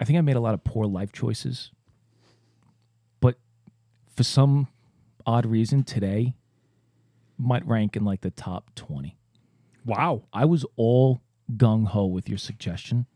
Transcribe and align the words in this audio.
I 0.00 0.04
think 0.04 0.18
I 0.18 0.22
made 0.22 0.36
a 0.36 0.40
lot 0.40 0.54
of 0.54 0.64
poor 0.64 0.86
life 0.86 1.12
choices. 1.12 1.70
But 3.20 3.36
for 4.14 4.22
some 4.22 4.68
odd 5.26 5.46
reason, 5.46 5.84
today 5.84 6.34
might 7.36 7.66
rank 7.66 7.96
in 7.96 8.04
like 8.04 8.20
the 8.20 8.30
top 8.30 8.74
20. 8.74 9.16
Wow. 9.84 10.24
I 10.32 10.44
was 10.44 10.64
all 10.76 11.22
gung 11.56 11.86
ho 11.88 12.06
with 12.06 12.28
your 12.28 12.38
suggestion 12.38 13.06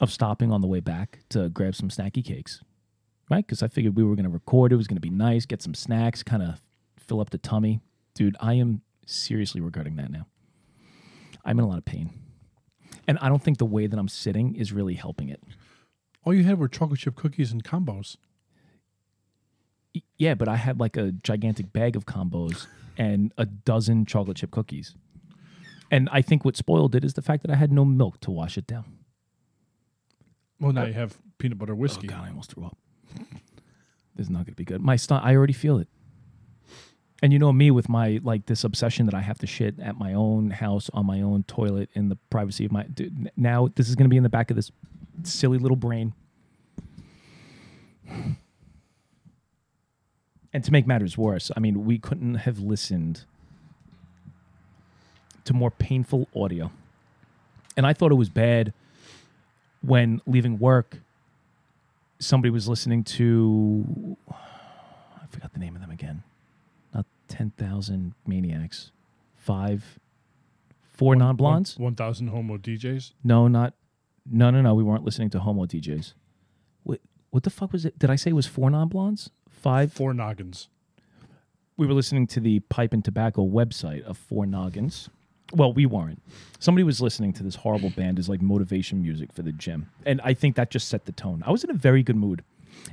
of 0.00 0.12
stopping 0.12 0.50
on 0.52 0.60
the 0.60 0.66
way 0.66 0.80
back 0.80 1.20
to 1.30 1.48
grab 1.48 1.74
some 1.74 1.88
snacky 1.88 2.24
cakes, 2.24 2.62
right? 3.30 3.46
Because 3.46 3.62
I 3.62 3.68
figured 3.68 3.96
we 3.96 4.04
were 4.04 4.16
going 4.16 4.24
to 4.24 4.30
record. 4.30 4.72
It 4.72 4.76
was 4.76 4.86
going 4.86 4.96
to 4.96 5.00
be 5.00 5.10
nice, 5.10 5.46
get 5.46 5.62
some 5.62 5.74
snacks, 5.74 6.22
kind 6.22 6.42
of 6.42 6.60
fill 6.96 7.20
up 7.20 7.30
the 7.30 7.38
tummy. 7.38 7.80
Dude, 8.14 8.36
I 8.40 8.54
am 8.54 8.82
seriously 9.06 9.60
regretting 9.60 9.96
that 9.96 10.10
now. 10.10 10.26
I'm 11.44 11.58
in 11.58 11.64
a 11.64 11.68
lot 11.68 11.78
of 11.78 11.84
pain. 11.84 12.10
And 13.06 13.18
I 13.20 13.28
don't 13.28 13.42
think 13.42 13.58
the 13.58 13.64
way 13.64 13.86
that 13.86 13.98
I'm 13.98 14.08
sitting 14.08 14.54
is 14.54 14.72
really 14.72 14.94
helping 14.94 15.28
it. 15.28 15.42
All 16.24 16.34
you 16.34 16.44
had 16.44 16.58
were 16.58 16.68
chocolate 16.68 17.00
chip 17.00 17.16
cookies 17.16 17.52
and 17.52 17.64
combos. 17.64 18.16
Yeah, 20.16 20.34
but 20.34 20.48
I 20.48 20.56
had 20.56 20.78
like 20.78 20.96
a 20.96 21.12
gigantic 21.12 21.72
bag 21.72 21.96
of 21.96 22.06
combos 22.06 22.66
and 22.96 23.32
a 23.38 23.46
dozen 23.46 24.04
chocolate 24.04 24.36
chip 24.36 24.50
cookies. 24.50 24.94
And 25.90 26.08
I 26.12 26.22
think 26.22 26.44
what 26.44 26.56
spoiled 26.56 26.94
it 26.94 27.04
is 27.04 27.14
the 27.14 27.22
fact 27.22 27.42
that 27.42 27.50
I 27.50 27.56
had 27.56 27.72
no 27.72 27.84
milk 27.84 28.20
to 28.20 28.30
wash 28.30 28.56
it 28.56 28.66
down. 28.66 28.98
Well, 30.60 30.72
now 30.72 30.84
you 30.84 30.92
have 30.92 31.16
peanut 31.38 31.58
butter 31.58 31.74
whiskey. 31.74 32.06
Oh 32.08 32.12
god, 32.12 32.24
I 32.26 32.28
almost 32.28 32.52
threw 32.52 32.64
up. 32.64 32.76
This 34.16 34.26
is 34.26 34.30
not 34.30 34.38
going 34.38 34.52
to 34.52 34.56
be 34.56 34.64
good. 34.64 34.82
My 34.82 34.96
stomach, 34.96 35.24
I 35.24 35.34
already 35.34 35.52
feel 35.54 35.78
it. 35.78 35.88
And 37.22 37.32
you 37.32 37.38
know 37.38 37.52
me 37.52 37.70
with 37.70 37.88
my 37.88 38.20
like 38.22 38.46
this 38.46 38.64
obsession 38.64 39.06
that 39.06 39.14
I 39.14 39.20
have 39.20 39.38
to 39.38 39.46
shit 39.46 39.78
at 39.78 39.98
my 39.98 40.14
own 40.14 40.50
house 40.50 40.88
on 40.94 41.04
my 41.06 41.20
own 41.20 41.42
toilet 41.44 41.90
in 41.94 42.08
the 42.08 42.16
privacy 42.30 42.64
of 42.64 42.72
my. 42.72 42.84
Dude, 42.84 43.30
now 43.36 43.68
this 43.74 43.88
is 43.88 43.94
going 43.94 44.06
to 44.06 44.10
be 44.10 44.16
in 44.16 44.22
the 44.22 44.30
back 44.30 44.50
of 44.50 44.56
this 44.56 44.70
silly 45.22 45.58
little 45.58 45.76
brain. 45.76 46.14
And 50.52 50.64
to 50.64 50.72
make 50.72 50.86
matters 50.86 51.16
worse, 51.16 51.50
I 51.56 51.60
mean, 51.60 51.84
we 51.84 51.98
couldn't 51.98 52.36
have 52.36 52.58
listened 52.58 53.24
to 55.44 55.52
more 55.52 55.70
painful 55.70 56.26
audio. 56.34 56.72
And 57.76 57.86
I 57.86 57.92
thought 57.92 58.10
it 58.10 58.16
was 58.16 58.28
bad 58.28 58.72
when 59.82 60.20
leaving 60.26 60.58
work, 60.58 60.98
somebody 62.18 62.50
was 62.50 62.68
listening 62.68 63.04
to 63.04 64.16
I 64.30 65.26
forgot 65.30 65.52
the 65.52 65.60
name 65.60 65.76
of 65.76 65.80
them 65.80 65.90
again. 65.90 66.22
Not 67.30 67.36
ten 67.36 67.50
thousand 67.56 68.14
maniacs. 68.26 68.92
Five 69.34 69.98
four 70.82 71.14
non 71.16 71.36
blondes? 71.36 71.78
One 71.78 71.94
thousand 71.94 72.28
homo 72.28 72.56
DJs. 72.58 73.12
No, 73.24 73.48
not 73.48 73.74
no 74.30 74.50
no 74.50 74.60
no. 74.62 74.74
We 74.74 74.82
weren't 74.82 75.04
listening 75.04 75.30
to 75.30 75.40
homo 75.40 75.66
DJs. 75.66 76.14
What 76.82 77.00
what 77.30 77.42
the 77.42 77.50
fuck 77.50 77.72
was 77.72 77.84
it? 77.84 77.98
Did 77.98 78.10
I 78.10 78.16
say 78.16 78.30
it 78.30 78.34
was 78.34 78.46
four 78.46 78.70
non 78.70 78.88
blondes? 78.88 79.30
Five 79.48 79.92
Four 79.92 80.14
noggins. 80.14 80.68
we 81.76 81.86
were 81.86 81.92
listening 81.92 82.26
to 82.28 82.40
the 82.40 82.60
Pipe 82.60 82.92
and 82.94 83.04
Tobacco 83.04 83.46
website 83.46 84.02
of 84.04 84.16
Four 84.16 84.46
Noggins. 84.46 85.10
Well, 85.52 85.72
we 85.74 85.84
weren't. 85.84 86.22
Somebody 86.58 86.82
was 86.84 87.00
listening 87.02 87.32
to 87.34 87.42
this 87.42 87.56
horrible 87.56 87.90
band 87.90 88.18
as 88.18 88.28
like 88.28 88.40
motivation 88.40 89.02
music 89.02 89.32
for 89.32 89.42
the 89.42 89.52
gym. 89.52 89.90
And 90.06 90.20
I 90.22 90.32
think 90.32 90.56
that 90.56 90.70
just 90.70 90.88
set 90.88 91.04
the 91.04 91.12
tone. 91.12 91.42
I 91.46 91.50
was 91.50 91.62
in 91.64 91.70
a 91.70 91.74
very 91.74 92.02
good 92.02 92.16
mood. 92.16 92.42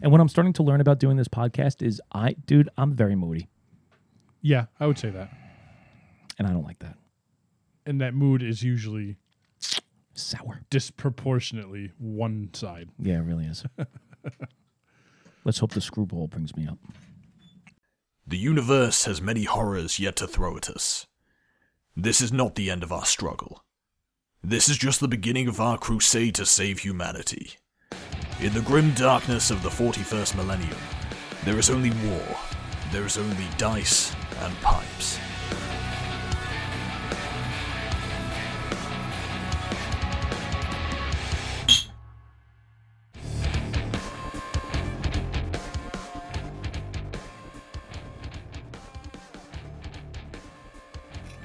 And 0.02 0.12
what 0.12 0.20
I'm 0.20 0.28
starting 0.28 0.52
to 0.54 0.64
learn 0.64 0.82
about 0.82 1.00
doing 1.00 1.16
this 1.16 1.28
podcast 1.30 1.82
is 1.82 2.02
I 2.12 2.34
dude, 2.48 2.68
I'm 2.78 2.94
very 2.94 3.16
moody. 3.16 3.48
Yeah, 4.48 4.68
I 4.80 4.88
would 4.88 4.98
say 4.98 5.10
that. 5.10 5.30
And 6.40 6.48
I 6.48 6.54
don't 6.54 6.64
like 6.64 6.80
that. 6.80 6.96
And 7.86 8.00
that 8.00 8.14
mood 8.14 8.42
is 8.42 8.64
usually 8.64 9.18
Sour. 10.14 10.62
disproportionately 10.70 11.92
one 11.98 12.52
side. 12.54 12.88
Yeah, 12.98 13.16
it 13.16 13.24
really 13.24 13.46
is. 13.46 13.66
Let's 15.44 15.60
hope 15.60 15.72
the 15.72 15.82
Skrewball 15.82 16.30
brings 16.30 16.56
me 16.56 16.66
up. 16.66 16.78
The 18.26 18.38
universe 18.38 19.04
has 19.04 19.22
many 19.22 19.44
horrors 19.44 20.00
yet 20.00 20.16
to 20.18 20.28
throw 20.28 20.56
at 20.56 20.70
us. 20.70 21.08
This 21.98 22.22
is 22.22 22.32
not 22.32 22.56
the 22.56 22.72
end 22.72 22.84
of 22.84 22.92
our 22.94 23.06
struggle. 23.06 23.66
This 24.42 24.70
is 24.70 24.78
just 24.78 25.02
the 25.02 25.10
beginning 25.10 25.50
of 25.50 25.60
our 25.60 25.78
crusade 25.78 26.36
to 26.36 26.46
save 26.46 26.80
humanity. 26.80 27.56
In 28.40 28.54
the 28.54 28.62
grim 28.62 28.94
darkness 28.94 29.52
of 29.52 29.62
the 29.62 29.70
41st 29.70 30.36
millennium, 30.38 30.78
there 31.44 31.60
is 31.60 31.70
only 31.70 31.92
war. 32.08 32.38
There 32.94 33.06
is 33.06 33.18
only 33.18 33.48
dice 33.58 34.16
and 34.42 34.56
pipes. 34.62 35.20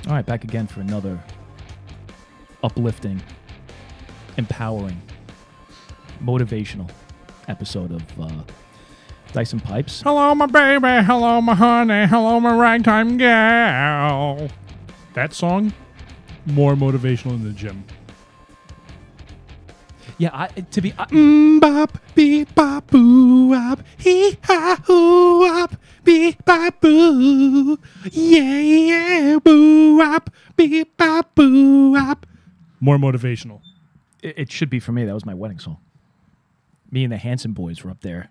All 0.06 0.14
right, 0.14 0.26
back 0.26 0.44
again 0.44 0.66
for 0.66 0.81
another 0.81 1.19
uplifting, 2.62 3.22
empowering, 4.36 5.00
motivational 6.22 6.91
episode 7.48 7.92
of 7.92 8.20
uh, 8.20 8.42
Dice 9.32 9.53
and 9.54 9.65
Pipes. 9.65 10.03
Hello, 10.03 10.34
my 10.34 10.47
baby. 10.47 11.04
Hello, 11.06 11.41
my 11.41 11.54
honey. 11.54 12.06
Hello, 12.06 12.38
my 12.38 12.54
ragtime 12.54 13.16
gal. 13.16 14.48
That 15.15 15.32
song, 15.32 15.72
more 16.47 16.75
motivational 16.75 17.32
in 17.32 17.44
the 17.44 17.50
gym. 17.53 17.84
Yeah, 20.19 20.31
I, 20.34 20.48
to 20.48 20.81
be 20.82 20.93
I, 20.98 21.06
Mm, 21.06 21.60
bop, 21.60 21.98
beep, 22.15 22.54
bop, 22.54 22.88
boo, 22.88 23.48
wop, 23.48 23.81
hee, 23.97 24.37
ha, 24.44 24.78
hoo, 24.84 25.41
wop, 25.41 25.76
beep, 26.04 26.44
bop, 26.44 26.81
boo. 26.81 27.78
Yeah, 28.10 28.59
yeah, 28.60 29.38
boo, 29.43 29.97
wop, 29.97 30.31
beep, 30.56 30.97
bop, 30.99 31.34
boo, 31.34 31.93
wop. 31.93 32.26
More 32.81 32.99
motivational. 32.99 33.60
it, 34.22 34.38
it 34.38 34.53
should 34.53 34.69
be 34.70 34.78
for 34.78 34.93
me. 34.93 35.04
That 35.06 35.14
was 35.14 35.25
my 35.25 35.34
wedding 35.34 35.59
song. 35.59 35.78
Me 36.91 37.03
and 37.03 37.12
the 37.12 37.16
Hanson 37.16 37.53
boys 37.53 37.82
were 37.82 37.91
up 37.91 38.03
there 38.03 38.28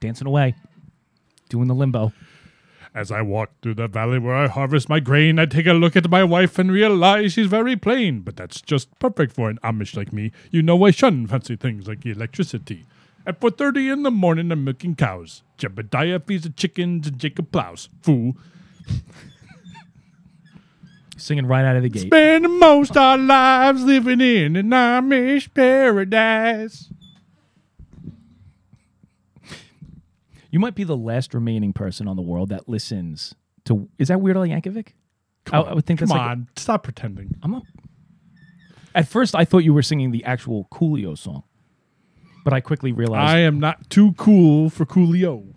dancing 0.00 0.26
away, 0.26 0.54
doing 1.48 1.68
the 1.68 1.74
limbo. 1.74 2.12
As 2.94 3.10
I 3.10 3.22
walk 3.22 3.50
through 3.60 3.74
the 3.74 3.88
valley 3.88 4.20
where 4.20 4.36
I 4.36 4.46
harvest 4.46 4.88
my 4.88 5.00
grain, 5.00 5.40
I 5.40 5.46
take 5.46 5.66
a 5.66 5.72
look 5.72 5.96
at 5.96 6.08
my 6.08 6.22
wife 6.22 6.60
and 6.60 6.70
realize 6.70 7.32
she's 7.32 7.48
very 7.48 7.74
plain. 7.74 8.20
But 8.20 8.36
that's 8.36 8.60
just 8.60 8.96
perfect 9.00 9.32
for 9.32 9.50
an 9.50 9.58
Amish 9.64 9.96
like 9.96 10.12
me. 10.12 10.30
You 10.52 10.62
know 10.62 10.84
I 10.84 10.92
shun 10.92 11.26
fancy 11.26 11.56
things 11.56 11.88
like 11.88 12.06
electricity. 12.06 12.86
At 13.26 13.40
4.30 13.40 13.92
in 13.92 14.02
the 14.04 14.10
morning, 14.10 14.52
I'm 14.52 14.64
milking 14.64 14.94
cows. 14.94 15.42
Jebediah 15.58 16.24
feeds 16.24 16.44
the 16.44 16.50
chickens 16.50 17.08
and 17.08 17.18
Jacob 17.18 17.50
plows. 17.50 17.88
Fool. 18.02 18.36
Singing 21.16 21.46
right 21.46 21.64
out 21.64 21.76
of 21.76 21.82
the 21.82 21.88
gate. 21.88 22.06
Spend 22.06 22.58
most 22.60 22.96
our 22.96 23.16
lives 23.16 23.82
living 23.82 24.20
in 24.20 24.56
an 24.56 24.70
Amish 24.70 25.52
paradise. 25.54 26.90
You 30.54 30.60
might 30.60 30.76
be 30.76 30.84
the 30.84 30.96
last 30.96 31.34
remaining 31.34 31.72
person 31.72 32.06
on 32.06 32.14
the 32.14 32.22
world 32.22 32.50
that 32.50 32.68
listens 32.68 33.34
to. 33.64 33.88
Is 33.98 34.06
that 34.06 34.20
Weird 34.20 34.36
Al 34.36 34.44
Yankovic? 34.44 34.90
I, 35.50 35.58
I 35.58 35.74
would 35.74 35.84
think 35.84 35.98
Come 35.98 36.06
that's 36.06 36.16
like. 36.16 36.30
on, 36.30 36.48
stop 36.54 36.84
pretending. 36.84 37.34
I'm 37.42 37.56
up. 37.56 37.64
At 38.94 39.08
first, 39.08 39.34
I 39.34 39.44
thought 39.44 39.64
you 39.64 39.74
were 39.74 39.82
singing 39.82 40.12
the 40.12 40.22
actual 40.22 40.68
Coolio 40.70 41.18
song, 41.18 41.42
but 42.44 42.52
I 42.52 42.60
quickly 42.60 42.92
realized 42.92 43.34
I 43.34 43.40
am 43.40 43.58
not 43.58 43.90
too 43.90 44.12
cool 44.12 44.70
for 44.70 44.86
Coolio. 44.86 45.54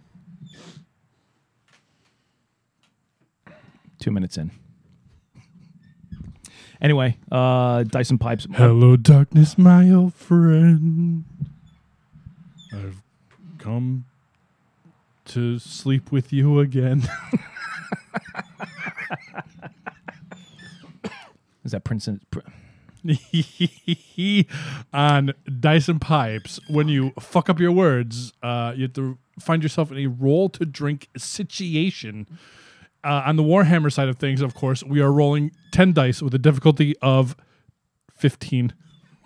two 4.00 4.10
minutes 4.10 4.36
in. 4.36 4.50
Anyway, 6.82 7.20
uh, 7.32 7.84
Dice 7.84 8.10
and 8.10 8.20
Pipes. 8.20 8.48
Hello, 8.52 8.98
darkness, 8.98 9.60
my 9.60 9.92
old 9.92 10.16
friend. 10.16 11.24
I've 12.74 13.04
come 13.60 14.06
to 15.28 15.60
sleep 15.60 16.12
with 16.12 16.34
you 16.34 16.60
again. 16.60 17.04
Is 21.64 21.72
that 21.72 21.84
Prince? 21.84 22.08
Pr- 22.32 22.40
On 24.94 25.34
Dice 25.60 25.88
and 25.90 26.02
Pipes, 26.02 26.60
when 26.70 26.88
you 26.88 27.12
fuck 27.20 27.50
up 27.50 27.60
your 27.60 27.72
words, 27.72 28.34
uh, 28.42 28.74
you 28.76 28.84
have 28.84 28.94
to 28.94 29.18
find 29.40 29.64
yourself 29.64 29.92
in 29.92 29.98
a 29.98 30.08
roll 30.08 30.50
to 30.50 30.66
drink 30.66 31.10
situation. 31.18 32.28
Uh, 33.04 33.24
on 33.26 33.36
the 33.36 33.44
Warhammer 33.44 33.92
side 33.92 34.10
of 34.10 34.18
things, 34.18 34.42
of 34.42 34.56
course, 34.56 34.84
we 34.84 35.00
are 35.02 35.12
rolling 35.12 35.52
10 35.72 35.94
dice 35.94 36.22
with 36.22 36.34
a 36.34 36.40
difficulty 36.40 36.96
of 37.02 37.36
15. 38.16 38.74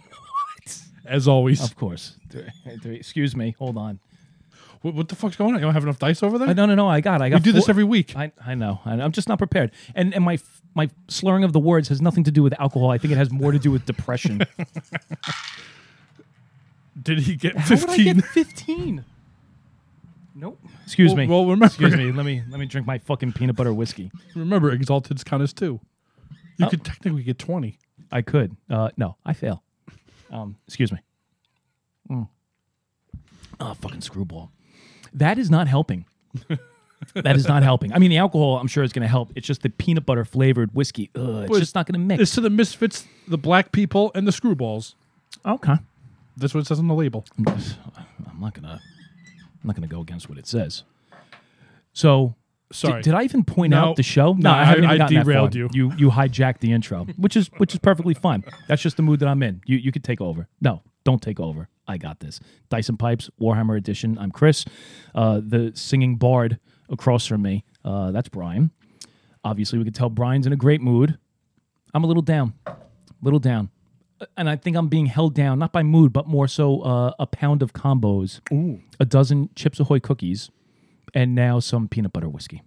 What? 0.09 0.81
As 1.05 1.27
always. 1.27 1.63
Of 1.63 1.75
course. 1.75 2.17
Excuse 2.85 3.35
me. 3.35 3.55
Hold 3.57 3.77
on. 3.77 3.99
What, 4.81 4.93
what 4.95 5.09
the 5.09 5.15
fuck's 5.15 5.35
going 5.35 5.53
on? 5.53 5.59
You 5.59 5.65
don't 5.65 5.73
have 5.73 5.83
enough 5.83 5.99
dice 5.99 6.23
over 6.23 6.37
there? 6.39 6.49
Uh, 6.49 6.53
no, 6.53 6.65
no, 6.65 6.73
no. 6.75 6.87
I 6.87 7.01
got. 7.01 7.21
I 7.21 7.29
got. 7.29 7.41
we 7.41 7.43
do 7.43 7.51
this 7.51 7.65
four- 7.65 7.73
every 7.73 7.83
week. 7.83 8.15
I, 8.15 8.31
I 8.45 8.55
know. 8.55 8.79
I 8.85 8.95
know. 8.95 9.03
I'm 9.05 9.11
just 9.11 9.27
not 9.29 9.37
prepared. 9.37 9.71
And 9.93 10.13
and 10.15 10.23
my 10.23 10.33
f- 10.35 10.61
my 10.73 10.89
slurring 11.07 11.43
of 11.43 11.53
the 11.53 11.59
words 11.59 11.89
has 11.89 12.01
nothing 12.01 12.23
to 12.23 12.31
do 12.31 12.41
with 12.41 12.59
alcohol. 12.59 12.89
I 12.89 12.97
think 12.97 13.11
it 13.13 13.17
has 13.17 13.29
more 13.31 13.51
to 13.51 13.59
do 13.59 13.69
with 13.71 13.85
depression. 13.85 14.41
Did 17.01 17.19
he 17.19 17.35
get 17.35 17.55
How 17.57 17.69
would 17.75 17.89
I 17.89 17.95
15? 17.95 18.15
get 18.15 18.25
15? 18.25 19.05
Nope. 20.35 20.59
Excuse 20.85 21.15
me. 21.15 21.27
well, 21.27 21.43
remember- 21.43 21.65
Excuse 21.65 21.95
me. 21.95 22.11
Let 22.13 22.25
me 22.25 22.43
let 22.49 22.59
me 22.59 22.65
drink 22.65 22.87
my 22.87 22.97
fucking 22.99 23.33
peanut 23.33 23.55
butter 23.55 23.73
whiskey. 23.73 24.11
Remember, 24.35 24.71
Exalted's 24.71 25.23
count 25.23 25.43
as 25.43 25.53
two. 25.53 25.79
You 26.57 26.65
Oh. 26.65 26.69
could 26.69 26.83
technically 26.83 27.23
get 27.23 27.39
20. 27.39 27.77
I 28.11 28.21
could. 28.21 28.55
Uh, 28.69 28.89
no, 28.97 29.15
I 29.25 29.33
fail. 29.33 29.63
Um, 30.31 30.57
excuse 30.67 30.91
me. 30.91 30.99
Mm. 32.09 32.27
Oh, 33.59 33.73
fucking 33.75 34.01
Skrewball. 34.01 34.49
That 35.13 35.37
is 35.37 35.49
not 35.49 35.67
helping. 35.67 36.05
that 37.15 37.35
is 37.35 37.47
not 37.47 37.63
helping. 37.63 37.91
I 37.93 37.99
mean, 37.99 38.09
the 38.11 38.17
alcohol, 38.17 38.57
I'm 38.57 38.67
sure, 38.67 38.83
is 38.83 38.93
going 38.93 39.01
to 39.03 39.07
help. 39.09 39.31
It's 39.35 39.45
just 39.47 39.61
the 39.63 39.69
peanut 39.69 40.05
butter 40.05 40.23
flavored 40.25 40.73
whiskey. 40.73 41.09
Ugh, 41.15 41.43
it's 41.43 41.49
But 41.51 41.59
just 41.59 41.75
not 41.75 41.85
going 41.85 41.93
to 41.93 41.99
mix. 41.99 42.21
It's 42.21 42.35
to 42.35 42.41
the 42.41 42.49
misfits, 42.49 43.05
the 43.27 43.37
black 43.37 43.71
people, 43.71 44.11
and 44.15 44.27
the 44.27 44.31
screwballs. 44.31 44.93
okay. 45.45 45.75
That's 46.37 46.53
what 46.53 46.61
it 46.61 46.67
says 46.67 46.79
on 46.79 46.87
the 46.87 46.93
label. 46.95 47.25
I'm 47.37 48.39
not 48.39 48.53
gonna. 48.53 48.79
I'm 48.81 49.67
not 49.67 49.75
gonna 49.75 49.85
go 49.87 49.99
against 49.99 50.29
what 50.29 50.37
it 50.37 50.47
says. 50.47 50.83
So, 51.93 52.35
Sorry. 52.71 53.01
Did, 53.01 53.13
I 53.13 53.23
even 53.23 53.43
point 53.43 53.71
No. 53.71 53.89
out 53.89 53.95
the 53.97 54.01
show? 54.03 54.31
No, 54.33 54.49
I- 54.49 54.63
haven't 54.63 54.85
even 54.85 54.89
I 54.95 54.97
gotten 54.97 55.15
that 55.17 55.25
derailed 55.25 55.51
far. 55.51 55.57
you. 55.59 55.69
You 55.73 55.91
you 55.97 56.09
hijacked 56.09 56.59
the 56.59 56.71
intro, 56.71 57.03
which 57.17 57.35
is 57.35 57.49
which 57.57 57.73
is 57.73 57.79
perfectly 57.79 58.13
fine. 58.13 58.45
That's 58.69 58.81
just 58.81 58.95
the 58.95 59.03
mood 59.03 59.19
that 59.19 59.27
I'm 59.27 59.43
in. 59.43 59.61
You 59.65 59.77
you 59.77 59.91
could 59.91 60.05
take 60.05 60.21
over. 60.21 60.47
No, 60.61 60.81
don't 61.03 61.21
take 61.21 61.39
over. 61.39 61.67
I 61.87 61.97
got 61.97 62.19
this. 62.19 62.39
Dice 62.69 62.89
and 62.89 62.97
Pipes 62.97 63.29
Warhammer 63.39 63.77
Edition. 63.77 64.17
I'm 64.17 64.31
Chris, 64.31 64.65
uh, 65.15 65.41
the 65.43 65.71
singing 65.75 66.15
bard 66.15 66.59
across 66.89 67.25
from 67.25 67.41
me. 67.41 67.65
Uh, 67.83 68.11
that's 68.11 68.29
Brian. 68.29 68.71
Obviously, 69.43 69.79
we 69.79 69.85
could 69.85 69.95
tell 69.95 70.09
Brian's 70.09 70.45
in 70.45 70.53
a 70.53 70.57
great 70.57 70.81
mood. 70.81 71.17
I'm 71.93 72.03
a 72.03 72.07
little 72.07 72.21
down, 72.21 72.53
little 73.21 73.39
down, 73.39 73.69
and 74.37 74.49
I 74.49 74.55
think 74.55 74.77
I'm 74.77 74.87
being 74.87 75.07
held 75.07 75.33
down 75.33 75.59
not 75.59 75.73
by 75.73 75.83
mood, 75.83 76.13
but 76.13 76.27
more 76.27 76.47
so 76.47 76.81
uh, 76.81 77.13
a 77.19 77.25
pound 77.25 77.61
of 77.61 77.73
combos, 77.73 78.39
a 78.99 79.05
dozen 79.05 79.49
Chips 79.55 79.79
Ahoy 79.79 79.99
cookies, 79.99 80.49
and 81.13 81.35
now 81.35 81.59
some 81.59 81.87
peanut 81.89 82.13
butter 82.13 82.29
whiskey. 82.29 82.61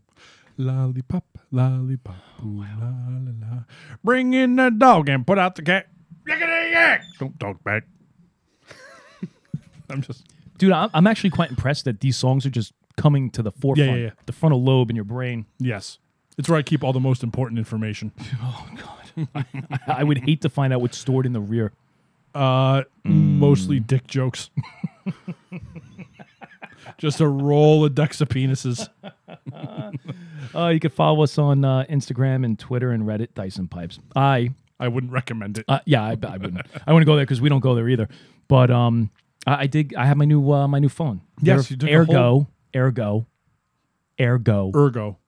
Lollipop, 0.59 1.39
lollipop, 1.51 2.17
ooh, 2.45 2.65
la, 2.79 2.89
la, 3.09 3.33
la. 3.41 3.59
Bring 4.03 4.35
in 4.35 4.57
the 4.57 4.71
dog 4.71 5.09
and 5.09 5.27
put 5.27 5.39
out 5.39 5.55
the 5.55 5.63
cat. 5.63 5.87
Yak. 6.27 7.05
Don't 7.19 7.39
talk 7.41 7.63
back. 7.65 7.85
I'm 9.95 10.03
just. 10.03 10.27
Dude, 10.59 10.73
I'm, 10.73 10.91
I'm 10.95 11.07
actually 11.07 11.31
quite 11.31 11.51
impressed 11.51 11.85
that 11.87 12.01
these 12.01 12.17
songs 12.17 12.45
are 12.47 12.51
just 12.51 12.73
coming 12.97 13.31
to 13.31 13.43
the 13.43 13.51
forefront, 13.51 13.91
yeah, 13.91 13.97
yeah. 13.97 14.11
the 14.27 14.33
frontal 14.33 14.63
lobe 14.63 14.91
in 14.91 14.97
your 14.97 15.05
brain. 15.05 15.47
Yes. 15.59 15.99
It's 16.37 16.49
where 16.49 16.59
I 16.59 16.63
keep 16.63 16.85
all 16.85 16.93
the 16.93 17.01
most 17.01 17.23
important 17.23 17.59
information. 17.59 18.13
Oh 18.43 18.69
god, 18.77 19.29
I, 19.35 20.01
I 20.01 20.05
would 20.05 20.19
hate 20.19 20.41
to 20.43 20.49
find 20.49 20.73
out 20.73 20.81
what's 20.81 20.99
stored 20.99 21.25
in 21.27 21.33
the 21.33 21.41
rear. 21.41 21.73
Uh, 22.35 22.83
Mostly 23.05 23.79
dick 23.81 24.07
jokes. 24.09 24.51
just 26.99 27.21
a 27.21 27.29
roll 27.29 27.85
of 27.85 27.95
decks 27.95 28.21
of 28.21 28.29
penises. 28.29 28.89
Uh, 30.55 30.69
you 30.69 30.79
can 30.79 30.91
follow 30.91 31.23
us 31.25 31.37
on 31.37 31.65
uh, 31.65 31.85
Instagram 31.91 32.45
and 32.45 32.57
Twitter 32.59 32.93
and 32.93 33.05
Reddit, 33.05 33.29
Dice 33.35 33.57
and 33.57 33.69
Pipes. 33.69 33.99
I, 34.15 34.51
I 34.79 34.87
wouldn't 34.87 35.13
recommend 35.13 35.59
it. 35.59 35.65
uh, 35.67 35.81
yeah, 35.85 36.03
I, 36.05 36.11
I 36.11 36.37
wouldn't. 36.37 36.61
I 36.87 36.93
wouldn't 36.93 37.07
go 37.07 37.17
there 37.17 37.25
because 37.25 37.41
we 37.41 37.49
don't 37.49 37.61
go 37.61 37.75
there 37.75 37.89
either. 37.89 38.09
But 38.47 38.71
um, 38.71 39.11
I, 39.47 39.55
I 39.63 39.67
did. 39.67 39.95
I 39.97 40.07
have 40.07 40.17
my 40.17 40.25
new 40.25 40.53
uh, 40.53 40.67
my 40.69 40.79
new 40.79 40.89
phone. 40.89 41.21
Yes, 41.41 41.71
Ergo, 41.71 41.71
you 41.71 41.77
took 41.77 41.91
a 41.91 41.95
ergo, 41.95 42.13
whole- 42.15 42.49
ergo, 42.77 43.27
ergo, 44.21 44.73
Ergo. 44.75 45.19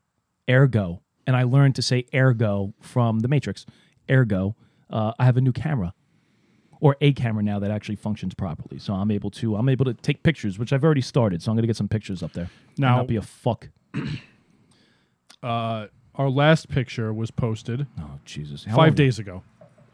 ergo, 0.49 1.03
and 1.27 1.37
I 1.37 1.43
learned 1.45 1.75
to 1.77 1.83
say 1.83 2.07
ergo 2.15 2.75
from 2.81 3.21
The 3.21 3.29
Matrix. 3.29 3.67
Ergo, 4.11 4.55
uh, 4.91 5.13
I 5.19 5.25
have 5.25 5.37
a 5.37 5.41
new 5.41 5.53
camera, 5.53 5.93
or 6.81 6.97
a 7.01 7.13
camera 7.13 7.43
now 7.43 7.59
that 7.59 7.71
actually 7.71 7.97
functions 7.97 8.35
properly. 8.35 8.79
So 8.79 8.95
I'm 8.95 9.11
able 9.11 9.31
to 9.33 9.57
I'm 9.57 9.69
able 9.69 9.85
to 9.87 9.95
take 9.95 10.23
pictures, 10.23 10.59
which 10.59 10.73
I've 10.73 10.85
already 10.85 11.01
started. 11.01 11.43
So 11.43 11.51
I'm 11.51 11.57
gonna 11.57 11.67
get 11.67 11.77
some 11.77 11.89
pictures 11.89 12.23
up 12.23 12.33
there. 12.33 12.51
And 12.69 12.79
Now- 12.79 12.97
not 12.99 13.09
be 13.09 13.17
a 13.17 13.23
fuck. 13.23 13.69
Uh, 15.43 15.87
our 16.15 16.31
last 16.31 16.69
picture 16.69 17.13
was 17.13 17.31
posted 17.31 17.87
Oh 18.01 18.19
Jesus! 18.25 18.65
How 18.65 18.75
five 18.75 18.95
days 18.95 19.19
ago. 19.19 19.43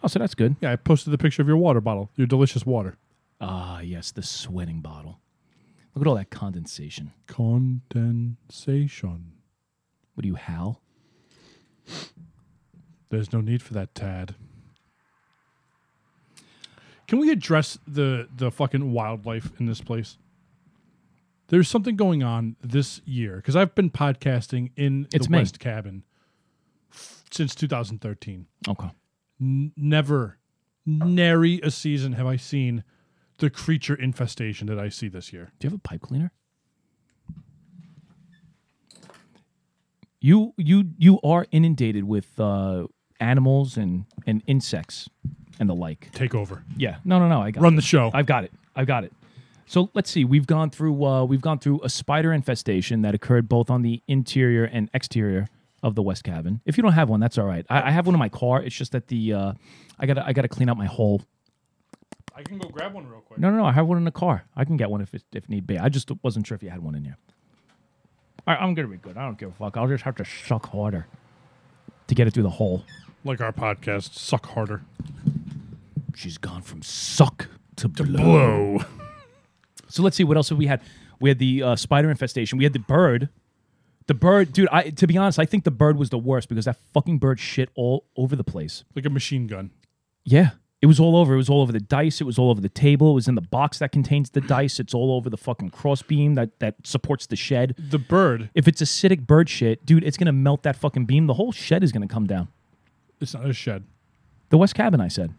Oh, 0.02 0.06
so 0.08 0.18
that's 0.18 0.34
good. 0.34 0.56
Yeah, 0.60 0.72
I 0.72 0.76
posted 0.76 1.12
the 1.12 1.18
picture 1.18 1.42
of 1.42 1.48
your 1.48 1.56
water 1.56 1.80
bottle, 1.80 2.10
your 2.16 2.26
delicious 2.26 2.64
water. 2.64 2.96
Ah, 3.42 3.80
yes, 3.80 4.12
the 4.12 4.22
sweating 4.22 4.80
bottle. 4.80 5.18
Look 5.94 6.06
at 6.06 6.08
all 6.08 6.14
that 6.14 6.30
condensation. 6.30 7.12
Condensation. 7.26 9.32
What 10.14 10.22
do 10.22 10.28
you, 10.28 10.36
Hal? 10.36 10.80
There's 13.10 13.32
no 13.32 13.40
need 13.40 13.62
for 13.62 13.74
that, 13.74 13.94
Tad. 13.94 14.34
Can 17.08 17.18
we 17.18 17.30
address 17.30 17.78
the 17.86 18.28
the 18.34 18.50
fucking 18.50 18.92
wildlife 18.92 19.50
in 19.60 19.66
this 19.66 19.82
place? 19.82 20.16
There's 21.48 21.68
something 21.68 21.96
going 21.96 22.22
on 22.22 22.56
this 22.62 23.02
year 23.04 23.36
because 23.36 23.56
I've 23.56 23.74
been 23.74 23.90
podcasting 23.90 24.70
in 24.76 25.06
It's 25.12 25.26
the 25.26 25.32
me. 25.32 25.38
West 25.40 25.60
Cabin 25.60 26.04
since 27.30 27.54
2013. 27.54 28.46
Okay. 28.68 28.90
N- 29.38 29.72
never, 29.76 30.38
nary 30.86 31.60
a 31.62 31.70
season 31.70 32.14
have 32.14 32.26
I 32.26 32.36
seen 32.36 32.84
the 33.42 33.50
creature 33.50 33.94
infestation 33.94 34.68
that 34.68 34.78
I 34.78 34.88
see 34.88 35.08
this 35.08 35.32
year. 35.32 35.50
Do 35.58 35.66
you 35.66 35.70
have 35.70 35.78
a 35.78 35.82
pipe 35.82 36.00
cleaner? 36.00 36.30
You 40.20 40.54
you 40.56 40.84
you 40.98 41.20
are 41.22 41.46
inundated 41.50 42.04
with 42.04 42.38
uh, 42.38 42.86
animals 43.18 43.76
and 43.76 44.04
and 44.26 44.42
insects 44.46 45.08
and 45.58 45.68
the 45.68 45.74
like. 45.74 46.10
Take 46.12 46.34
over, 46.34 46.62
Yeah. 46.76 46.96
No, 47.04 47.18
no, 47.18 47.28
no. 47.28 47.42
I 47.42 47.50
got 47.50 47.62
run 47.62 47.72
it. 47.72 47.76
the 47.76 47.82
show. 47.82 48.10
I've 48.14 48.26
got 48.26 48.44
it. 48.44 48.52
I've 48.76 48.86
got 48.86 49.02
it. 49.04 49.12
So 49.66 49.90
let's 49.94 50.10
see. 50.10 50.24
We've 50.24 50.46
gone 50.46 50.70
through 50.70 51.04
uh, 51.04 51.24
we've 51.24 51.40
gone 51.40 51.58
through 51.58 51.80
a 51.82 51.88
spider 51.88 52.32
infestation 52.32 53.02
that 53.02 53.14
occurred 53.14 53.48
both 53.48 53.68
on 53.68 53.82
the 53.82 54.00
interior 54.06 54.64
and 54.64 54.88
exterior 54.94 55.48
of 55.82 55.96
the 55.96 56.02
west 56.02 56.22
cabin. 56.22 56.60
If 56.64 56.76
you 56.76 56.82
don't 56.84 56.92
have 56.92 57.08
one, 57.08 57.18
that's 57.18 57.36
all 57.38 57.46
right. 57.46 57.66
I, 57.68 57.88
I 57.88 57.90
have 57.90 58.06
one 58.06 58.14
in 58.14 58.20
my 58.20 58.28
car. 58.28 58.62
It's 58.62 58.76
just 58.76 58.92
that 58.92 59.08
the 59.08 59.32
uh, 59.32 59.52
I 59.98 60.06
gotta 60.06 60.24
I 60.24 60.32
gotta 60.32 60.48
clean 60.48 60.68
out 60.68 60.76
my 60.76 60.86
hole. 60.86 61.22
I 62.34 62.42
can 62.42 62.58
go 62.58 62.68
grab 62.68 62.94
one 62.94 63.06
real 63.06 63.20
quick. 63.20 63.38
No, 63.38 63.50
no, 63.50 63.58
no. 63.58 63.64
I 63.64 63.72
have 63.72 63.86
one 63.86 63.98
in 63.98 64.04
the 64.04 64.10
car. 64.10 64.44
I 64.56 64.64
can 64.64 64.76
get 64.76 64.90
one 64.90 65.00
if 65.00 65.14
it, 65.14 65.22
if 65.32 65.48
need 65.48 65.66
be. 65.66 65.78
I 65.78 65.88
just 65.88 66.10
wasn't 66.22 66.46
sure 66.46 66.54
if 66.54 66.62
you 66.62 66.70
had 66.70 66.82
one 66.82 66.94
in 66.94 67.02
there. 67.02 67.18
All 68.46 68.54
right, 68.54 68.62
I'm 68.62 68.74
gonna 68.74 68.88
be 68.88 68.96
good. 68.96 69.16
I 69.16 69.24
don't 69.24 69.38
give 69.38 69.50
a 69.50 69.52
fuck. 69.52 69.76
I'll 69.76 69.86
just 69.88 70.04
have 70.04 70.16
to 70.16 70.24
suck 70.24 70.66
harder 70.70 71.06
to 72.08 72.14
get 72.14 72.26
it 72.26 72.34
through 72.34 72.42
the 72.42 72.50
hole. 72.50 72.84
Like 73.24 73.40
our 73.40 73.52
podcast, 73.52 74.14
suck 74.14 74.46
harder. 74.46 74.82
She's 76.14 76.38
gone 76.38 76.62
from 76.62 76.82
suck 76.82 77.48
to, 77.76 77.88
blow. 77.88 78.04
Blow. 78.04 78.78
So 79.88 80.02
let's 80.02 80.16
see 80.16 80.24
what 80.24 80.36
else 80.36 80.48
have 80.48 80.58
we 80.58 80.66
had. 80.66 80.82
We 81.20 81.30
had 81.30 81.38
the 81.38 81.62
uh, 81.62 81.76
spider 81.76 82.10
infestation. 82.10 82.58
We 82.58 82.64
had 82.64 82.72
the 82.72 82.80
bird. 82.80 83.28
The 84.08 84.14
bird, 84.14 84.52
dude. 84.52 84.68
I 84.72 84.90
to 84.90 85.06
be 85.06 85.16
honest, 85.16 85.38
I 85.38 85.44
think 85.44 85.62
the 85.62 85.70
bird 85.70 85.96
was 85.96 86.10
the 86.10 86.18
worst 86.18 86.48
because 86.48 86.64
that 86.64 86.78
fucking 86.92 87.18
bird 87.18 87.38
shit 87.38 87.68
all 87.76 88.06
over 88.16 88.34
the 88.34 88.42
place. 88.44 88.82
like 88.96 89.06
a 89.06 89.10
machine 89.10 89.46
gun. 89.46 89.70
Yeah, 90.24 90.50
it 90.82 90.86
was 90.86 90.98
all 91.00 91.16
over. 91.16 91.32
It 91.34 91.36
was 91.38 91.48
all 91.48 91.62
over 91.62 91.72
the 91.72 91.80
dice. 91.80 92.20
It 92.20 92.24
was 92.24 92.38
all 92.38 92.50
over 92.50 92.60
the 92.60 92.68
table. 92.68 93.12
It 93.12 93.14
was 93.14 93.28
in 93.28 93.36
the 93.36 93.40
box 93.40 93.78
that 93.78 93.92
contains 93.92 94.30
the 94.30 94.40
dice. 94.40 94.80
It's 94.80 94.92
all 94.92 95.12
over 95.12 95.30
the 95.30 95.36
fucking 95.36 95.70
crossbeam 95.70 96.34
that 96.34 96.58
that 96.58 96.74
supports 96.84 97.26
the 97.26 97.36
shed. 97.36 97.74
The 97.78 97.98
bird, 97.98 98.50
If 98.54 98.66
it's 98.68 98.82
acidic 98.82 99.26
bird 99.26 99.48
shit, 99.48 99.86
dude, 99.86 100.02
it's 100.04 100.16
gonna 100.16 100.32
melt 100.32 100.64
that 100.64 100.76
fucking 100.76 101.06
beam. 101.06 101.26
The 101.28 101.34
whole 101.34 101.52
shed 101.52 101.82
is 101.84 101.92
gonna 101.92 102.08
come 102.08 102.26
down. 102.26 102.48
it's 103.20 103.32
not 103.34 103.48
a 103.48 103.52
shed. 103.52 103.84
The 104.50 104.58
West 104.58 104.74
Cabin, 104.74 105.00
I 105.00 105.08
said. 105.08 105.32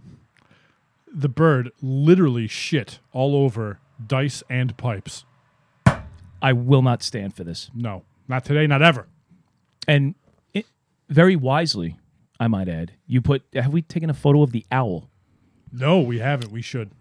The 1.13 1.29
bird 1.29 1.69
literally 1.81 2.47
shit 2.47 3.00
all 3.12 3.35
over 3.35 3.79
dice 4.07 4.41
and 4.50 4.75
pipes. 4.77 5.25
I 6.41 6.53
will 6.53 6.81
not 6.81 7.03
stand 7.03 7.35
for 7.35 7.43
this. 7.43 7.69
No, 7.75 8.03
not 8.27 8.43
today, 8.45 8.65
not 8.65 8.81
ever. 8.81 9.07
And 9.88 10.15
it, 10.53 10.65
very 11.09 11.35
wisely, 11.35 11.97
I 12.39 12.47
might 12.47 12.67
add, 12.67 12.93
you 13.05 13.21
put. 13.21 13.43
Have 13.53 13.71
we 13.71 13.81
taken 13.81 14.09
a 14.09 14.13
photo 14.13 14.41
of 14.41 14.51
the 14.51 14.65
owl? 14.71 15.09
No, 15.73 15.99
we 15.99 16.19
haven't. 16.19 16.51
We 16.51 16.61
should. 16.61 16.91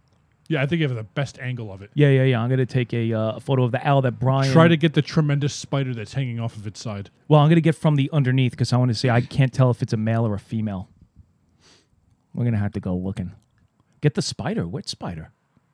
Yeah, 0.48 0.62
I 0.62 0.66
think 0.66 0.80
you 0.80 0.88
have 0.88 0.96
the 0.96 1.02
best 1.04 1.38
angle 1.38 1.72
of 1.72 1.82
it. 1.82 1.90
Yeah, 1.94 2.08
yeah, 2.08 2.24
yeah. 2.24 2.40
I'm 2.40 2.50
gonna 2.50 2.66
take 2.66 2.92
a, 2.92 3.12
uh, 3.12 3.38
photo 3.38 3.62
of 3.64 3.70
the 3.72 3.86
owl 3.86 4.02
that 4.02 4.18
Brian. 4.18 4.52
Try 4.52 4.66
to 4.68 4.76
get 4.76 4.94
the 4.94 5.00
tremendous 5.02 5.54
spider 5.54 5.94
that's 5.94 6.14
hanging 6.14 6.40
off 6.40 6.56
of 6.56 6.66
its 6.66 6.80
side. 6.80 7.10
Well, 7.28 7.40
I'm 7.40 7.48
gonna 7.48 7.60
get 7.60 7.74
from 7.76 7.96
the 7.96 8.10
underneath 8.12 8.50
because 8.52 8.72
I 8.72 8.76
want 8.78 8.90
to 8.90 8.94
see. 8.94 9.08
I 9.08 9.20
can't 9.20 9.52
tell 9.52 9.70
if 9.70 9.82
it's 9.82 9.92
a 9.92 9.96
male 9.96 10.26
or 10.26 10.34
a 10.34 10.38
female. 10.40 10.88
We're 12.34 12.44
gonna 12.44 12.58
have 12.58 12.72
to 12.72 12.80
go 12.80 12.94
looking. 12.96 13.32
Get 14.00 14.14
the 14.14 14.22
spider. 14.22 14.66
What 14.66 14.88
spider? 14.88 15.30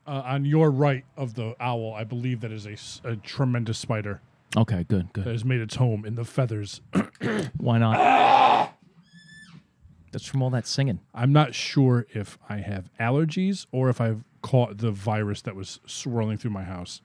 Uh, 0.07 0.23
on 0.25 0.45
your 0.45 0.71
right 0.71 1.05
of 1.17 1.35
the 1.35 1.55
owl, 1.61 1.95
I 1.95 2.05
believe 2.05 2.41
that 2.41 2.51
is 2.53 2.67
a, 2.67 2.73
s- 2.73 3.01
a 3.05 3.17
tremendous 3.17 3.79
spider 3.79 4.21
Okay, 4.57 4.85
good, 4.89 5.09
that 5.09 5.13
good. 5.13 5.27
has 5.27 5.45
made 5.45 5.61
its 5.61 5.77
home 5.77 6.07
in 6.07 6.15
the 6.15 6.25
feathers. 6.25 6.81
Why 7.59 7.77
not? 7.79 7.97
That's 10.11 10.25
from 10.25 10.43
all 10.43 10.51
that 10.51 10.67
singing. 10.67 11.01
I'm 11.15 11.33
not 11.33 11.55
sure 11.55 12.07
if 12.15 12.39
I 12.49 12.59
have 12.59 12.91
allergies 12.99 13.67
or 13.73 13.89
if 13.89 14.01
I've 14.01 14.25
caught 14.43 14.79
the 14.79 14.91
virus 14.91 15.43
that 15.43 15.55
was 15.55 15.81
swirling 15.87 16.39
through 16.39 16.53
my 16.53 16.65
house. 16.65 17.03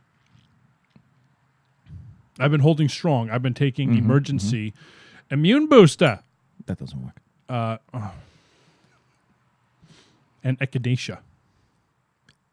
I've 2.40 2.52
been 2.52 2.62
holding 2.62 2.90
strong. 2.90 3.30
I've 3.30 3.42
been 3.42 3.54
taking 3.54 3.90
mm-hmm, 3.90 4.00
emergency 4.00 4.72
mm-hmm. 4.72 5.34
immune 5.34 5.68
booster 5.68 6.24
That 6.66 6.80
doesn't 6.80 7.04
work. 7.04 7.18
Uh, 7.48 7.78
oh. 7.94 8.12
and 10.44 10.58
echinacea. 10.60 11.20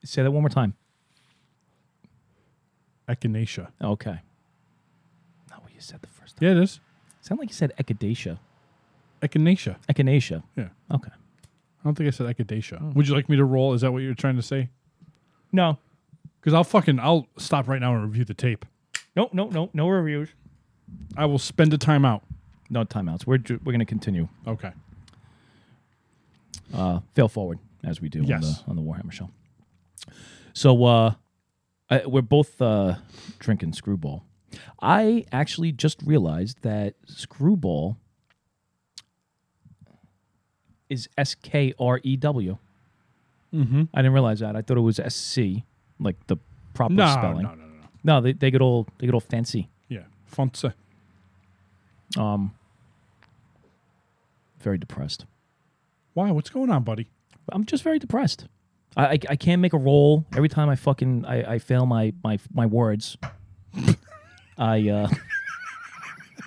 Say 0.05 0.23
that 0.23 0.31
one 0.31 0.43
more 0.43 0.51
time. 0.51 0.75
Echinacea. 3.09 3.69
Okay. 3.83 4.21
Not 5.51 5.63
what 5.63 5.73
you 5.75 5.81
said 5.81 6.03
the 6.03 6.09
first 6.09 6.37
time. 6.37 6.47
Yeah, 6.47 6.53
it 6.53 6.63
is. 6.63 6.81
Sound 7.21 7.39
like 7.39 7.49
you 7.49 7.55
said 7.55 7.73
echinacea. 7.79 8.39
Echinacea. 9.23 9.77
Echinacea. 9.89 10.43
Yeah. 10.57 10.69
Okay. 10.93 11.11
I 11.13 11.85
don't 11.85 11.95
think 11.95 12.07
I 12.09 12.11
said 12.11 12.27
echinacea. 12.37 12.79
Oh. 12.81 12.93
Would 12.95 13.09
you 13.09 13.15
like 13.15 13.29
me 13.29 13.37
to 13.37 13.45
roll? 13.45 13.73
Is 13.75 13.81
that 13.83 13.93
what 13.93 13.99
you're 14.03 14.15
trying 14.15 14.37
to 14.37 14.43
say? 14.43 14.69
No. 15.53 15.79
Because 16.41 16.55
I'll 16.55 16.65
fucking 16.65 16.99
I'll 17.01 17.27
stop 17.39 17.69
right 17.69 17.81
now 17.81 17.95
and 17.95 18.03
review 18.05 18.25
the 18.25 18.35
tape. 18.35 18.65
No, 19.17 19.29
no, 19.33 19.49
no, 19.49 19.71
no 19.75 19.89
reviews. 19.89 20.31
I 21.17 21.27
will 21.27 21.39
spend 21.39 21.73
a 21.75 21.79
time 21.79 22.05
out. 22.05 22.23
No 22.71 22.85
timeouts. 22.85 23.27
We're 23.27 23.39
ju- 23.39 23.61
we're 23.65 23.73
going 23.73 23.81
to 23.81 23.85
continue. 23.87 24.29
Okay. 24.47 24.73
Uh, 26.73 27.01
fail 27.15 27.29
forward 27.29 27.59
as 27.85 28.01
we 28.01 28.09
do 28.09 28.23
Yes. 28.23 28.63
on 28.67 28.77
the 28.77 28.81
on 28.83 28.85
the 28.87 28.93
Warhammer 28.93 29.13
show. 29.13 29.31
So 30.53 30.85
uh, 30.85 31.15
I, 31.89 32.07
we're 32.07 32.23
both 32.23 32.61
uh, 32.63 32.97
drinking 33.39 33.73
Skrewball. 33.73 34.23
I 34.81 35.25
actually 35.33 35.73
just 35.73 36.01
realized 36.05 36.63
that 36.63 36.95
Skrewball 37.07 37.97
is 40.91 41.09
S 41.17 41.35
K 41.35 41.73
R 41.79 42.01
E 42.03 42.17
W. 42.17 42.59
Mm-hmm. 43.55 43.83
I 43.95 43.99
didn't 44.03 44.13
realize 44.13 44.41
that. 44.41 44.55
I 44.57 44.63
thought 44.63 44.77
it 44.77 44.81
was 44.81 44.99
S 45.01 45.15
C, 45.15 45.65
like 45.99 46.17
the 46.27 46.37
proper 46.75 46.93
No, 46.95 47.07
spelling. 47.09 47.43
no, 47.45 47.51
no, 47.51 47.55
no, 47.55 47.65
no. 47.65 47.87
No, 48.05 48.21
they, 48.21 48.33
they 48.33 48.51
get 48.51 48.61
all 48.61 48.87
they 48.99 49.07
get 49.07 49.15
all 49.15 49.21
fancy. 49.21 49.69
Yeah. 49.89 50.05
Fonse. 50.31 50.73
Um, 52.19 52.53
very 54.61 54.79
depressed. 54.79 55.27
Why? 56.15 56.31
What's 56.31 56.51
going 56.51 56.71
on, 56.71 56.83
buddy? 56.83 57.09
I'm 57.53 57.65
just 57.65 57.83
very 57.83 57.99
depressed. 57.99 58.47
I, 58.97 59.07
I, 59.07 59.19
I 59.31 59.37
can't 59.37 59.63
make 59.63 59.73
a 59.73 59.79
roll 59.79 60.25
every 60.37 60.49
time 60.49 60.69
I 60.69 60.77
fucking 60.77 61.25
I, 61.25 61.55
I 61.55 61.59
fail 61.59 61.87
my 61.87 62.13
my 62.25 62.39
my 62.53 62.67
words. 62.67 63.17
I 64.59 64.89
uh 64.89 65.09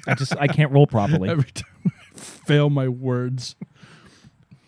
I 0.07 0.15
just 0.15 0.35
I 0.37 0.47
can't 0.47 0.71
roll 0.71 0.85
properly. 0.87 1.29
Every 1.29 1.49
time 1.51 1.69
I 1.85 1.89
fail 2.19 2.69
my 2.69 2.87
words. 2.87 3.55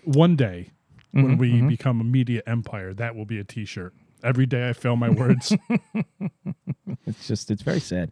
One 0.05 0.35
day, 0.35 0.69
when 1.11 1.35
Mhm, 1.35 1.39
we 1.39 1.51
mhm. 1.53 1.67
become 1.69 1.99
a 2.01 2.03
media 2.03 2.41
empire, 2.45 2.93
that 2.93 3.15
will 3.15 3.25
be 3.25 3.39
a 3.39 3.43
T-shirt. 3.43 3.93
Every 4.23 4.45
day 4.45 4.69
I 4.69 4.73
fail 4.73 4.95
my 4.95 5.09
words. 5.09 5.53
It's 7.07 7.27
just 7.27 7.51
it's 7.51 7.61
very 7.61 7.79
sad. 7.79 8.11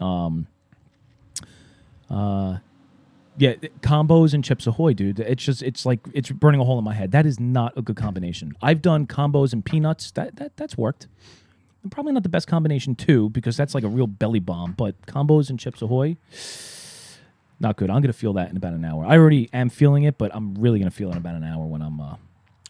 Um 0.00 0.46
uh 2.08 2.58
yeah, 3.38 3.54
combos 3.80 4.34
and 4.34 4.44
Chips 4.44 4.66
Ahoy, 4.66 4.92
dude. 4.92 5.18
It's 5.20 5.42
just 5.42 5.62
it's 5.62 5.86
like 5.86 6.00
it's 6.12 6.30
burning 6.30 6.60
a 6.60 6.64
hole 6.64 6.78
in 6.78 6.84
my 6.84 6.94
head. 6.94 7.10
That 7.12 7.24
is 7.26 7.40
not 7.40 7.72
a 7.76 7.82
good 7.82 7.96
combination. 7.96 8.52
I've 8.60 8.82
done 8.82 9.06
combos 9.06 9.52
and 9.52 9.64
peanuts. 9.64 10.10
That 10.12 10.36
that 10.36 10.56
that's 10.56 10.76
worked. 10.76 11.06
Probably 11.90 12.12
not 12.12 12.22
the 12.24 12.28
best 12.28 12.46
combination 12.46 12.94
too, 12.94 13.30
because 13.30 13.56
that's 13.56 13.74
like 13.74 13.84
a 13.84 13.88
real 13.88 14.06
belly 14.06 14.40
bomb. 14.40 14.72
But 14.72 15.00
combos 15.06 15.48
and 15.48 15.58
Chips 15.58 15.80
Ahoy, 15.80 16.16
not 17.60 17.76
good. 17.76 17.90
I'm 17.90 18.00
gonna 18.00 18.12
feel 18.12 18.32
that 18.34 18.50
in 18.50 18.56
about 18.56 18.72
an 18.72 18.84
hour. 18.84 19.04
I 19.06 19.16
already 19.18 19.48
am 19.52 19.68
feeling 19.68 20.04
it, 20.04 20.16
but 20.18 20.34
I'm 20.34 20.54
really 20.54 20.78
gonna 20.78 20.90
feel 20.90 21.08
it 21.10 21.12
in 21.12 21.18
about 21.18 21.34
an 21.34 21.44
hour 21.44 21.66
when 21.66 21.82
I'm 21.82 22.00
uh, 22.00 22.16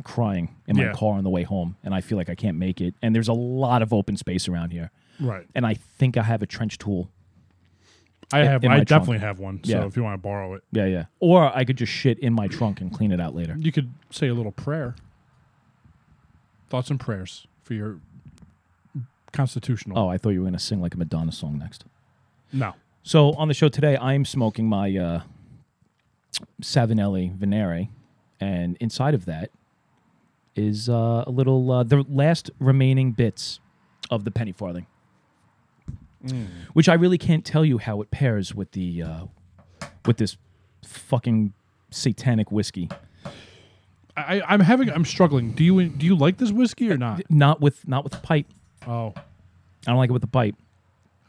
crying 0.03 0.55
in 0.67 0.77
my 0.77 0.85
Yeah. 0.87 0.93
car 0.93 1.15
on 1.15 1.25
the 1.25 1.31
way 1.31 1.43
home, 1.45 1.77
and 1.85 1.95
I 1.95 2.01
feel 2.01 2.19
like 2.19 2.29
I 2.29 2.35
can't 2.35 2.57
make 2.59 2.81
it. 2.81 2.95
And 3.03 3.15
there's 3.15 3.29
a 3.29 3.33
lot 3.33 3.83
of 3.83 3.93
open 3.93 4.17
space 4.17 4.49
around 4.49 4.71
here, 4.73 4.91
right. 5.21 5.47
and 5.55 5.65
I 5.67 5.75
think 5.75 6.17
I 6.17 6.23
have 6.25 6.43
a 6.43 6.47
trench 6.47 6.77
tool. 6.79 7.09
I 8.33 8.45
have. 8.45 8.63
in 8.63 8.71
I 8.71 8.77
trunk. 8.77 8.89
definitely 8.89 9.19
have 9.19 9.39
one. 9.41 9.61
So 9.65 9.73
Yeah. 9.73 9.87
if 9.87 9.97
you 9.97 10.05
want 10.05 10.15
to 10.15 10.23
borrow 10.23 10.55
it, 10.55 10.63
Yeah, 10.73 10.85
yeah. 10.87 11.05
Or 11.19 11.55
I 11.57 11.65
could 11.65 11.77
just 11.77 11.93
shit 11.93 12.19
in 12.21 12.33
my 12.33 12.47
trunk 12.47 12.81
and 12.81 12.93
clean 12.93 13.11
it 13.11 13.21
out 13.21 13.35
later. 13.35 13.57
you 13.59 13.73
could 13.73 13.91
say 14.11 14.29
a 14.29 14.35
little 14.35 14.53
prayer. 14.53 14.95
Thoughts 16.69 16.91
and 16.91 17.01
prayers 17.01 17.49
for 17.65 17.75
your 17.75 17.99
constitutional. 19.33 19.99
Oh, 19.99 20.09
I 20.09 20.17
thought 20.19 20.31
you 20.31 20.41
were 20.41 20.47
gonna 20.47 20.59
sing 20.61 20.81
like 20.81 20.95
a 20.95 20.99
Madonna 20.99 21.33
song 21.33 21.59
next. 21.59 21.85
no. 22.53 22.75
So 23.03 23.33
on 23.33 23.49
the 23.49 23.55
show 23.55 23.69
today, 23.69 23.97
I'm 23.97 24.25
smoking 24.25 24.69
my 24.69 24.97
uh, 24.97 25.23
Savinelli 26.63 27.35
Venere, 27.37 27.89
and 28.41 28.77
inside 28.79 29.15
of 29.15 29.25
that 29.25 29.51
is 30.55 30.89
uh, 30.89 31.25
a 31.27 31.31
little 31.31 31.71
uh, 31.73 31.83
the 31.83 32.05
last 32.09 32.51
remaining 32.59 33.13
bits 33.13 33.59
of 34.11 34.25
the 34.25 34.31
penny 34.31 34.53
farthing, 34.53 34.87
which 36.73 36.89
I 36.89 36.95
really 36.95 37.19
can't 37.19 37.45
tell 37.45 37.65
you 37.65 37.79
how 37.79 38.03
it 38.03 38.11
pairs 38.11 38.55
with 38.55 38.73
the 38.73 39.03
uh, 39.03 39.25
with 40.05 40.19
this 40.19 40.37
fucking 40.85 41.53
satanic 41.91 42.53
whiskey. 42.53 42.91
I, 44.17 44.43
I'm 44.47 44.61
having. 44.61 44.91
I'm 44.91 45.05
struggling. 45.07 45.53
Do 45.53 45.65
you 45.65 45.89
do 45.89 46.05
you 46.05 46.15
like 46.17 46.37
this 46.37 46.53
whiskey 46.53 46.91
or 46.91 46.99
not? 46.99 47.23
Not 47.31 47.61
with 47.61 47.89
not 47.89 48.05
with 48.05 48.13
the 48.13 48.19
pipe. 48.19 48.47
Oh, 48.87 49.15
I 49.17 49.23
don't 49.87 49.97
like 49.97 50.11
it 50.11 50.13
with 50.13 50.23
the 50.23 50.29
pipe. 50.29 50.57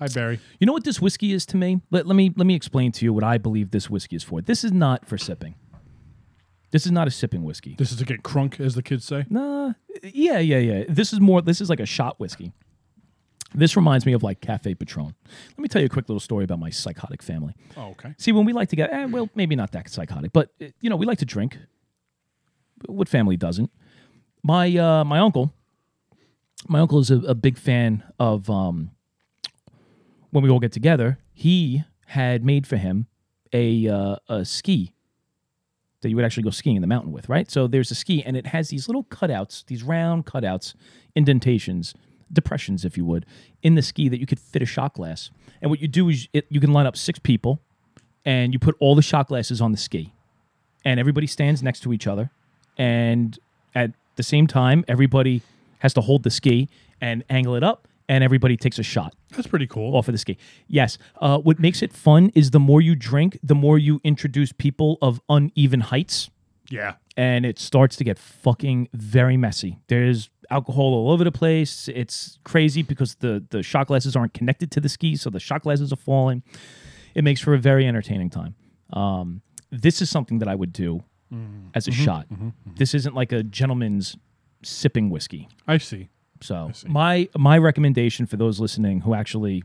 Hi 0.01 0.08
Barry. 0.13 0.39
You 0.60 0.67
know 0.67 0.74
what 0.74 0.84
this 0.84 1.00
whiskey 1.00 1.31
is 1.31 1.46
to 1.48 1.58
me? 1.58 1.81
Let, 1.91 2.08
let 2.08 2.15
me 2.15 2.34
let 2.36 2.48
me 2.48 2.55
explain 2.55 2.91
to 2.93 3.05
you 3.05 3.13
what 3.13 3.24
I 3.24 3.38
believe 3.38 3.72
this 3.72 3.89
whiskey 3.89 4.15
is 4.15 4.24
for. 4.24 4.41
This 4.41 4.63
is 4.63 4.72
not 4.72 5.05
for 5.05 5.17
sipping. 5.17 5.55
This 6.72 6.86
is 6.86 6.91
not 6.91 7.08
a 7.08 7.12
sipping 7.12 7.43
whiskey. 7.43 7.75
This 7.77 7.91
is 7.91 7.98
to 7.98 8.05
get 8.05 8.24
crunk, 8.24 8.60
as 8.60 8.75
the 8.75 8.81
kids 8.81 9.05
say. 9.05 9.25
Nah, 9.29 9.74
yeah, 10.03 10.39
yeah, 10.39 10.58
yeah. 10.58 10.84
This 10.88 11.13
is 11.13 11.20
more. 11.20 11.41
This 11.41 11.62
is 11.62 11.70
like 11.70 11.81
a 11.81 11.86
shot 11.86 12.20
whiskey. 12.20 12.53
This 13.53 13.75
reminds 13.75 14.05
me 14.05 14.13
of 14.13 14.24
like 14.24 14.39
Cafe 14.39 14.74
Patron. 14.75 15.13
Let 15.50 15.60
me 15.60 15.67
tell 15.67 15.81
you 15.81 15.88
a 15.88 15.89
quick 15.89 16.08
little 16.08 16.22
story 16.22 16.46
about 16.46 16.60
my 16.60 16.70
psychotic 16.70 17.22
family. 17.22 17.53
Oh, 17.75 17.89
okay. 17.89 18.15
See, 18.17 18.31
when 18.31 18.46
we 18.46 18.53
like 18.53 18.70
to 18.70 18.77
get, 18.77 18.93
eh, 18.93 19.05
well, 19.05 19.29
maybe 19.36 19.58
not 19.58 19.74
that 19.74 19.89
psychotic, 19.89 20.31
but 20.31 20.50
uh, 20.62 20.67
you 20.79 20.89
know, 20.89 20.96
we 20.96 21.05
like 21.05 21.17
to 21.20 21.25
drink. 21.25 21.58
What 22.86 23.10
family 23.10 23.36
doesn't? 23.36 23.70
My 24.41 24.75
uh, 24.77 25.03
my 25.03 25.20
uncle, 25.20 25.53
my 26.70 26.79
uncle 26.79 27.00
is 27.00 27.12
a, 27.12 27.17
a 27.17 27.36
big 27.36 27.58
fan 27.58 28.03
of 28.17 28.50
um, 28.50 28.91
when 30.32 30.44
we 30.44 30.50
all 30.50 30.60
get 30.60 30.72
together. 30.72 31.20
He 31.34 31.84
had 32.08 32.44
made 32.44 32.66
for 32.66 32.78
him 32.78 33.08
a 33.54 33.88
uh, 33.88 34.16
a 34.28 34.46
ski 34.46 34.94
that 36.02 36.10
you 36.10 36.16
would 36.16 36.26
actually 36.26 36.44
go 36.44 36.50
skiing 36.50 36.76
in 36.76 36.82
the 36.82 36.88
mountain 36.88 37.12
with, 37.12 37.30
right? 37.30 37.50
So 37.50 37.68
there's 37.68 37.92
a 37.92 37.96
ski, 37.96 38.24
and 38.24 38.36
it 38.36 38.48
has 38.48 38.70
these 38.70 38.88
little 38.88 39.04
cutouts, 39.04 39.66
these 39.68 39.84
round 39.84 40.26
cutouts, 40.26 40.74
indentations, 41.16 41.94
depressions, 42.34 42.84
if 42.84 42.98
you 42.98 43.06
would, 43.06 43.26
in 43.62 43.76
the 43.76 43.84
ski 43.84 44.10
that 44.10 44.20
you 44.20 44.26
could 44.26 44.40
fit 44.40 44.64
a 44.64 44.66
shot 44.66 44.96
glass. 44.96 45.30
And 45.62 45.70
what 45.70 45.80
you 45.80 45.88
do 45.88 46.10
is 46.10 46.28
it, 46.34 46.48
you 46.50 46.60
can 46.60 46.74
line 46.74 46.88
up 46.88 46.98
six 46.98 47.20
people, 47.20 47.62
and 48.26 48.52
you 48.52 48.58
put 48.58 48.76
all 48.80 48.96
the 48.96 49.04
shot 49.04 49.28
glasses 49.28 49.62
on 49.62 49.72
the 49.72 49.78
ski, 49.78 50.14
and 50.84 51.00
everybody 51.00 51.28
stands 51.28 51.62
next 51.62 51.82
to 51.82 51.94
each 51.94 52.08
other, 52.08 52.32
and 52.78 53.38
at 53.76 53.92
the 54.16 54.24
same 54.24 54.48
time, 54.48 54.84
everybody 54.88 55.44
has 55.80 55.94
to 55.94 56.02
hold 56.02 56.24
the 56.24 56.32
ski 56.32 56.68
and 57.00 57.24
angle 57.30 57.56
it 57.56 57.64
up, 57.64 57.88
and 58.12 58.25
everybody 58.25 58.58
takes 58.58 58.77
a 58.77 58.84
shot 58.84 59.15
That's 59.30 59.48
pretty 59.48 59.68
cool. 59.68 59.96
off 59.96 60.10
of 60.10 60.12
the 60.13 60.18
ski. 60.18 60.38
Yes. 60.68 60.98
Uh, 61.22 61.38
what 61.38 61.60
makes 61.60 61.82
it 61.82 61.94
fun 61.94 62.30
is 62.36 62.51
the 62.51 62.60
more 62.60 62.82
you 62.82 62.94
drink, 62.94 63.39
the 63.41 63.56
more 63.56 63.77
you 63.77 64.01
introduce 64.03 64.51
people 64.51 64.98
of 65.01 65.22
uneven 65.30 65.80
heights, 65.80 66.30
yeah. 66.70 66.96
and 67.15 67.46
it 67.46 67.58
starts 67.58 67.96
to 67.96 68.03
get 68.03 68.20
fucking 68.20 68.89
very 68.94 69.38
messy. 69.38 69.80
There's 69.88 70.30
alcohol 70.50 70.94
all 70.94 71.12
over 71.12 71.24
the 71.24 71.32
place. 71.32 71.88
It's 71.88 72.38
crazy 72.44 72.84
because 72.84 73.15
the 73.15 73.46
the 73.50 73.63
shot 73.63 73.88
glasses 73.88 74.13
aren't 74.18 74.34
connected 74.34 74.72
to 74.72 74.82
the 74.82 74.89
ski, 74.89 75.15
so 75.15 75.30
the 75.30 75.39
shot 75.39 75.62
glasses 75.62 75.94
are 75.94 76.01
falling. 76.12 76.44
It 77.15 77.24
makes 77.24 77.39
for 77.39 77.53
a 77.53 77.58
very 77.60 77.88
entertaining 77.88 78.30
time. 78.30 78.56
Um, 78.91 79.41
this 79.72 80.01
is 80.01 80.10
something 80.10 80.39
that 80.39 80.50
I 80.50 80.56
would 80.56 80.74
do 80.74 81.03
as 81.74 81.88
a 81.88 81.91
shot. 81.91 82.27
This 82.75 82.94
isn't 82.94 83.15
like 83.15 83.32
a 83.32 83.41
gentleman's 83.41 84.18
sipping 84.63 85.10
whiskey. 85.10 85.48
I 85.65 85.77
see. 85.77 86.10
So 86.42 86.72
my 86.88 87.30
my 87.38 87.58
recommendation 87.58 88.26
for 88.26 88.38
those 88.38 88.60
listening 88.60 89.02
who 89.02 89.14
actually 89.14 89.64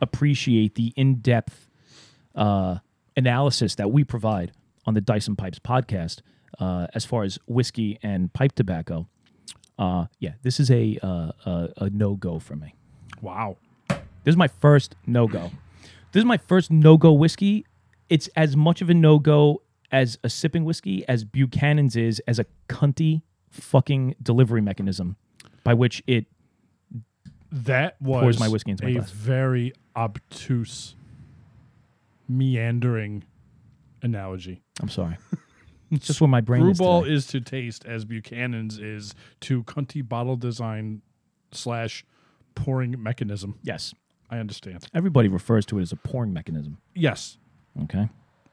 appreciate 0.00 0.74
the 0.74 0.92
in 0.96 1.16
depth 1.16 1.68
uh, 2.34 2.78
analysis 3.16 3.74
that 3.76 3.90
we 3.90 4.04
provide 4.04 4.52
on 4.86 4.94
the 4.94 5.00
Dice 5.00 5.26
and 5.26 5.36
Pipes 5.36 5.58
podcast, 5.58 6.20
uh, 6.58 6.86
as 6.94 7.04
far 7.04 7.24
as 7.24 7.38
whiskey 7.46 7.98
and 8.02 8.32
pipe 8.32 8.52
tobacco, 8.52 9.08
uh, 9.78 10.06
yeah, 10.18 10.32
this 10.42 10.60
is 10.60 10.70
a 10.70 10.98
uh, 11.02 11.32
a, 11.46 11.68
a 11.78 11.90
no 11.90 12.14
go 12.14 12.38
for 12.38 12.56
me. 12.56 12.74
Wow. 13.20 13.56
This 13.88 14.32
is 14.32 14.36
my 14.36 14.48
first 14.48 14.94
no 15.06 15.26
go. 15.26 15.50
This 16.12 16.20
is 16.20 16.24
my 16.24 16.36
first 16.36 16.70
no 16.70 16.96
go 16.96 17.12
whiskey. 17.12 17.64
It's 18.08 18.28
as 18.36 18.56
much 18.56 18.82
of 18.82 18.90
a 18.90 18.94
no 18.94 19.18
go 19.18 19.62
as 19.90 20.18
a 20.22 20.28
sipping 20.28 20.64
whiskey 20.64 21.06
as 21.08 21.24
Buchanan's 21.24 21.96
is 21.96 22.20
as 22.26 22.38
a 22.38 22.46
cunty 22.68 23.22
fucking 23.50 24.14
delivery 24.22 24.60
mechanism 24.60 25.16
by 25.68 25.74
which 25.74 26.02
it 26.06 26.24
That 27.52 28.00
was 28.00 28.22
Pours 28.22 28.40
my 28.40 28.48
whiskey 28.48 28.70
into 28.70 28.84
my 28.84 28.90
a 28.90 28.94
glass. 28.94 29.10
very 29.10 29.74
obtuse, 29.94 30.94
meandering 32.28 33.24
analogy. 34.02 34.62
I'm 34.80 34.88
sorry. 34.88 35.18
It's 35.90 36.06
just 36.06 36.20
where 36.22 36.28
my 36.28 36.40
brain 36.40 36.66
is. 36.68 36.78
Skrewball 36.78 37.02
today. 37.02 37.14
is 37.14 37.26
to 37.26 37.40
taste 37.42 37.84
as 37.84 38.04
Buchanan's 38.06 38.78
is 38.78 39.14
to 39.40 39.62
cunty 39.64 40.06
bottle 40.06 40.36
design 40.36 41.02
slash 41.52 42.02
pouring 42.54 43.02
mechanism. 43.02 43.58
Yes. 43.62 43.94
I 44.30 44.38
understand. 44.38 44.86
Everybody 44.94 45.28
refers 45.28 45.64
to 45.66 45.78
it 45.78 45.82
as 45.82 45.92
a 45.92 45.96
pouring 45.96 46.32
mechanism. 46.34 46.78
Yes, 46.94 47.38
Okay. 47.82 48.08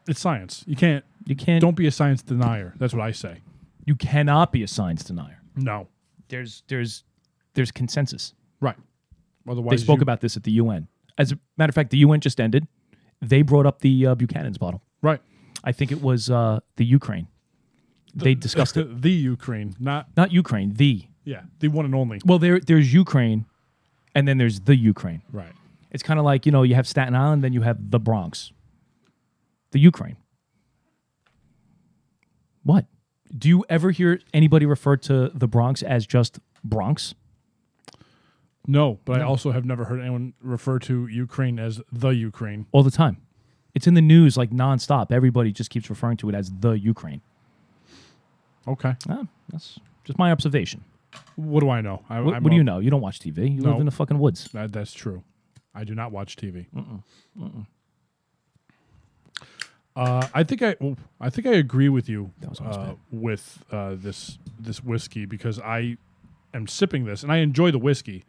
it's 0.07 0.19
science. 0.21 0.63
You 0.67 0.75
can't. 0.77 1.03
You 1.25 1.35
can't. 1.35 1.59
Don't 1.61 1.75
be 1.75 1.85
a 1.87 1.91
science 1.91 2.21
denier. 2.23 2.73
That's 2.77 2.93
what 2.93 3.03
I 3.03 3.11
say. 3.11 3.39
You 3.85 3.95
cannot 3.95 4.51
be 4.53 4.63
a 4.63 4.67
science 4.69 5.03
denier. 5.03 5.41
No. 5.57 5.87
There's 6.27 6.63
there's 6.67 7.03
there's 7.53 7.71
consensus. 7.71 8.33
Right. 8.59 8.75
Otherwise, 9.47 9.79
They 9.79 9.83
spoke 9.83 9.99
you- 9.99 10.03
about 10.03 10.21
this 10.21 10.35
at 10.37 10.43
the 10.43 10.51
UN. 10.53 10.87
As 11.17 11.31
a 11.31 11.39
matter 11.57 11.69
of 11.69 11.75
fact, 11.75 11.91
the 11.91 11.97
UN 11.99 12.19
just 12.19 12.39
ended. 12.41 12.67
They 13.21 13.41
brought 13.41 13.65
up 13.65 13.79
the 13.79 14.07
uh, 14.07 14.15
Buchanan's 14.15 14.57
bottle. 14.57 14.81
right. 15.01 15.21
I 15.63 15.71
think 15.71 15.91
it 15.91 16.01
was 16.01 16.29
uh, 16.29 16.59
the 16.75 16.85
Ukraine. 16.85 17.27
They 18.13 18.35
discussed 18.35 18.77
it. 18.77 19.01
the 19.07 19.11
Ukraine, 19.11 19.75
not 19.79 20.07
Not 20.15 20.31
Ukraine, 20.31 20.73
the. 20.73 21.05
yeah, 21.23 21.41
the 21.59 21.69
one 21.69 21.85
and 21.85 21.95
only. 21.95 22.19
Well, 22.25 22.37
there 22.39 22.59
there's 22.59 22.93
Ukraine, 22.93 23.45
and 24.13 24.27
then 24.27 24.37
there's 24.37 24.59
the 24.59 24.75
Ukraine. 24.75 25.21
Right. 25.31 25.53
It's 25.91 26.03
kind 26.03 26.19
of 26.19 26.25
like 26.25 26.45
you 26.45 26.51
know 26.51 26.61
you 26.63 26.75
have 26.75 26.87
Staten 26.87 27.15
Island, 27.15 27.43
then 27.43 27.51
you 27.53 27.61
have 27.61 27.89
the 27.89 27.99
Bronx, 27.99 28.51
the 29.71 29.79
Ukraine. 29.79 30.17
What? 32.63 32.85
Do 33.37 33.49
you 33.49 33.65
ever 33.69 33.91
hear 33.91 34.19
anybody 34.33 34.65
refer 34.65 34.97
to 34.97 35.29
the 35.33 35.47
Bronx 35.47 35.81
as 35.81 36.05
just 36.05 36.39
Bronx? 36.63 37.13
No, 38.67 38.99
but 39.05 39.21
I 39.21 39.23
also 39.23 39.51
have 39.51 39.65
never 39.65 39.85
heard 39.85 39.99
anyone 40.01 40.33
refer 40.41 40.79
to 40.79 41.05
Ukraine 41.07 41.59
as 41.59 41.81
the 41.91 42.09
Ukraine. 42.09 42.65
All 42.71 42.81
the 42.83 42.91
time. 42.91 43.17
It's 43.75 43.85
in 43.87 43.93
the 43.93 44.01
news 44.01 44.37
like 44.37 44.49
nonstop. 44.51 45.11
Everybody 45.11 45.51
just 45.51 45.69
keeps 45.69 45.89
referring 45.89 46.17
to 46.17 46.29
it 46.29 46.35
as 46.35 46.51
the 46.59 46.71
Ukraine. 46.71 47.21
Okay. 48.67 48.95
Ah, 49.09 49.27
that's 49.49 49.79
just 50.03 50.17
my 50.17 50.31
observation. 50.31 50.83
What 51.35 51.59
do 51.59 51.69
I 51.69 51.81
know? 51.81 52.03
I, 52.09 52.21
What, 52.21 52.35
I'm 52.35 52.43
what 52.43 52.49
do 52.49 52.55
a- 52.55 52.57
you 52.57 52.63
know? 52.63 52.79
You 52.79 52.89
don't 52.89 53.01
watch 53.01 53.19
TV. 53.19 53.53
You 53.55 53.61
No. 53.61 53.71
live 53.71 53.79
in 53.81 53.85
the 53.85 53.91
fucking 53.91 54.17
woods. 54.17 54.49
That, 54.53 54.71
that's 54.73 54.93
true. 54.93 55.23
I 55.75 55.83
do 55.83 55.93
not 55.93 56.11
watch 56.11 56.35
TV. 56.37 56.65
Uh, 59.95 60.27
I 60.33 60.43
think 60.43 60.61
I, 60.61 60.75
oh, 60.81 60.97
I 61.21 61.29
think 61.29 61.47
I 61.47 61.53
agree 61.53 61.87
with 61.87 62.09
you 62.09 62.31
That 62.41 62.49
was 62.49 62.59
almost 62.59 62.79
uh, 62.79 62.93
with 63.11 63.63
uh, 63.71 63.95
this 63.97 64.37
this 64.59 64.83
whiskey 64.83 65.25
because 65.25 65.59
I 65.59 65.97
am 66.53 66.67
sipping 66.67 67.05
this 67.05 67.23
and 67.23 67.31
I 67.31 67.37
enjoy 67.37 67.71
the 67.71 67.79
whiskey, 67.79 68.25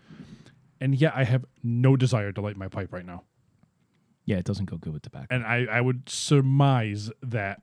and 0.80 0.94
yet 0.94 1.12
I 1.16 1.24
have 1.24 1.44
no 1.64 1.96
desire 1.96 2.30
to 2.32 2.40
light 2.40 2.56
my 2.56 2.68
pipe 2.68 2.92
right 2.92 3.04
now. 3.04 3.24
Yeah, 4.24 4.36
it 4.36 4.44
doesn't 4.44 4.66
go 4.66 4.76
good 4.76 4.92
with 4.92 5.02
tobacco. 5.02 5.26
And 5.30 5.44
I, 5.44 5.66
I 5.70 5.80
would 5.80 6.08
surmise 6.08 7.10
that 7.22 7.62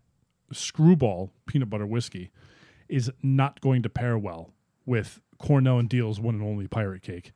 Skrewball 0.54 1.30
peanut 1.46 1.70
butter 1.70 1.86
whiskey 1.86 2.32
is 2.88 3.12
not 3.22 3.60
going 3.62 3.84
to 3.84 3.90
pair 3.90 4.18
well 4.18 4.52
with 4.86 5.20
Cornell 5.40 5.78
and 5.80 5.90
Diehl's 5.90 6.20
one 6.22 6.36
and 6.36 6.44
only 6.44 6.68
pirate 6.68 7.02
cake. 7.02 7.32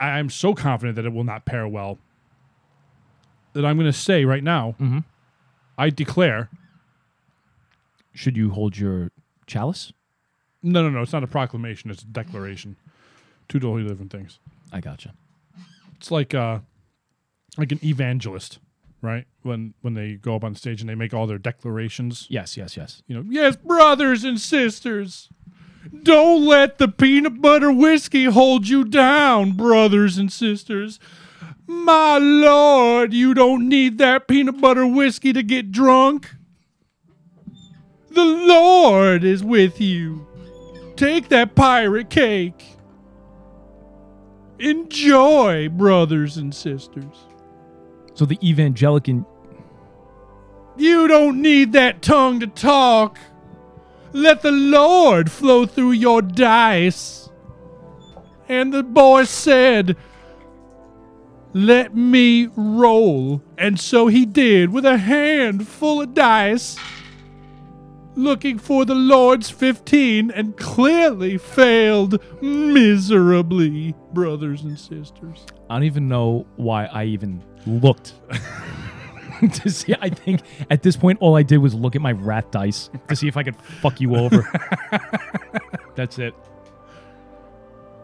I 0.00 0.18
am 0.18 0.30
so 0.30 0.54
confident 0.54 0.96
that 0.96 1.04
it 1.06 1.12
will 1.12 1.24
not 1.24 1.44
pair 1.44 1.66
well 1.68 1.98
that 3.52 3.64
I'm 3.64 3.76
going 3.76 3.90
to 3.90 3.96
say 3.96 4.24
right 4.24 4.42
now, 4.42 4.74
Mhm. 4.80 5.04
I 5.78 5.90
declare, 5.90 6.48
Should 8.14 8.36
you 8.36 8.50
hold 8.50 8.76
your 8.78 9.10
chalice? 9.46 9.92
no, 10.62 10.82
no, 10.82 10.90
no, 10.90 11.02
it's 11.02 11.12
not 11.12 11.24
a 11.24 11.28
proclamation, 11.28 11.90
it's 11.90 12.02
a 12.02 12.06
declaration. 12.06 12.76
Two 13.48 13.58
totally 13.58 13.86
different 13.88 14.12
things. 14.12 14.38
I 14.72 14.80
gotcha. 14.80 15.12
It's 15.96 16.10
like 16.10 16.34
uh, 16.34 16.60
like 17.58 17.72
an 17.72 17.80
evangelist, 17.84 18.58
right? 19.02 19.26
When 19.42 19.74
when 19.82 19.94
they 19.94 20.14
go 20.14 20.36
up 20.36 20.44
on 20.44 20.54
stage 20.54 20.80
and 20.80 20.88
they 20.88 20.94
make 20.94 21.12
all 21.12 21.26
their 21.26 21.38
declarations. 21.38 22.26
Yes, 22.30 22.56
yes, 22.56 22.76
yes. 22.76 23.02
you 23.06 23.14
know, 23.16 23.24
yes, 23.28 23.56
brothers 23.56 24.24
and 24.24 24.40
sisters, 24.40 25.28
don't 26.02 26.44
let 26.46 26.78
the 26.78 26.88
peanut 26.88 27.40
butter 27.42 27.72
whiskey 27.72 28.24
hold 28.24 28.68
you 28.68 28.84
down, 28.84 29.52
brothers 29.52 30.16
and 30.18 30.32
sisters. 30.32 30.98
My 31.66 32.18
lord, 32.18 33.12
you 33.12 33.34
don't 33.34 33.68
need 33.68 33.98
that 33.98 34.28
peanut 34.28 34.60
butter 34.60 34.86
whiskey 34.86 35.32
to 35.32 35.42
get 35.42 35.72
drunk. 35.72 36.34
The 38.10 38.24
Lord 38.24 39.24
is 39.24 39.42
with 39.42 39.80
you. 39.80 40.26
Take 40.96 41.28
that 41.30 41.54
pirate 41.54 42.10
cake. 42.10 42.76
Enjoy, 44.58 45.68
brothers 45.70 46.36
and 46.36 46.54
sisters. 46.54 47.26
So 48.14 48.26
the 48.26 48.36
evangelican 48.36 49.24
You 50.76 51.08
don't 51.08 51.40
need 51.40 51.72
that 51.72 52.02
tongue 52.02 52.40
to 52.40 52.46
talk. 52.46 53.18
Let 54.12 54.42
the 54.42 54.52
Lord 54.52 55.30
flow 55.32 55.64
through 55.64 55.92
your 55.92 56.20
dice. 56.20 57.30
And 58.48 58.72
the 58.72 58.82
boy 58.82 59.24
said, 59.24 59.96
Let 61.54 61.94
me 61.94 62.48
roll. 62.56 63.42
And 63.58 63.78
so 63.78 64.06
he 64.06 64.24
did 64.24 64.70
with 64.72 64.84
a 64.84 64.96
hand 64.96 65.68
full 65.68 66.00
of 66.00 66.14
dice, 66.14 66.78
looking 68.14 68.58
for 68.58 68.84
the 68.84 68.94
Lord's 68.94 69.50
15 69.50 70.30
and 70.30 70.56
clearly 70.56 71.38
failed 71.38 72.22
miserably, 72.42 73.94
brothers 74.12 74.62
and 74.62 74.78
sisters. 74.78 75.46
I 75.68 75.76
don't 75.76 75.84
even 75.84 76.08
know 76.08 76.46
why 76.56 76.86
I 76.86 77.04
even 77.04 77.42
looked 77.66 78.14
to 79.52 79.70
see. 79.70 79.94
I 80.00 80.08
think 80.08 80.42
at 80.70 80.82
this 80.82 80.96
point, 80.96 81.18
all 81.20 81.36
I 81.36 81.42
did 81.42 81.58
was 81.58 81.74
look 81.74 81.94
at 81.96 82.02
my 82.02 82.12
rat 82.12 82.50
dice 82.50 82.90
to 83.08 83.16
see 83.16 83.28
if 83.28 83.36
I 83.36 83.42
could 83.42 83.56
fuck 83.56 84.00
you 84.00 84.16
over. 84.16 84.48
That's 85.96 86.18
it. 86.18 86.34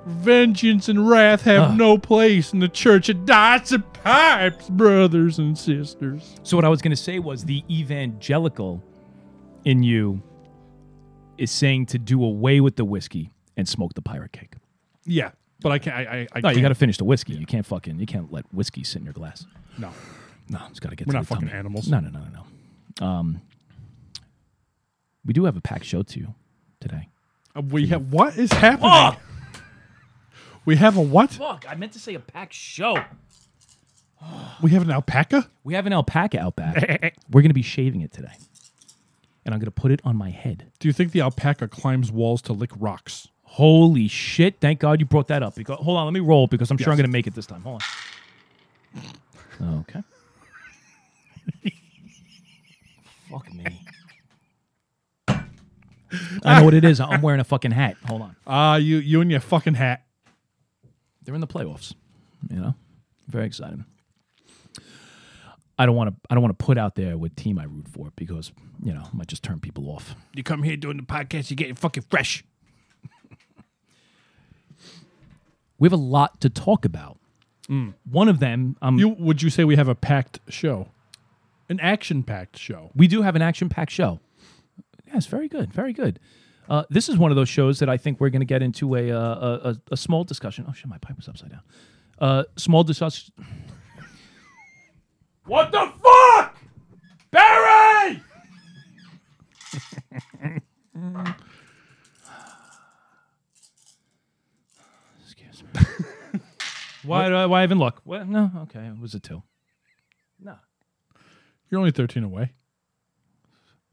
Vengeance 0.09 0.89
and 0.89 1.09
wrath 1.09 1.43
have 1.43 1.71
Ugh. 1.73 1.77
no 1.79 1.99
place 1.99 2.53
in 2.53 2.59
the 2.59 2.69
church 2.69 3.09
of 3.09 3.25
dice 3.27 3.73
and 3.73 3.85
pipes, 3.93 4.69
brothers 4.71 5.39
and 5.39 5.57
sisters. 5.57 6.35
So 6.43 6.57
what 6.57 6.65
I 6.65 6.69
was 6.69 6.81
going 6.83 6.91
to 6.93 6.97
say 6.97 7.19
was 7.19 7.45
the 7.45 7.65
evangelical 7.71 8.83
in 9.65 9.83
you 9.83 10.23
is 11.37 11.51
saying 11.51 11.87
to 11.87 11.99
do 11.99 12.23
away 12.25 12.61
with 12.61 12.77
the 12.77 12.85
whiskey 12.85 13.31
and 13.57 13.69
smoke 13.69 13.95
the 13.95 14.03
pirate 14.03 14.33
cake. 14.33 14.55
Yeah, 15.05 15.31
but 15.61 15.73
I 15.73 15.79
can't. 15.79 15.97
I, 15.97 16.03
I, 16.03 16.27
I 16.35 16.41
No, 16.41 16.49
you 16.49 16.55
can't- 16.57 16.63
got 16.63 16.69
to 16.69 16.75
finish 16.75 16.97
the 16.97 17.05
whiskey. 17.05 17.35
You 17.35 17.47
can't 17.47 17.67
fucking. 17.67 17.99
You 18.01 18.07
can't 18.07 18.33
let 18.33 18.45
whiskey 18.53 18.85
sit 18.85 18.99
in 19.01 19.05
your 19.05 19.13
glass. 19.15 19.47
No, 19.79 19.91
No, 20.49 20.61
it's 20.71 20.81
got 20.81 20.91
to 20.91 20.97
get. 20.97 21.07
We're 21.07 21.13
to 21.13 21.19
not 21.19 21.27
fucking 21.27 21.49
tummy. 21.49 21.59
animals. 21.59 21.89
No, 21.89 22.01
no, 22.01 22.09
no, 22.11 22.21
no, 22.21 22.27
no. 23.01 23.07
Um, 23.07 23.41
we 25.25 25.33
do 25.33 25.45
have 25.45 25.57
a 25.57 25.61
packed 25.61 25.85
show 25.85 26.03
to 26.03 26.19
you 26.19 26.35
today. 26.81 27.09
Uh, 27.55 27.63
we 27.63 27.87
have 27.89 28.13
what 28.13 28.37
is 28.37 28.51
happening? 28.53 29.19
We 30.69 30.77
have 30.77 30.99
a 30.99 31.01
what? 31.01 31.31
Fuck! 31.31 31.65
I 31.67 31.75
meant 31.77 31.93
to 31.95 31.99
say 31.99 32.13
a 32.13 32.21
pack 32.21 32.53
show. 32.53 33.03
We 34.61 34.73
have 34.73 34.83
an 34.83 34.91
alpaca. 34.91 35.49
We 35.65 35.73
have 35.73 35.87
an 35.87 35.95
alpaca 35.95 36.39
out 36.41 36.57
back. 36.57 37.15
We're 37.31 37.41
going 37.41 37.49
to 37.49 37.55
be 37.55 37.63
shaving 37.63 38.03
it 38.03 38.13
today, 38.13 38.33
and 39.47 39.55
I'm 39.55 39.61
going 39.61 39.65
to 39.67 39.71
put 39.71 39.91
it 39.93 40.03
on 40.05 40.15
my 40.15 40.29
head. 40.29 40.67
Do 40.79 40.89
you 40.89 40.93
think 40.93 41.13
the 41.13 41.23
alpaca 41.23 41.69
climbs 41.69 42.13
walls 42.13 42.43
to 42.43 42.53
lick 42.53 42.71
rocks? 42.79 43.29
Holy 43.45 44.09
shit! 44.09 44.57
Thank 44.61 44.81
God 44.81 45.01
you 45.01 45.07
brought 45.07 45.29
that 45.29 45.43
up. 45.43 45.55
Because 45.55 45.79
hold 45.79 45.97
on, 45.97 46.05
let 46.05 46.13
me 46.13 46.21
roll 46.21 46.49
because 46.49 46.71
I'm 46.71 46.77
sure 46.77 46.93
I'm 46.93 46.99
Yes. 46.99 47.05
going 47.05 47.11
to 47.11 47.17
make 47.17 47.27
it 47.27 47.35
this 47.35 47.47
time. 47.47 47.63
Hold 47.63 47.83
on. 49.63 49.79
Okay. 49.89 50.03
Fuck 53.31 53.55
me. 53.55 53.87
I 56.45 56.59
know 56.59 56.65
what 56.65 56.75
it 56.75 56.85
is. 56.85 57.01
I'm 57.01 57.23
wearing 57.23 57.41
a 57.41 57.45
fucking 57.45 57.71
hat. 57.71 57.97
Hold 58.07 58.21
on. 58.21 58.37
Ah, 58.47 58.77
you 58.77 58.99
you 58.99 59.23
and 59.23 59.31
your 59.31 59.41
fucking 59.41 59.75
hat. 59.75 60.05
They're 61.29 61.35
in 61.35 61.43
the 61.43 61.47
playoffs. 61.47 61.93
You 62.49 62.57
know, 62.59 62.75
very 63.27 63.45
exciting. 63.45 63.85
I 65.79 65.85
don't 65.85 65.95
want 65.95 66.09
to. 66.09 66.17
I 66.31 66.35
don't 66.35 66.41
want 66.43 66.59
to 66.59 66.65
put 66.65 66.79
out 66.79 66.95
there 66.95 67.19
what 67.19 67.37
team 67.37 67.59
I 67.59 67.65
root 67.65 67.87
for 67.87 68.13
because 68.17 68.51
you 68.83 68.95
know 68.95 69.03
I 69.05 69.15
might 69.15 69.27
just 69.27 69.43
turn 69.43 69.61
people 69.61 69.91
off. 69.91 70.17
You 70.33 70.43
come 70.43 70.63
here 70.63 70.75
doing 70.79 70.97
the 70.97 71.03
podcast, 71.03 71.51
you're 71.51 71.57
getting 71.57 71.75
fucking 71.75 72.05
fresh. 72.09 72.45
We 75.79 75.85
have 75.85 75.93
a 75.93 75.97
lot 75.97 76.41
to 76.41 76.49
talk 76.49 76.87
about. 76.87 77.19
One 78.11 78.29
of 78.31 78.41
them, 78.41 78.77
um, 78.81 78.99
You 78.99 79.11
would 79.11 79.43
you 79.43 79.51
say 79.51 79.65
we 79.65 79.77
have 79.77 79.89
a 79.89 79.95
packed 79.95 80.41
show, 80.49 80.89
an 81.69 81.79
action 81.81 82.23
packed 82.23 82.59
show? 82.59 82.91
we 82.95 83.07
do 83.07 83.21
have 83.21 83.37
an 83.37 83.43
action-packed 83.43 83.93
show. 83.93 84.21
Yes, 85.13 85.27
very 85.27 85.47
good, 85.49 85.75
very 85.75 85.93
good. 85.93 86.19
Uh, 86.69 86.83
this 86.91 87.09
is 87.09 87.17
one 87.17 87.31
of 87.31 87.37
those 87.37 87.49
shows 87.49 87.79
that 87.79 87.89
I 87.89 87.97
think 87.97 88.21
we're 88.21 88.29
going 88.29 88.41
to 88.41 88.47
get 88.47 88.63
into 88.63 88.95
a, 88.95 89.11
uh, 89.11 89.19
a, 89.19 89.71
a 89.71 89.77
a 89.93 89.97
small 89.97 90.23
discussion. 90.25 90.67
Oh 90.69 90.73
shit, 90.73 90.89
my 90.89 90.99
pipe 90.99 91.17
was 91.17 91.29
upside 91.29 91.51
down. 91.51 91.63
Uh, 92.19 92.45
small 92.57 92.85
discussion. 92.85 93.33
what 95.47 95.73
the 95.73 95.91
fuck, 96.03 96.57
Barry? 97.31 98.23
Excuse 105.23 105.63
me. 105.63 105.81
why? 107.05 107.29
do 107.29 107.35
I, 107.35 107.47
why 107.47 107.63
even 107.63 107.79
look? 107.79 108.03
Well, 108.05 108.27
no, 108.27 108.51
okay, 108.65 108.81
it 108.81 109.01
was 109.01 109.15
a 109.15 109.21
two. 109.21 109.43
No. 110.41 110.57
You're 111.71 111.79
only 111.79 111.93
13 111.93 112.25
away. 112.25 112.53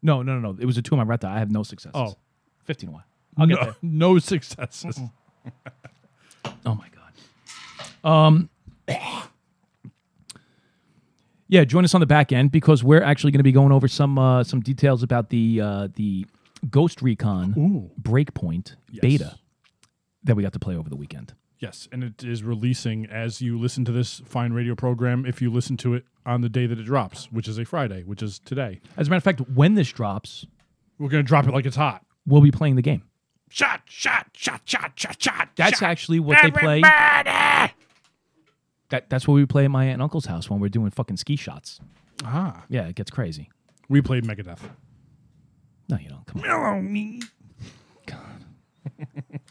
No, 0.02 0.22
no, 0.22 0.40
no, 0.40 0.52
no. 0.52 0.58
It 0.60 0.66
was 0.66 0.78
a 0.78 0.82
two 0.82 0.96
on 0.98 1.08
my 1.08 1.16
dot. 1.16 1.32
I 1.32 1.40
have 1.40 1.52
no 1.52 1.64
successes. 1.64 1.94
Oh. 1.96 2.16
15 2.66 2.90
away. 2.90 3.02
I'll 3.38 3.48
no, 3.48 3.56
get 3.56 3.64
there. 3.64 3.76
no 3.82 4.20
successes. 4.20 5.00
Oh 6.66 6.74
my 6.76 6.88
god. 8.04 8.10
Um 8.10 8.50
Yeah, 11.48 11.64
join 11.64 11.84
us 11.86 11.94
on 11.94 12.00
the 12.02 12.08
back 12.08 12.32
end 12.32 12.52
because 12.52 12.84
we're 12.84 13.04
actually 13.04 13.32
going 13.32 13.40
to 13.40 13.44
be 13.44 13.52
going 13.52 13.72
over 13.72 13.88
some 13.88 14.18
uh, 14.18 14.44
some 14.44 14.62
details 14.62 15.04
about 15.04 15.30
the 15.30 15.62
uh, 15.62 15.88
the 15.94 16.26
Ghost 16.70 17.02
Recon 17.04 17.54
Ooh. 17.58 17.92
Breakpoint 18.02 18.76
Yes. 18.92 19.02
beta 19.02 19.38
that 20.24 20.36
we 20.36 20.42
got 20.42 20.54
to 20.54 20.60
play 20.60 20.76
over 20.76 20.90
the 20.90 20.96
weekend. 20.96 21.36
Yes, 21.60 21.88
and 21.92 22.04
it 22.04 22.24
is 22.24 22.44
releasing 22.44 23.06
as 23.06 23.42
you 23.42 23.60
listen 23.60 23.86
to 23.86 23.92
this 23.92 24.22
fine 24.26 24.54
radio 24.54 24.74
program. 24.76 25.26
If 25.26 25.42
you 25.42 25.52
listen 25.52 25.78
to 25.78 25.94
it 25.94 26.06
on 26.26 26.42
the 26.42 26.50
day 26.50 26.66
that 26.66 26.80
it 26.80 26.84
drops, 26.84 27.32
which 27.32 27.48
is 27.48 27.60
a 27.60 27.66
Friday, 27.66 28.02
which 28.04 28.24
is 28.24 28.40
today, 28.40 28.82
As 28.98 29.08
a 29.08 29.10
matter 29.12 29.18
of 29.20 29.24
fact, 29.24 29.42
when 29.52 29.76
this 29.76 29.92
drops, 29.92 30.48
we're 30.98 31.10
gonna 31.10 31.22
drop 31.24 31.48
it 31.48 31.52
like 31.54 31.66
it's 31.68 31.76
hot. 31.76 32.04
We'll 32.26 32.42
be 32.42 32.52
playing 32.52 32.76
the 32.76 32.82
game. 32.82 33.04
Shot, 33.50 33.82
shot, 33.86 34.28
shot, 34.34 34.62
shot, 34.66 34.92
shot, 35.00 35.22
shot. 35.22 35.50
That's 35.56 35.80
shot. 35.80 35.90
actually 35.90 36.20
what 36.20 36.38
they 36.42 36.52
play. 36.52 36.82
Everybody! 36.84 37.74
That, 38.90 39.10
that's 39.10 39.28
what 39.28 39.36
we 39.36 39.46
play 39.46 39.66
at 39.66 39.72
my 39.72 39.86
aunt 39.86 39.94
and 39.94 40.02
uncle's 40.02 40.26
house 40.26 40.50
when 40.50 40.60
we're 40.60 40.70
doing 40.70 40.92
fucking 40.92 41.18
ski 41.18 41.36
shots. 41.36 41.80
Ah, 42.24 42.64
Yeah, 42.70 42.88
it 42.88 42.96
gets 42.96 43.10
crazy. 43.12 43.50
we 43.90 44.02
played 44.02 44.24
Megadeth. 44.26 44.60
No, 45.90 45.98
you 45.98 46.10
don't. 46.10 46.26
Come 46.26 46.42
on. 46.42 46.48
Mellow 46.48 46.82
me. 46.82 47.22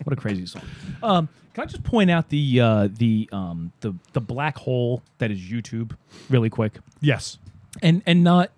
What 0.05 0.13
a 0.13 0.17
crazy 0.21 0.47
song. 0.47 0.63
Um, 1.03 1.29
can 1.55 1.65
I 1.65 1.67
just 1.67 1.83
point 1.85 2.11
out 2.11 2.29
the 2.29 2.61
uh, 2.61 2.89
the 2.93 3.29
um, 3.33 3.73
the 3.81 3.95
the 4.13 4.21
black 4.21 4.57
hole 4.57 5.03
that 5.19 5.31
is 5.31 5.39
YouTube 5.39 5.97
really 6.29 6.51
quick, 6.51 6.79
Yes. 7.01 7.39
and 7.83 8.03
and 8.07 8.23
not 8.25 8.51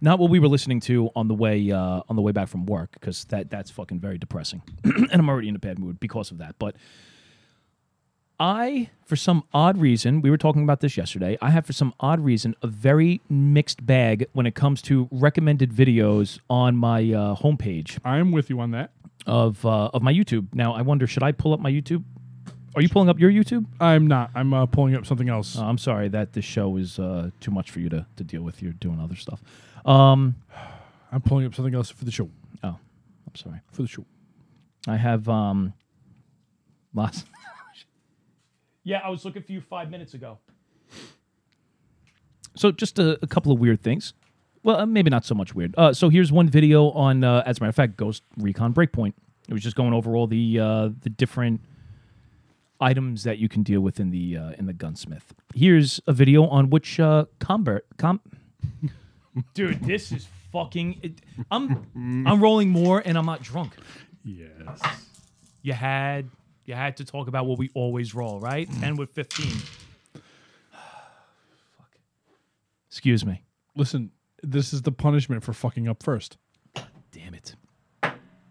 not 0.00 0.18
what 0.18 0.30
we 0.30 0.38
were 0.38 0.48
listening 0.48 0.80
to 0.80 1.10
on 1.16 1.28
the 1.28 1.34
way 1.34 1.70
uh, 1.70 2.02
on 2.08 2.16
the 2.16 2.22
way 2.22 2.32
back 2.32 2.48
from 2.48 2.66
work 2.66 2.92
because 2.92 3.24
that 3.26 3.50
that's 3.50 3.70
fucking 3.70 4.00
very 4.00 4.18
depressing, 4.18 4.62
and 4.84 5.12
I'm 5.12 5.28
already 5.28 5.48
in 5.48 5.56
a 5.56 5.60
bad 5.60 5.78
mood 5.78 6.00
because 6.00 6.30
of 6.30 6.38
that. 6.38 6.56
But 6.58 6.76
I, 8.38 8.90
for 9.06 9.16
some 9.16 9.44
odd 9.54 9.78
reason, 9.78 10.20
we 10.20 10.28
were 10.30 10.36
talking 10.36 10.62
about 10.62 10.80
this 10.80 10.96
yesterday. 10.98 11.38
I 11.40 11.50
have, 11.50 11.64
for 11.64 11.72
some 11.72 11.94
odd 12.00 12.20
reason, 12.20 12.54
a 12.62 12.66
very 12.66 13.22
mixed 13.30 13.86
bag 13.86 14.26
when 14.32 14.44
it 14.44 14.54
comes 14.54 14.82
to 14.82 15.08
recommended 15.10 15.72
videos 15.72 16.38
on 16.50 16.76
my 16.76 16.98
uh, 17.00 17.34
homepage 17.36 17.98
I'm 18.04 18.32
with 18.32 18.50
you 18.50 18.60
on 18.60 18.72
that. 18.72 18.90
of 19.26 19.64
uh, 19.64 19.86
of 19.94 20.02
my 20.02 20.12
YouTube. 20.12 20.48
Now, 20.54 20.74
I 20.74 20.82
wonder, 20.82 21.06
should 21.06 21.22
I 21.22 21.32
pull 21.32 21.54
up 21.54 21.60
my 21.60 21.70
YouTube? 21.70 22.04
Are 22.74 22.82
you 22.82 22.90
pulling 22.90 23.08
up 23.08 23.18
your 23.18 23.30
YouTube? 23.30 23.64
I'm 23.80 24.06
not. 24.06 24.30
I'm 24.34 24.52
uh, 24.52 24.66
pulling 24.66 24.94
up 24.96 25.06
something 25.06 25.30
else. 25.30 25.56
Uh, 25.56 25.64
I'm 25.64 25.78
sorry 25.78 26.08
that 26.08 26.34
this 26.34 26.44
show 26.44 26.76
is 26.76 26.98
uh, 26.98 27.30
too 27.40 27.50
much 27.50 27.70
for 27.70 27.80
you 27.80 27.88
to, 27.88 28.04
to 28.16 28.22
deal 28.24 28.42
with. 28.42 28.60
You're 28.60 28.74
doing 28.74 29.00
other 29.00 29.16
stuff. 29.16 29.40
Um, 29.86 30.34
I'm 31.12 31.22
pulling 31.22 31.46
up 31.46 31.54
something 31.54 31.74
else 31.74 31.90
for 31.90 32.04
the 32.04 32.10
show. 32.10 32.28
oh, 32.64 32.68
I'm 32.68 33.34
sorry. 33.34 33.60
For 33.72 33.82
the 33.82 33.88
show. 33.88 34.04
I 34.86 34.96
have 34.96 35.28
um, 35.28 35.72
lots. 36.92 37.24
yeah, 38.84 38.98
I 38.98 39.08
was 39.08 39.24
looking 39.24 39.42
for 39.42 39.52
you 39.52 39.60
five 39.60 39.90
minutes 39.90 40.14
ago. 40.14 40.38
So 42.56 42.72
just 42.72 42.98
a, 42.98 43.18
a 43.22 43.26
couple 43.26 43.52
of 43.52 43.60
weird 43.60 43.82
things. 43.82 44.14
Well, 44.62 44.80
uh, 44.80 44.86
maybe 44.86 45.10
not 45.10 45.24
so 45.24 45.34
much 45.34 45.54
weird. 45.54 45.74
Uh, 45.78 45.92
so 45.92 46.08
here's 46.08 46.32
one 46.32 46.48
video 46.48 46.90
on, 46.90 47.22
uh, 47.22 47.42
as 47.46 47.58
a 47.58 47.60
matter 47.60 47.68
of 47.68 47.76
fact, 47.76 47.96
Ghost 47.96 48.22
Recon 48.36 48.74
Breakpoint. 48.74 49.12
It 49.48 49.52
was 49.52 49.62
just 49.62 49.76
going 49.76 49.92
over 49.92 50.16
all 50.16 50.26
the 50.26 50.58
uh, 50.58 50.88
the 51.02 51.08
different 51.08 51.60
items 52.80 53.22
that 53.22 53.38
you 53.38 53.48
can 53.48 53.62
deal 53.62 53.80
with 53.80 54.00
in 54.00 54.10
the 54.10 54.36
uh, 54.36 54.50
in 54.58 54.66
the 54.66 54.72
gunsmith. 54.72 55.32
Here's 55.54 56.00
a 56.08 56.12
video 56.12 56.46
on 56.46 56.68
which 56.68 56.98
uh, 56.98 57.26
combat 57.38 57.82
com. 57.96 58.20
Dude, 59.54 59.82
this 59.82 60.12
is 60.12 60.26
fucking. 60.52 61.00
It, 61.02 61.12
I'm 61.50 61.76
mm. 61.96 62.28
I'm 62.30 62.40
rolling 62.42 62.70
more 62.70 63.02
and 63.04 63.18
I'm 63.18 63.26
not 63.26 63.42
drunk. 63.42 63.74
Yes. 64.24 64.80
You 65.62 65.72
had 65.72 66.30
you 66.64 66.74
had 66.74 66.96
to 66.98 67.04
talk 67.04 67.28
about 67.28 67.46
what 67.46 67.58
we 67.58 67.70
always 67.74 68.14
roll, 68.14 68.40
right? 68.40 68.68
Mm. 68.70 68.82
And 68.82 68.98
with 68.98 69.10
15. 69.10 69.46
Fuck. 70.72 71.96
Excuse 72.88 73.24
me. 73.24 73.42
Listen, 73.74 74.10
this 74.42 74.72
is 74.72 74.82
the 74.82 74.92
punishment 74.92 75.42
for 75.42 75.52
fucking 75.52 75.88
up 75.88 76.02
first 76.02 76.38
Damn 77.12 77.34
it. 77.34 77.54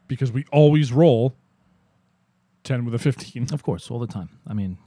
because 0.08 0.32
we 0.32 0.46
always 0.52 0.92
roll 0.92 1.36
10 2.64 2.86
with 2.86 2.94
a 2.96 3.00
15. 3.00 3.48
Of 3.54 3.64
course, 3.64 3.90
all 3.90 4.00
the 4.00 4.08
time. 4.08 4.30
I 4.48 4.54
mean, 4.54 4.78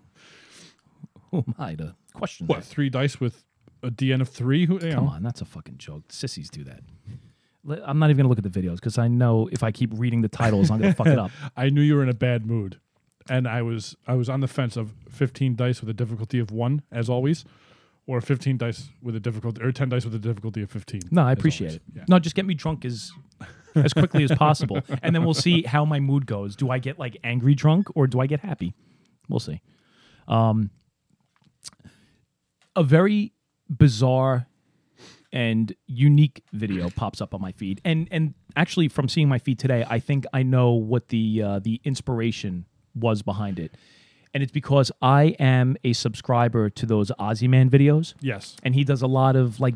who 1.31 1.39
am 1.39 1.55
I 1.59 1.75
to 1.77 1.95
question 2.15 2.47
What, 2.47 2.61
that? 2.61 2.65
three 2.67 2.89
dice 2.91 3.21
with 3.21 3.45
a 3.83 3.91
DN 3.91 4.21
of 4.21 4.29
three? 4.29 4.67
Who, 4.67 4.75
you 4.75 4.93
Come 4.93 5.05
know, 5.07 5.11
on, 5.11 5.23
that's 5.23 5.41
a 5.41 5.45
fucking 5.45 5.79
joke. 5.79 6.05
Sissies 6.11 6.51
do 6.51 6.65
that. 6.65 6.81
Let- 7.65 7.87
I'm 7.89 7.99
not 7.99 8.11
even 8.11 8.19
gonna 8.25 8.29
look 8.29 8.45
at 8.45 8.51
the 8.51 8.61
videos 8.61 8.77
because 8.77 8.99
I 8.99 9.09
know 9.09 9.49
if 9.53 9.63
I 9.63 9.71
keep 9.73 9.91
reading 9.95 10.23
the 10.23 10.29
titles, 10.29 10.71
I'm 10.71 10.81
gonna 10.81 10.95
fuck 10.95 11.07
it 11.07 11.19
up. 11.19 11.31
I 11.57 11.69
knew 11.71 11.83
you 11.83 11.95
were 11.97 12.03
in 12.03 12.09
a 12.09 12.15
bad 12.15 12.47
mood. 12.47 12.81
And 13.31 13.47
I 13.47 13.61
was 13.61 13.95
I 14.07 14.15
was 14.15 14.29
on 14.31 14.41
the 14.41 14.49
fence 14.49 14.77
of 14.77 14.95
15 15.11 15.55
dice 15.55 15.81
with 15.81 15.91
a 15.91 15.95
difficulty 15.95 16.39
of 16.39 16.51
1 16.51 16.83
as 16.91 17.11
always 17.11 17.45
or 18.07 18.23
15 18.23 18.57
dice 18.57 18.89
with 19.03 19.15
a 19.17 19.21
difficulty 19.21 19.63
or 19.63 19.71
10 19.71 19.91
dice 19.91 20.05
with 20.07 20.15
a 20.15 20.19
difficulty 20.19 20.63
of 20.63 20.71
15. 20.71 21.03
No, 21.11 21.23
I 21.23 21.33
appreciate 21.33 21.75
it. 21.75 21.83
Yeah. 21.95 22.05
No, 22.09 22.19
just 22.19 22.35
get 22.35 22.47
me 22.47 22.55
drunk 22.55 22.87
as 22.87 23.13
as 23.75 23.93
quickly 23.93 24.25
as 24.25 24.33
possible, 24.33 24.81
and 25.03 25.15
then 25.15 25.25
we'll 25.25 25.35
see 25.35 25.63
how 25.63 25.85
my 25.85 26.01
mood 26.01 26.27
goes. 26.27 26.57
Do 26.57 26.71
I 26.71 26.79
get 26.79 26.99
like 26.99 27.19
angry 27.23 27.55
drunk 27.55 27.89
or 27.95 28.07
do 28.07 28.19
I 28.19 28.27
get 28.27 28.41
happy? 28.41 28.75
We'll 29.29 29.41
see. 29.41 29.61
Um, 30.27 30.71
a 32.75 32.83
very 32.83 33.35
bizarre 33.71 34.47
and 35.33 35.75
unique 35.87 36.43
video 36.53 36.89
pops 36.91 37.21
up 37.21 37.35
on 37.35 37.41
my 37.41 37.53
feed, 37.53 37.81
and 37.85 38.09
and 38.11 38.35
actually 38.57 38.89
from 38.89 39.09
seeing 39.09 39.29
my 39.29 39.39
feed 39.39 39.59
today, 39.59 39.85
I 39.89 39.99
think 39.99 40.25
I 40.33 40.43
know 40.43 40.73
what 40.73 41.09
the 41.09 41.43
uh, 41.43 41.59
the 41.59 41.81
inspiration 41.85 42.65
was 42.95 43.21
behind 43.23 43.59
it, 43.59 43.75
and 44.33 44.43
it's 44.43 44.53
because 44.53 44.91
I 45.03 45.37
am 45.39 45.77
a 45.85 45.93
subscriber 45.93 46.71
to 46.71 46.87
those 46.87 47.11
Ozzy 47.19 47.49
Man 47.49 47.69
videos 47.71 48.15
Yes. 48.21 48.57
and 48.63 48.75
he 48.75 48.85
does 48.85 49.03
a 49.03 49.07
lot 49.07 49.37
of 49.37 49.61
like 49.61 49.75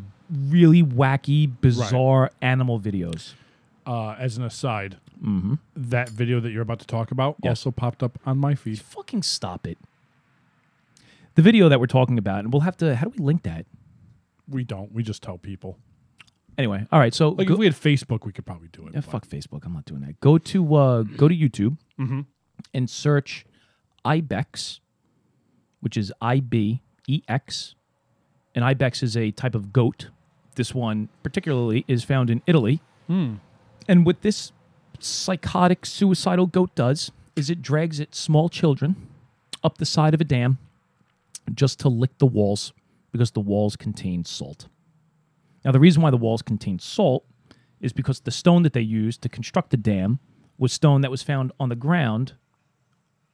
really 0.48 0.82
wacky, 0.82 1.50
bizarre 1.60 2.30
animal 2.40 2.80
videos. 2.80 3.34
Uh, 3.86 4.12
as 4.18 4.38
an 4.38 4.44
aside, 4.44 4.96
that 5.76 6.08
video 6.08 6.40
that 6.40 6.50
you're 6.50 6.62
about 6.62 6.78
to 6.80 6.86
talk 6.86 7.10
about 7.10 7.34
Mm-hmm. 7.34 7.46
Yes. 7.48 7.50
also 7.66 7.70
popped 7.72 8.02
up 8.02 8.18
on 8.24 8.38
my 8.38 8.54
feed. 8.54 8.80
Fucking 8.80 9.22
stop 9.22 9.66
it. 9.66 9.76
The 11.34 11.42
video 11.42 11.68
that 11.68 11.78
we're 11.80 11.86
talking 11.86 12.16
about, 12.18 12.40
and 12.40 12.52
we'll 12.52 12.60
have 12.62 12.76
to. 12.78 12.94
How 12.96 13.06
do 13.08 13.12
we 13.18 13.24
link 13.24 13.42
that? 13.42 13.66
We 14.48 14.64
don't. 14.64 14.92
We 14.92 15.02
just 15.02 15.22
tell 15.22 15.38
people. 15.38 15.78
Anyway, 16.58 16.86
all 16.92 16.98
right. 16.98 17.14
So 17.14 17.30
Like 17.30 17.48
go, 17.48 17.54
if 17.54 17.58
we 17.58 17.66
had 17.66 17.74
Facebook, 17.74 18.26
we 18.26 18.32
could 18.32 18.44
probably 18.44 18.68
do 18.72 18.86
it. 18.86 18.94
yeah, 18.94 19.00
but- 19.00 19.10
fuck 19.10 19.26
Facebook. 19.26 19.64
I'm 19.64 19.72
not 19.72 19.84
doing 19.86 20.02
that. 20.02 20.20
Go 20.20 20.38
to 20.38 20.74
uh, 20.74 21.02
go 21.02 21.28
to 21.28 21.34
YouTube 21.34 21.76
and 22.74 22.90
search 22.90 23.46
ibex, 24.04 24.80
which 25.80 25.96
is 25.96 26.12
I 26.20 26.40
B 26.40 26.82
E 27.08 27.22
X, 27.28 27.74
and 28.54 28.64
ibex 28.64 29.02
is 29.02 29.16
a 29.16 29.30
type 29.30 29.54
of 29.54 29.72
goat. 29.72 30.08
This 30.56 30.74
one 30.74 31.08
particularly 31.22 31.84
is 31.88 32.04
found 32.04 32.28
in 32.30 32.42
Italy. 32.46 32.80
And 33.08 34.06
what 34.06 34.22
this 34.22 34.52
psychotic 35.00 35.84
suicidal 35.84 36.46
goat 36.46 36.74
does 36.74 37.10
is 37.36 37.50
it 37.50 37.60
drags 37.62 37.98
its 38.00 38.18
small 38.18 38.48
children 38.48 39.08
up 39.64 39.78
the 39.78 39.84
side 39.86 40.14
of 40.14 40.20
a 40.20 40.24
dam 40.24 40.58
just 41.54 41.78
to 41.80 41.88
lick 41.88 42.16
the 42.18 42.26
walls 42.26 42.72
because 43.12 43.30
the 43.30 43.40
walls 43.40 43.76
contain 43.76 44.24
salt. 44.24 44.66
Now, 45.64 45.70
the 45.70 45.80
reason 45.80 46.02
why 46.02 46.10
the 46.10 46.16
walls 46.16 46.42
contain 46.42 46.78
salt 46.78 47.24
is 47.80 47.92
because 47.92 48.20
the 48.20 48.30
stone 48.30 48.62
that 48.62 48.72
they 48.72 48.80
used 48.80 49.22
to 49.22 49.28
construct 49.28 49.70
the 49.70 49.76
dam 49.76 50.18
was 50.58 50.72
stone 50.72 51.02
that 51.02 51.10
was 51.10 51.22
found 51.22 51.52
on 51.60 51.68
the 51.68 51.76
ground. 51.76 52.34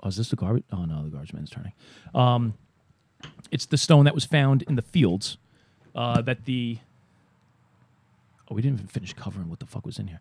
Oh, 0.03 0.09
is 0.09 0.17
this 0.17 0.31
the 0.31 0.37
garbage? 0.37 0.65
Oh, 0.73 0.85
no, 0.85 1.05
the 1.05 1.11
garbage 1.11 1.33
man's 1.33 1.51
turning. 1.51 1.73
Um, 2.15 2.55
it's 3.51 3.67
the 3.67 3.79
stone 3.79 4.05
that 4.05 4.15
was 4.15 4.25
found 4.25 4.63
in 4.63 4.77
the 4.77 4.83
fields 4.83 5.39
uh, 5.95 6.23
that 6.23 6.45
the. 6.45 6.79
Oh, 8.51 8.55
we 8.55 8.63
didn't 8.63 8.79
even 8.79 8.89
finish 8.89 9.13
covering 9.13 9.49
what 9.51 9.61
the 9.61 9.67
fuck 9.67 9.85
was 9.85 9.99
in 9.99 10.09
here. 10.09 10.21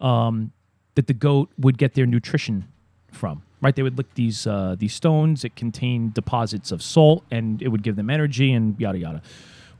Um, 0.00 0.52
that 0.94 1.06
the 1.06 1.14
goat 1.14 1.50
would 1.58 1.78
get 1.78 1.94
their 1.94 2.06
nutrition 2.06 2.68
from. 3.10 3.42
Right, 3.64 3.74
they 3.74 3.82
would 3.82 3.96
lick 3.96 4.12
these 4.12 4.46
uh, 4.46 4.76
these 4.78 4.92
stones. 4.92 5.42
It 5.42 5.56
contained 5.56 6.12
deposits 6.12 6.70
of 6.70 6.82
salt, 6.82 7.24
and 7.30 7.62
it 7.62 7.68
would 7.68 7.82
give 7.82 7.96
them 7.96 8.10
energy, 8.10 8.52
and 8.52 8.78
yada 8.78 8.98
yada. 8.98 9.22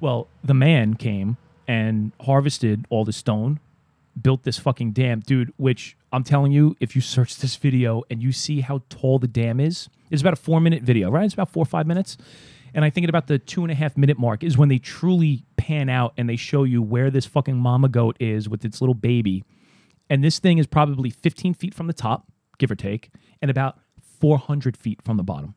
Well, 0.00 0.26
the 0.42 0.54
man 0.54 0.94
came 0.94 1.36
and 1.68 2.12
harvested 2.22 2.86
all 2.88 3.04
the 3.04 3.12
stone, 3.12 3.60
built 4.20 4.44
this 4.44 4.56
fucking 4.56 4.92
dam, 4.92 5.20
dude. 5.20 5.52
Which 5.58 5.98
I'm 6.14 6.24
telling 6.24 6.50
you, 6.50 6.78
if 6.80 6.96
you 6.96 7.02
search 7.02 7.36
this 7.36 7.56
video 7.56 8.04
and 8.08 8.22
you 8.22 8.32
see 8.32 8.62
how 8.62 8.80
tall 8.88 9.18
the 9.18 9.28
dam 9.28 9.60
is, 9.60 9.90
it's 10.10 10.22
about 10.22 10.32
a 10.32 10.36
four 10.36 10.62
minute 10.62 10.82
video, 10.82 11.10
right? 11.10 11.26
It's 11.26 11.34
about 11.34 11.50
four 11.50 11.64
or 11.64 11.66
five 11.66 11.86
minutes. 11.86 12.16
And 12.72 12.86
I 12.86 12.88
think 12.90 13.04
at 13.04 13.10
about 13.10 13.26
the 13.26 13.38
two 13.38 13.64
and 13.64 13.70
a 13.70 13.74
half 13.74 13.98
minute 13.98 14.18
mark 14.18 14.42
is 14.42 14.56
when 14.56 14.70
they 14.70 14.78
truly 14.78 15.44
pan 15.58 15.90
out 15.90 16.14
and 16.16 16.26
they 16.26 16.36
show 16.36 16.64
you 16.64 16.80
where 16.80 17.10
this 17.10 17.26
fucking 17.26 17.58
mama 17.58 17.90
goat 17.90 18.16
is 18.18 18.48
with 18.48 18.64
its 18.64 18.80
little 18.80 18.94
baby. 18.94 19.44
And 20.08 20.24
this 20.24 20.38
thing 20.38 20.56
is 20.56 20.66
probably 20.66 21.10
15 21.10 21.52
feet 21.52 21.74
from 21.74 21.86
the 21.86 21.92
top, 21.92 22.26
give 22.56 22.70
or 22.70 22.76
take, 22.76 23.10
and 23.44 23.50
about 23.50 23.78
400 24.22 24.74
feet 24.74 25.02
from 25.02 25.18
the 25.18 25.22
bottom. 25.22 25.54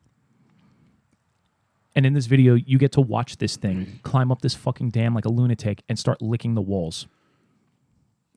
And 1.96 2.04
in 2.04 2.12
this 2.12 2.26
video, 2.26 2.52
you 2.52 2.76
get 2.76 2.92
to 2.92 3.00
watch 3.00 3.38
this 3.38 3.56
thing 3.56 4.00
climb 4.02 4.30
up 4.30 4.42
this 4.42 4.54
fucking 4.54 4.90
dam 4.90 5.14
like 5.14 5.24
a 5.24 5.30
lunatic 5.30 5.82
and 5.88 5.98
start 5.98 6.20
licking 6.20 6.54
the 6.54 6.60
walls. 6.60 7.06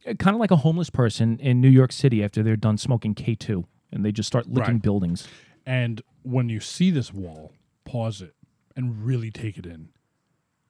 Kind 0.06 0.34
of 0.34 0.40
like 0.40 0.52
a 0.52 0.56
homeless 0.56 0.90
person 0.90 1.38
in 1.40 1.60
New 1.60 1.68
York 1.70 1.92
City 1.92 2.24
after 2.24 2.42
they're 2.42 2.56
done 2.56 2.78
smoking 2.78 3.14
K2 3.14 3.66
and 3.92 4.06
they 4.06 4.14
just 4.14 4.26
start 4.28 4.48
licking 4.48 4.76
Right. 4.76 4.82
buildings. 4.82 5.28
And 5.66 6.02
when 6.24 6.48
you 6.48 6.62
see 6.62 6.90
this 6.90 7.14
wall, 7.14 7.52
pause 7.84 8.22
it 8.22 8.34
and 8.78 9.06
really 9.06 9.32
take 9.32 9.58
it 9.58 9.66
in 9.66 9.90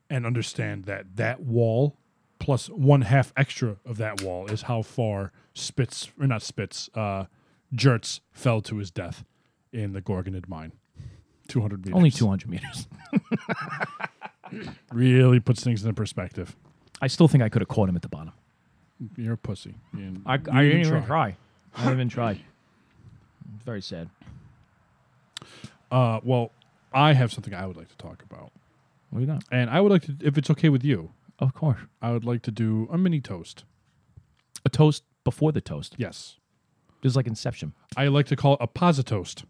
and 0.09 0.25
understand 0.25 0.85
that 0.85 1.17
that 1.17 1.39
wall 1.41 1.99
plus 2.39 2.67
one 2.67 3.01
half 3.03 3.31
extra 3.37 3.77
of 3.85 3.97
that 3.97 4.23
wall 4.23 4.47
is 4.47 4.63
how 4.63 4.81
far 4.81 5.31
Spitz, 5.53 6.11
or 6.19 6.25
not 6.25 6.41
Spitz, 6.41 6.89
uh, 6.95 7.25
Jertz 7.75 8.19
fell 8.31 8.61
to 8.61 8.77
his 8.77 8.91
death 8.91 9.23
in 9.71 9.93
the 9.93 10.01
Gorgonid 10.01 10.47
mine. 10.49 10.73
200 11.47 11.85
meters. 11.85 11.95
Only 11.95 12.11
200 12.11 12.49
meters. 12.49 12.87
Really 14.91 15.39
puts 15.39 15.63
things 15.63 15.81
into 15.83 15.93
perspective. 15.93 16.55
I 17.01 17.07
still 17.07 17.27
think 17.29 17.41
I 17.43 17.47
could 17.49 17.61
have 17.61 17.69
caught 17.69 17.87
him 17.87 17.95
at 17.95 18.01
the 18.01 18.09
bottom. 18.09 18.33
You're 19.15 19.33
a 19.33 19.37
pussy. 19.37 19.75
You- 19.97 20.21
I, 20.25 20.33
I 20.33 20.37
didn't 20.37 20.81
even 20.87 21.03
try. 21.05 21.37
I 21.75 21.79
didn't 21.83 21.93
even 21.93 22.09
try. 22.09 22.31
It's 23.55 23.63
very 23.63 23.81
sad. 23.81 24.09
Uh, 25.89 26.19
well, 26.23 26.51
I 26.93 27.13
have 27.13 27.31
something 27.31 27.53
I 27.53 27.65
would 27.65 27.77
like 27.77 27.87
to 27.89 27.97
talk 27.97 28.23
about, 28.29 28.51
What 29.09 29.19
do 29.19 29.25
you 29.25 29.27
got? 29.31 29.43
and 29.51 29.69
I 29.69 29.79
would 29.81 29.91
like 29.91 30.01
to, 30.03 30.15
if 30.21 30.37
it's 30.37 30.49
okay 30.49 30.67
with 30.69 30.83
you, 30.83 31.11
Of 31.39 31.53
course. 31.53 31.79
I 32.01 32.11
would 32.11 32.25
like 32.25 32.41
to 32.43 32.51
do 32.51 32.87
a 32.91 32.97
mini 32.97 33.21
toast. 33.21 33.63
A 34.65 34.69
toast 34.69 35.03
before 35.23 35.51
the 35.53 35.61
toast. 35.61 35.95
Yes, 35.97 36.37
Just 37.01 37.15
like 37.15 37.27
Inception. 37.27 37.73
I 37.97 38.07
like 38.07 38.27
to 38.27 38.35
call 38.35 38.53
it 38.53 38.59
a 38.61 38.67
positoast 38.67 39.43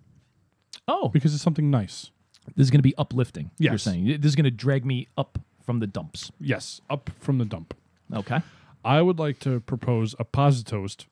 Oh. 0.87 1.09
because 1.09 1.33
it's 1.33 1.43
something 1.43 1.69
nice. 1.69 2.11
This 2.55 2.65
is 2.65 2.71
going 2.71 2.79
to 2.79 2.83
be 2.83 2.95
uplifting. 2.97 3.51
You're 3.57 3.73
Yes. 3.73 3.83
saying 3.83 4.05
this 4.05 4.29
is 4.29 4.35
going 4.35 4.45
to 4.45 4.51
drag 4.51 4.85
me 4.85 5.07
up 5.17 5.39
from 5.61 5.79
the 5.79 5.87
dumps. 5.87 6.31
Yes, 6.39 6.81
up 6.89 7.09
from 7.19 7.37
the 7.37 7.45
dump. 7.45 7.73
Okay. 8.11 8.41
I 8.83 9.01
would 9.01 9.19
like 9.19 9.39
to 9.41 9.59
propose 9.59 10.15
a 10.17 10.25
positoast 10.25 11.05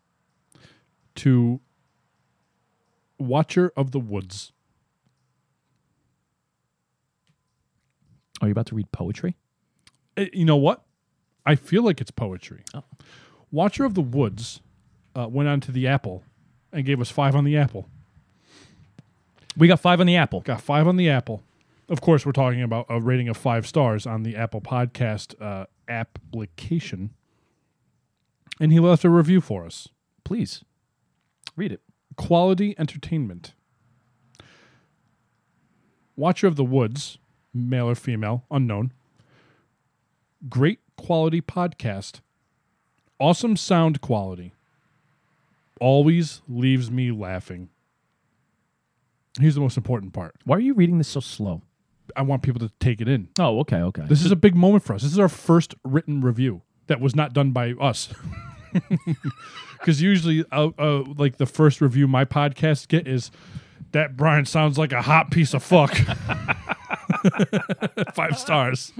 to 1.15 1.59
Watcher 3.19 3.71
of 3.77 3.91
the 3.91 3.99
Woods. 3.99 4.51
Are 8.41 8.47
you 8.47 8.51
about 8.51 8.65
to 8.67 8.75
read 8.75 8.91
poetry? 8.91 9.35
Eh, 10.17 10.27
you 10.33 10.45
know 10.45 10.55
what? 10.55 10.83
I 11.45 11.55
feel 11.55 11.83
like 11.83 11.99
it's 12.01 12.11
poetry. 12.11 12.63
Oh. 12.73 12.83
Watcher 13.51 13.83
of 13.85 13.93
the 13.95 14.01
Woods 14.01 14.61
uh, 15.15 15.27
went 15.27 15.49
on 15.49 15.59
to 15.61 15.71
the 15.71 15.87
Apple 15.87 16.23
and 16.71 16.85
gave 16.85 17.01
us 17.01 17.09
five 17.09 17.35
on 17.35 17.43
the 17.43 17.57
Apple. 17.57 17.89
We 19.57 19.67
got 19.67 19.79
five 19.79 19.99
on 19.99 20.07
the 20.07 20.15
apple. 20.15 20.41
Got 20.41 20.61
five 20.61 20.87
on 20.87 20.95
the 20.95 21.09
Apple. 21.09 21.43
Of 21.89 22.01
course, 22.01 22.25
we're 22.25 22.31
talking 22.31 22.61
about 22.61 22.85
a 22.87 23.01
rating 23.01 23.27
of 23.27 23.35
five 23.35 23.67
stars 23.67 24.05
on 24.05 24.23
the 24.23 24.35
Apple 24.35 24.61
Podcast 24.61 25.39
uh, 25.41 25.65
application. 25.87 27.11
And 28.59 28.71
he 28.71 28.79
left 28.79 29.03
a 29.03 29.09
review 29.09 29.41
for 29.41 29.65
us. 29.65 29.89
Please 30.23 30.63
read 31.55 31.71
it. 31.71 31.81
Quality 32.15 32.75
entertainment. 32.77 33.53
Watcher 36.15 36.47
of 36.47 36.55
the 36.55 36.63
Woods, 36.63 37.17
male 37.53 37.89
or 37.89 37.95
female, 37.95 38.45
unknown. 38.51 38.93
Great 40.47 40.79
quality 40.95 41.41
podcast. 41.41 42.19
Awesome 43.19 43.57
sound 43.57 43.99
quality. 43.99 44.53
Always 45.79 46.41
leaves 46.47 46.91
me 46.91 47.11
laughing. 47.11 47.69
Here's 49.39 49.55
the 49.55 49.61
most 49.61 49.77
important 49.77 50.13
part. 50.13 50.35
Why 50.43 50.57
are 50.57 50.61
you 50.61 50.73
reading 50.73 50.97
this 50.97 51.07
so 51.07 51.19
slow? 51.19 51.61
I 52.15 52.23
want 52.23 52.41
people 52.41 52.59
to 52.59 52.71
take 52.79 53.01
it 53.01 53.07
in. 53.07 53.29
Oh, 53.39 53.59
okay, 53.59 53.77
okay. 53.77 54.03
This 54.07 54.25
is 54.25 54.31
a 54.31 54.35
big 54.35 54.55
moment 54.55 54.83
for 54.83 54.93
us. 54.93 55.03
This 55.03 55.11
is 55.11 55.19
our 55.19 55.29
first 55.29 55.75
written 55.83 56.21
review 56.21 56.63
that 56.87 56.99
was 56.99 57.15
not 57.15 57.33
done 57.33 57.51
by 57.51 57.73
us. 57.73 58.09
Because 59.79 60.01
usually, 60.01 60.43
uh, 60.51 60.69
uh, 60.77 61.03
like 61.17 61.37
the 61.37 61.45
first 61.45 61.79
review 61.79 62.07
my 62.07 62.25
podcast 62.25 62.89
get 62.89 63.07
is 63.07 63.31
that 63.93 64.17
Brian 64.17 64.45
sounds 64.45 64.77
like 64.77 64.91
a 64.91 65.01
hot 65.01 65.31
piece 65.31 65.53
of 65.53 65.63
fuck. 65.63 65.95
Five 68.13 68.37
stars. 68.37 68.91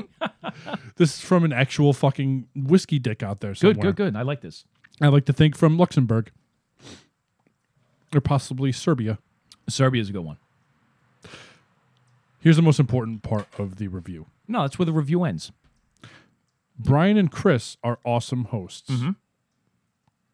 this 0.96 1.16
is 1.16 1.22
from 1.22 1.44
an 1.44 1.52
actual 1.52 1.92
fucking 1.94 2.48
whiskey 2.56 2.98
dick 2.98 3.22
out 3.22 3.42
there. 3.42 3.54
Somewhere. 3.54 3.74
good, 3.76 3.96
good, 3.96 4.14
good. 4.14 4.16
I 4.16 4.22
like 4.22 4.42
this. 4.42 4.64
I 5.02 5.10
like 5.10 5.26
to 5.26 5.34
think 5.34 5.58
from 5.58 5.78
Luxembourg 5.78 6.32
or 8.14 8.22
possibly 8.22 8.72
Serbia. 8.72 9.20
Serbia 9.68 10.02
is 10.02 10.10
a 10.10 10.14
good 10.14 10.24
one. 10.26 10.38
Here's 12.42 12.56
the 12.56 12.62
most 12.62 12.80
important 12.80 13.22
part 13.22 13.48
of 13.58 13.76
the 13.78 13.88
review. 13.88 14.28
No, 14.48 14.62
that's 14.62 14.80
where 14.80 14.86
the 14.86 14.94
review 14.94 15.24
ends. 15.24 15.52
Brian 16.78 17.18
and 17.18 17.30
Chris 17.32 17.78
are 17.84 18.00
awesome 18.06 18.46
hosts. 18.46 18.92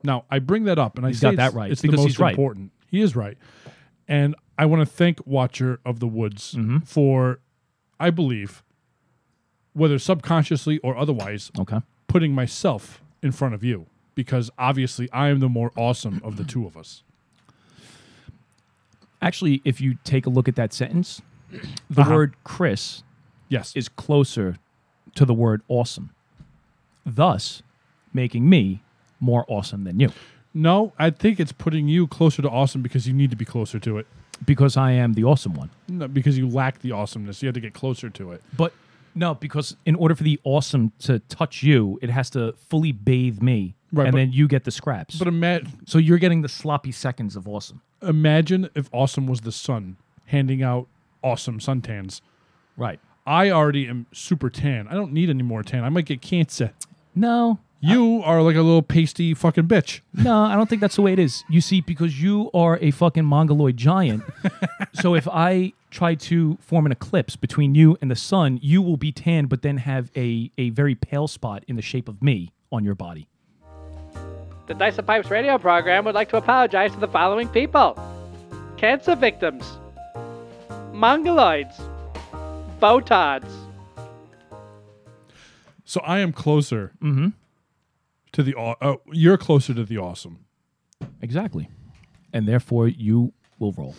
Now, 0.03 0.25
I 0.29 0.37
bring 0.39 0.65
that 0.65 0.77
up, 0.77 0.97
and 0.97 1.05
I 1.05 1.09
Mm-hmm. 1.09 1.13
He's 1.13 1.19
say 1.19 1.27
got 1.27 1.33
it's, 1.33 1.37
that 1.53 1.53
right, 1.59 1.71
It's 1.71 1.81
the 1.81 1.91
most 1.91 2.03
he's 2.05 2.19
right. 2.19 2.29
important. 2.31 2.71
He 2.91 3.01
is 3.01 3.15
right, 3.15 3.37
and 4.07 4.35
I 4.57 4.67
want 4.67 4.81
to 4.81 4.85
thank 4.85 5.25
Watcher 5.25 5.79
of 5.83 5.99
the 5.99 6.07
Woods 6.07 6.53
Mm-hmm. 6.53 6.79
for, 6.79 7.39
I 7.99 8.11
believe, 8.11 8.63
whether 9.73 9.97
subconsciously 9.97 10.77
or 10.79 10.95
otherwise, 10.95 11.51
Okay. 11.57 11.79
putting 12.07 12.33
myself 12.33 13.01
in 13.23 13.31
front 13.31 13.55
of 13.55 13.63
you 13.63 13.87
because 14.13 14.49
obviously 14.59 15.11
I 15.11 15.27
am 15.29 15.39
the 15.39 15.49
more 15.49 15.71
awesome 15.75 16.21
of 16.23 16.37
the 16.37 16.43
two 16.45 16.65
of 16.67 16.77
us. 16.77 17.03
Actually, 19.21 19.61
if 19.65 19.79
you 19.81 19.97
take 20.03 20.25
a 20.25 20.29
look 20.29 20.47
at 20.47 20.55
that 20.55 20.73
sentence, 20.73 21.21
the 21.89 22.01
Uh-huh. 22.01 22.13
word 22.13 22.35
Chris 22.43 23.03
Yes, 23.49 23.75
is 23.75 23.87
closer 23.89 24.57
to 25.15 25.25
the 25.25 25.33
word 25.33 25.61
awesome, 25.67 26.09
thus 27.05 27.61
making 28.13 28.49
me 28.49 28.81
more 29.19 29.45
awesome 29.47 29.83
than 29.83 29.99
you 29.99 30.11
no, 30.57 30.93
I 30.97 31.09
think 31.09 31.37
it's 31.41 31.51
putting 31.51 31.89
you 31.89 32.07
closer 32.07 32.41
to 32.41 32.49
awesome 32.49 32.81
because 32.81 33.05
you 33.05 33.13
need 33.13 33.29
to 33.29 33.35
be 33.35 33.43
closer 33.43 33.77
to 33.79 33.97
it. 33.97 34.07
because 34.45 34.77
I 34.77 34.91
am 34.93 35.11
the 35.13 35.25
awesome 35.25 35.53
one. 35.53 35.69
No, 35.89 36.07
because 36.07 36.37
you 36.37 36.47
lack 36.47 36.79
the 36.79 36.93
awesomeness. 36.93 37.41
You 37.43 37.47
have 37.47 37.53
to 37.55 37.59
get 37.59 37.73
closer 37.73 38.09
to 38.11 38.31
it. 38.31 38.41
But 38.55 38.71
no, 39.15 39.33
because 39.33 39.75
in 39.85 39.95
order 39.95 40.13
for 40.15 40.23
the 40.23 40.39
awesome 40.43 40.91
to 40.99 41.19
touch 41.19 41.63
you, 41.63 41.97
it 42.01 42.09
has 42.09 42.29
to 42.31 42.53
fully 42.69 42.91
bathe 42.91 43.41
me, 43.41 43.75
Right, 43.91 44.07
and 44.07 44.11
but- 44.13 44.17
then 44.19 44.31
you 44.33 44.47
get 44.47 44.65
the 44.65 44.71
scraps. 44.71 45.17
But 45.17 45.27
ima- 45.29 45.61
so 45.85 45.97
you're 45.97 46.17
getting 46.17 46.41
the 46.41 46.49
sloppy 46.49 46.91
seconds 46.91 47.35
of 47.35 47.47
awesome, 47.47 47.81
imagine 48.01 48.69
if 48.75 48.89
awesome 48.91 49.25
was 49.27 49.41
the 49.41 49.51
sun 49.51 49.97
handing 50.25 50.61
out 50.61 50.87
awesome 51.23 51.59
suntans. 51.59 52.21
right? 52.77 52.99
I 53.27 53.49
already 53.49 53.87
am 53.87 54.05
super 54.11 54.49
tan. 54.51 54.87
I 54.87 54.93
don't 54.93 55.11
need 55.11 55.29
any 55.31 55.41
more 55.43 55.63
tan. 55.63 55.83
I 55.83 55.89
might 55.89 56.05
get 56.05 56.21
cancer. 56.21 56.73
No, 57.15 57.57
You 57.85 58.23
are 58.25 58.41
like 58.41 58.55
a 58.55 58.63
little 58.63 58.81
pasty 58.81 59.35
fucking 59.35 59.67
bitch. 59.67 60.01
no, 60.13 60.39
I 60.39 60.55
don't 60.55 60.67
think 60.67 60.81
that's 60.81 60.95
the 60.95 61.03
way 61.03 61.13
it 61.13 61.19
is. 61.19 61.43
You 61.49 61.61
see, 61.61 61.81
because 61.81 62.19
you 62.19 62.49
are 62.51 62.79
a 62.81 62.89
fucking 62.89 63.23
mongoloid 63.23 63.77
giant, 63.77 64.23
so 64.93 65.13
if 65.13 65.27
I 65.27 65.73
try 65.91 66.15
to 66.15 66.57
form 66.61 66.87
an 66.87 66.91
eclipse 66.91 67.35
between 67.35 67.75
you 67.75 67.95
and 68.01 68.09
the 68.09 68.15
sun, 68.15 68.59
you 68.63 68.81
will 68.81 68.97
be 68.97 69.11
tan, 69.11 69.45
but 69.45 69.61
then 69.61 69.77
have 69.77 70.09
a 70.15 70.49
a 70.57 70.71
very 70.71 70.95
pale 70.95 71.27
spot 71.27 71.63
in 71.67 71.75
the 71.75 71.83
shape 71.83 72.09
of 72.09 72.23
me 72.23 72.51
on 72.71 72.83
your 72.83 72.95
body. 72.95 73.27
The 74.65 74.73
Dice 74.73 74.97
and 74.97 75.05
Pipes 75.05 75.29
radio 75.29 75.59
program 75.59 76.05
would 76.05 76.15
like 76.15 76.29
to 76.29 76.37
apologize 76.37 76.91
to 76.93 76.99
the 76.99 77.07
following 77.07 77.47
people 77.49 77.99
cancer 78.77 79.15
victims, 79.15 79.77
mongoloids, 80.91 81.79
botards. 82.81 83.51
So 85.83 86.01
I 86.01 86.17
am 86.17 86.33
closer 86.33 86.93
mm-hmm. 86.99 87.27
To 88.35 88.43
the. 88.43 88.53
aw- 88.55 88.75
Uh, 88.81 88.95
you're 89.11 89.37
closer 89.37 89.73
to 89.73 89.83
the 89.83 89.97
awesome. 89.97 90.45
Exactly, 91.21 91.69
and 92.33 92.47
therefore 92.47 92.87
you 92.87 93.33
will 93.59 93.71
roll. 93.73 93.95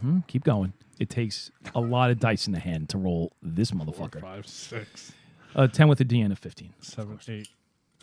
hmm 0.00 0.20
Keep 0.26 0.44
going. 0.44 0.72
It 0.98 1.10
takes 1.10 1.50
a 1.74 1.80
lot 1.80 2.10
of 2.10 2.18
dice 2.18 2.46
in 2.46 2.52
the 2.54 2.58
hand 2.58 2.88
to 2.90 2.98
roll 2.98 3.32
this 3.42 3.70
motherfucker. 3.70 4.20
Five, 4.20 4.46
six, 4.46 5.12
Uh, 5.54 5.66
Ten 5.68 5.88
with 5.88 6.00
a 6.00 6.04
DN 6.04 6.32
of 6.32 6.38
fifteen. 6.38 6.72
seven, 6.80 7.18
eight, 7.28 7.48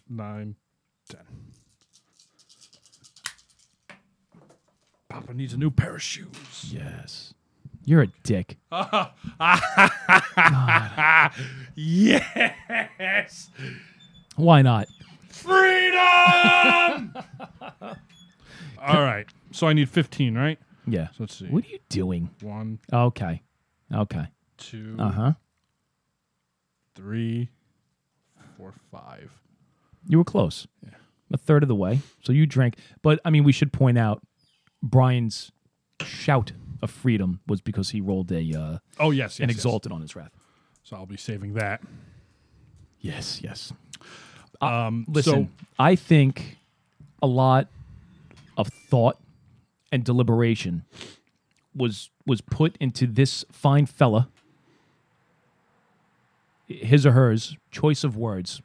nine, 0.10 0.56
ten. 1.10 1.21
Papa 5.10 5.34
needs 5.34 5.54
a 5.54 5.58
new 5.58 5.69
pair 5.71 5.95
of 5.95 6.02
shoes. 6.02 6.71
Yes, 6.73 7.34
you're 7.86 8.04
a 8.04 8.08
dick. 8.24 8.58
Yes, 11.76 13.50
Why 14.36 14.62
not? 14.62 14.88
freedom. 15.30 15.98
All 18.80 19.02
right. 19.02 19.26
So 19.52 19.67
I 19.67 19.74
need 19.74 19.89
fifteen, 19.89 20.36
right? 20.36 20.60
Yeah. 20.86 21.08
So 21.10 21.15
let's 21.22 21.36
see. 21.36 21.48
What 21.48 21.65
are 21.65 21.69
you 21.69 21.80
doing? 21.89 22.30
One, 22.41 22.80
Okay. 22.91 23.41
Okay. 23.93 24.26
two, 24.58 24.96
Uh 25.00 25.10
huh. 25.12 25.32
three, 26.96 27.50
four, 28.58 28.74
five. 28.91 29.32
You 30.08 30.17
were 30.19 30.24
close. 30.24 30.67
Yeah. 30.84 30.89
A 31.32 31.38
third 31.38 31.63
of 31.63 31.69
the 31.69 31.76
way. 31.76 32.02
So 32.24 32.32
you 32.34 32.46
drank. 32.46 32.78
But 33.02 33.19
I 33.26 33.30
mean, 33.32 33.43
we 33.43 33.52
should 33.52 33.74
point 33.74 33.98
out 33.98 34.22
Brian's 34.84 35.52
shout 36.04 36.52
of 36.84 36.91
freedom 36.91 37.39
was 37.48 37.62
because 37.62 37.89
he 37.91 38.02
rolled 38.02 38.32
a 38.32 38.54
uh, 38.54 38.78
Oh 39.00 39.10
yes, 39.12 39.39
yes 39.39 39.39
an 39.39 39.50
yes. 39.50 39.58
exalted 39.58 39.91
on 39.91 40.02
his 40.02 40.15
wrath. 40.15 40.32
So 40.84 40.96
I'll 40.98 41.06
be 41.06 41.17
saving 41.17 41.54
that. 41.56 41.82
Yes. 43.00 43.41
Yes. 43.43 43.74
Um, 44.62 45.06
Listen, 45.08 45.34
so 45.34 45.65
I 45.80 45.96
think 45.96 46.58
a 47.22 47.28
lot 47.28 47.67
of 48.58 48.67
thought 48.67 49.17
and 49.91 50.04
deliberation 50.04 50.84
was 51.76 52.10
was 52.26 52.41
put 52.41 52.78
into 52.80 53.08
this 53.08 53.43
fine 53.52 53.86
fella, 53.86 54.30
his 56.67 57.06
or 57.06 57.12
hers 57.12 57.58
choice 57.72 58.04
of 58.04 58.15
words. 58.15 58.62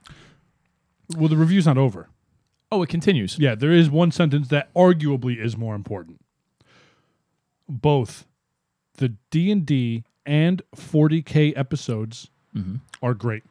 well, 1.16 1.28
the 1.28 1.36
review's 1.36 1.66
not 1.66 1.78
over. 1.78 2.08
Oh, 2.70 2.82
it 2.82 2.88
continues. 2.88 3.38
Yeah, 3.38 3.54
there 3.54 3.72
is 3.72 3.88
one 3.90 4.10
sentence 4.10 4.48
that 4.48 4.72
arguably 4.74 5.42
is 5.42 5.56
more 5.56 5.74
important. 5.74 6.20
Both 7.68 8.26
the 8.96 9.14
D 9.30 9.50
and 9.50 9.64
D 9.64 10.04
and 10.26 10.62
40k 10.76 11.52
episodes 11.56 12.30
mm-hmm. 12.54 12.76
are 13.02 13.14
great. 13.14 13.44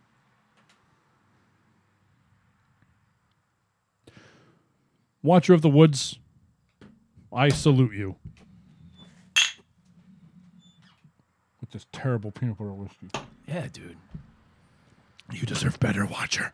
Watcher 5.23 5.53
of 5.53 5.61
the 5.61 5.69
Woods, 5.69 6.19
I 7.33 7.49
salute 7.49 7.93
you. 7.93 8.15
With 11.59 11.71
this 11.71 11.85
terrible 11.91 12.31
peanut 12.31 12.57
butter 12.57 12.71
whiskey. 12.71 13.09
Yeah, 13.47 13.67
dude. 13.71 13.97
You 15.33 15.45
deserve 15.45 15.79
better, 15.79 16.05
Watcher. 16.05 16.53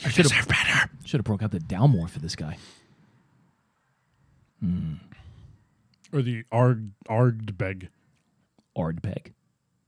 You 0.00 0.10
deserve 0.10 0.46
better. 0.48 0.90
Should 1.04 1.20
have 1.20 1.24
broke 1.24 1.42
out 1.42 1.52
the 1.52 1.60
Dalmore 1.60 2.10
for 2.10 2.18
this 2.18 2.36
guy. 2.36 2.58
Hmm. 4.60 4.94
Or 6.12 6.22
the 6.22 6.44
Arg 6.52 6.90
Ardbeg, 7.08 7.88
Ardbeg. 8.76 9.32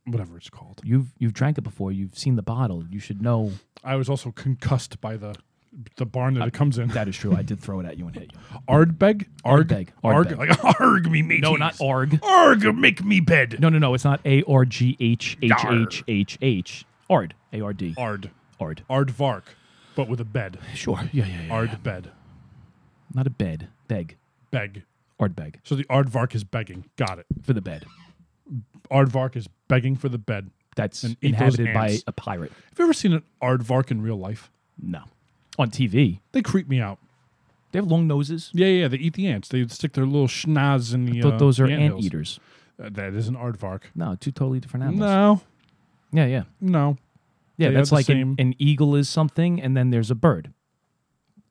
whatever 0.06 0.36
it's 0.36 0.50
called. 0.50 0.80
You've 0.84 1.12
you've 1.18 1.34
drank 1.34 1.58
it 1.58 1.62
before. 1.62 1.92
You've 1.92 2.16
seen 2.18 2.36
the 2.36 2.42
bottle. 2.42 2.84
You 2.88 2.98
should 3.00 3.20
know 3.22 3.52
I 3.82 3.96
was 3.96 4.08
also 4.08 4.30
concussed 4.32 5.00
by 5.00 5.16
the 5.16 5.34
the 5.96 6.06
barn 6.06 6.34
that 6.34 6.46
it 6.48 6.54
comes 6.54 6.78
in. 6.78 6.88
that 6.88 7.08
is 7.08 7.16
true. 7.16 7.34
I 7.34 7.42
did 7.42 7.60
throw 7.60 7.80
it 7.80 7.86
at 7.86 7.98
you 7.98 8.06
and 8.06 8.14
hit 8.14 8.30
you. 8.32 8.58
Ardbeg? 8.68 9.26
Arg? 9.44 9.68
Ardbeg. 9.68 9.88
Arg? 10.04 10.28
Ardbeg. 10.28 10.38
Like, 10.38 10.80
arg 10.80 11.10
me, 11.10 11.20
mateys. 11.22 11.42
No, 11.42 11.56
not 11.56 11.74
Arg. 11.80 12.20
Arg, 12.22 12.62
make 12.76 13.04
me 13.04 13.18
bed. 13.20 13.58
No, 13.60 13.68
no, 13.68 13.78
no. 13.78 13.92
It's 13.94 14.04
not 14.04 14.20
A 14.24 14.42
R 14.44 14.64
G 14.64 14.96
H 15.00 15.36
H 15.42 15.52
H 15.68 16.04
H 16.06 16.38
H. 16.40 16.84
Ard. 17.10 17.34
A 17.52 17.60
R 17.60 17.72
D. 17.72 17.94
Ard. 17.98 18.30
Ard. 18.60 18.84
Aardvark, 18.88 19.42
but 19.96 20.08
with 20.08 20.20
a 20.20 20.24
bed. 20.24 20.58
Sure. 20.74 21.00
Yeah, 21.12 21.26
yeah, 21.26 21.42
yeah. 21.48 21.52
Ard 21.52 21.82
bed. 21.82 22.12
Not 23.12 23.26
a 23.26 23.30
bed. 23.30 23.68
Beg. 23.88 24.16
Beg. 24.52 24.84
Ardbeg. 25.20 25.56
So 25.64 25.74
the 25.74 25.84
Aardvark 25.84 26.34
is 26.34 26.44
begging. 26.44 26.84
Got 26.96 27.18
it. 27.18 27.26
For 27.42 27.52
the 27.52 27.60
bed. 27.60 27.84
Aardvark 28.90 29.36
is 29.36 29.48
begging 29.68 29.96
for 29.96 30.08
the 30.08 30.18
bed. 30.18 30.50
That's 30.76 31.04
And 31.04 31.16
eat 31.22 31.38
those 31.38 31.54
inhabited 31.58 31.74
by 31.74 31.88
ants. 31.90 32.04
a 32.06 32.12
pirate. 32.12 32.50
Have 32.70 32.78
you 32.78 32.84
ever 32.84 32.92
seen 32.92 33.12
an 33.12 33.22
Aardvark 33.42 33.90
in 33.90 34.02
real 34.02 34.16
life? 34.18 34.50
No. 34.80 35.04
On 35.58 35.70
TV. 35.70 36.20
They 36.32 36.42
creep 36.42 36.68
me 36.68 36.80
out. 36.80 36.98
They 37.70 37.78
have 37.78 37.86
long 37.86 38.06
noses. 38.06 38.50
Yeah, 38.52 38.66
yeah, 38.66 38.80
yeah, 38.82 38.88
they 38.88 38.96
eat 38.98 39.14
the 39.14 39.26
ants. 39.28 39.48
They 39.48 39.66
stick 39.68 39.92
their 39.94 40.04
little 40.06 40.26
schnoz 40.28 40.92
in 40.94 41.06
the. 41.06 41.12
Th- 41.12 41.24
uh, 41.26 41.36
those 41.38 41.58
are 41.60 41.66
the 41.66 41.72
ant 41.72 41.82
anthills. 41.82 42.06
eaters. 42.06 42.40
Uh, 42.82 42.88
that 42.92 43.14
is 43.14 43.28
an 43.28 43.36
aardvark. 43.36 43.82
No, 43.94 44.16
two 44.16 44.32
totally 44.32 44.58
different 44.60 44.84
animals. 44.84 45.00
No, 45.00 45.40
Yeah, 46.12 46.26
yeah. 46.26 46.42
no. 46.60 46.98
Yeah, 47.56 47.68
They 47.68 47.74
that's 47.76 47.90
the 47.90 47.94
like 47.94 48.08
an, 48.08 48.14
same- 48.16 48.36
an 48.38 48.54
eagle 48.58 48.96
is 48.96 49.08
something, 49.08 49.60
and 49.62 49.76
then 49.76 49.90
there's 49.90 50.10
a 50.10 50.16
bird. 50.16 50.52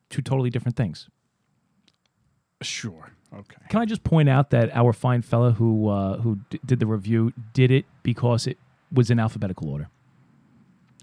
Two 0.10 0.22
totally 0.22 0.50
different 0.50 0.76
things. 0.76 1.10
Sure. 2.62 3.13
Okay. 3.34 3.56
Can 3.70 3.82
I 3.82 3.86
just 3.86 4.04
point 4.04 4.30
out 4.30 4.52
that 4.52 4.76
our 4.76 4.94
fine 4.94 5.22
fella 5.24 5.52
who 5.52 5.90
uh, 5.90 6.18
who 6.18 6.40
d- 6.50 6.60
did 6.66 6.80
the 6.80 6.86
review 6.86 7.34
did 7.54 7.72
it 7.72 7.86
because 8.04 8.46
it 8.48 8.58
was 8.92 9.10
in 9.10 9.20
alphabetical 9.20 9.70
order. 9.70 9.90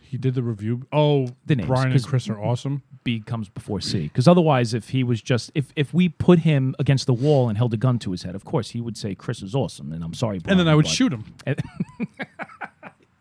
He 0.02 0.16
did 0.18 0.34
the 0.34 0.42
review. 0.42 0.86
Oh, 0.92 1.28
The 1.46 1.56
names, 1.56 1.68
Brian 1.68 1.86
and 1.86 1.92
'cause- 1.94 2.04
Chris 2.06 2.28
are 2.28 2.40
awesome. 2.40 2.82
B 3.04 3.20
comes 3.20 3.48
before 3.48 3.80
C. 3.80 4.02
Because 4.04 4.28
otherwise, 4.28 4.74
if 4.74 4.90
he 4.90 5.02
was 5.02 5.22
just 5.22 5.50
if 5.54 5.72
if 5.74 5.92
we 5.94 6.08
put 6.08 6.40
him 6.40 6.74
against 6.78 7.06
the 7.06 7.14
wall 7.14 7.48
and 7.48 7.56
held 7.58 7.72
a 7.74 7.76
gun 7.76 7.98
to 8.00 8.10
his 8.12 8.22
head, 8.24 8.34
of 8.34 8.44
course 8.44 8.70
he 8.70 8.80
would 8.80 8.96
say 8.96 9.14
Chris 9.14 9.42
is 9.42 9.54
awesome, 9.54 9.92
and 9.92 10.04
I'm 10.04 10.14
sorry, 10.14 10.38
Brian, 10.38 10.52
And 10.52 10.60
then 10.60 10.72
I 10.72 10.76
would 10.76 10.84
but- 10.84 10.90
shoot 10.92 11.12
him. 11.12 11.24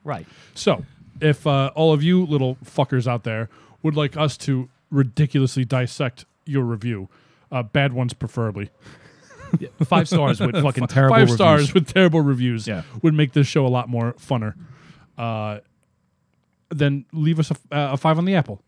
Right. 0.03 0.25
So, 0.55 0.85
if 1.21 1.45
uh, 1.45 1.71
all 1.75 1.93
of 1.93 2.01
you 2.01 2.25
little 2.25 2.55
fuckers 2.65 3.05
out 3.05 3.23
there 3.23 3.49
would 3.83 3.95
like 3.95 4.17
us 4.17 4.37
to 4.37 4.69
ridiculously 4.89 5.65
dissect 5.65 6.25
your 6.45 6.63
review, 6.63 7.09
uh, 7.51 7.61
bad 7.63 7.93
ones 7.93 8.13
preferably, 8.13 8.69
Yeah, 9.59 9.69
Five 9.85 10.07
stars 10.07 10.39
with 10.39 10.55
fucking 10.61 10.87
terrible 10.87 11.15
five 11.15 11.21
reviews. 11.21 11.35
stars 11.37 11.73
with 11.73 11.91
terrible 11.93 12.21
reviews 12.21 12.67
Yeah. 12.67 12.83
would 13.01 13.13
make 13.13 13.33
this 13.33 13.47
show 13.47 13.65
a 13.65 13.69
lot 13.69 13.89
more 13.89 14.13
funner. 14.13 14.53
Uh, 15.17 15.59
then 16.69 17.05
leave 17.13 17.39
us 17.39 17.49
a, 17.51 17.55
uh, 17.75 17.93
a 17.93 17.97
five 17.97 18.17
on 18.17 18.25
the 18.25 18.35
apple. 18.35 18.61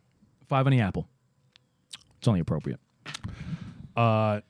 Five 0.48 0.66
on 0.66 0.72
the 0.72 0.82
apple. 0.82 1.08
It's 2.18 2.28
only 2.28 2.40
appropriate. 2.40 2.80
Uh, 3.96 4.42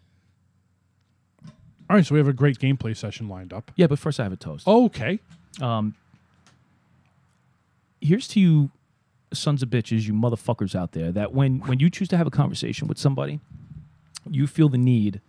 all 1.89 1.97
right, 1.97 2.05
so 2.05 2.13
we 2.15 2.19
have 2.19 2.27
a 2.27 2.33
great 2.33 2.57
gameplay 2.59 2.95
session 2.95 3.27
lined 3.27 3.51
up. 3.51 3.71
Yeah, 3.75 3.87
but 3.87 3.99
first 3.99 4.19
I 4.19 4.23
have 4.23 4.31
a 4.31 4.37
toast. 4.37 4.67
Okay. 4.67 5.19
Um, 5.59 5.95
here's 7.99 8.27
to 8.29 8.39
you, 8.39 8.71
sons 9.33 9.61
of 9.61 9.69
bitches, 9.69 10.07
you 10.07 10.13
motherfuckers 10.13 10.75
out 10.75 10.93
there, 10.93 11.11
that 11.11 11.33
when 11.33 11.59
when 11.61 11.79
you 11.79 11.89
choose 11.89 12.07
to 12.09 12.17
have 12.17 12.27
a 12.27 12.31
conversation 12.31 12.87
with 12.87 12.97
somebody, 12.97 13.39
you 14.29 14.47
feel 14.47 14.69
the 14.69 14.77
need 14.77 15.21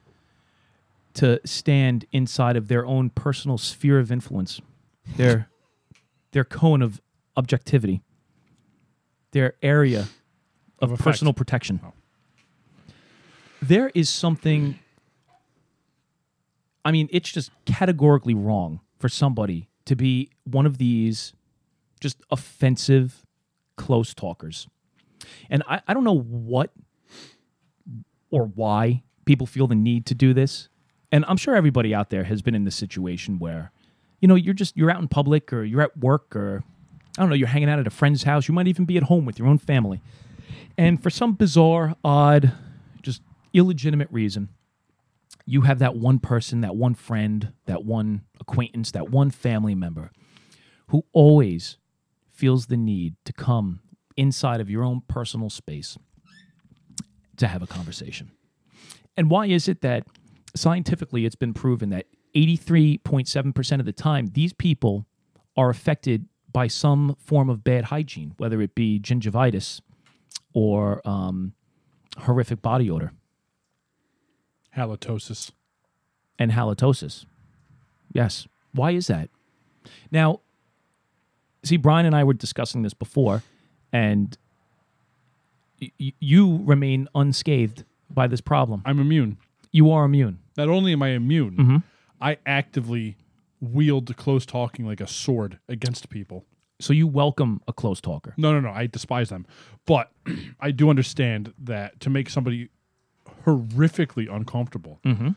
to 1.15 1.41
stand 1.45 2.07
inside 2.13 2.57
of 2.57 2.69
their 2.69 2.87
own 2.87 3.11
personal 3.11 3.59
sphere 3.59 3.99
of 3.99 4.11
influence, 4.11 4.61
their 5.17 5.49
their 6.33 6.45
cone 6.45 6.83
of 6.83 7.01
objectivity, 7.37 8.03
their 9.33 9.55
area 9.63 10.09
of, 10.79 10.93
Of 10.93 10.99
personal 10.99 11.33
protection. 11.33 11.81
Oh. 11.85 11.93
There 13.61 13.91
is 13.95 14.11
something. 14.11 14.79
I 16.85 16.91
mean, 16.91 17.09
it's 17.13 17.31
just 17.31 17.53
categorically 17.65 18.35
wrong 18.35 18.81
for 18.99 19.09
somebody 19.09 19.69
to 19.85 19.95
be 19.95 20.31
one 20.45 20.67
of 20.67 20.79
these 20.79 21.33
just 22.01 22.21
offensive 22.31 23.25
close 23.77 24.13
talkers. 24.13 24.67
And 25.49 25.63
I, 25.69 25.81
I 25.87 25.95
don't 25.95 26.03
know 26.03 26.19
what 26.19 26.73
or 28.31 28.47
why 28.47 29.05
people 29.25 29.47
feel 29.47 29.69
the 29.69 29.77
need 29.77 30.07
to 30.07 30.15
do 30.15 30.35
this. 30.35 30.69
And 31.13 31.27
I'm 31.29 31.37
sure 31.37 31.55
everybody 31.55 31.95
out 31.95 32.09
there 32.11 32.25
has 32.25 32.41
been 32.41 32.55
in 32.55 32.65
this 32.65 32.75
situation 32.75 33.39
where, 33.39 33.71
you 34.21 34.27
know, 34.27 34.35
you're 34.35 34.55
just 34.55 34.77
you're 34.77 34.91
out 34.91 35.01
in 35.01 35.09
public 35.09 35.53
or 35.53 35.63
you're 35.63 35.83
at 35.83 35.97
work 35.99 36.35
or 36.35 36.65
I 37.19 37.23
don't 37.23 37.29
know, 37.29 37.35
you're 37.35 37.49
hanging 37.49 37.69
out 37.69 37.79
at 37.79 37.87
a 37.87 37.91
friend's 37.91 38.23
house. 38.23 38.49
You 38.49 38.55
might 38.55 38.67
even 38.67 38.87
be 38.87 38.97
at 38.97 39.05
home 39.05 39.27
with 39.27 39.39
your 39.39 39.47
own 39.47 39.59
family. 39.59 40.01
And 40.79 41.03
for 41.03 41.11
some 41.11 41.35
bizarre, 41.35 41.95
odd, 42.03 42.53
just 43.03 43.21
illegitimate 43.53 44.09
reason, 44.11 44.49
you 45.45 45.63
have 45.63 45.79
that 45.81 45.97
one 45.97 46.19
person, 46.19 46.63
that 46.63 46.75
one 46.75 46.95
friend, 46.95 47.53
that 47.67 47.85
one 47.85 48.23
acquaintance, 48.41 48.91
that 48.93 49.11
one 49.11 49.31
family 49.31 49.75
member 49.75 50.11
who 50.89 51.05
always 51.13 51.77
feels 52.31 52.67
the 52.67 52.77
need 52.77 53.17
to 53.27 53.33
come 53.35 53.81
inside 54.17 54.61
of 54.61 54.71
your 54.71 54.83
own 54.83 55.03
personal 55.09 55.51
space 55.51 55.99
to 57.37 57.49
have 57.49 57.63
a 57.63 57.67
conversation. 57.67 58.31
And 59.17 59.29
why 59.29 59.47
is 59.47 59.69
it 59.69 59.83
that 59.83 60.07
scientifically 60.55 61.25
it's 61.25 61.35
been 61.35 61.55
proven 61.55 61.91
that 61.91 62.07
83.7% 62.35 63.81
of 63.81 63.85
the 63.87 63.93
time 63.93 64.27
these 64.35 64.53
people 64.53 65.07
are 65.57 65.71
affected 65.71 66.27
by 66.53 66.67
some 66.67 67.17
form 67.19 67.49
of 67.49 67.65
bad 67.65 67.85
hygiene, 67.85 68.35
whether 68.37 68.61
it 68.61 68.75
be 68.75 69.01
gingivitis 69.01 69.81
or 70.53 71.07
um, 71.09 71.53
horrific 72.19 72.61
body 72.63 72.91
odor 72.91 73.13
Halitosis. 74.77 75.51
and 76.39 76.53
halitosis. 76.53 77.25
Yes. 78.13 78.47
Why 78.73 78.93
is 78.93 79.07
that? 79.09 79.29
Now, 80.11 80.41
see, 81.63 81.77
Brian 81.77 82.07
and 82.07 82.15
I 82.15 82.25
were 82.25 82.35
discussing 82.35 82.83
this 82.83 82.95
before, 82.95 83.43
and 83.93 84.37
y- 85.81 86.13
you 86.21 86.61
remain 86.65 87.09
unscathed 87.15 87.85
by 88.11 88.27
this 88.27 88.41
problem. 88.41 88.83
I'm 88.87 88.99
immune. 89.01 89.37
You 89.73 89.91
are 89.91 90.05
immune. 90.05 90.39
Not 90.57 90.69
only 90.69 90.93
am 90.93 91.03
I 91.03 91.09
immune, 91.11 91.57
Mm-hmm. 91.57 91.77
I 92.21 92.37
actively 92.47 93.17
wield 93.61 94.17
close 94.17 94.47
talking 94.47 94.87
like 94.87 95.01
a 95.01 95.07
sword 95.09 95.59
against 95.69 96.09
people. 96.09 96.45
So 96.81 96.93
you 96.93 97.07
welcome 97.09 97.61
a 97.67 97.73
close 97.73 98.01
talker. 98.01 98.35
No, 98.37 98.53
no, 98.53 98.61
no. 98.61 98.71
I 98.71 98.87
despise 98.87 99.29
them. 99.29 99.47
But 99.87 100.13
I 100.61 100.71
do 100.71 100.89
understand 100.91 101.53
that 101.59 101.99
to 102.01 102.11
make 102.11 102.29
somebody 102.31 102.69
horrifically 103.45 104.33
uncomfortable, 104.33 105.01
Mm-hmm. 105.05 105.31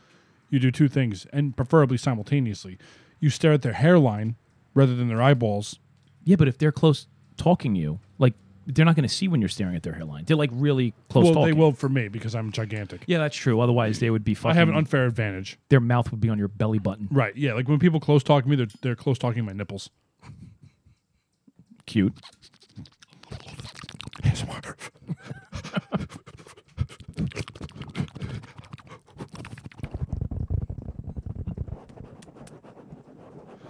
you 0.50 0.58
do 0.58 0.70
two 0.70 0.88
things, 0.88 1.26
and 1.32 1.56
preferably 1.56 1.96
simultaneously. 1.96 2.78
You 3.20 3.30
stare 3.30 3.52
at 3.52 3.62
their 3.62 3.72
hairline 3.72 4.36
rather 4.74 4.94
than 4.94 5.08
their 5.08 5.22
eyeballs. 5.22 5.78
Yeah, 6.24 6.36
but 6.36 6.48
if 6.48 6.58
they're 6.58 6.72
close 6.72 7.06
talking 7.36 7.74
you, 7.74 8.00
like 8.18 8.34
they're 8.66 8.84
not 8.84 8.96
going 8.96 9.08
to 9.08 9.14
see 9.14 9.28
when 9.28 9.40
you're 9.40 9.48
staring 9.48 9.76
at 9.76 9.82
their 9.82 9.92
hairline. 9.92 10.24
They're 10.26 10.36
like 10.36 10.50
really 10.52 10.92
close 11.08 11.24
well, 11.24 11.34
talking. 11.34 11.54
they 11.54 11.58
will 11.58 11.72
for 11.72 11.88
me 11.88 12.08
because 12.08 12.34
I'm 12.34 12.50
gigantic. 12.50 13.02
Yeah, 13.06 13.18
that's 13.18 13.36
true. 13.36 13.60
Otherwise, 13.60 14.00
they 14.00 14.10
would 14.10 14.24
be 14.24 14.34
fucking. 14.34 14.50
I 14.50 14.54
have 14.54 14.68
an 14.68 14.74
unfair 14.74 15.06
advantage. 15.06 15.58
their 15.68 15.80
mouth 15.80 16.10
would 16.10 16.20
be 16.20 16.28
on 16.28 16.38
your 16.38 16.48
belly 16.48 16.78
button. 16.78 17.08
Right. 17.10 17.36
Yeah. 17.36 17.54
Like 17.54 17.68
when 17.68 17.78
people 17.78 18.00
close 18.00 18.24
talk 18.24 18.42
to 18.44 18.50
me, 18.50 18.56
they're, 18.56 18.66
they're 18.82 18.96
close 18.96 19.18
talking 19.18 19.44
my 19.44 19.52
nipples. 19.52 19.90
Cute. 21.86 22.12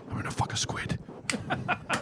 I'm 0.09 0.13
going 0.13 0.25
to 0.25 0.31
fuck 0.31 0.53
a 0.55 0.57
squid. 0.57 0.99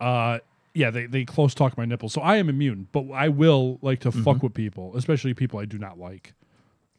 uh, 0.00 0.38
yeah, 0.74 0.90
they, 0.90 1.06
they 1.06 1.24
close 1.24 1.54
talk 1.54 1.76
my 1.76 1.84
nipples. 1.84 2.12
So 2.12 2.20
I 2.20 2.36
am 2.36 2.48
immune, 2.48 2.88
but 2.92 3.10
I 3.12 3.28
will 3.28 3.78
like 3.82 4.00
to 4.00 4.12
fuck 4.12 4.42
with 4.42 4.54
people, 4.54 4.96
especially 4.96 5.34
people 5.34 5.58
I 5.58 5.64
do 5.64 5.78
not 5.78 5.98
like. 5.98 6.34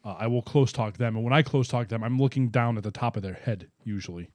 uh, 0.04 0.16
I 0.18 0.26
will 0.26 0.42
close 0.42 0.72
talk 0.72 0.98
them. 0.98 1.16
And 1.16 1.24
when 1.24 1.32
I 1.32 1.42
close 1.42 1.68
talk 1.68 1.88
them, 1.88 2.02
I'm 2.04 2.18
looking 2.18 2.48
down 2.48 2.76
at 2.76 2.82
the 2.82 2.90
top 2.90 3.16
of 3.16 3.22
their 3.22 3.34
head 3.34 3.68
usually. 3.84 4.28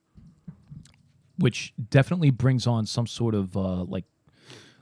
which 1.38 1.74
definitely 1.90 2.32
brings 2.32 2.66
on 2.66 2.86
some 2.86 3.06
sort 3.08 3.36
of 3.36 3.56
uh, 3.56 3.84
like 3.84 4.06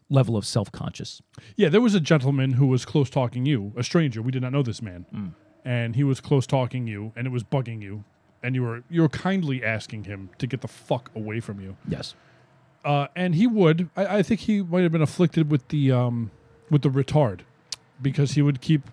level 0.09 0.37
of 0.37 0.45
self 0.45 0.71
conscious. 0.71 1.21
Yeah, 1.55 1.69
there 1.69 1.81
was 1.81 1.95
a 1.95 1.99
gentleman 1.99 2.53
who 2.53 2.67
was 2.67 2.85
close 2.85 3.09
talking 3.09 3.45
you, 3.45 3.73
a 3.75 3.83
stranger. 3.83 4.21
We 4.21 4.31
did 4.31 4.41
not 4.41 4.51
know 4.53 4.63
this 4.63 4.81
man, 4.81 5.05
Mm. 5.13 5.31
and 5.65 5.95
he 5.95 6.03
was 6.03 6.21
close 6.21 6.47
talking 6.47 6.87
you, 6.87 7.11
and 7.15 7.27
it 7.27 7.31
was 7.31 7.43
bugging 7.43 7.81
you, 7.81 8.03
and 8.41 8.55
you 8.55 8.63
were 8.63 8.83
you 8.89 9.01
were 9.01 9.09
kindly 9.09 9.63
asking 9.63 10.05
him 10.05 10.29
to 10.37 10.47
get 10.47 10.61
the 10.61 10.67
fuck 10.69 11.11
away 11.15 11.39
from 11.41 11.59
you. 11.59 11.75
Yes. 11.87 12.15
Uh, 12.85 13.07
and 13.15 13.33
he 13.35 13.47
would. 13.47 13.89
I, 13.97 14.17
I 14.19 14.23
think 14.23 14.41
he 14.41 14.61
might 14.61 14.83
have 14.83 14.91
been 14.91 15.01
afflicted 15.01 15.49
with 15.49 15.67
the 15.69 15.91
um, 15.91 16.29
with 16.69 16.83
the 16.83 16.89
retard, 16.89 17.39
because 18.01 18.33
he 18.33 18.41
would 18.43 18.61
keep 18.61 18.83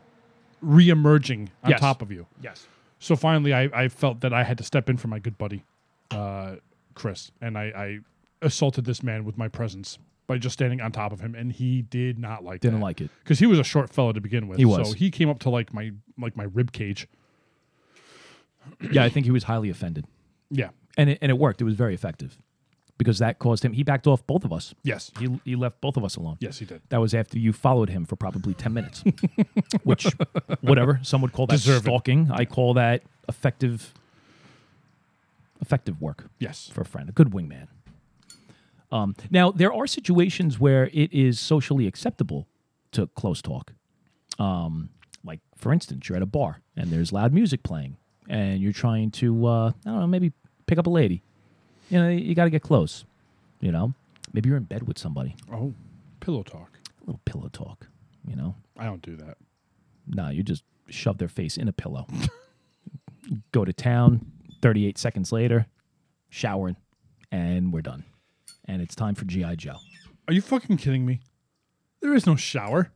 re-emerging 0.62 1.50
on 1.62 1.70
Yes. 1.70 1.80
top 1.80 2.00
of 2.02 2.10
you. 2.10 2.26
Yes. 2.42 2.66
So 2.98 3.16
finally, 3.16 3.52
I, 3.52 3.64
I 3.74 3.88
felt 3.88 4.20
that 4.20 4.32
I 4.32 4.44
had 4.44 4.56
to 4.58 4.64
step 4.64 4.88
in 4.88 4.96
for 4.96 5.08
my 5.08 5.18
good 5.18 5.36
buddy, 5.36 5.64
uh, 6.12 6.56
Chris, 6.94 7.32
and 7.40 7.58
I, 7.58 7.64
I 7.64 7.98
assaulted 8.40 8.84
this 8.84 9.02
man 9.02 9.24
with 9.24 9.36
my 9.36 9.48
presence 9.48 9.98
by 10.28 10.38
just 10.38 10.52
standing 10.54 10.80
on 10.80 10.92
top 10.92 11.12
of 11.12 11.20
him, 11.20 11.34
and 11.34 11.52
he 11.52 11.82
did 11.82 12.16
not 12.18 12.44
like 12.44 12.60
Didn't 12.60 12.78
that. 12.78 12.84
like 12.84 13.00
it. 13.00 13.10
because 13.24 13.40
he 13.40 13.46
was 13.46 13.58
a 13.58 13.64
short 13.64 13.90
fellow 13.90 14.12
to 14.12 14.20
begin 14.20 14.46
with. 14.46 14.56
He 14.58 14.64
was. 14.64 14.88
So 14.90 14.94
he 14.94 15.10
came 15.10 15.28
up 15.28 15.40
to 15.40 15.50
like 15.50 15.74
my 15.74 15.90
like 16.18 16.36
my 16.36 16.44
rib 16.44 16.70
cage. 16.72 17.08
Yeah, 18.92 19.02
I 19.04 19.08
think 19.08 19.26
he 19.26 19.32
was 19.32 19.44
highly 19.44 19.68
offended, 19.68 20.06
Yeah. 20.50 20.70
and 20.96 21.10
it, 21.10 21.18
and 21.20 21.30
it 21.30 21.38
worked. 21.38 21.60
It 21.60 21.64
was 21.64 21.74
very 21.74 21.94
effective 21.94 22.38
because 23.02 23.18
that 23.18 23.38
caused 23.38 23.64
him. 23.64 23.72
He 23.72 23.82
backed 23.82 24.06
off 24.06 24.26
both 24.26 24.44
of 24.44 24.52
us. 24.52 24.74
Yes. 24.82 25.10
He 25.18 25.40
he 25.44 25.56
left 25.56 25.80
both 25.80 25.96
of 25.96 26.04
us 26.04 26.16
alone. 26.16 26.36
Yes, 26.40 26.58
he 26.58 26.64
did. 26.64 26.80
That 26.88 26.98
was 27.00 27.14
after 27.14 27.38
you 27.38 27.52
followed 27.52 27.90
him 27.90 28.04
for 28.04 28.16
probably 28.16 28.54
10 28.54 28.72
minutes, 28.72 29.02
which, 29.84 30.06
whatever, 30.60 31.00
some 31.02 31.20
would 31.22 31.32
call 31.32 31.46
that 31.46 31.54
Deserved. 31.56 31.84
stalking. 31.84 32.30
I 32.32 32.44
call 32.44 32.74
that 32.74 33.02
effective, 33.28 33.92
effective 35.60 36.00
work 36.00 36.26
Yes. 36.38 36.70
for 36.72 36.80
a 36.80 36.84
friend, 36.84 37.08
a 37.08 37.12
good 37.12 37.30
wingman. 37.30 37.68
Um, 38.90 39.14
now, 39.30 39.50
there 39.50 39.72
are 39.72 39.86
situations 39.86 40.60
where 40.60 40.90
it 40.92 41.12
is 41.12 41.40
socially 41.40 41.86
acceptable 41.86 42.46
to 42.92 43.06
close 43.08 43.40
talk. 43.40 43.72
Um, 44.38 44.90
like, 45.24 45.40
for 45.56 45.72
instance, 45.72 46.08
you're 46.08 46.16
at 46.16 46.22
a 46.22 46.26
bar 46.26 46.60
and 46.76 46.90
there's 46.90 47.10
loud 47.12 47.32
music 47.32 47.62
playing, 47.62 47.96
and 48.28 48.60
you're 48.60 48.72
trying 48.72 49.10
to, 49.12 49.46
uh, 49.46 49.68
I 49.70 49.72
don't 49.90 50.00
know, 50.00 50.06
maybe 50.06 50.32
pick 50.66 50.78
up 50.78 50.86
a 50.86 50.90
lady. 50.90 51.22
You 51.92 52.00
know, 52.00 52.08
you 52.08 52.34
got 52.34 52.44
to 52.44 52.50
get 52.50 52.62
close. 52.62 53.04
You 53.60 53.70
know, 53.70 53.92
maybe 54.32 54.48
you're 54.48 54.56
in 54.56 54.64
bed 54.64 54.88
with 54.88 54.96
somebody. 54.96 55.36
Oh, 55.52 55.74
pillow 56.20 56.42
talk. 56.42 56.78
A 56.86 57.04
little 57.04 57.20
pillow 57.26 57.50
talk. 57.52 57.86
You 58.26 58.34
know, 58.34 58.54
I 58.78 58.84
don't 58.84 59.02
do 59.02 59.14
that. 59.16 59.36
no, 60.06 60.30
you 60.30 60.42
just 60.42 60.64
shove 60.88 61.18
their 61.18 61.28
face 61.28 61.58
in 61.58 61.68
a 61.68 61.72
pillow. 61.72 62.06
Go 63.52 63.66
to 63.66 63.74
town. 63.74 64.24
Thirty-eight 64.62 64.96
seconds 64.96 65.32
later, 65.32 65.66
showering, 66.30 66.76
and 67.30 67.74
we're 67.74 67.82
done. 67.82 68.04
And 68.64 68.80
it's 68.80 68.94
time 68.94 69.14
for 69.14 69.26
GI 69.26 69.56
Joe. 69.56 69.76
Are 70.28 70.32
you 70.32 70.40
fucking 70.40 70.78
kidding 70.78 71.04
me? 71.04 71.20
There 72.00 72.14
is 72.14 72.26
no 72.26 72.36
shower. 72.36 72.90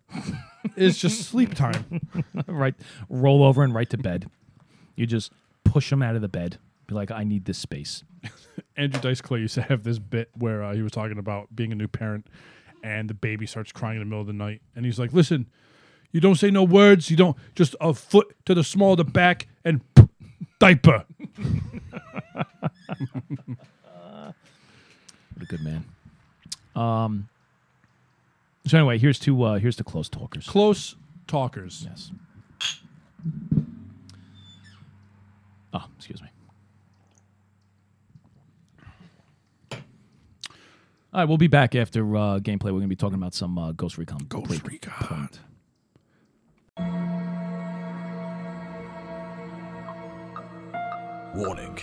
it's 0.74 0.97
just 0.97 1.22
sleep 1.22 1.55
time. 1.55 2.01
right, 2.47 2.74
roll 3.11 3.42
over 3.42 3.62
and 3.62 3.74
right 3.74 3.90
to 3.90 3.99
bed. 3.99 4.30
You 4.94 5.05
just 5.07 5.32
push 5.64 5.90
them 5.90 6.03
out 6.03 6.16
of 6.16 6.22
the 6.22 6.28
bed. 6.28 6.59
Be 6.86 6.94
like, 6.94 7.11
I 7.11 7.24
need 7.24 7.44
this 7.44 7.59
space. 7.59 8.03
Andrew 8.77 9.01
Dice 9.01 9.21
Clay 9.21 9.41
used 9.41 9.55
to 9.55 9.63
have 9.63 9.83
this 9.85 9.99
bit 9.99 10.31
where 10.39 10.63
uh, 10.63 10.75
he 10.75 10.83
was 10.83 10.93
talking 10.93 11.19
about 11.19 11.55
being 11.55 11.73
a 11.73 11.75
new 11.75 11.89
parent, 11.89 12.27
and 12.83 13.09
the 13.11 13.15
baby 13.15 13.47
starts 13.47 13.73
crying 13.73 13.97
in 13.97 14.01
the 14.01 14.07
middle 14.07 14.21
of 14.21 14.27
the 14.27 14.33
night, 14.33 14.63
and 14.75 14.85
he's 14.85 14.99
like, 14.99 15.13
"Listen, 15.13 15.47
you 16.13 16.21
don't 16.21 16.37
say 16.37 16.51
no 16.51 16.65
words. 16.65 17.11
You 17.11 17.17
don't 17.17 17.37
just 17.55 17.75
a 17.81 17.95
foot 17.95 18.35
to 18.47 18.55
the 18.55 18.65
small 18.65 18.93
of 18.93 18.99
the 18.99 19.05
back 19.05 19.49
and 19.65 19.81
diaper." 20.59 21.05
What 25.37 25.43
a 25.43 25.47
good 25.47 25.63
man. 25.63 25.85
Um. 26.75 27.29
So 28.67 28.79
anyway, 28.79 28.97
here's 28.99 29.19
to 29.21 29.43
uh, 29.43 29.59
here's 29.59 29.77
to 29.77 29.85
close 29.85 30.09
talkers. 30.09 30.47
Close 30.47 30.97
talkers. 31.27 31.87
Yes. 31.87 32.11
Oh, 35.75 35.85
excuse 35.99 36.23
me. 36.23 36.29
All 41.17 41.23
right, 41.23 41.29
we'll 41.31 41.39
be 41.39 41.47
back 41.47 41.75
after 41.75 42.14
uh, 42.14 42.39
gameplay. 42.41 42.64
We're 42.64 42.73
going 42.73 42.83
to 42.83 42.89
be 42.89 42.95
talking 42.95 43.14
about 43.14 43.33
some 43.33 43.57
uh, 43.57 43.73
Ghost 43.73 43.97
Recon. 43.97 44.27
Ghost 44.29 44.49
Complete 44.51 44.62
Recon. 44.71 44.93
Point. 44.93 45.41
Warning. 51.35 51.79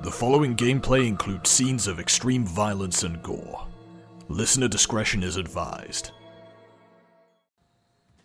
The 0.00 0.10
following 0.10 0.56
gameplay 0.56 1.06
includes 1.06 1.50
scenes 1.50 1.86
of 1.86 2.00
extreme 2.00 2.46
violence 2.46 3.02
and 3.02 3.22
gore. 3.22 3.66
Listener 4.30 4.68
discretion 4.68 5.22
is 5.22 5.36
advised. 5.36 6.12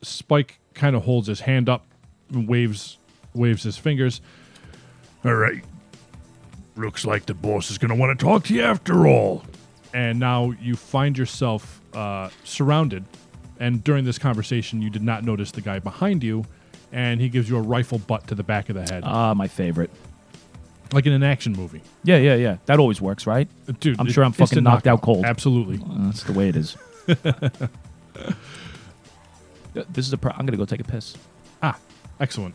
Spike 0.01 0.61
kind 0.73 0.95
of 0.95 1.03
holds 1.03 1.27
his 1.27 1.41
hand 1.41 1.67
up 1.67 1.85
and 2.31 2.47
waves 2.47 2.99
waves 3.33 3.63
his 3.63 3.75
fingers. 3.75 4.21
All 5.25 5.35
right. 5.35 5.61
Looks 6.77 7.03
like 7.03 7.25
the 7.25 7.33
boss 7.33 7.69
is 7.69 7.77
going 7.77 7.89
to 7.89 7.95
want 7.95 8.17
to 8.17 8.25
talk 8.25 8.45
to 8.45 8.53
you 8.53 8.61
after 8.61 9.05
all. 9.07 9.43
And 9.93 10.19
now 10.19 10.51
you 10.59 10.75
find 10.75 11.17
yourself 11.17 11.81
uh, 11.93 12.29
surrounded. 12.43 13.05
And 13.59 13.83
during 13.83 14.05
this 14.05 14.17
conversation, 14.17 14.81
you 14.81 14.89
did 14.89 15.03
not 15.03 15.23
notice 15.23 15.51
the 15.51 15.61
guy 15.61 15.79
behind 15.79 16.23
you. 16.23 16.45
And 16.91 17.21
he 17.21 17.29
gives 17.29 17.49
you 17.49 17.57
a 17.57 17.61
rifle 17.61 17.99
butt 17.99 18.27
to 18.27 18.35
the 18.35 18.43
back 18.43 18.69
of 18.69 18.75
the 18.75 18.81
head, 18.91 19.03
Ah, 19.05 19.33
my 19.33 19.47
favorite. 19.47 19.89
like 20.91 21.05
in 21.07 21.13
an 21.13 21.23
action 21.23 21.53
movie. 21.53 21.81
Yeah, 22.03 22.17
yeah, 22.17 22.35
yeah. 22.35 22.57
That 22.67 22.79
always 22.79 23.01
works, 23.01 23.25
right? 23.25 23.47
Dude, 23.79 23.99
I'm 23.99 24.07
it- 24.07 24.11
sure 24.13 24.23
I'm 24.23 24.27
instant 24.29 24.49
fucking 24.49 24.63
knocked 24.63 24.85
out 24.87 24.97
knockout. 24.97 25.01
cold. 25.03 25.25
Absolutely. 25.25 25.79
That's 26.05 26.23
the 26.23 26.33
way 26.33 26.49
it 26.49 26.55
is. 26.55 26.75
Uh, 29.75 29.81
this 29.91 30.05
is 30.05 30.13
a. 30.13 30.17
Pro- 30.19 30.31
I'm 30.33 30.45
going 30.45 30.51
to 30.51 30.57
go 30.57 30.65
take 30.65 30.81
a 30.81 30.83
piss. 30.83 31.15
Ah, 31.63 31.77
excellent. 32.19 32.53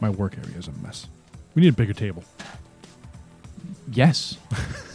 My 0.00 0.08
work 0.08 0.36
area 0.38 0.56
is 0.56 0.68
a 0.68 0.72
mess. 0.84 1.08
We 1.56 1.62
need 1.62 1.68
a 1.72 1.76
bigger 1.76 1.92
table. 1.94 2.22
Yes. 3.90 4.36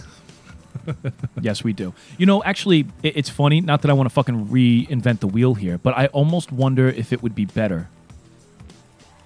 yes, 1.41 1.63
we 1.63 1.73
do. 1.73 1.93
You 2.17 2.25
know, 2.25 2.43
actually, 2.43 2.85
it, 3.03 3.17
it's 3.17 3.29
funny. 3.29 3.61
Not 3.61 3.81
that 3.81 3.91
I 3.91 3.93
want 3.93 4.07
to 4.09 4.13
fucking 4.13 4.47
reinvent 4.47 5.19
the 5.19 5.27
wheel 5.27 5.53
here, 5.53 5.77
but 5.77 5.97
I 5.97 6.07
almost 6.07 6.51
wonder 6.51 6.87
if 6.87 7.11
it 7.13 7.21
would 7.23 7.35
be 7.35 7.45
better 7.45 7.89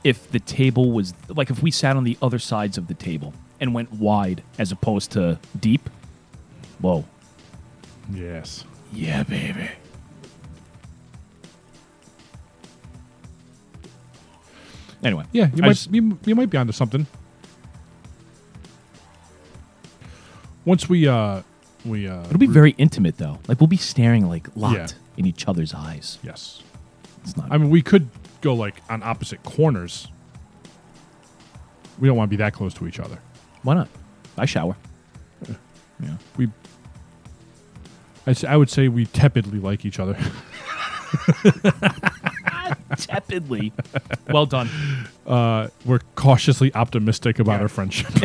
if 0.04 0.32
the 0.32 0.40
table 0.40 0.92
was 0.92 1.14
like 1.30 1.52
if 1.52 1.62
we 1.62 1.70
sat 1.70 1.96
on 1.96 2.04
the 2.04 2.18
other 2.24 2.40
sides 2.40 2.78
of 2.78 2.88
the 2.88 2.94
table 2.96 3.34
and 3.60 3.74
went 3.74 3.92
wide 3.94 4.42
as 4.58 4.72
opposed 4.72 5.12
to 5.12 5.38
deep. 5.60 5.90
Whoa. 6.80 7.06
Yes. 8.12 8.66
Yeah, 8.92 9.22
baby. 9.24 9.70
Anyway, 15.04 15.26
Yeah, 15.32 15.48
you 15.56 15.64
I 15.64 15.68
might 15.68 15.74
just- 15.74 15.92
you, 15.94 16.18
you 16.26 16.36
might 16.36 16.50
be 16.50 16.58
onto 16.58 16.72
something. 16.74 17.08
Once 20.64 20.88
we 20.88 21.08
uh 21.08 21.42
we 21.86 22.08
uh 22.08 22.22
it'll 22.26 22.38
be 22.38 22.48
very 22.48 22.72
intimate 22.78 23.18
though. 23.18 23.40
Like 23.48 23.60
we'll 23.60 23.68
be 23.68 23.78
staring 23.78 24.28
like 24.28 24.48
locked 24.56 24.76
Yeah. 24.76 24.88
in 25.18 25.26
each 25.26 25.48
other's 25.48 25.74
eyes. 25.74 26.20
yes. 26.24 26.62
It's 27.24 27.38
not. 27.38 27.48
I 27.52 27.58
mean, 27.58 27.70
we 27.70 27.82
could 27.82 28.10
go 28.42 28.54
like 28.56 28.82
on 28.90 29.04
opposite 29.04 29.44
corners. 29.44 30.08
We 32.00 32.08
don't 32.08 32.18
want 32.18 32.30
to 32.30 32.36
be 32.36 32.38
that 32.38 32.54
close 32.54 32.74
to 32.76 32.88
each 32.88 33.00
other. 33.00 33.20
Why 33.64 33.76
not? 33.76 33.88
I 34.38 34.46
shower. 34.46 34.76
Yeah. 36.02 36.16
We 36.38 36.48
I, 38.26 38.32
s- 38.32 38.44
I 38.44 38.56
would 38.58 38.70
say 38.72 38.88
we 38.88 39.06
tepidly 39.06 39.60
like 39.60 39.86
each 39.86 40.00
other. 40.00 40.18
Tepidly. 42.98 43.72
well 44.30 44.46
done. 44.46 44.70
Uh, 45.28 45.68
we're 45.86 46.00
cautiously 46.16 46.74
optimistic 46.74 47.38
about 47.40 47.62
our 47.62 47.68
friendship. 47.68 48.12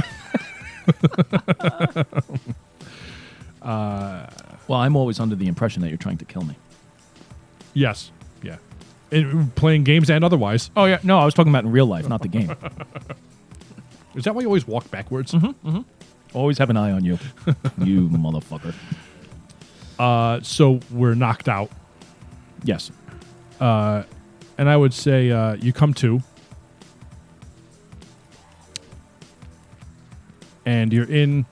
Well, 3.66 4.80
I'm 4.80 4.96
always 4.96 5.20
under 5.20 5.34
the 5.36 5.46
impression 5.48 5.82
that 5.82 5.88
you're 5.88 5.98
trying 5.98 6.18
to 6.18 6.24
kill 6.24 6.42
me. 6.44 6.56
yes. 7.74 8.10
Yeah. 8.42 8.56
And 9.12 9.54
playing 9.54 9.84
games 9.84 10.10
and 10.10 10.24
otherwise. 10.24 10.70
Oh 10.76 10.84
yeah, 10.86 10.98
no, 11.02 11.18
I 11.18 11.24
was 11.24 11.32
talking 11.34 11.50
about 11.52 11.64
in 11.64 11.70
real 11.70 11.86
life, 11.86 12.08
not 12.08 12.22
the 12.22 12.28
game. 12.28 12.50
Is 14.14 14.24
that 14.24 14.34
why 14.34 14.40
you 14.40 14.46
always 14.48 14.66
walk 14.66 14.90
backwards? 14.90 15.34
always 16.34 16.58
have 16.58 16.70
an 16.70 16.76
eye 16.76 16.90
on 16.90 17.04
you, 17.04 17.18
you 17.78 18.08
motherfucker. 18.08 18.74
Uh, 19.98 20.40
so 20.42 20.80
we're 20.90 21.14
knocked 21.14 21.48
out. 21.48 21.70
Yes. 22.64 22.90
and 23.60 24.04
I 24.58 24.76
would 24.76 24.92
say 24.92 25.30
uh, 25.30 25.54
you 25.54 25.72
come 25.72 25.94
to, 25.94 26.20
and 30.64 30.92
you're 30.92 31.10
in 31.10 31.46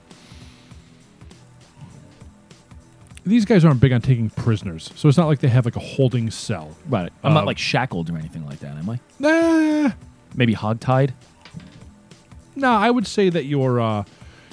these 3.25 3.45
guys 3.45 3.65
aren't 3.65 3.79
big 3.79 3.91
on 3.91 4.01
taking 4.01 4.29
prisoners, 4.29 4.91
so 4.95 5.07
it's 5.09 5.17
not 5.17 5.27
like 5.27 5.39
they 5.39 5.47
have 5.47 5.65
like 5.65 5.75
a 5.75 5.79
holding 5.79 6.29
cell. 6.31 6.75
Right. 6.87 7.11
I'm 7.23 7.33
not 7.33 7.41
Um, 7.41 7.45
like 7.45 7.57
shackled 7.57 8.09
or 8.09 8.17
anything 8.17 8.45
like 8.45 8.59
that, 8.59 8.77
am 8.77 8.89
I? 8.89 8.99
Nah, 9.19 9.91
Maybe 10.35 10.53
hogtied? 10.53 11.11
no, 12.55 12.71
I 12.71 12.89
would 12.91 13.07
say 13.07 13.29
that 13.29 13.45
you're 13.45 13.79
uh, 13.81 14.03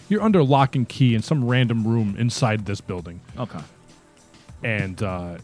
you're 0.09 0.23
under 0.23 0.43
lock 0.43 0.75
and 0.77 0.89
key 0.89 1.15
in 1.15 1.23
some 1.23 1.45
random 1.47 1.87
room 1.87 2.17
inside 2.19 2.67
this 2.67 2.81
building, 2.81 3.21
Okay. 3.39 3.61
and 4.63 5.03
uh, 5.03 5.39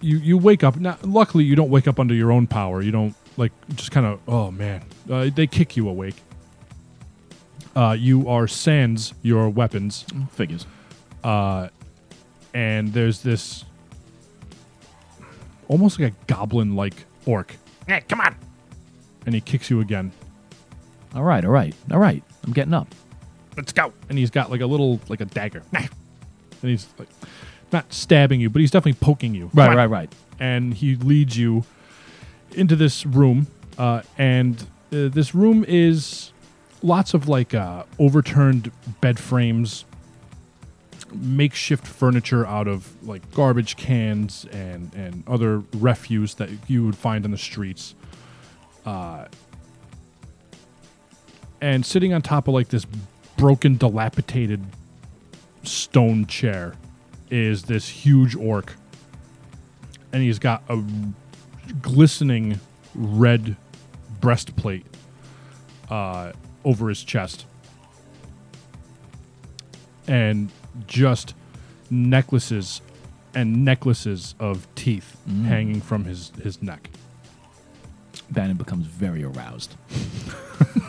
you 0.00 0.18
you 0.18 0.36
wake 0.38 0.62
up. 0.64 0.76
Now, 0.76 0.98
luckily, 1.02 1.44
you 1.44 1.56
don't 1.56 1.70
wake 1.70 1.88
up 1.88 1.98
under 1.98 2.14
your 2.14 2.30
own 2.32 2.46
power. 2.46 2.82
You 2.82 2.90
don't 2.92 3.14
like 3.36 3.52
just 3.74 3.90
kind 3.90 4.06
of 4.06 4.20
oh 4.28 4.50
man, 4.50 4.82
uh, 5.10 5.30
they 5.34 5.46
kick 5.46 5.76
you 5.76 5.88
awake. 5.88 6.16
Uh, 7.74 7.96
you 7.98 8.28
are 8.28 8.46
sans 8.46 9.14
your 9.22 9.48
weapons. 9.48 10.04
Figures. 10.32 10.66
And 12.54 12.92
there's 12.92 13.20
this 13.22 13.64
almost 15.68 15.98
like 16.00 16.12
a 16.12 16.16
goblin 16.32 16.76
like 16.76 16.94
orc. 17.26 17.56
Hey, 17.86 18.02
come 18.08 18.20
on. 18.20 18.34
And 19.26 19.34
he 19.34 19.40
kicks 19.40 19.68
you 19.68 19.80
again. 19.80 20.12
All 21.14 21.22
right, 21.22 21.44
all 21.44 21.50
right, 21.50 21.74
all 21.90 21.98
right. 21.98 22.22
I'm 22.44 22.52
getting 22.52 22.74
up. 22.74 22.94
Let's 23.56 23.72
go. 23.72 23.92
And 24.08 24.18
he's 24.18 24.30
got 24.30 24.50
like 24.50 24.60
a 24.60 24.66
little 24.66 25.00
like 25.08 25.20
a 25.20 25.26
dagger. 25.26 25.62
And 25.72 25.90
he's 26.70 26.86
like 26.98 27.08
not 27.72 27.92
stabbing 27.92 28.40
you, 28.40 28.48
but 28.48 28.60
he's 28.60 28.70
definitely 28.70 28.98
poking 29.04 29.34
you. 29.34 29.50
Right, 29.52 29.76
right, 29.76 29.86
right. 29.86 30.12
And 30.40 30.74
he 30.74 30.96
leads 30.96 31.36
you 31.36 31.64
into 32.52 32.76
this 32.76 33.04
room. 33.04 33.48
Uh, 33.76 34.02
and 34.16 34.62
uh, 34.92 35.08
this 35.08 35.34
room 35.34 35.64
is 35.66 36.32
lots 36.82 37.14
of 37.14 37.28
like 37.28 37.54
uh, 37.54 37.84
overturned 37.98 38.70
bed 39.00 39.18
frames, 39.18 39.84
makeshift 41.14 41.86
furniture 41.86 42.46
out 42.46 42.68
of 42.68 42.94
like 43.06 43.30
garbage 43.32 43.76
cans 43.76 44.46
and 44.52 44.92
and 44.94 45.24
other 45.26 45.62
refuse 45.74 46.34
that 46.34 46.50
you 46.68 46.84
would 46.84 46.96
find 46.96 47.24
on 47.24 47.30
the 47.30 47.38
streets. 47.38 47.94
Uh, 48.84 49.26
and 51.60 51.86
sitting 51.86 52.12
on 52.12 52.20
top 52.20 52.48
of 52.48 52.54
like 52.54 52.68
this 52.68 52.86
broken, 53.36 53.76
dilapidated 53.76 54.62
stone 55.62 56.26
chair 56.26 56.74
is 57.30 57.62
this 57.64 57.88
huge 57.88 58.36
orc, 58.36 58.74
and 60.12 60.22
he's 60.22 60.38
got 60.38 60.62
a 60.68 60.82
glistening 61.80 62.60
red 62.94 63.56
breastplate 64.20 64.84
uh, 65.90 66.32
over 66.64 66.88
his 66.88 67.02
chest, 67.02 67.46
and 70.06 70.50
just 70.86 71.34
necklaces 71.90 72.80
and 73.34 73.64
necklaces 73.64 74.34
of 74.38 74.66
teeth 74.74 75.16
mm. 75.28 75.44
hanging 75.44 75.80
from 75.80 76.04
his 76.04 76.32
his 76.42 76.62
neck. 76.62 76.90
Bannon 78.30 78.56
becomes 78.56 78.86
very 78.86 79.22
aroused. 79.24 79.76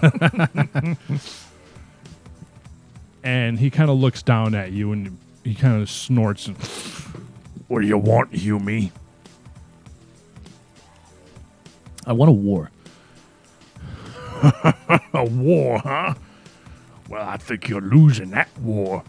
and 3.23 3.59
he 3.59 3.69
kind 3.69 3.89
of 3.89 3.97
looks 3.97 4.21
down 4.21 4.55
at 4.55 4.71
you 4.71 4.91
and 4.91 5.17
he 5.43 5.55
kind 5.55 5.81
of 5.81 5.89
snorts 5.89 6.47
and 6.47 6.55
what 7.67 7.81
do 7.81 7.87
you 7.87 7.97
want 7.97 8.33
Hume? 8.33 8.91
I 12.07 12.13
want 12.13 12.29
a 12.29 12.33
war. 12.33 12.69
a 15.13 15.23
war 15.23 15.79
huh 15.79 16.13
well 17.09 17.27
i 17.27 17.37
think 17.37 17.69
you're 17.69 17.81
losing 17.81 18.31
that 18.31 18.49
war 18.59 19.01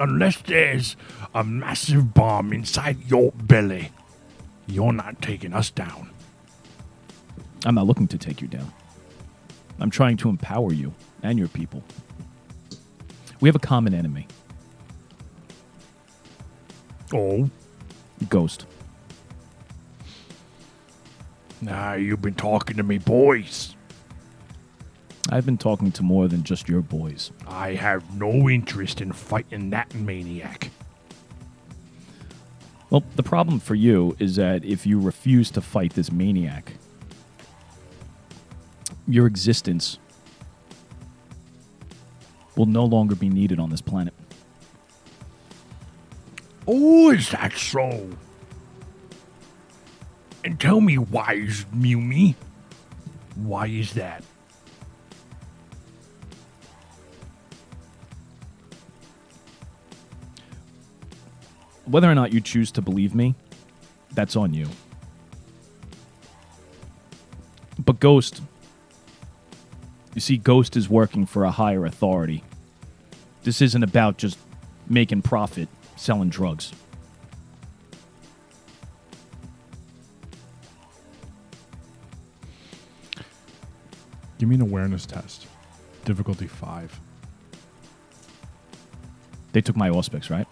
unless 0.00 0.40
there's 0.42 0.96
a 1.34 1.42
massive 1.44 2.14
bomb 2.14 2.52
inside 2.52 2.96
your 3.06 3.32
belly 3.32 3.90
you're 4.66 4.92
not 4.92 5.20
taking 5.22 5.52
us 5.52 5.70
down 5.70 6.10
I'm 7.64 7.74
not 7.74 7.86
looking 7.86 8.06
to 8.08 8.18
take 8.18 8.40
you 8.40 8.48
down. 8.48 8.72
I'm 9.80 9.90
trying 9.90 10.16
to 10.18 10.28
empower 10.28 10.72
you 10.72 10.94
and 11.22 11.38
your 11.38 11.48
people. 11.48 11.82
We 13.40 13.48
have 13.48 13.56
a 13.56 13.60
common 13.60 13.94
enemy, 13.94 14.26
oh 17.14 17.48
Ghost. 18.28 18.66
now 21.60 21.94
you've 21.94 22.20
been 22.20 22.34
talking 22.34 22.76
to 22.76 22.82
me 22.82 22.98
boys 22.98 23.76
I've 25.30 25.44
been 25.44 25.58
talking 25.58 25.92
to 25.92 26.02
more 26.02 26.26
than 26.26 26.42
just 26.42 26.68
your 26.68 26.80
boys. 26.80 27.32
i 27.46 27.74
have 27.74 28.18
no 28.18 28.48
interest 28.48 29.00
in 29.00 29.12
fighting 29.12 29.70
that 29.70 29.94
maniac 29.94 30.70
Well, 32.90 33.04
the 33.16 33.22
problem 33.22 33.60
for 33.60 33.74
you 33.74 34.16
is 34.18 34.36
that 34.36 34.64
if 34.64 34.86
you 34.86 34.98
refuse 34.98 35.50
to 35.50 35.60
fight 35.60 35.92
this 35.92 36.10
maniac, 36.10 36.72
your 39.06 39.26
existence 39.26 39.98
will 42.56 42.64
no 42.66 42.84
longer 42.86 43.14
be 43.14 43.28
needed 43.28 43.60
on 43.60 43.68
this 43.68 43.82
planet. 43.82 44.14
Oh, 46.66 47.10
is 47.10 47.30
that 47.30 47.52
so? 47.52 48.08
And 50.44 50.58
tell 50.58 50.80
me, 50.80 50.96
wise 50.98 51.66
Mumi, 51.74 52.34
why 53.36 53.66
is 53.66 53.92
that? 53.92 54.24
Whether 61.88 62.10
or 62.10 62.14
not 62.14 62.34
you 62.34 62.40
choose 62.42 62.70
to 62.72 62.82
believe 62.82 63.14
me, 63.14 63.34
that's 64.12 64.36
on 64.36 64.52
you. 64.52 64.68
But 67.78 67.98
Ghost, 67.98 68.42
you 70.14 70.20
see, 70.20 70.36
Ghost 70.36 70.76
is 70.76 70.90
working 70.90 71.24
for 71.24 71.44
a 71.44 71.50
higher 71.50 71.86
authority. 71.86 72.44
This 73.42 73.62
isn't 73.62 73.82
about 73.82 74.18
just 74.18 74.38
making 74.86 75.22
profit 75.22 75.68
selling 75.96 76.28
drugs. 76.28 76.72
Give 84.38 84.48
me 84.48 84.56
an 84.56 84.60
awareness 84.60 85.06
test. 85.06 85.46
Difficulty 86.04 86.46
five. 86.46 87.00
They 89.52 89.62
took 89.62 89.76
my 89.76 89.88
auspex, 89.88 90.28
right? 90.30 90.46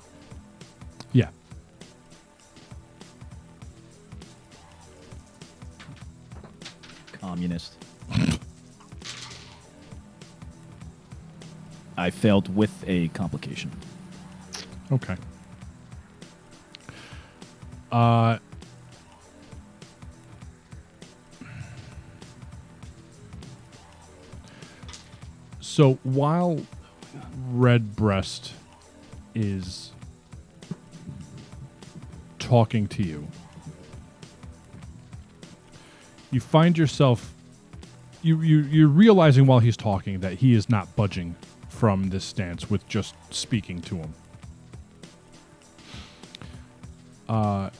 Communist. 7.26 7.74
I 11.96 12.10
failed 12.10 12.54
with 12.54 12.84
a 12.86 13.08
complication. 13.08 13.72
Okay. 14.92 15.16
Uh. 17.90 18.38
So 25.58 25.98
while 26.04 26.60
Redbreast 27.50 28.52
is 29.34 29.90
talking 32.38 32.86
to 32.86 33.02
you, 33.02 33.26
you 36.36 36.40
find 36.40 36.76
yourself 36.76 37.32
you, 38.20 38.42
you 38.42 38.58
you're 38.58 38.88
realizing 38.88 39.46
while 39.46 39.58
he's 39.58 39.76
talking 39.76 40.20
that 40.20 40.34
he 40.34 40.52
is 40.52 40.68
not 40.68 40.94
budging 40.94 41.34
from 41.70 42.10
this 42.10 42.24
stance 42.24 42.68
with 42.68 42.86
just 42.88 43.14
speaking 43.30 43.80
to 43.80 43.96
him. 43.96 44.14
Uh, 47.26 47.70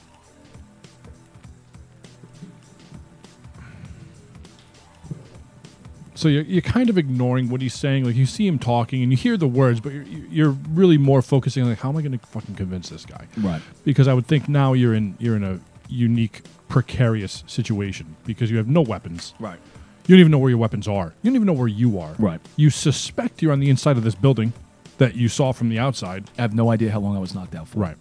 so 6.15 6.27
you're, 6.27 6.43
you're 6.43 6.61
kind 6.61 6.89
of 6.89 6.97
ignoring 6.97 7.49
what 7.49 7.61
he's 7.61 7.75
saying. 7.75 8.05
Like 8.05 8.15
you 8.15 8.25
see 8.25 8.47
him 8.47 8.57
talking 8.57 9.03
and 9.03 9.11
you 9.11 9.17
hear 9.17 9.37
the 9.37 9.47
words, 9.47 9.79
but 9.79 9.93
you're, 9.93 10.03
you're 10.03 10.57
really 10.71 10.97
more 10.97 11.21
focusing 11.21 11.61
on 11.61 11.69
like, 11.69 11.79
how 11.79 11.89
am 11.89 11.97
I 11.97 12.01
going 12.01 12.17
to 12.17 12.25
fucking 12.25 12.55
convince 12.55 12.89
this 12.89 13.05
guy? 13.05 13.27
Right. 13.37 13.61
Because 13.83 14.07
I 14.07 14.15
would 14.15 14.25
think 14.25 14.49
now 14.49 14.73
you're 14.73 14.95
in 14.95 15.15
you're 15.19 15.35
in 15.35 15.43
a 15.43 15.59
unique 15.89 16.41
precarious 16.67 17.43
situation 17.47 18.15
because 18.25 18.51
you 18.51 18.57
have 18.57 18.67
no 18.67 18.81
weapons. 18.81 19.33
Right. 19.39 19.59
You 20.07 20.15
don't 20.15 20.19
even 20.21 20.31
know 20.31 20.37
where 20.37 20.49
your 20.49 20.59
weapons 20.59 20.87
are. 20.87 21.13
You 21.21 21.29
don't 21.29 21.35
even 21.35 21.45
know 21.45 21.53
where 21.53 21.67
you 21.67 21.99
are. 21.99 22.15
Right. 22.17 22.39
You 22.55 22.69
suspect 22.69 23.41
you're 23.41 23.51
on 23.51 23.59
the 23.59 23.69
inside 23.69 23.97
of 23.97 24.03
this 24.03 24.15
building 24.15 24.53
that 24.97 25.15
you 25.15 25.27
saw 25.29 25.51
from 25.51 25.69
the 25.69 25.79
outside. 25.79 26.29
I 26.37 26.41
have 26.43 26.55
no 26.55 26.71
idea 26.71 26.91
how 26.91 26.99
long 26.99 27.15
I 27.15 27.19
was 27.19 27.35
knocked 27.35 27.55
out 27.55 27.67
for. 27.67 27.79
Right. 27.79 27.97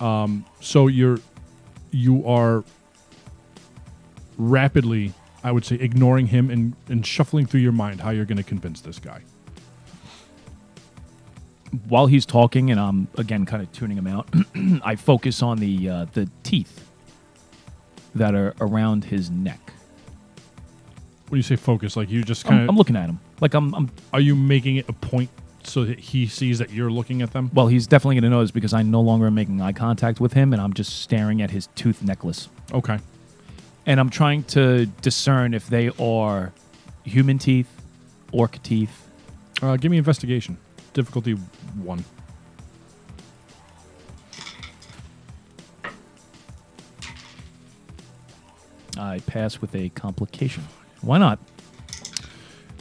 Um, 0.00 0.44
so 0.60 0.86
you're 0.86 1.18
you 1.90 2.26
are 2.26 2.64
rapidly, 4.36 5.14
I 5.42 5.52
would 5.52 5.64
say, 5.64 5.76
ignoring 5.76 6.28
him 6.28 6.50
and, 6.50 6.76
and 6.88 7.04
shuffling 7.04 7.46
through 7.46 7.60
your 7.60 7.72
mind 7.72 8.00
how 8.00 8.10
you're 8.10 8.24
going 8.24 8.36
to 8.38 8.42
convince 8.44 8.80
this 8.80 8.98
guy. 8.98 9.22
while 11.88 12.06
he's 12.06 12.24
talking, 12.24 12.70
and 12.70 12.78
I'm 12.78 13.08
again 13.16 13.44
kind 13.46 13.62
of 13.62 13.72
tuning 13.72 13.98
him 13.98 14.06
out, 14.06 14.28
I 14.84 14.96
focus 14.96 15.42
on 15.42 15.58
the 15.58 15.88
uh, 15.88 16.06
the 16.12 16.30
teeth 16.42 16.87
that 18.18 18.34
are 18.34 18.54
around 18.60 19.04
his 19.04 19.30
neck. 19.30 19.72
When 21.28 21.38
you 21.38 21.42
say 21.42 21.56
focus, 21.56 21.96
like 21.96 22.10
you 22.10 22.22
just 22.22 22.46
I'm, 22.46 22.50
kind 22.50 22.68
I'm 22.70 22.76
looking 22.76 22.96
at 22.96 23.08
him 23.08 23.18
like 23.40 23.54
I'm, 23.54 23.74
I'm. 23.74 23.90
are 24.12 24.20
you 24.20 24.34
making 24.34 24.76
it 24.76 24.88
a 24.88 24.92
point 24.92 25.30
so 25.62 25.84
that 25.84 25.98
he 25.98 26.26
sees 26.26 26.58
that 26.58 26.70
you're 26.70 26.90
looking 26.90 27.20
at 27.22 27.32
them? 27.32 27.50
Well, 27.52 27.66
he's 27.68 27.86
definitely 27.86 28.16
going 28.16 28.24
to 28.24 28.30
notice 28.30 28.50
because 28.50 28.72
I 28.72 28.82
no 28.82 29.00
longer 29.00 29.26
am 29.26 29.34
making 29.34 29.60
eye 29.60 29.72
contact 29.72 30.20
with 30.20 30.32
him, 30.32 30.52
and 30.52 30.62
I'm 30.62 30.72
just 30.72 31.00
staring 31.02 31.42
at 31.42 31.50
his 31.50 31.68
tooth 31.74 32.02
necklace, 32.02 32.48
Okay. 32.72 32.98
and 33.86 34.00
I'm 34.00 34.08
trying 34.10 34.44
to 34.44 34.86
discern 34.86 35.52
if 35.54 35.68
they 35.68 35.90
are 36.00 36.52
human 37.04 37.38
teeth, 37.38 37.68
orc 38.32 38.62
teeth. 38.62 39.08
Uh, 39.60 39.76
give 39.76 39.90
me 39.90 39.98
investigation. 39.98 40.56
Difficulty 40.94 41.32
one. 41.32 42.04
I 48.98 49.20
pass 49.20 49.60
with 49.60 49.74
a 49.74 49.88
complication. 49.90 50.64
Why 51.00 51.18
not? 51.18 51.38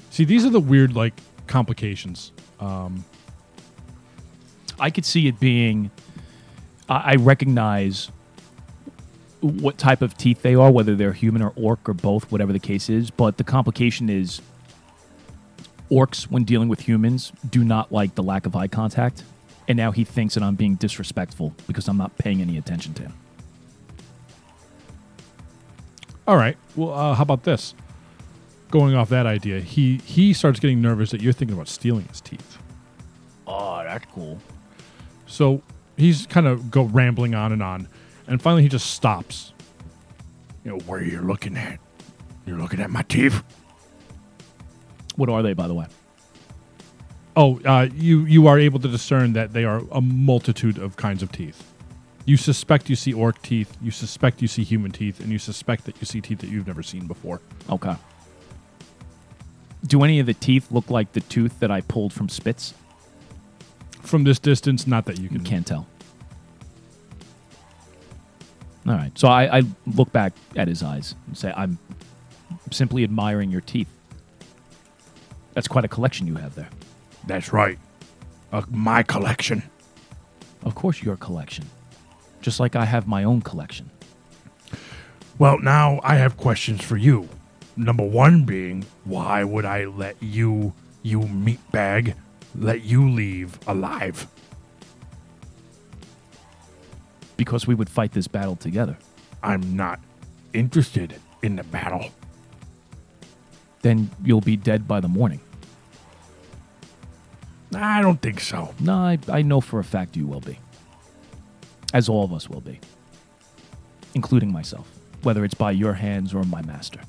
See, 0.10 0.26
these 0.26 0.46
are 0.46 0.50
the 0.50 0.60
weird 0.60 0.96
like 0.96 1.14
complications. 1.46 2.32
Um, 2.60 3.06
I 4.80 4.90
could 4.90 5.06
see 5.06 5.28
it 5.28 5.40
being. 5.40 5.92
I 6.90 7.14
I 7.14 7.16
recognize 7.16 8.10
what 9.42 9.78
type 9.78 10.02
of 10.02 10.18
teeth 10.18 10.42
they 10.42 10.56
are, 10.56 10.72
whether 10.72 10.96
they're 10.96 11.14
human 11.14 11.42
or 11.42 11.54
orc 11.56 11.88
or 11.88 11.94
both, 11.94 12.32
whatever 12.32 12.52
the 12.52 12.60
case 12.60 12.90
is. 12.90 13.12
But 13.12 13.38
the 13.38 13.44
complication 13.44 14.10
is 14.10 14.42
orcs, 15.90 16.24
when 16.24 16.44
dealing 16.44 16.70
with 16.70 16.82
humans, 16.82 17.32
do 17.48 17.64
not 17.64 17.92
like 17.92 18.16
the 18.16 18.24
lack 18.24 18.46
of 18.46 18.56
eye 18.56 18.68
contact. 18.68 19.24
And 19.68 19.78
now 19.78 19.92
he 19.92 20.04
thinks 20.04 20.34
that 20.36 20.44
I'm 20.44 20.56
being 20.56 20.76
disrespectful 20.76 21.54
because 21.68 21.88
I'm 21.88 21.98
not 21.98 22.18
paying 22.18 22.42
any 22.42 22.58
attention 22.58 22.94
to 22.96 23.04
him. 23.04 23.14
All 26.28 26.36
right. 26.36 26.58
Well, 26.76 26.94
uh, 26.94 27.14
how 27.16 27.24
about 27.24 27.44
this? 27.44 27.74
Going 28.70 28.96
off 28.96 29.08
that 29.10 29.26
idea, 29.26 29.62
he 29.62 30.02
he 30.04 30.34
starts 30.34 30.60
getting 30.60 30.82
nervous 30.82 31.12
that 31.12 31.22
you're 31.22 31.32
thinking 31.32 31.56
about 31.56 31.70
stealing 31.70 32.06
his 32.10 32.20
teeth. 32.20 32.58
Oh, 33.48 33.82
that's 33.84 34.06
cool. 34.14 34.40
So 35.26 35.62
he's 35.96 36.28
kind 36.28 36.48
of 36.48 36.70
go 36.70 36.84
rambling 36.84 37.34
on 37.34 37.54
and 37.54 37.64
on, 37.64 37.88
and 38.28 38.42
finally 38.42 38.64
he 38.64 38.68
just 38.68 38.92
stops. 38.92 39.54
You 40.66 40.72
know 40.72 40.78
where 40.80 41.02
you're 41.02 41.22
looking 41.22 41.56
at? 41.56 41.80
You're 42.46 42.58
looking 42.58 42.82
at 42.82 42.90
my 42.90 43.04
teeth. 43.04 43.42
What 45.16 45.30
are 45.30 45.42
they, 45.42 45.54
by 45.54 45.70
the 45.70 45.74
way? 45.74 45.86
Oh, 47.38 47.62
uh, 47.64 47.88
you 47.96 48.26
you 48.26 48.48
are 48.48 48.60
able 48.60 48.80
to 48.80 48.90
discern 48.90 49.32
that 49.34 49.54
they 49.54 49.64
are 49.64 49.82
a 49.92 50.02
multitude 50.02 50.78
of 50.78 50.98
kinds 50.98 51.24
of 51.24 51.32
teeth. 51.32 51.64
You 52.28 52.36
suspect 52.36 52.90
you 52.90 52.98
see 52.98 53.14
orc 53.14 53.42
teeth, 53.42 53.78
you 53.82 53.90
suspect 53.90 54.42
you 54.42 54.50
see 54.50 54.66
human 54.66 54.92
teeth, 54.92 55.22
and 55.22 55.32
you 55.32 55.40
suspect 55.40 55.86
that 55.86 55.96
you 56.02 56.06
see 56.06 56.20
teeth 56.20 56.40
that 56.40 56.50
you've 56.50 56.68
never 56.68 56.84
seen 56.84 57.08
before. 57.08 57.40
Okay. 57.70 57.96
Do 59.86 60.04
any 60.04 60.20
of 60.20 60.26
the 60.26 60.34
teeth 60.34 60.70
look 60.70 60.90
like 60.90 61.14
the 61.14 61.22
tooth 61.22 61.58
that 61.62 61.72
I 61.72 61.80
pulled 61.80 62.12
from 62.12 62.28
Spitz? 62.28 62.74
From 64.02 64.26
this 64.26 64.40
distance, 64.40 64.86
not 64.86 65.06
that 65.06 65.22
you 65.22 65.30
can. 65.30 65.42
Can't 65.46 65.66
tell. 65.66 65.88
All 68.86 68.94
right. 68.94 69.18
So 69.18 69.30
I, 69.30 69.60
I 69.60 69.64
look 69.96 70.12
back 70.12 70.34
at 70.58 70.68
his 70.68 70.84
eyes 70.84 71.16
and 71.28 71.38
say, 71.38 71.54
I'm 71.56 71.80
simply 72.72 73.06
admiring 73.06 73.52
your 73.52 73.62
teeth. 73.62 73.88
That's 75.54 75.70
quite 75.70 75.86
a 75.86 75.88
collection 75.88 76.28
you 76.28 76.36
have 76.36 76.56
there. 76.56 76.70
That's 77.26 77.54
right. 77.54 77.80
Uh, 78.52 78.64
my 78.70 79.02
collection. 79.02 79.64
Of 80.64 80.76
course, 80.76 81.02
your 81.02 81.16
collection. 81.16 81.70
Just 82.42 82.60
like 82.60 82.76
I 82.76 82.86
have 82.86 83.08
my 83.08 83.24
own 83.24 83.42
collection. 83.42 83.90
Well, 85.40 85.60
now 85.60 86.00
I 86.04 86.16
have 86.16 86.38
questions 86.38 86.84
for 86.84 86.98
you. 86.98 87.30
Number 87.76 88.04
one 88.04 88.44
being, 88.44 88.86
why 89.04 89.44
would 89.44 89.66
I 89.66 89.86
let 89.86 90.16
you, 90.22 90.74
you 91.04 91.22
meatbag, 91.22 92.16
let 92.56 92.82
you 92.82 93.10
leave 93.10 93.60
alive? 93.68 94.26
Because 97.36 97.68
we 97.68 97.76
would 97.76 97.90
fight 97.90 98.14
this 98.14 98.28
battle 98.28 98.56
together. 98.56 98.98
I'm 99.44 99.76
not 99.76 100.00
interested 100.54 101.20
in 101.44 101.56
the 101.56 101.64
battle. 101.64 102.10
Then 103.84 104.10
you'll 104.24 104.42
be 104.42 104.58
dead 104.58 104.88
by 104.88 105.00
the 105.02 105.08
morning. 105.08 105.40
I 107.76 108.02
don't 108.02 108.20
think 108.22 108.40
so. 108.40 108.74
No, 108.80 108.94
I, 108.94 109.20
I 109.28 109.44
know 109.44 109.62
for 109.62 109.80
a 109.80 109.84
fact 109.84 110.18
you 110.18 110.26
will 110.26 110.42
be. 110.42 110.58
As 111.98 112.08
all 112.08 112.24
of 112.24 112.32
us 112.32 112.48
will 112.48 112.62
be. 112.62 112.80
Including 114.14 114.52
myself. 114.52 114.88
Whether 115.24 115.44
it's 115.44 115.56
by 115.56 115.72
your 115.72 115.94
hands 115.94 116.32
or 116.32 116.44
my 116.44 116.62
master. 116.62 117.02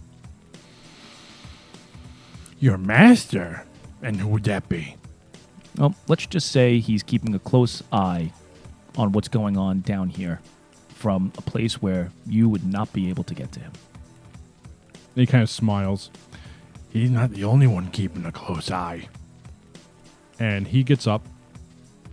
Your 2.59 2.79
master? 2.79 3.67
And 4.03 4.17
who 4.17 4.29
would 4.29 4.45
that 4.45 4.67
be? 4.69 4.97
Well, 5.77 5.95
let's 6.09 6.25
just 6.27 6.51
say 6.51 6.79
he's 6.79 7.03
keeping 7.03 7.35
a 7.35 7.39
close 7.39 7.83
eye 7.93 8.33
on 8.97 9.13
what's 9.13 9.29
going 9.29 9.59
on 9.59 9.81
down 9.81 10.09
here 10.09 10.41
from 10.95 11.33
a 11.37 11.43
place 11.43 11.83
where 11.83 12.11
you 12.27 12.49
would 12.49 12.65
not 12.65 12.91
be 12.95 13.11
able 13.11 13.25
to 13.25 13.35
get 13.35 13.53
to 13.53 13.61
him. 13.61 13.73
He 15.15 15.27
kind 15.27 15.43
of 15.43 15.51
smiles, 15.51 16.11
He's 16.91 17.11
not 17.11 17.33
the 17.33 17.45
only 17.45 17.67
one 17.67 17.91
keeping 17.91 18.25
a 18.25 18.33
close 18.33 18.71
eye. 18.71 19.09
and 20.41 20.69
he 20.69 20.83
gets 20.83 21.07
up 21.07 21.23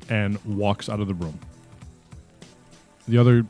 and 0.10 0.44
walks 0.44 0.90
out 0.90 1.00
of 1.00 1.08
the 1.08 1.14
room. 1.14 1.40
The 3.08 3.18
other 3.18 3.46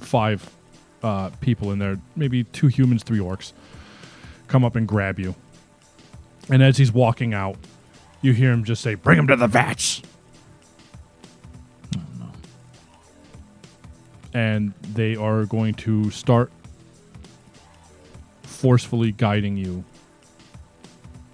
five 0.00 0.50
uh, 1.02 1.30
people 1.40 1.72
in 1.72 1.78
there, 1.78 1.98
maybe 2.14 2.44
two 2.44 2.66
humans, 2.66 3.02
three 3.02 3.18
orcs, 3.18 3.52
come 4.48 4.64
up 4.64 4.76
and 4.76 4.86
grab 4.86 5.18
you. 5.18 5.34
And 6.48 6.62
as 6.62 6.76
he's 6.76 6.92
walking 6.92 7.34
out, 7.34 7.56
you 8.22 8.32
hear 8.32 8.52
him 8.52 8.64
just 8.64 8.82
say, 8.82 8.94
Bring 8.94 9.18
him 9.18 9.26
to 9.28 9.36
the 9.36 9.46
vats. 9.46 10.02
and 14.36 14.74
they 14.92 15.16
are 15.16 15.46
going 15.46 15.72
to 15.72 16.10
start 16.10 16.52
forcefully 18.42 19.10
guiding 19.10 19.56
you 19.56 19.82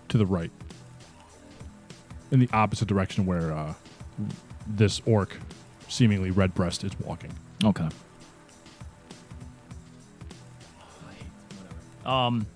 to 0.09 0.17
the 0.17 0.25
right 0.25 0.53
in 2.31 2.39
the 2.39 2.49
opposite 2.53 2.87
direction 2.87 3.27
where 3.27 3.51
uh, 3.51 3.75
this 4.67 5.01
orc 5.07 5.37
seemingly 5.89 6.31
Redbreast 6.31 6.85
is 6.85 6.93
walking 7.01 7.33
Okay. 7.65 7.89
Um. 12.05 12.47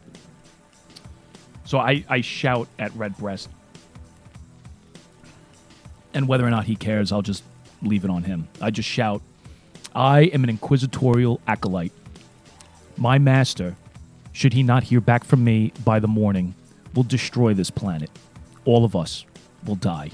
So 1.64 1.78
I, 1.78 2.04
I 2.08 2.20
shout 2.20 2.68
at 2.78 2.94
Redbreast, 2.94 3.48
and 6.14 6.28
whether 6.28 6.46
or 6.46 6.50
not 6.50 6.64
he 6.64 6.76
cares, 6.76 7.12
I'll 7.12 7.22
just 7.22 7.42
leave 7.82 8.04
it 8.04 8.10
on 8.10 8.24
him. 8.24 8.48
I 8.60 8.70
just 8.70 8.88
shout, 8.88 9.22
I 9.94 10.22
am 10.22 10.44
an 10.44 10.50
inquisitorial 10.50 11.40
acolyte. 11.46 11.92
My 12.96 13.18
master, 13.18 13.76
should 14.32 14.52
he 14.52 14.62
not 14.62 14.84
hear 14.84 15.00
back 15.00 15.24
from 15.24 15.44
me 15.44 15.72
by 15.84 15.98
the 15.98 16.08
morning, 16.08 16.54
will 16.94 17.02
destroy 17.02 17.52
this 17.52 17.70
planet. 17.70 18.10
All 18.64 18.84
of 18.84 18.96
us 18.96 19.26
will 19.64 19.76
die. 19.76 20.10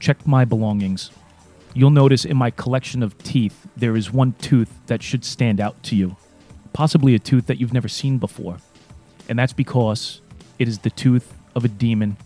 Check 0.00 0.26
my 0.26 0.44
belongings. 0.44 1.10
You'll 1.74 1.90
notice 1.90 2.24
in 2.24 2.36
my 2.36 2.50
collection 2.50 3.02
of 3.02 3.16
teeth, 3.18 3.66
there 3.76 3.94
is 3.96 4.12
one 4.12 4.32
tooth 4.40 4.72
that 4.86 5.02
should 5.02 5.24
stand 5.24 5.60
out 5.60 5.80
to 5.84 5.94
you. 5.94 6.16
Possibly 6.72 7.14
a 7.14 7.18
tooth 7.18 7.46
that 7.46 7.60
you've 7.60 7.74
never 7.74 7.86
seen 7.86 8.18
before. 8.18 8.56
And 9.28 9.38
that's 9.38 9.52
because 9.52 10.20
it 10.58 10.66
is 10.66 10.78
the 10.78 10.90
tooth 10.90 11.32
of 11.54 11.64
a 11.64 11.68
demon. 11.68 12.16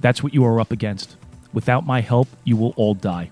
That's 0.00 0.22
what 0.22 0.32
you 0.32 0.44
are 0.44 0.60
up 0.60 0.70
against. 0.70 1.16
Without 1.52 1.84
my 1.84 2.00
help, 2.00 2.28
you 2.44 2.56
will 2.56 2.72
all 2.76 2.94
die. 2.94 3.30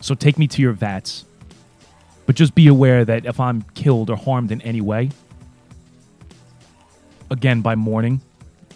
So 0.00 0.14
take 0.14 0.38
me 0.38 0.46
to 0.48 0.62
your 0.62 0.72
vats. 0.72 1.24
But 2.26 2.36
just 2.36 2.54
be 2.54 2.68
aware 2.68 3.04
that 3.04 3.26
if 3.26 3.40
I'm 3.40 3.62
killed 3.74 4.08
or 4.08 4.16
harmed 4.16 4.52
in 4.52 4.62
any 4.62 4.80
way, 4.80 5.10
again 7.28 7.60
by 7.60 7.74
morning, 7.74 8.20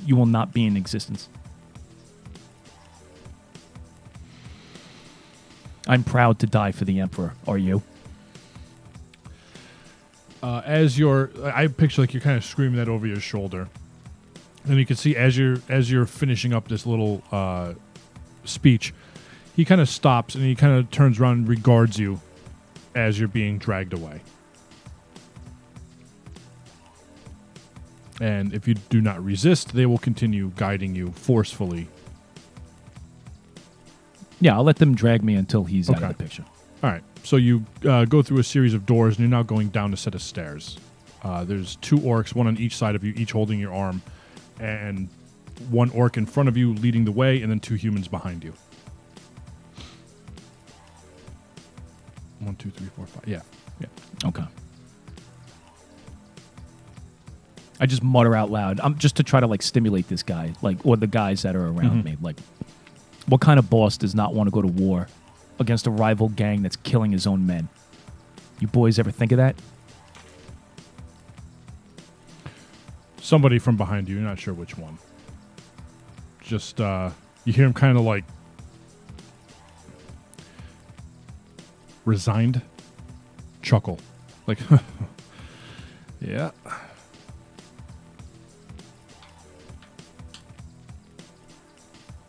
you 0.05 0.17
will 0.17 0.27
not 0.27 0.53
be 0.53 0.67
in 0.67 0.77
existence. 0.77 1.29
I'm 5.87 6.05
proud 6.05 6.39
to 6.41 6.47
die 6.47 6.73
for 6.73 6.85
the 6.85 7.01
Emperor. 7.01 7.35
Are 7.47 7.59
you? 7.59 7.83
uh, 10.45 10.61
as 10.67 10.99
you're 10.99 11.31
i 11.43 11.67
picture 11.67 12.03
like 12.03 12.13
you're 12.13 12.21
kind 12.21 12.37
of 12.37 12.45
screaming 12.45 12.77
that 12.77 12.89
over 12.89 13.07
your 13.07 13.19
shoulder 13.19 13.67
and 14.67 14.77
you 14.77 14.85
can 14.85 14.95
see 14.95 15.17
as 15.17 15.39
you're 15.39 15.57
as 15.71 15.91
you're 15.91 16.05
finishing 16.05 16.53
up 16.53 16.69
this 16.69 16.85
little 16.85 17.23
uh, 17.33 17.73
speech 18.45 18.93
he 19.57 19.65
kind 19.65 19.81
of 19.81 19.89
stops 19.89 20.35
and 20.35 20.45
he 20.45 20.55
kind 20.55 20.79
of 20.79 20.91
turns 20.91 21.19
around 21.19 21.39
and 21.39 21.49
regards 21.49 21.99
you 21.99 22.21
as 22.95 23.19
you're 23.19 23.27
being 23.27 23.57
dragged 23.59 23.95
away 23.95 24.21
And 28.21 28.55
if 28.55 28.69
you 28.69 28.75
do 28.75 29.01
not 29.01 29.23
resist, 29.25 29.75
they 29.75 29.87
will 29.87 29.99
continue 29.99 30.53
guiding 30.55 30.95
you 30.95 31.11
forcefully. 31.11 31.89
Yeah, 34.41 34.55
I'll 34.57 34.65
let 34.65 34.77
them 34.77 34.95
drag 34.95 35.23
me 35.23 35.35
until 35.35 35.65
he's 35.65 35.89
out 35.89 35.97
Okay. 35.97 36.07
of 36.07 36.17
the 36.19 36.23
picture. 36.25 36.45
All 36.83 36.91
right. 36.91 37.03
So 37.23 37.37
you 37.37 37.65
uh, 37.89 38.05
go 38.05 38.21
through 38.23 38.39
a 38.39 38.45
series 38.45 38.75
of 38.75 38.85
doors, 38.85 39.17
and 39.17 39.21
you're 39.21 39.31
now 39.37 39.43
going 39.43 39.69
down 39.69 39.93
a 39.93 39.97
set 39.97 40.15
of 40.15 40.23
stairs. 40.23 40.77
Uh, 41.23 41.45
there's 41.45 41.77
two 41.77 41.97
orcs, 41.99 42.35
one 42.35 42.47
on 42.47 42.57
each 42.59 42.77
side 42.77 42.95
of 42.95 43.03
you, 43.05 43.15
each 43.17 43.33
holding 43.33 43.59
your 43.59 43.73
arm, 43.73 44.03
and 44.61 45.09
one 45.71 45.89
orc 45.91 46.17
in 46.19 46.27
front 46.27 46.49
of 46.49 46.57
you 46.57 46.75
leading 46.75 47.05
the 47.07 47.13
way, 47.13 47.41
and 47.41 47.51
then 47.51 47.61
two 47.61 47.75
humans 47.77 48.09
behind 48.09 48.45
you. 48.45 48.53
One, 52.41 52.57
two, 52.57 52.71
three, 52.71 52.89
four, 52.97 53.07
five. 53.07 53.27
Yeah. 53.27 53.41
Yeah. 53.81 53.87
Okay. 54.27 54.45
I 57.81 57.87
just 57.87 58.03
mutter 58.03 58.35
out 58.37 58.51
loud. 58.51 58.81
I'm 58.81 58.99
just 58.99 59.17
to 59.17 59.23
try 59.23 59.41
to 59.41 59.47
like 59.47 59.63
stimulate 59.63 60.09
this 60.09 60.23
guy, 60.23 60.53
like 60.63 60.85
or 60.85 60.97
the 60.97 61.07
guys 61.07 61.43
that 61.43 61.57
are 61.57 61.67
around 61.69 62.05
me. 62.05 62.17
Like, 62.21 62.37
what 63.27 63.41
kind 63.41 63.59
of 63.59 63.71
boss 63.71 63.97
does 63.97 64.15
not 64.15 64.35
want 64.35 64.49
to 64.49 64.51
go 64.51 64.63
to 64.63 64.69
war 64.69 65.09
against 65.59 65.87
a 65.87 65.91
rival 65.91 66.29
gang 66.31 66.63
that's 66.63 66.77
killing 66.77 67.13
his 67.13 67.27
own 67.27 67.47
men? 67.47 67.69
You 68.61 68.67
boys 68.67 68.99
ever 68.99 69.11
think 69.11 69.33
of 69.33 69.39
that? 69.39 69.57
Somebody 73.21 73.59
from 73.59 73.77
behind 73.77 74.09
you, 74.09 74.21
not 74.21 74.39
sure 74.39 74.53
which 74.53 74.77
one. 74.77 74.99
Just, 76.43 76.81
uh, 76.81 77.11
you 77.45 77.53
hear 77.53 77.65
him 77.65 77.73
kind 77.73 77.97
of 77.97 78.05
like 78.05 78.25
resigned 82.05 82.61
chuckle. 83.63 83.99
Like, 84.47 84.59
yeah. 86.21 86.51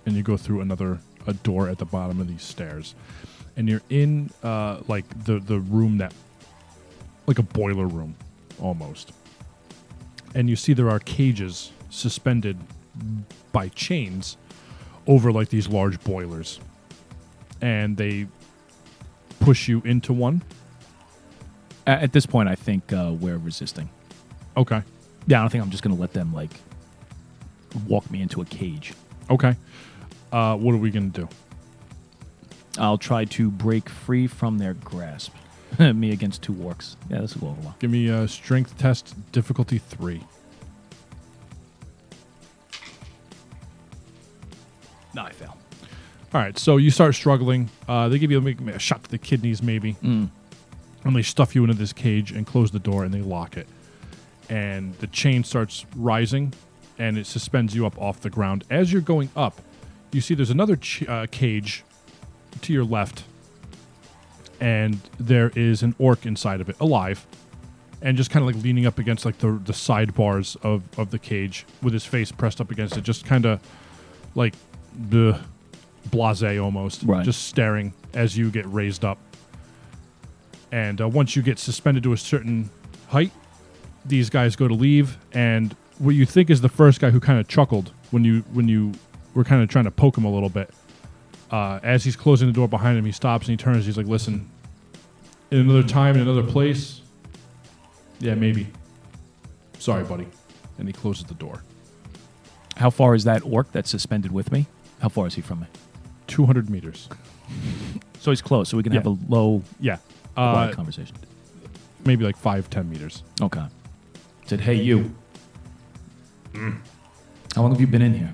And 0.06 0.16
you 0.16 0.24
go 0.24 0.38
through 0.38 0.62
another 0.62 0.99
a 1.28 1.34
door 1.34 1.70
at 1.70 1.78
the 1.78 1.86
bottom 1.86 2.22
of 2.22 2.28
these 2.28 2.43
stairs, 2.43 2.95
and 3.58 3.68
you're 3.68 3.82
in 3.89 4.30
uh, 4.43 4.82
like 4.88 5.06
the 5.26 5.39
the 5.39 5.60
room 5.60 5.97
that, 5.97 6.14
like 7.28 7.39
a 7.39 7.43
boiler 7.43 7.88
room, 7.88 8.16
almost. 8.62 9.12
And 10.34 10.49
you 10.49 10.56
see 10.56 10.74
there 10.74 10.89
are 10.89 10.99
cages 10.99 11.72
suspended 11.89 12.58
by 13.51 13.70
chains 13.70 14.38
over 15.08 15.32
like 15.32 15.49
these 15.49 15.68
large 15.68 15.99
boilers, 16.03 16.60
and 17.62 17.97
they 17.97 18.28
push 19.39 19.68
you 19.68 19.82
into 19.86 20.14
one. 20.14 20.41
At 21.88 22.14
this 22.14 22.26
point, 22.26 22.49
I 22.49 22.56
think 22.56 22.91
uh, 22.91 23.14
we're 23.20 23.38
resisting. 23.38 23.89
Okay. 24.58 24.82
Yeah, 25.28 25.39
I 25.39 25.41
don't 25.41 25.49
think 25.51 25.64
I'm 25.64 25.70
just 25.70 25.84
gonna 25.84 25.95
let 25.95 26.14
them 26.14 26.34
like 26.34 26.51
walk 27.88 28.10
me 28.10 28.22
into 28.22 28.41
a 28.41 28.45
cage. 28.45 28.93
Okay. 29.30 29.56
Uh, 30.36 30.53
what 30.53 30.75
are 30.75 30.79
we 30.79 30.91
gonna 30.91 31.05
do? 31.05 31.29
I'll 32.77 32.97
try 32.97 33.23
to 33.23 33.49
break 33.49 33.88
free 33.88 34.27
from 34.27 34.57
their 34.57 34.73
grasp. 34.73 35.33
me 35.79 36.11
against 36.11 36.41
two 36.41 36.51
orcs. 36.51 36.97
Yeah, 37.09 37.21
this 37.21 37.38
will 37.38 37.47
go 37.47 37.51
over 37.51 37.61
well. 37.61 37.75
Give 37.79 37.89
me 37.89 38.09
a 38.09 38.27
strength 38.27 38.77
test, 38.77 39.15
difficulty 39.31 39.77
three. 39.77 40.21
No, 45.13 45.21
I 45.21 45.31
fail. 45.31 45.55
All 46.33 46.41
right, 46.41 46.59
so 46.59 46.75
you 46.75 46.91
start 46.91 47.15
struggling. 47.15 47.69
Uh, 47.88 48.09
they 48.09 48.19
give 48.19 48.29
you 48.29 48.41
maybe 48.41 48.73
a 48.73 48.77
shot 48.77 49.05
to 49.05 49.11
the 49.11 49.17
kidneys, 49.17 49.63
maybe, 49.63 49.95
and 50.01 50.29
they 51.15 51.21
stuff 51.21 51.55
you 51.55 51.63
into 51.63 51.75
this 51.75 51.93
cage 51.93 52.33
and 52.33 52.45
close 52.45 52.71
the 52.71 52.79
door 52.79 53.05
and 53.05 53.13
they 53.13 53.21
lock 53.21 53.55
it. 53.55 53.67
And 54.49 54.95
the 54.95 55.07
chain 55.07 55.45
starts 55.45 55.86
rising, 55.95 56.53
and 56.99 57.17
it 57.17 57.25
suspends 57.25 57.73
you 57.73 57.86
up 57.86 57.97
off 57.97 58.19
the 58.19 58.29
ground. 58.29 58.65
As 58.69 58.91
you're 58.91 59.01
going 59.01 59.29
up, 59.38 59.61
you 60.16 60.22
see 60.22 60.34
there's 60.34 60.49
another 60.49 60.76
ch- 60.78 61.03
uh, 61.07 61.28
cage 61.30 61.84
to 62.61 62.74
your 62.74 62.86
left, 62.86 63.24
and 64.59 64.99
there 65.20 65.51
is 65.55 65.84
an 65.84 65.93
orc 65.99 66.26
inside 66.26 66.61
of 66.61 66.70
it, 66.70 66.76
alive, 66.80 67.26
and 68.01 68.16
just 68.18 68.32
kind 68.32 68.47
of 68.47 68.55
like 68.55 68.63
leaning 68.63 68.86
up 68.86 68.97
against 68.99 69.26
like 69.26 69.38
the 69.39 69.51
the 69.66 69.74
sidebars 69.74 70.55
of 70.63 70.84
of 70.97 71.11
the 71.11 71.20
cage 71.20 71.66
with 71.82 71.93
his 71.93 72.05
face 72.05 72.32
pressed 72.32 72.61
up 72.61 72.72
against 72.72 72.97
it, 72.97 73.03
just 73.03 73.26
kind 73.26 73.45
of 73.45 73.59
like 74.36 74.53
the 75.09 75.39
blase 76.11 76.43
almost, 76.59 77.03
Right. 77.03 77.26
just 77.26 77.47
staring 77.47 77.93
as 78.13 78.38
you 78.38 78.49
get 78.51 78.66
raised 78.68 79.03
up. 79.03 79.18
And 80.72 81.01
uh, 81.01 81.07
once 81.09 81.36
you 81.36 81.41
get 81.41 81.57
suspended 81.59 82.03
to 82.03 82.13
a 82.13 82.18
certain 82.18 82.70
height, 83.07 83.32
these 84.05 84.30
guys 84.30 84.55
go 84.55 84.68
to 84.68 84.74
leave, 84.74 85.18
and 85.34 85.76
what 85.97 86.16
you 86.16 86.26
think 86.26 86.49
is 86.49 86.61
the 86.61 86.70
first 86.70 86.99
guy 86.99 87.09
who 87.11 87.20
kind 87.20 87.39
of 87.39 87.47
chuckled 87.47 87.91
when 88.11 88.24
you 88.24 88.41
when 88.53 88.68
you 88.68 88.93
were 89.36 89.43
kind 89.43 89.61
of 89.61 89.69
trying 89.69 89.83
to 89.86 89.91
poke 89.91 90.17
him 90.17 90.25
a 90.25 90.31
little 90.31 90.49
bit. 90.49 90.73
Uh, 91.51 91.79
as 91.83 92.03
he's 92.03 92.15
closing 92.15 92.47
the 92.47 92.53
door 92.53 92.67
behind 92.67 92.97
him, 92.97 93.05
he 93.05 93.11
stops 93.11 93.47
and 93.47 93.59
he 93.59 93.63
turns. 93.63 93.86
He's 93.86 93.97
like, 93.97 94.07
"Listen, 94.07 94.49
in 95.51 95.59
another 95.59 95.83
time, 95.83 96.15
in 96.15 96.21
another 96.21 96.41
place, 96.43 97.01
yeah, 98.19 98.33
maybe. 98.33 98.67
Sorry, 99.77 100.03
buddy." 100.03 100.25
And 100.79 100.88
he 100.88 100.93
closes 100.93 101.25
the 101.25 101.36
door. 101.36 101.61
How 102.77 102.89
far 102.89 103.13
is 103.15 103.23
that 103.25 103.43
orc 103.45 103.71
that's 103.71 103.89
suspended 103.89 104.31
with 104.31 104.51
me? 104.51 104.65
How 105.01 105.09
far 105.09 105.27
is 105.27 105.36
he 105.36 105.41
from 105.41 105.59
me? 105.61 105.67
Two 106.27 106.45
hundred 106.45 106.69
meters. 106.69 107.07
So 108.19 108.31
he's 108.31 108.41
close, 108.41 108.69
so 108.69 108.77
we 108.77 108.81
can 108.81 108.91
Yeah. 108.91 109.01
have 109.01 109.05
a 109.05 109.17
low, 109.29 109.61
Yeah, 109.79 109.97
quiet 110.33 110.71
uh, 110.71 110.73
conversation. 110.73 111.15
maybe 112.05 112.25
like 112.25 112.36
five, 112.36 112.71
ten 112.71 112.89
meters. 112.89 113.21
Okay. 113.39 113.63
Said, 114.47 114.61
hey, 114.61 114.73
you. 114.73 115.13
How 117.55 117.61
long 117.61 117.69
have 117.71 117.79
you 117.79 117.86
been 117.86 118.01
in 118.01 118.15
here? 118.15 118.33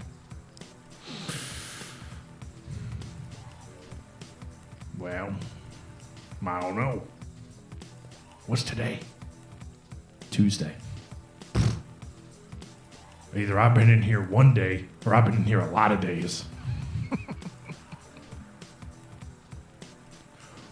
Well, 5.01 5.33
I 6.45 6.61
don't 6.61 6.75
know. 6.75 7.01
What's 8.45 8.61
today? 8.61 8.99
Tuesday. 10.29 10.75
Either 13.35 13.59
I've 13.59 13.73
been 13.73 13.89
in 13.89 14.03
here 14.03 14.21
one 14.21 14.53
day 14.53 14.85
or 15.03 15.15
I've 15.15 15.25
been 15.25 15.37
in 15.37 15.43
here 15.43 15.59
a 15.59 15.71
lot 15.71 15.91
of 15.91 16.01
days. 16.01 16.43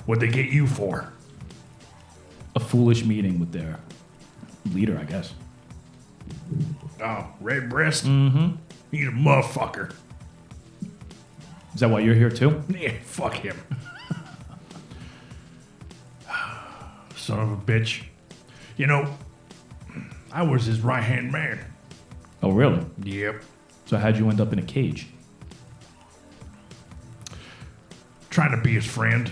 What'd 0.05 0.21
they 0.21 0.27
get 0.31 0.51
you 0.51 0.67
for? 0.67 1.11
A 2.55 2.59
foolish 2.59 3.03
meeting 3.03 3.39
with 3.39 3.51
their 3.51 3.79
leader, 4.71 4.99
I 4.99 5.05
guess. 5.05 5.33
Oh, 7.01 7.25
Redbreast? 7.41 8.05
Mm-hmm. 8.05 8.57
He's 8.91 9.07
a 9.07 9.11
motherfucker. 9.11 9.95
Is 11.73 11.79
that 11.79 11.89
why 11.89 12.01
you're 12.01 12.13
here 12.13 12.29
too? 12.29 12.61
Yeah, 12.69 12.93
fuck 13.01 13.33
him. 13.33 13.57
Son 17.29 17.39
of 17.39 17.51
a 17.51 17.57
bitch. 17.57 18.05
You 18.75 18.87
know, 18.87 19.15
I 20.31 20.41
was 20.41 20.65
his 20.65 20.81
right 20.81 21.03
hand 21.03 21.31
man. 21.31 21.59
Oh, 22.41 22.49
really? 22.49 22.83
Yep. 23.03 23.43
So 23.85 23.97
how'd 23.97 24.17
you 24.17 24.27
end 24.31 24.41
up 24.41 24.51
in 24.51 24.57
a 24.57 24.63
cage? 24.63 25.05
Trying 28.31 28.49
to 28.49 28.57
be 28.57 28.71
his 28.71 28.87
friend. 28.87 29.29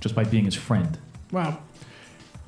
Just 0.00 0.16
by 0.16 0.24
being 0.24 0.44
his 0.44 0.56
friend. 0.56 0.98
Well, 1.30 1.62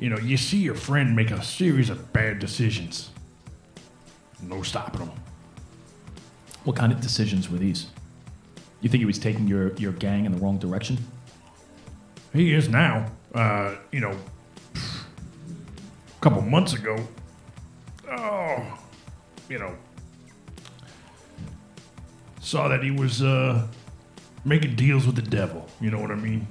you 0.00 0.10
know, 0.10 0.18
you 0.18 0.36
see 0.36 0.58
your 0.58 0.74
friend 0.74 1.14
make 1.14 1.30
a 1.30 1.40
series 1.40 1.90
of 1.90 2.12
bad 2.12 2.40
decisions. 2.40 3.10
No 4.42 4.62
stopping 4.62 5.06
them. 5.06 5.12
What 6.64 6.74
kind 6.74 6.90
of 6.90 7.00
decisions 7.00 7.48
were 7.48 7.58
these? 7.58 7.86
You 8.80 8.88
think 8.88 8.98
he 9.00 9.06
was 9.06 9.20
taking 9.20 9.46
your, 9.46 9.72
your 9.74 9.92
gang 9.92 10.24
in 10.24 10.32
the 10.32 10.38
wrong 10.38 10.58
direction? 10.58 10.98
He 12.32 12.52
is 12.52 12.68
now. 12.68 13.12
Uh, 13.34 13.74
you 13.90 13.98
know, 13.98 14.16
a 14.76 16.20
couple 16.20 16.40
months 16.40 16.72
ago. 16.72 16.96
Oh, 18.10 18.78
you 19.48 19.58
know, 19.58 19.74
saw 22.40 22.68
that 22.68 22.82
he 22.84 22.92
was 22.92 23.22
uh, 23.22 23.66
making 24.44 24.76
deals 24.76 25.04
with 25.04 25.16
the 25.16 25.22
devil. 25.22 25.68
You 25.80 25.90
know 25.90 25.98
what 25.98 26.12
I 26.12 26.14
mean? 26.14 26.46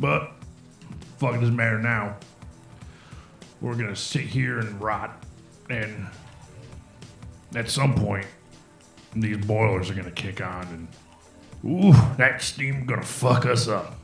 But 0.00 0.32
fuck, 1.18 1.34
it 1.34 1.40
doesn't 1.40 1.54
matter 1.54 1.78
now. 1.78 2.16
We're 3.60 3.76
gonna 3.76 3.96
sit 3.96 4.22
here 4.22 4.58
and 4.58 4.80
rot, 4.80 5.22
and 5.70 6.08
at 7.54 7.70
some 7.70 7.94
point, 7.94 8.26
these 9.14 9.38
boilers 9.38 9.90
are 9.90 9.94
gonna 9.94 10.10
kick 10.10 10.40
on, 10.40 10.88
and 11.62 11.84
ooh, 11.84 11.92
that 12.16 12.42
steam 12.42 12.84
gonna 12.84 13.02
fuck 13.02 13.46
us 13.46 13.68
up. 13.68 13.97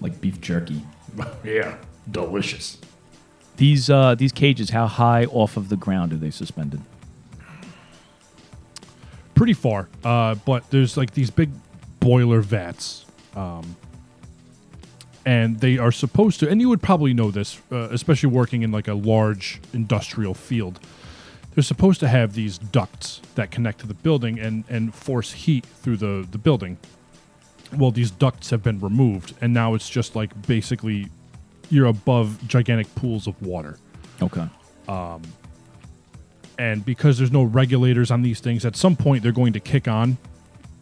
Like 0.00 0.20
beef 0.20 0.40
jerky. 0.40 0.82
yeah, 1.44 1.76
delicious. 2.10 2.78
These 3.56 3.90
uh, 3.90 4.14
these 4.14 4.32
cages, 4.32 4.70
how 4.70 4.86
high 4.86 5.24
off 5.26 5.56
of 5.56 5.68
the 5.68 5.76
ground 5.76 6.12
are 6.12 6.16
they 6.16 6.30
suspended? 6.30 6.80
pretty 9.38 9.54
far, 9.54 9.88
uh, 10.04 10.34
but 10.34 10.68
there's 10.70 10.96
like 10.96 11.12
these 11.12 11.30
big 11.30 11.48
boiler 12.00 12.40
vats, 12.40 13.06
um, 13.36 13.76
and 15.24 15.60
they 15.60 15.78
are 15.78 15.92
supposed 15.92 16.40
to. 16.40 16.48
And 16.48 16.60
you 16.60 16.68
would 16.68 16.82
probably 16.82 17.14
know 17.14 17.30
this, 17.30 17.60
uh, 17.70 17.88
especially 17.90 18.30
working 18.30 18.62
in 18.62 18.72
like 18.72 18.88
a 18.88 18.94
large 18.94 19.60
industrial 19.72 20.34
field. 20.34 20.80
They're 21.54 21.62
supposed 21.62 22.00
to 22.00 22.08
have 22.08 22.34
these 22.34 22.58
ducts 22.58 23.22
that 23.36 23.52
connect 23.52 23.78
to 23.80 23.86
the 23.86 23.94
building 23.94 24.40
and 24.40 24.64
and 24.68 24.92
force 24.92 25.32
heat 25.32 25.64
through 25.64 25.98
the 25.98 26.26
the 26.28 26.38
building. 26.38 26.76
Well, 27.76 27.90
these 27.90 28.10
ducts 28.10 28.50
have 28.50 28.62
been 28.62 28.80
removed, 28.80 29.34
and 29.40 29.52
now 29.52 29.74
it's 29.74 29.88
just 29.88 30.16
like 30.16 30.46
basically 30.46 31.08
you're 31.70 31.86
above 31.86 32.46
gigantic 32.48 32.92
pools 32.94 33.26
of 33.26 33.40
water. 33.42 33.78
Okay. 34.22 34.46
Um, 34.88 35.22
And 36.58 36.84
because 36.84 37.18
there's 37.18 37.30
no 37.30 37.44
regulators 37.44 38.10
on 38.10 38.22
these 38.22 38.40
things, 38.40 38.64
at 38.64 38.74
some 38.74 38.96
point 38.96 39.22
they're 39.22 39.30
going 39.32 39.52
to 39.52 39.60
kick 39.60 39.86
on, 39.86 40.18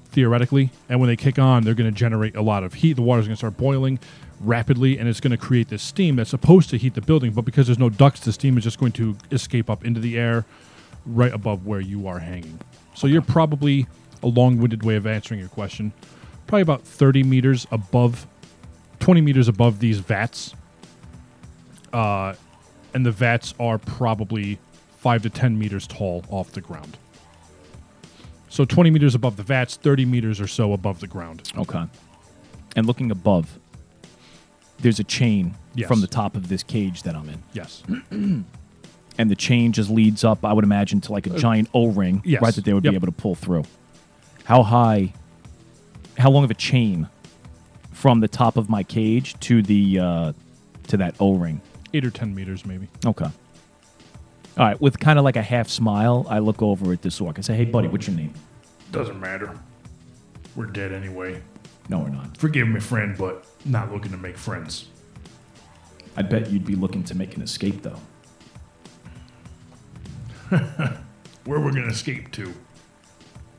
theoretically. 0.07 0.71
And 0.89 1.01
when 1.01 1.09
they 1.09 1.17
kick 1.17 1.39
on, 1.39 1.65
they're 1.65 1.75
going 1.75 1.93
to 1.93 1.97
generate 1.97 2.35
a 2.35 2.41
lot 2.41 2.65
of 2.65 2.75
heat. 2.75 2.95
The 2.95 3.03
water's 3.03 3.27
going 3.27 3.35
to 3.35 3.37
start 3.37 3.59
boiling 3.59 3.99
rapidly, 4.41 4.99
and 4.99 5.09
it's 5.09 5.21
going 5.21 5.33
to 5.33 5.37
create 5.37 5.69
this 5.69 5.83
steam 5.83 6.17
that's 6.17 6.31
supposed 6.31 6.71
to 6.71 6.79
heat 6.79 6.95
the 6.95 7.03
building. 7.03 7.33
But 7.33 7.45
because 7.45 7.67
there's 7.67 7.79
no 7.79 7.91
ducts, 7.91 8.21
the 8.21 8.33
steam 8.33 8.57
is 8.57 8.65
just 8.65 8.79
going 8.79 8.93
to 8.93 9.17
escape 9.31 9.69
up 9.69 9.85
into 9.85 10.01
the 10.01 10.19
air 10.19 10.47
right 11.05 11.33
above 11.33 11.67
where 11.67 11.81
you 11.81 12.09
are 12.09 12.21
hanging. 12.21 12.59
So 12.95 13.07
you're 13.07 13.21
probably 13.21 13.87
a 14.23 14.29
long 14.29 14.59
winded 14.59 14.83
way 14.83 14.97
of 14.97 15.07
answering 15.07 15.41
your 15.41 15.51
question. 15.51 15.93
Probably 16.47 16.63
about 16.63 16.83
30 16.83 17.23
meters 17.25 17.67
above, 17.71 18.27
20 19.01 19.21
meters 19.21 19.49
above 19.49 19.81
these 19.81 19.99
vats. 19.99 20.55
Uh, 21.93 22.35
and 22.95 23.05
the 23.05 23.11
vats 23.11 23.55
are 23.59 23.79
probably 23.79 24.59
five 24.99 25.23
to 25.23 25.31
10 25.31 25.59
meters 25.59 25.87
tall 25.87 26.25
off 26.31 26.53
the 26.53 26.61
ground. 26.61 26.97
So 28.49 28.65
20 28.65 28.91
meters 28.91 29.15
above 29.15 29.37
the 29.37 29.43
vats, 29.43 29.77
30 29.77 30.05
meters 30.07 30.41
or 30.41 30.47
so 30.47 30.73
above 30.73 31.01
the 31.01 31.07
ground. 31.07 31.51
Okay. 31.59 31.85
And 32.75 32.87
looking 32.87 33.11
above, 33.11 33.59
there's 34.79 34.99
a 35.01 35.05
chain 35.05 35.55
Yes. 35.75 35.89
from 35.89 36.01
the 36.01 36.07
top 36.07 36.37
of 36.37 36.49
this 36.49 36.63
cage 36.63 37.03
that 37.03 37.15
I'm 37.15 37.29
in. 37.29 37.43
Yes. 37.53 37.83
And 39.19 39.31
the 39.31 39.35
chain 39.35 39.73
just 39.73 39.89
leads 39.89 40.25
up, 40.25 40.45
I 40.45 40.53
would 40.53 40.63
imagine, 40.65 41.01
to 41.01 41.13
like 41.13 41.27
a 41.27 41.31
giant 41.39 41.71
O 41.73 41.87
ring, 41.87 42.19
Uh, 42.19 42.23
yes. 42.27 42.43
right, 42.43 42.55
that 42.55 42.67
they 42.67 42.75
would 42.75 42.85
Yep. 42.85 42.91
be 42.93 42.95
able 42.97 43.07
to 43.07 43.13
pull 43.13 43.35
through. 43.35 43.65
How 44.45 44.63
high, 44.63 45.15
how 46.19 46.31
long 46.31 46.45
of 46.45 46.51
a 46.51 46.55
chain 46.55 47.09
from 47.93 48.21
the 48.21 48.29
top 48.29 48.57
of 48.57 48.69
my 48.69 48.83
cage 48.83 49.39
to 49.41 49.63
the, 49.63 49.99
uh, 49.99 50.33
to 50.89 50.97
that 50.99 51.15
O 51.21 51.35
ring? 51.35 51.61
Eight 51.95 52.05
or 52.05 52.11
10 52.11 52.35
meters, 52.35 52.67
maybe. 52.67 52.89
Okay. 53.05 53.25
All 53.25 53.33
right. 54.59 54.81
With 54.81 54.99
kind 54.99 55.19
of 55.19 55.25
like 55.25 55.37
a 55.37 55.43
half 55.43 55.69
smile, 55.69 56.27
I 56.29 56.39
look 56.39 56.63
over 56.63 56.93
at 56.93 57.03
this 57.03 57.21
orc. 57.21 57.39
I 57.39 57.43
say, 57.43 57.55
hey, 57.57 57.65
buddy, 57.65 57.89
what's 57.89 58.07
your 58.07 58.17
name? 58.17 58.33
Doesn't 58.93 59.21
matter. 59.21 59.59
We're 60.55 60.67
dead 60.67 60.93
anyway. 60.93 61.43
No, 61.89 62.01
we're 62.01 62.09
not. 62.09 62.37
Forgive 62.37 62.67
me, 62.67 62.81
friend, 62.81 63.17
but 63.17 63.45
not 63.65 63.93
looking 63.93 64.11
to 64.13 64.17
make 64.17 64.37
friends. 64.37 64.89
I 66.17 66.23
bet 66.23 66.51
you'd 66.51 66.65
be 66.65 66.75
looking 66.75 67.05
to 67.05 67.15
make 67.15 67.37
an 67.37 67.43
escape, 67.43 67.83
though. 67.83 68.01
Where 71.45 71.61
we're 71.61 71.73
gonna 71.73 71.89
escape 71.89 72.33
to? 72.33 72.47
What 72.47 72.55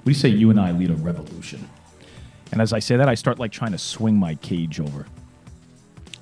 do 0.06 0.12
you 0.12 0.16
say 0.16 0.30
you 0.30 0.50
and 0.50 0.60
I 0.60 0.72
lead 0.72 0.90
a 0.90 0.96
revolution? 0.96 1.70
And 2.52 2.62
as 2.62 2.74
I 2.74 2.80
say 2.80 2.96
that, 2.98 3.10
I 3.10 3.16
start 3.16 3.40
like 3.40 3.52
trying 3.52 3.72
to 3.74 3.78
swing 3.78 4.16
my 4.16 4.36
cage 4.36 4.80
over. 4.80 5.06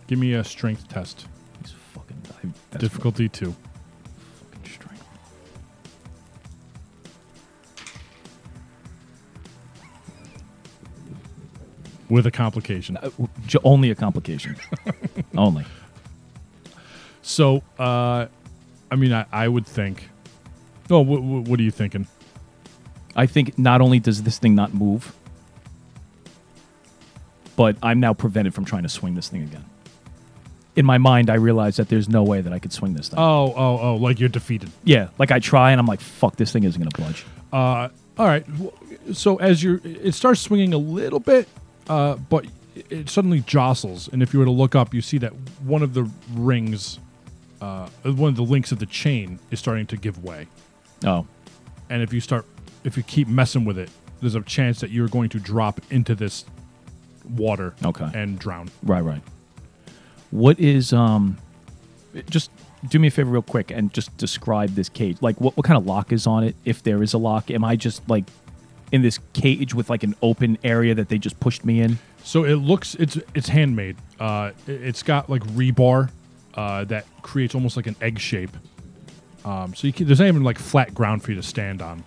Give 0.08 0.20
me 0.20 0.34
a 0.34 0.44
strength 0.44 0.88
test. 0.88 1.28
These 1.62 1.74
fucking 1.94 2.18
I, 2.44 2.48
that's 2.72 2.82
Difficulty 2.84 3.30
two. 3.30 3.56
fucking 4.52 4.72
strength. 4.72 5.04
With 12.10 12.28
a 12.28 12.32
complication. 12.32 12.98
Uh, 12.98 13.02
w- 13.10 13.30
j- 13.48 13.58
only 13.64 13.90
a 13.90 13.96
complication. 13.96 14.56
only. 15.38 15.66
So, 17.24 17.64
uh, 17.80 18.28
I 18.92 18.96
mean, 18.96 19.12
I, 19.12 19.26
I 19.32 19.48
would 19.48 19.66
think. 19.66 20.10
Oh, 20.92 21.04
wh- 21.04 21.18
wh- 21.46 21.50
what 21.50 21.60
are 21.60 21.64
you 21.64 21.72
thinking? 21.72 22.08
I 23.16 23.26
think 23.26 23.58
not 23.58 23.82
only 23.82 24.00
does 24.00 24.22
this 24.22 24.38
thing 24.38 24.54
not 24.54 24.74
move, 24.74 25.16
but 27.56 27.78
I'm 27.82 28.00
now 28.00 28.14
prevented 28.14 28.54
from 28.54 28.66
trying 28.66 28.84
to 28.84 28.90
swing 28.90 29.16
this 29.16 29.30
thing 29.30 29.44
again. 29.44 29.66
In 30.76 30.86
my 30.86 30.98
mind, 30.98 31.30
I 31.30 31.36
realize 31.36 31.78
that 31.78 31.88
there's 31.88 32.10
no 32.10 32.24
way 32.24 32.42
that 32.42 32.52
I 32.52 32.60
could 32.60 32.74
swing 32.74 32.94
this 32.96 33.08
thing. 33.10 33.18
Oh, 33.20 33.54
oh, 33.56 33.80
oh, 33.82 33.96
like 33.96 34.20
you're 34.20 34.28
defeated. 34.30 34.70
yeah, 34.84 35.08
like 35.18 35.32
I 35.32 35.40
try 35.40 35.72
and 35.72 35.80
I'm 35.80 35.86
like, 35.86 36.02
fuck, 36.02 36.36
this 36.36 36.52
thing 36.52 36.64
isn't 36.66 36.82
going 36.82 36.92
to 36.92 37.02
budge. 37.02 37.26
Uh, 37.54 37.90
all 38.18 38.28
right. 38.28 38.46
So 39.14 39.38
as 39.38 39.64
you're, 39.64 39.80
it 39.84 40.14
starts 40.14 40.42
swinging 40.42 40.74
a 40.74 40.78
little 40.78 41.20
bit, 41.22 41.48
uh, 41.88 42.16
but 42.16 42.46
it 42.90 43.08
suddenly 43.10 43.40
jostles. 43.40 44.10
And 44.12 44.22
if 44.22 44.34
you 44.34 44.40
were 44.40 44.46
to 44.46 44.52
look 44.52 44.76
up, 44.76 44.94
you 44.94 45.02
see 45.02 45.18
that 45.20 45.32
one 45.64 45.82
of 45.82 45.94
the 45.94 46.10
rings, 46.34 47.00
uh, 47.62 47.88
one 48.04 48.30
of 48.30 48.36
the 48.36 48.44
links 48.44 48.74
of 48.74 48.80
the 48.80 48.86
chain 48.86 49.40
is 49.52 49.60
starting 49.60 49.86
to 49.88 49.98
give 49.98 50.22
way. 50.26 50.48
Oh, 51.06 51.26
And 51.90 52.02
if 52.02 52.12
you 52.12 52.20
start, 52.20 52.46
if 52.84 52.98
you 52.98 53.04
keep 53.04 53.30
messing 53.30 53.64
with 53.64 53.78
it, 53.78 53.90
there's 54.20 54.36
a 54.36 54.42
chance 54.42 54.82
that 54.82 54.90
you're 54.92 55.08
going 55.08 55.30
to 55.30 55.40
drop 55.40 55.80
into 55.90 56.16
this 56.16 56.44
water 57.30 57.74
Okay. 57.84 58.10
and 58.14 58.38
drown. 58.40 58.70
right, 58.84 59.04
right. 59.04 59.22
What 60.32 60.60
is, 60.60 60.92
um, 60.94 61.38
just 62.30 62.52
do 62.90 63.00
me 63.00 63.08
a 63.08 63.12
favor 63.12 63.32
real 63.32 63.42
quick 63.42 63.72
and 63.72 63.94
just 63.94 64.16
describe 64.18 64.72
this 64.76 64.90
cage. 64.90 65.18
Like, 65.22 65.40
what, 65.40 65.56
what 65.58 65.66
kind 65.66 65.78
of 65.78 65.86
lock 65.86 66.12
is 66.12 66.28
on 66.28 66.44
it? 66.44 66.56
If 66.66 66.84
there 66.84 67.02
is 67.04 67.14
a 67.14 67.18
lock, 67.18 67.50
am 67.52 67.64
I 67.64 67.76
just 67.76 68.08
like 68.10 68.26
in 68.92 69.02
this 69.02 69.20
cage 69.34 69.74
with 69.74 69.90
like 69.90 70.04
an 70.04 70.16
open 70.22 70.58
area 70.64 70.94
that 70.96 71.10
they 71.10 71.18
just 71.18 71.40
pushed 71.40 71.64
me 71.66 71.82
in? 71.82 71.98
So 72.24 72.44
it 72.44 72.56
looks 72.56 72.96
it's 72.96 73.18
it's 73.34 73.50
handmade. 73.50 73.98
Uh, 74.20 74.52
it- 74.68 74.72
it's 74.82 75.04
got 75.04 75.30
like 75.30 75.44
rebar 75.44 76.10
uh, 76.56 76.84
that 76.86 77.06
creates 77.22 77.54
almost 77.56 77.76
like 77.78 77.88
an 77.88 77.96
egg 78.02 78.20
shape. 78.20 78.52
Um, 79.46 79.76
so 79.76 79.86
you 79.88 79.94
can, 79.94 80.08
there's 80.08 80.20
not 80.20 80.28
even 80.28 80.44
like 80.44 80.58
flat 80.58 80.94
ground 80.96 81.22
for 81.24 81.32
you 81.32 81.36
to 81.38 81.44
stand 81.44 81.82
on, 81.82 82.04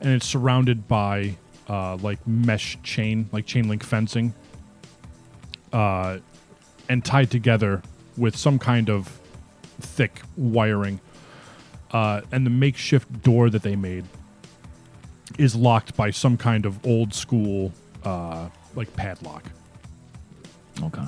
and 0.00 0.10
it's 0.10 0.26
surrounded 0.26 0.88
by 0.88 1.36
uh, 1.68 1.96
like 1.96 2.26
mesh 2.26 2.78
chain, 2.82 3.28
like 3.32 3.44
chain 3.46 3.68
link 3.68 3.84
fencing, 3.84 4.32
uh, 5.72 6.18
and 6.88 7.04
tied 7.04 7.30
together 7.30 7.82
with 8.16 8.36
some 8.36 8.58
kind 8.58 8.90
of 8.90 9.20
thick 9.80 10.22
wiring. 10.36 11.00
Uh, 11.90 12.20
and 12.30 12.46
the 12.46 12.50
makeshift 12.50 13.22
door 13.22 13.50
that 13.50 13.62
they 13.62 13.76
made 13.76 14.04
is 15.38 15.54
locked 15.56 15.96
by 15.96 16.10
some 16.10 16.36
kind 16.36 16.66
of 16.66 16.84
old 16.86 17.14
school 17.14 17.72
uh, 18.04 18.48
like 18.74 18.94
padlock. 18.96 19.44
Okay. 20.82 21.02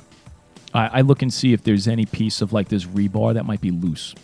I, 0.74 0.98
I 0.98 1.00
look 1.02 1.22
and 1.22 1.32
see 1.32 1.52
if 1.52 1.62
there's 1.62 1.86
any 1.86 2.06
piece 2.06 2.40
of 2.40 2.52
like 2.52 2.68
this 2.68 2.84
rebar 2.84 3.34
that 3.34 3.46
might 3.46 3.60
be 3.60 3.70
loose. 3.70 4.14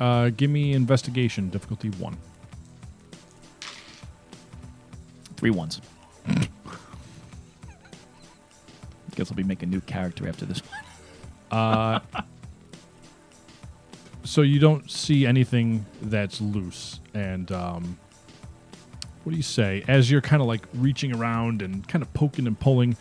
Uh, 0.00 0.30
give 0.30 0.50
me 0.50 0.72
investigation 0.72 1.50
difficulty 1.50 1.90
one. 1.90 2.16
Three 5.36 5.50
ones. 5.50 5.80
Guess 9.18 9.32
I'll 9.32 9.36
be 9.36 9.42
making 9.42 9.68
a 9.68 9.72
new 9.72 9.80
character 9.80 10.28
after 10.28 10.46
this 10.46 10.60
one. 10.60 12.00
So 14.22 14.42
you 14.42 14.60
don't 14.60 14.88
see 14.90 15.26
anything 15.26 15.86
that's 16.02 16.40
loose, 16.40 17.00
and 17.14 17.50
um, 17.50 17.98
what 19.24 19.30
do 19.32 19.36
you 19.36 19.42
say? 19.42 19.82
As 19.88 20.08
you're 20.10 20.20
kind 20.20 20.40
of 20.42 20.46
like 20.46 20.66
reaching 20.74 21.16
around 21.16 21.62
and 21.62 21.88
kind 21.88 22.02
of 22.02 22.12
poking 22.14 22.46
and 22.46 22.60
pulling, 22.60 22.96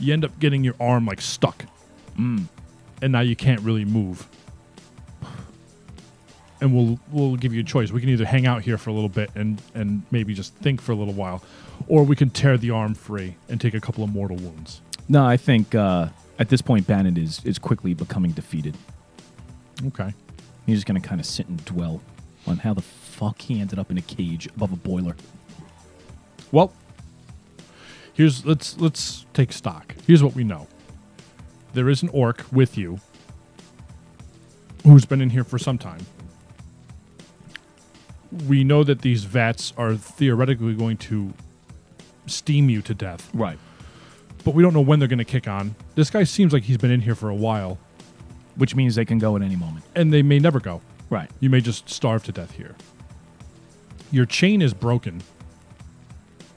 you 0.00 0.12
end 0.14 0.24
up 0.24 0.36
getting 0.40 0.64
your 0.64 0.74
arm 0.80 1.04
like 1.06 1.20
stuck, 1.20 1.66
and 3.02 3.12
now 3.12 3.20
you 3.20 3.36
can't 3.36 3.60
really 3.60 3.84
move. 3.84 4.26
And 6.60 6.74
we'll 6.74 6.98
we'll 7.12 7.36
give 7.36 7.52
you 7.52 7.60
a 7.60 7.64
choice. 7.64 7.92
We 7.92 8.00
can 8.00 8.08
either 8.08 8.24
hang 8.24 8.46
out 8.46 8.62
here 8.62 8.78
for 8.78 8.90
a 8.90 8.94
little 8.94 9.10
bit 9.10 9.30
and 9.34 9.62
and 9.74 10.02
maybe 10.10 10.32
just 10.34 10.54
think 10.56 10.80
for 10.80 10.92
a 10.92 10.96
little 10.96 11.14
while, 11.14 11.44
or 11.86 12.02
we 12.02 12.16
can 12.16 12.30
tear 12.30 12.56
the 12.56 12.70
arm 12.70 12.94
free 12.94 13.36
and 13.48 13.60
take 13.60 13.74
a 13.74 13.80
couple 13.80 14.02
of 14.02 14.10
mortal 14.10 14.38
wounds. 14.38 14.80
No, 15.12 15.26
I 15.26 15.36
think 15.36 15.74
uh, 15.74 16.08
at 16.38 16.48
this 16.48 16.62
point 16.62 16.86
Bannon 16.86 17.18
is 17.18 17.44
is 17.44 17.58
quickly 17.58 17.92
becoming 17.92 18.30
defeated. 18.30 18.74
Okay. 19.88 20.14
He's 20.64 20.78
just 20.78 20.86
gonna 20.86 21.00
kind 21.00 21.20
of 21.20 21.26
sit 21.26 21.46
and 21.48 21.62
dwell 21.66 22.00
on 22.46 22.56
how 22.56 22.72
the 22.72 22.80
fuck 22.80 23.42
he 23.42 23.60
ended 23.60 23.78
up 23.78 23.90
in 23.90 23.98
a 23.98 24.00
cage 24.00 24.46
above 24.46 24.72
a 24.72 24.76
boiler. 24.76 25.14
Well, 26.50 26.72
here's 28.14 28.46
let's 28.46 28.78
let's 28.78 29.26
take 29.34 29.52
stock. 29.52 29.94
Here's 30.06 30.22
what 30.22 30.34
we 30.34 30.44
know. 30.44 30.66
There 31.74 31.90
is 31.90 32.02
an 32.02 32.08
orc 32.08 32.46
with 32.50 32.78
you 32.78 32.98
who's 34.82 35.04
been 35.04 35.20
in 35.20 35.28
here 35.28 35.44
for 35.44 35.58
some 35.58 35.76
time. 35.76 36.06
We 38.48 38.64
know 38.64 38.82
that 38.82 39.02
these 39.02 39.24
vats 39.24 39.74
are 39.76 39.94
theoretically 39.94 40.72
going 40.72 40.96
to 40.96 41.34
steam 42.24 42.70
you 42.70 42.80
to 42.80 42.94
death, 42.94 43.28
Right. 43.34 43.58
But 44.44 44.54
we 44.54 44.62
don't 44.62 44.74
know 44.74 44.80
when 44.80 44.98
they're 44.98 45.08
going 45.08 45.18
to 45.18 45.24
kick 45.24 45.46
on. 45.48 45.74
This 45.94 46.10
guy 46.10 46.24
seems 46.24 46.52
like 46.52 46.64
he's 46.64 46.76
been 46.78 46.90
in 46.90 47.00
here 47.02 47.14
for 47.14 47.28
a 47.28 47.34
while, 47.34 47.78
Which 48.56 48.74
means 48.74 48.94
they 48.94 49.04
can 49.04 49.18
go 49.18 49.36
at 49.36 49.42
any 49.42 49.56
moment. 49.56 49.84
and 49.94 50.12
they 50.12 50.22
may 50.22 50.38
never 50.38 50.60
go. 50.60 50.80
Right. 51.10 51.30
You 51.40 51.48
may 51.50 51.60
just 51.60 51.88
starve 51.88 52.24
to 52.24 52.32
death 52.32 52.52
here. 52.52 52.74
Your 54.10 54.26
chain 54.26 54.60
is 54.62 54.74
broken. 54.74 55.22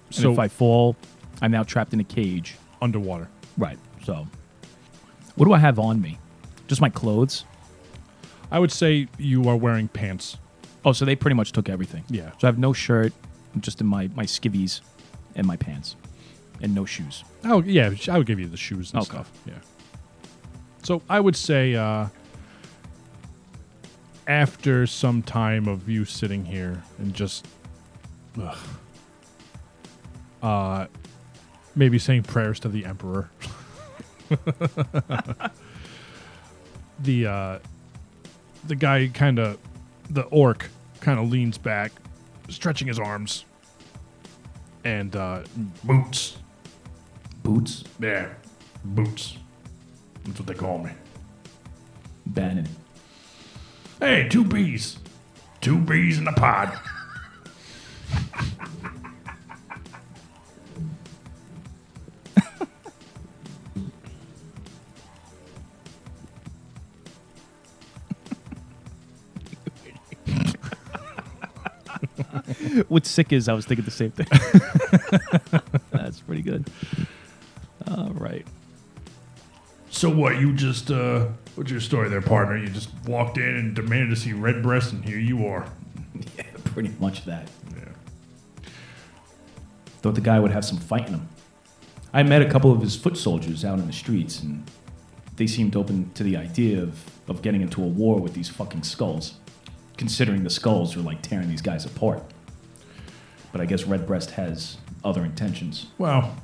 So 0.09 0.21
So 0.23 0.31
if 0.33 0.39
I 0.39 0.47
fall, 0.47 0.95
I'm 1.41 1.51
now 1.51 1.63
trapped 1.63 1.93
in 1.93 1.99
a 1.99 2.03
cage. 2.03 2.55
underwater. 2.81 3.27
Right. 3.57 3.77
So 4.03 4.27
What 5.35 5.45
do 5.45 5.53
I 5.53 5.59
have 5.59 5.79
on 5.79 6.01
me? 6.01 6.17
Just 6.67 6.81
my 6.81 6.89
clothes. 6.89 7.45
I 8.51 8.59
would 8.59 8.71
say 8.71 9.07
you 9.17 9.47
are 9.49 9.55
wearing 9.57 9.87
pants. 9.87 10.37
Oh, 10.83 10.91
so 10.93 11.03
they 11.05 11.15
pretty 11.15 11.35
much 11.35 11.51
took 11.51 11.67
everything. 11.67 12.03
Yeah. 12.09 12.31
So 12.39 12.39
I 12.43 12.47
have 12.47 12.59
no 12.59 12.73
shirt, 12.73 13.11
I'm 13.53 13.61
just 13.61 13.81
in 13.81 13.87
my 13.87 14.09
my 14.15 14.25
skivvies 14.25 14.81
and 15.35 15.45
my 15.47 15.57
pants, 15.57 15.95
and 16.61 16.73
no 16.75 16.85
shoes. 16.85 17.23
Oh 17.43 17.61
yeah, 17.61 17.91
I 18.09 18.17
would 18.17 18.27
give 18.27 18.39
you 18.39 18.47
the 18.47 18.57
shoes 18.57 18.91
and 18.93 19.01
Okay. 19.01 19.11
stuff. 19.11 19.31
Yeah. 19.45 19.53
So 20.83 21.01
I 21.09 21.19
would 21.19 21.35
say 21.35 21.75
uh, 21.75 22.07
after 24.27 24.85
some 24.87 25.21
time 25.21 25.67
of 25.67 25.89
you 25.89 26.05
sitting 26.05 26.45
here 26.45 26.83
and 26.99 27.13
just, 27.13 27.45
ugh, 28.41 28.57
uh, 30.43 30.85
maybe 31.75 31.97
saying 31.99 32.23
prayers 32.23 32.59
to 32.61 32.69
the 32.69 32.85
emperor. 32.85 33.29
the 36.99 37.27
uh, 37.27 37.59
the 38.67 38.75
guy 38.75 39.07
kind 39.13 39.39
of, 39.39 39.57
the 40.09 40.23
orc 40.23 40.69
kind 41.01 41.19
of 41.19 41.29
leans 41.29 41.57
back, 41.57 41.91
stretching 42.49 42.87
his 42.87 42.97
arms, 42.99 43.45
and 44.83 45.15
uh, 45.15 45.43
Boots. 45.83 46.37
Boots, 47.45 47.83
Yeah. 47.99 48.29
Boots. 48.83 49.37
That's 50.23 50.39
what 50.39 50.47
they 50.47 50.55
call 50.55 50.79
me. 50.79 50.89
Bannon. 52.25 52.67
Hey, 53.99 54.27
two 54.27 54.43
bees. 54.43 54.97
Two 55.61 55.77
bees 55.77 56.17
in 56.17 56.27
a 56.27 56.33
pod. 56.33 56.75
What's 72.87 73.09
sick 73.09 73.31
is 73.31 73.47
I 73.47 73.53
was 73.53 73.65
thinking 73.65 73.85
the 73.85 73.91
same 73.91 74.11
thing. 74.11 74.27
That's 75.91 76.19
pretty 76.21 76.41
good. 76.41 76.67
All 77.89 78.11
right. 78.13 78.45
So 79.89 80.09
what? 80.09 80.39
You 80.39 80.53
just 80.53 80.91
uh, 80.91 81.27
what's 81.55 81.71
your 81.71 81.79
story 81.79 82.09
there, 82.09 82.21
partner? 82.21 82.57
You 82.57 82.67
just 82.67 82.89
walked 83.05 83.37
in 83.37 83.55
and 83.55 83.75
demanded 83.75 84.09
to 84.09 84.15
see 84.15 84.33
Redbreast, 84.33 84.91
and 84.93 85.03
here 85.05 85.19
you 85.19 85.45
are. 85.47 85.67
Yeah, 86.37 86.45
pretty 86.63 86.93
much 86.99 87.25
that. 87.25 87.49
Yeah. 87.75 87.89
Thought 90.01 90.15
the 90.15 90.21
guy 90.21 90.39
would 90.39 90.51
have 90.51 90.63
some 90.63 90.77
fight 90.77 91.07
in 91.07 91.15
him. 91.15 91.29
I 92.13 92.23
met 92.23 92.41
a 92.41 92.49
couple 92.49 92.71
of 92.71 92.79
his 92.79 92.95
foot 92.95 93.17
soldiers 93.17 93.65
out 93.65 93.79
in 93.79 93.87
the 93.87 93.93
streets, 93.93 94.41
and 94.41 94.63
they 95.35 95.47
seemed 95.47 95.75
open 95.75 96.11
to 96.13 96.23
the 96.23 96.37
idea 96.37 96.81
of, 96.81 97.03
of 97.27 97.41
getting 97.41 97.61
into 97.61 97.83
a 97.83 97.87
war 97.87 98.19
with 98.21 98.33
these 98.33 98.47
fucking 98.47 98.83
skulls, 98.83 99.33
considering 99.97 100.43
the 100.43 100.49
skulls 100.49 100.95
are 100.95 101.01
like 101.01 101.21
tearing 101.21 101.49
these 101.49 101.61
guys 101.61 101.85
apart. 101.85 102.23
But 103.51 103.59
I 103.59 103.65
guess 103.65 103.83
Redbreast 103.83 104.31
has 104.31 104.77
other 105.03 105.25
intentions. 105.25 105.87
Well, 105.97 106.35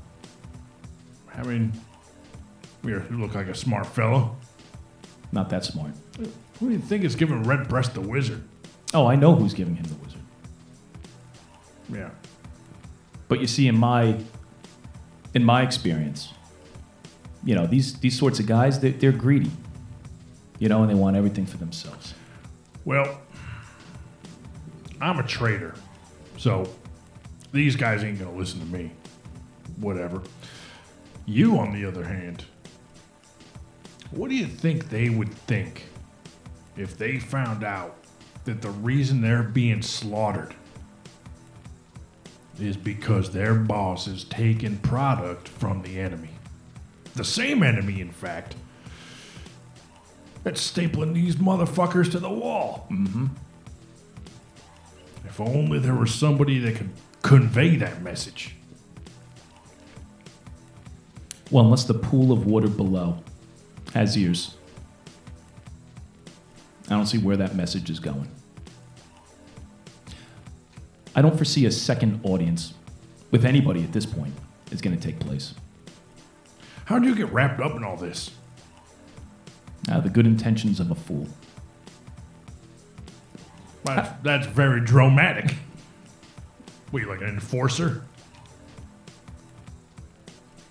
I 1.35 1.43
mean, 1.43 1.71
you 2.83 3.03
look 3.11 3.35
like 3.35 3.47
a 3.47 3.55
smart 3.55 3.87
fellow. 3.87 4.35
Not 5.31 5.49
that 5.49 5.63
smart. 5.63 5.91
Who 6.59 6.67
do 6.67 6.73
you 6.73 6.79
think 6.79 7.03
is 7.03 7.15
giving 7.15 7.43
Redbreast 7.43 7.93
the 7.93 8.01
wizard? 8.01 8.43
Oh, 8.93 9.07
I 9.07 9.15
know 9.15 9.35
who's 9.35 9.53
giving 9.53 9.75
him 9.75 9.85
the 9.85 9.95
wizard. 9.95 10.21
Yeah. 11.89 12.09
But 13.27 13.39
you 13.39 13.47
see, 13.47 13.67
in 13.67 13.77
my 13.77 14.17
in 15.33 15.43
my 15.43 15.61
experience, 15.61 16.33
you 17.43 17.55
know, 17.55 17.65
these 17.65 17.97
these 17.99 18.17
sorts 18.17 18.39
of 18.39 18.45
guys, 18.45 18.79
they're, 18.79 18.91
they're 18.91 19.11
greedy. 19.11 19.51
You 20.59 20.69
know, 20.69 20.81
and 20.81 20.91
they 20.91 20.95
want 20.95 21.15
everything 21.15 21.45
for 21.45 21.57
themselves. 21.57 22.13
Well, 22.85 23.19
I'm 24.99 25.17
a 25.17 25.23
traitor, 25.23 25.73
so 26.37 26.69
these 27.51 27.75
guys 27.75 28.03
ain't 28.03 28.19
gonna 28.19 28.37
listen 28.37 28.59
to 28.59 28.65
me. 28.65 28.91
Whatever. 29.77 30.21
You, 31.31 31.57
on 31.59 31.71
the 31.71 31.85
other 31.85 32.03
hand, 32.03 32.43
what 34.11 34.29
do 34.29 34.35
you 34.35 34.47
think 34.47 34.89
they 34.89 35.09
would 35.09 35.33
think 35.33 35.85
if 36.75 36.97
they 36.97 37.19
found 37.19 37.63
out 37.63 37.95
that 38.43 38.61
the 38.61 38.71
reason 38.71 39.21
they're 39.21 39.41
being 39.41 39.81
slaughtered 39.81 40.53
is 42.59 42.75
because 42.75 43.31
their 43.31 43.53
boss 43.53 44.07
is 44.07 44.25
taking 44.25 44.75
product 44.79 45.47
from 45.47 45.81
the 45.83 46.01
enemy? 46.01 46.31
The 47.15 47.23
same 47.23 47.63
enemy, 47.63 48.01
in 48.01 48.11
fact, 48.11 48.55
that's 50.43 50.69
stapling 50.69 51.13
these 51.13 51.37
motherfuckers 51.37 52.11
to 52.11 52.19
the 52.19 52.29
wall. 52.29 52.87
Mm-hmm. 52.91 53.27
If 55.23 55.39
only 55.39 55.79
there 55.79 55.95
was 55.95 56.13
somebody 56.13 56.59
that 56.59 56.75
could 56.75 56.89
convey 57.21 57.77
that 57.77 58.01
message. 58.01 58.57
Well, 61.51 61.65
unless 61.65 61.83
the 61.83 61.93
pool 61.93 62.31
of 62.31 62.45
water 62.45 62.69
below 62.69 63.17
has 63.93 64.17
ears, 64.17 64.55
I 66.87 66.91
don't 66.91 67.05
see 67.05 67.17
where 67.17 67.37
that 67.37 67.55
message 67.55 67.89
is 67.89 67.99
going. 67.99 68.29
I 71.13 71.21
don't 71.21 71.35
foresee 71.35 71.65
a 71.65 71.71
second 71.71 72.21
audience 72.23 72.73
with 73.31 73.43
anybody 73.43 73.83
at 73.83 73.91
this 73.91 74.05
point 74.05 74.33
is 74.71 74.79
going 74.79 74.97
to 74.97 75.01
take 75.01 75.19
place. 75.19 75.53
How 76.85 76.99
do 76.99 77.07
you 77.07 77.15
get 77.15 77.31
wrapped 77.33 77.59
up 77.59 77.75
in 77.75 77.83
all 77.83 77.97
this? 77.97 78.31
Uh, 79.89 79.99
the 79.99 80.09
good 80.09 80.25
intentions 80.25 80.79
of 80.79 80.91
a 80.91 80.95
fool. 80.95 81.27
That's, 83.83 84.09
that's 84.23 84.47
very 84.47 84.79
dramatic. 84.79 85.55
What, 86.91 87.01
you 87.01 87.09
like 87.09 87.21
an 87.21 87.27
enforcer? 87.27 88.03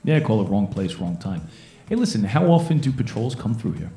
Yeah, 0.04 0.20
call 0.20 0.40
it 0.44 0.48
wrong 0.48 0.66
place, 0.66 0.94
wrong 0.94 1.16
time. 1.16 1.48
Hey, 1.88 1.96
listen, 1.96 2.24
how 2.24 2.46
often 2.46 2.78
do 2.78 2.92
patrols 2.92 3.34
come 3.34 3.54
through 3.54 3.72
here? 3.72 3.90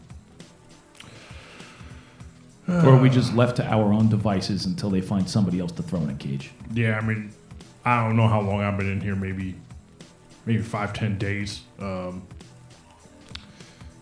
or 2.67 2.89
are 2.91 3.01
we 3.01 3.09
just 3.09 3.35
left 3.35 3.57
to 3.57 3.65
our 3.65 3.91
own 3.91 4.07
devices 4.07 4.65
until 4.65 4.89
they 4.89 5.01
find 5.01 5.29
somebody 5.29 5.59
else 5.59 5.73
to 5.73 5.83
throw 5.83 5.99
in 5.99 6.09
a 6.09 6.15
cage? 6.15 6.51
Yeah, 6.73 6.97
I 6.97 7.01
mean, 7.01 7.31
I 7.83 8.03
don't 8.03 8.15
know 8.15 8.27
how 8.27 8.41
long 8.41 8.61
I've 8.61 8.77
been 8.77 8.89
in 8.91 9.01
here. 9.01 9.15
Maybe, 9.15 9.55
maybe 10.45 10.61
five, 10.61 10.93
ten 10.93 11.17
days. 11.17 11.61
Um, 11.79 12.25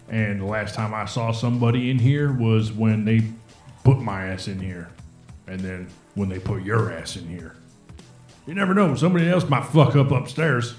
and 0.10 0.42
the 0.42 0.46
last 0.46 0.76
time 0.76 0.94
I 0.94 1.06
saw 1.06 1.32
somebody 1.32 1.90
in 1.90 1.98
here 1.98 2.32
was 2.32 2.72
when 2.72 3.04
they 3.04 3.24
put 3.84 4.00
my 4.00 4.28
ass 4.28 4.48
in 4.48 4.60
here, 4.60 4.90
and 5.48 5.60
then 5.60 5.88
when 6.16 6.30
they 6.30 6.38
put 6.38 6.64
your 6.64 6.92
ass 6.92 7.16
in 7.16 7.28
here. 7.28 7.56
You 8.46 8.54
never 8.54 8.74
know. 8.74 8.96
Somebody 8.96 9.30
else 9.30 9.48
might 9.50 9.66
fuck 9.66 9.96
up 9.96 10.12
upstairs. 10.12 10.76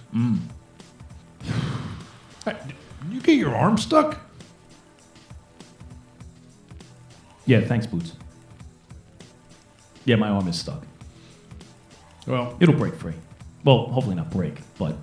Hey, 2.45 2.57
did 2.67 2.75
you 3.13 3.21
get 3.21 3.37
your 3.39 3.55
arm 3.55 3.79
stuck? 3.79 4.19
Yeah, 7.47 7.61
thanks, 7.61 7.87
Boots. 7.87 8.13
Yeah, 10.05 10.17
my 10.17 10.29
arm 10.29 10.49
is 10.49 10.59
stuck. 10.59 10.85
Well, 12.27 12.57
It'll 12.61 12.75
break 12.75 12.95
free. 12.95 13.15
Well, 13.65 13.87
hopefully 13.87 14.17
not 14.17 14.31
break, 14.31 14.55
but 14.79 14.97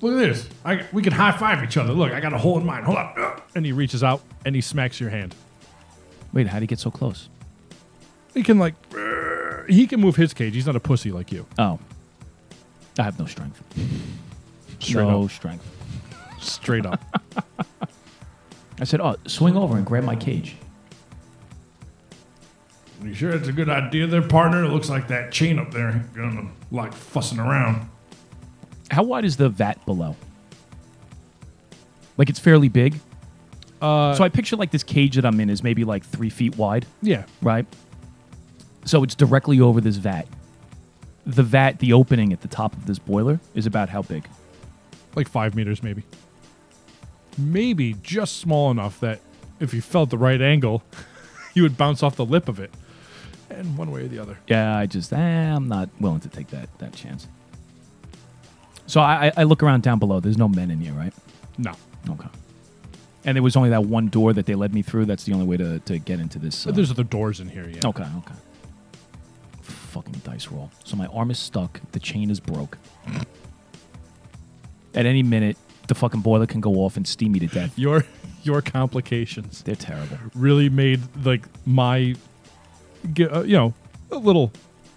look 0.00 0.14
at 0.14 0.18
this. 0.18 0.48
I, 0.64 0.84
we 0.92 1.02
can 1.02 1.12
high 1.12 1.32
five 1.32 1.62
each 1.62 1.76
other. 1.76 1.92
Look, 1.92 2.12
I 2.12 2.20
got 2.20 2.32
a 2.32 2.38
hole 2.38 2.58
in 2.58 2.66
mine. 2.66 2.84
Hold 2.84 2.98
on. 2.98 3.14
Ugh. 3.16 3.42
And 3.54 3.64
he 3.66 3.72
reaches 3.72 4.02
out 4.02 4.22
and 4.44 4.54
he 4.54 4.60
smacks 4.60 4.98
your 5.00 5.10
hand. 5.10 5.34
wait, 6.32 6.46
how 6.48 6.56
would 6.56 6.62
he 6.62 6.66
get 6.66 6.78
so 6.78 6.90
close? 6.90 7.28
He 8.34 8.42
can 8.42 8.58
like, 8.58 8.74
he 9.68 9.86
can 9.86 10.00
move 10.00 10.16
his 10.16 10.32
cage. 10.34 10.54
He's 10.54 10.66
not 10.66 10.76
a 10.76 10.80
pussy 10.80 11.10
like 11.12 11.30
you. 11.32 11.46
Oh, 11.58 11.78
I 12.98 13.02
have 13.02 13.18
no 13.18 13.26
strength. 13.26 13.62
Straight 14.78 15.06
no 15.06 15.24
up. 15.24 15.30
strength. 15.30 15.64
Straight 16.42 16.84
up. 16.86 17.00
I 18.80 18.84
said, 18.84 19.00
"Oh, 19.00 19.16
swing 19.26 19.56
over 19.56 19.76
and 19.76 19.86
grab 19.86 20.04
my 20.04 20.16
cage." 20.16 20.56
You 23.02 23.14
sure 23.14 23.30
it's 23.30 23.48
a 23.48 23.52
good 23.52 23.68
idea 23.68 24.06
there, 24.06 24.22
partner? 24.22 24.64
It 24.64 24.68
looks 24.68 24.88
like 24.88 25.08
that 25.08 25.32
chain 25.32 25.58
up 25.58 25.72
there 25.72 25.90
ain't 25.90 26.14
gonna 26.14 26.48
like 26.70 26.92
fussing 26.92 27.38
around. 27.38 27.88
How 28.90 29.02
wide 29.02 29.24
is 29.24 29.36
the 29.36 29.48
vat 29.48 29.84
below? 29.86 30.16
Like 32.16 32.28
it's 32.28 32.38
fairly 32.38 32.68
big. 32.68 32.94
Uh, 33.80 34.14
So 34.14 34.22
I 34.22 34.28
picture 34.28 34.54
like 34.56 34.70
this 34.70 34.84
cage 34.84 35.16
that 35.16 35.24
I'm 35.24 35.40
in 35.40 35.50
is 35.50 35.62
maybe 35.62 35.84
like 35.84 36.04
three 36.04 36.30
feet 36.30 36.56
wide, 36.56 36.86
yeah. 37.00 37.24
right? 37.40 37.66
So 38.84 39.02
it's 39.02 39.14
directly 39.14 39.60
over 39.60 39.80
this 39.80 39.96
vat. 39.96 40.26
The 41.26 41.42
vat, 41.42 41.78
the 41.78 41.92
opening 41.92 42.32
at 42.32 42.40
the 42.42 42.48
top 42.48 42.72
of 42.74 42.86
this 42.86 42.98
boiler 42.98 43.40
is 43.54 43.66
about 43.66 43.88
how 43.88 44.02
big? 44.02 44.24
like 45.14 45.28
five 45.28 45.54
meters 45.54 45.82
maybe 45.82 46.02
maybe 47.38 47.94
just 48.02 48.38
small 48.38 48.70
enough 48.70 49.00
that 49.00 49.20
if 49.60 49.72
you 49.72 49.80
felt 49.80 50.10
the 50.10 50.18
right 50.18 50.40
angle 50.40 50.82
you 51.54 51.62
would 51.62 51.76
bounce 51.76 52.02
off 52.02 52.16
the 52.16 52.24
lip 52.24 52.48
of 52.48 52.58
it 52.60 52.70
and 53.50 53.76
one 53.76 53.90
way 53.90 54.02
or 54.04 54.08
the 54.08 54.18
other 54.18 54.38
Yeah, 54.46 54.76
I 54.76 54.86
just, 54.86 55.12
eh, 55.12 55.16
I'm 55.16 55.68
not 55.68 55.88
willing 56.00 56.20
to 56.20 56.28
take 56.28 56.48
that 56.48 56.68
that 56.78 56.92
chance. 56.94 57.28
So 58.86 59.00
I, 59.00 59.26
I 59.26 59.32
I 59.38 59.42
look 59.44 59.62
around 59.62 59.82
down 59.82 59.98
below. 59.98 60.20
There's 60.20 60.38
no 60.38 60.48
men 60.48 60.70
in 60.70 60.80
here, 60.80 60.92
right? 60.92 61.12
no 61.58 61.72
Okay. 62.10 62.28
And 63.24 63.36
there 63.36 63.42
was 63.42 63.54
only 63.56 63.70
that 63.70 63.84
one 63.84 64.08
door 64.08 64.32
that 64.32 64.46
they 64.46 64.54
led 64.54 64.74
me 64.74 64.82
through. 64.82 65.04
That's 65.04 65.24
the 65.24 65.32
only 65.32 65.46
way 65.46 65.56
to, 65.56 65.78
to 65.80 65.98
get 65.98 66.18
into 66.18 66.38
this. 66.40 66.64
But 66.64 66.72
uh, 66.72 66.76
there's 66.76 66.90
other 66.90 67.04
doors 67.04 67.38
in 67.38 67.48
here. 67.48 67.68
Yeah. 67.68 67.80
Okay, 67.84 68.02
okay. 68.18 68.34
Fucking 69.62 70.14
dice 70.24 70.48
roll. 70.48 70.70
So 70.84 70.96
my 70.96 71.06
arm 71.06 71.30
is 71.30 71.38
stuck. 71.38 71.80
The 71.92 72.00
chain 72.00 72.30
is 72.30 72.40
broke. 72.40 72.78
At 74.94 75.06
any 75.06 75.22
minute, 75.22 75.56
the 75.92 75.98
fucking 75.98 76.20
boiler 76.22 76.46
can 76.46 76.60
go 76.60 76.76
off 76.76 76.96
and 76.96 77.06
steam 77.06 77.32
me 77.32 77.38
to 77.40 77.46
death. 77.46 77.78
Your 77.78 78.04
your 78.42 78.62
complications 78.62 79.62
They're 79.62 79.76
terrible. 79.76 80.18
really 80.34 80.68
made 80.68 81.00
like 81.24 81.42
my, 81.66 82.14
ge- 83.12 83.20
uh, 83.32 83.42
you 83.42 83.56
know, 83.56 83.74
a 84.10 84.16
little 84.16 84.50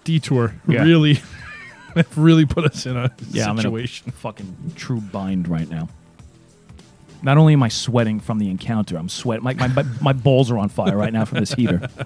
detour 0.04 0.54
Yeah. 0.66 0.82
really, 0.82 1.20
really 2.16 2.44
put 2.46 2.64
us 2.64 2.86
in 2.86 2.96
a 2.96 3.12
Yeah, 3.30 3.44
I'm 3.44 3.52
in 3.52 3.58
a 3.58 3.62
situation. 3.62 4.10
fucking 4.12 4.72
true 4.74 5.00
bind 5.00 5.46
right 5.48 5.68
now. 5.68 5.88
Not 7.22 7.38
only 7.38 7.52
am 7.52 7.62
I 7.62 7.68
sweating 7.68 8.18
from 8.20 8.38
the 8.38 8.50
encounter, 8.50 8.96
I'm 8.96 9.08
sweating. 9.08 9.44
My, 9.44 9.54
my, 9.54 9.68
my, 9.68 9.84
my 10.00 10.12
balls 10.12 10.50
are 10.50 10.58
on 10.58 10.68
fire 10.68 10.96
right 10.96 11.12
now 11.12 11.24
from 11.24 11.38
this 11.40 11.52
heater. 11.52 11.88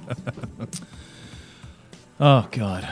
Oh, 2.23 2.47
God. 2.51 2.87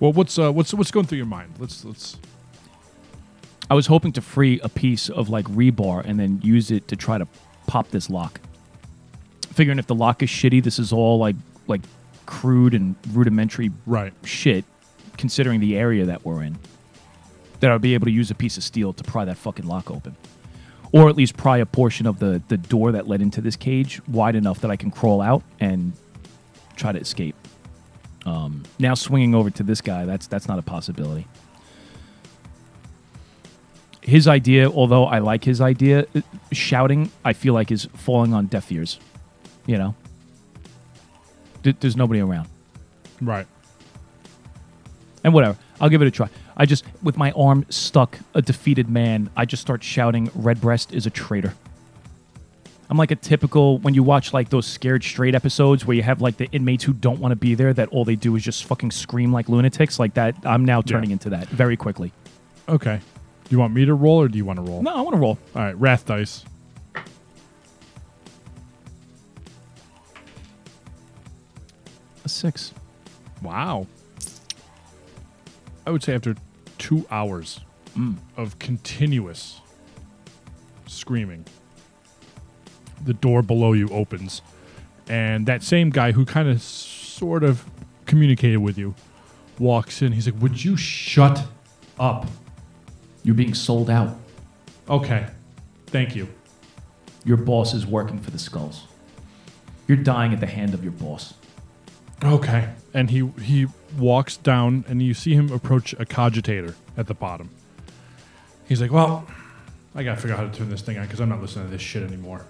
Well, 0.00 0.12
what's 0.12 0.38
uh, 0.38 0.50
what's 0.50 0.72
what's 0.72 0.90
going 0.90 1.06
through 1.06 1.18
your 1.18 1.26
mind? 1.26 1.54
Let's 1.58 1.84
let's. 1.84 2.16
I 3.70 3.74
was 3.74 3.86
hoping 3.86 4.12
to 4.12 4.20
free 4.22 4.58
a 4.64 4.68
piece 4.68 5.08
of 5.10 5.28
like 5.28 5.44
rebar 5.44 6.04
and 6.04 6.18
then 6.18 6.40
use 6.42 6.70
it 6.70 6.88
to 6.88 6.96
try 6.96 7.18
to 7.18 7.28
pop 7.66 7.90
this 7.90 8.10
lock. 8.10 8.40
Figuring 9.52 9.78
if 9.78 9.86
the 9.86 9.94
lock 9.94 10.22
is 10.22 10.28
shitty, 10.30 10.62
this 10.64 10.78
is 10.78 10.92
all 10.92 11.18
like 11.18 11.36
like 11.66 11.82
crude 12.26 12.74
and 12.74 12.96
rudimentary 13.12 13.70
Right. 13.86 14.12
shit, 14.24 14.64
considering 15.18 15.60
the 15.60 15.76
area 15.76 16.06
that 16.06 16.24
we're 16.24 16.42
in. 16.42 16.58
That 17.60 17.70
I'll 17.70 17.78
be 17.78 17.92
able 17.92 18.06
to 18.06 18.10
use 18.12 18.30
a 18.30 18.34
piece 18.34 18.56
of 18.56 18.64
steel 18.64 18.94
to 18.94 19.04
pry 19.04 19.26
that 19.26 19.36
fucking 19.36 19.66
lock 19.66 19.90
open. 19.90 20.16
Or 20.92 21.08
at 21.08 21.14
least 21.14 21.36
pry 21.36 21.58
a 21.58 21.66
portion 21.66 22.06
of 22.06 22.18
the, 22.18 22.42
the 22.48 22.56
door 22.56 22.90
that 22.92 23.06
led 23.06 23.20
into 23.20 23.40
this 23.40 23.54
cage 23.54 24.00
wide 24.08 24.34
enough 24.34 24.60
that 24.62 24.70
I 24.70 24.76
can 24.76 24.90
crawl 24.90 25.20
out 25.20 25.42
and 25.60 25.92
try 26.74 26.90
to 26.90 26.98
escape. 26.98 27.36
Um, 28.26 28.62
now 28.78 28.94
swinging 28.94 29.34
over 29.34 29.50
to 29.50 29.62
this 29.62 29.80
guy, 29.80 30.04
that's 30.04 30.26
that's 30.26 30.46
not 30.48 30.58
a 30.58 30.62
possibility. 30.62 31.26
His 34.02 34.26
idea, 34.26 34.70
although 34.70 35.04
I 35.04 35.18
like 35.18 35.44
his 35.44 35.60
idea, 35.60 36.06
uh, 36.14 36.20
shouting, 36.52 37.10
I 37.24 37.32
feel 37.34 37.54
like 37.54 37.70
is 37.70 37.84
falling 37.94 38.32
on 38.32 38.46
deaf 38.46 38.70
ears. 38.72 38.98
You 39.66 39.76
know, 39.78 39.94
Th- 41.62 41.76
there's 41.80 41.96
nobody 41.96 42.20
around 42.20 42.48
Right. 43.20 43.46
and 45.22 45.34
whatever. 45.34 45.58
I'll 45.80 45.90
give 45.90 46.00
it 46.02 46.08
a 46.08 46.10
try. 46.10 46.28
I 46.56 46.66
just, 46.66 46.84
with 47.02 47.16
my 47.16 47.30
arm 47.32 47.66
stuck, 47.68 48.18
a 48.34 48.42
defeated 48.42 48.88
man, 48.88 49.30
I 49.36 49.44
just 49.44 49.60
start 49.60 49.82
shouting, 49.82 50.30
Redbreast 50.34 50.92
is 50.92 51.06
a 51.06 51.10
traitor. 51.10 51.54
I'm 52.90 52.96
like 52.96 53.12
a 53.12 53.16
typical, 53.16 53.78
when 53.78 53.94
you 53.94 54.02
watch 54.02 54.32
like 54.34 54.48
those 54.48 54.66
Scared 54.66 55.04
Straight 55.04 55.36
episodes 55.36 55.86
where 55.86 55.96
you 55.96 56.02
have 56.02 56.20
like 56.20 56.38
the 56.38 56.46
inmates 56.46 56.82
who 56.82 56.92
don't 56.92 57.20
want 57.20 57.30
to 57.30 57.36
be 57.36 57.54
there, 57.54 57.72
that 57.72 57.88
all 57.90 58.04
they 58.04 58.16
do 58.16 58.34
is 58.34 58.42
just 58.42 58.64
fucking 58.64 58.90
scream 58.90 59.32
like 59.32 59.48
lunatics, 59.48 60.00
like 60.00 60.14
that. 60.14 60.34
I'm 60.42 60.64
now 60.64 60.82
turning 60.82 61.12
into 61.12 61.30
that 61.30 61.46
very 61.48 61.76
quickly. 61.76 62.12
Okay. 62.68 63.00
Do 63.44 63.50
you 63.54 63.60
want 63.60 63.74
me 63.74 63.84
to 63.84 63.94
roll 63.94 64.20
or 64.20 64.26
do 64.26 64.36
you 64.36 64.44
want 64.44 64.56
to 64.58 64.64
roll? 64.64 64.82
No, 64.82 64.92
I 64.92 65.02
want 65.02 65.14
to 65.14 65.20
roll. 65.20 65.38
All 65.54 65.62
right. 65.62 65.78
Wrath 65.78 66.04
dice. 66.04 66.44
A 72.24 72.28
six. 72.28 72.74
Wow. 73.40 73.86
I 75.86 75.90
would 75.90 76.02
say 76.02 76.12
after 76.14 76.34
two 76.78 77.06
hours 77.08 77.60
mm. 77.96 78.16
of 78.36 78.58
continuous 78.58 79.60
screaming, 80.88 81.44
the 83.04 83.14
door 83.14 83.42
below 83.42 83.72
you 83.72 83.88
opens, 83.88 84.42
and 85.08 85.46
that 85.46 85.62
same 85.62 85.90
guy 85.90 86.12
who 86.12 86.24
kind 86.24 86.48
of 86.48 86.62
sort 86.62 87.44
of 87.44 87.64
communicated 88.06 88.58
with 88.58 88.76
you 88.76 88.94
walks 89.58 90.02
in. 90.02 90.12
He's 90.12 90.26
like, 90.26 90.40
Would 90.40 90.64
you 90.64 90.76
shut 90.76 91.44
up? 91.98 92.26
You're 93.22 93.34
being 93.34 93.54
sold 93.54 93.90
out. 93.90 94.16
Okay. 94.88 95.26
Thank 95.86 96.16
you. 96.16 96.28
Your 97.24 97.36
boss 97.36 97.74
is 97.74 97.86
working 97.86 98.18
for 98.18 98.30
the 98.30 98.38
skulls. 98.38 98.86
You're 99.86 99.98
dying 99.98 100.32
at 100.32 100.40
the 100.40 100.46
hand 100.46 100.72
of 100.72 100.82
your 100.82 100.92
boss. 100.92 101.34
Okay. 102.24 102.70
And 102.94 103.10
he 103.10 103.30
he 103.42 103.66
walks 103.98 104.36
down 104.36 104.84
and 104.88 105.02
you 105.02 105.14
see 105.14 105.34
him 105.34 105.52
approach 105.52 105.92
a 105.94 106.04
cogitator 106.04 106.74
at 106.96 107.06
the 107.06 107.14
bottom. 107.14 107.50
He's 108.68 108.80
like, 108.80 108.92
"Well, 108.92 109.26
I 109.94 110.02
got 110.02 110.16
to 110.16 110.20
figure 110.20 110.34
out 110.34 110.40
how 110.40 110.50
to 110.50 110.56
turn 110.56 110.70
this 110.70 110.82
thing 110.82 110.98
on 110.98 111.06
cuz 111.08 111.20
I'm 111.20 111.28
not 111.28 111.40
listening 111.40 111.66
to 111.66 111.70
this 111.70 111.82
shit 111.82 112.02
anymore." 112.02 112.44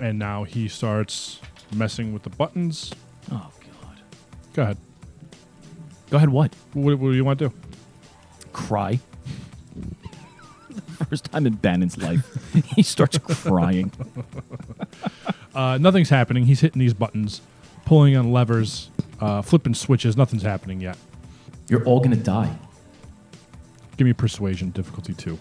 And 0.00 0.18
now 0.18 0.44
he 0.44 0.68
starts 0.68 1.40
messing 1.74 2.12
with 2.12 2.22
the 2.22 2.30
buttons. 2.30 2.92
Oh, 3.30 3.50
God. 3.80 4.00
Go 4.52 4.62
ahead. 4.62 4.76
Go 6.10 6.16
ahead, 6.16 6.28
what? 6.28 6.54
What, 6.72 6.98
what 6.98 7.10
do 7.10 7.14
you 7.14 7.24
want 7.24 7.38
to 7.38 7.48
do? 7.48 7.54
Cry. 8.52 9.00
First 11.08 11.26
time 11.26 11.46
in 11.46 11.54
Bannon's 11.54 11.98
life, 11.98 12.52
he 12.76 12.82
starts 12.82 13.18
crying. 13.18 13.92
Uh, 15.54 15.78
nothing's 15.78 16.08
happening. 16.10 16.46
He's 16.46 16.58
hitting 16.60 16.80
these 16.80 16.94
buttons, 16.94 17.40
pulling 17.84 18.16
on 18.16 18.32
levers, 18.32 18.90
uh, 19.20 19.40
flipping 19.40 19.74
switches. 19.74 20.16
Nothing's 20.16 20.42
happening 20.42 20.80
yet. 20.80 20.98
You're 21.68 21.84
all 21.84 22.00
gonna 22.00 22.16
die. 22.16 22.56
Give 23.96 24.04
me 24.04 24.12
persuasion, 24.14 24.70
difficulty 24.70 25.14
2. 25.14 25.38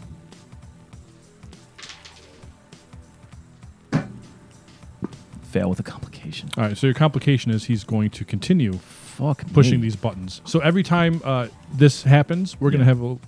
Fail 5.53 5.69
with 5.69 5.79
a 5.79 5.83
complication. 5.83 6.49
All 6.57 6.63
right, 6.63 6.75
so 6.75 6.87
your 6.87 6.95
complication 6.95 7.51
is 7.51 7.65
he's 7.65 7.83
going 7.83 8.09
to 8.09 8.25
continue 8.25 8.73
Fuck 8.73 9.45
pushing 9.53 9.79
me. 9.79 9.83
these 9.83 9.95
buttons. 9.95 10.41
So 10.45 10.59
every 10.61 10.81
time 10.81 11.21
uh, 11.23 11.47
this 11.71 12.01
happens, 12.01 12.59
we're 12.59 12.71
gonna 12.71 12.85
have 12.85 13.03
a. 13.03 13.19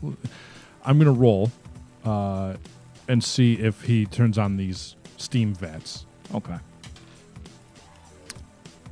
I'm 0.83 0.97
gonna 0.97 1.11
roll, 1.11 1.51
uh, 2.03 2.55
and 3.07 3.23
see 3.23 3.53
if 3.53 3.83
he 3.83 4.07
turns 4.07 4.39
on 4.39 4.57
these 4.57 4.95
steam 5.17 5.53
vats, 5.53 6.07
Okay. 6.33 6.55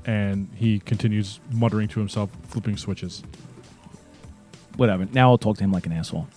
and 0.06 0.48
he 0.56 0.80
continues 0.80 1.40
muttering 1.52 1.88
to 1.88 2.00
himself, 2.00 2.30
flipping 2.50 2.78
switches. 2.78 3.24
Whatever. 4.76 5.08
Now 5.12 5.32
I'll 5.32 5.38
talk 5.40 5.58
to 5.58 5.64
him 5.64 5.72
like 5.72 5.88
an 5.88 5.92
asshole. 5.94 6.28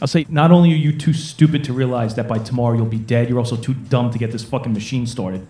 I'll 0.00 0.08
say, 0.08 0.26
not 0.28 0.50
only 0.50 0.72
are 0.72 0.76
you 0.76 0.96
too 0.98 1.12
stupid 1.12 1.62
to 1.64 1.72
realize 1.72 2.16
that 2.16 2.26
by 2.26 2.38
tomorrow 2.38 2.76
you'll 2.76 2.86
be 2.86 2.98
dead, 2.98 3.28
you're 3.28 3.38
also 3.38 3.54
too 3.56 3.74
dumb 3.74 4.10
to 4.10 4.18
get 4.18 4.32
this 4.32 4.42
fucking 4.42 4.72
machine 4.72 5.06
started. 5.06 5.46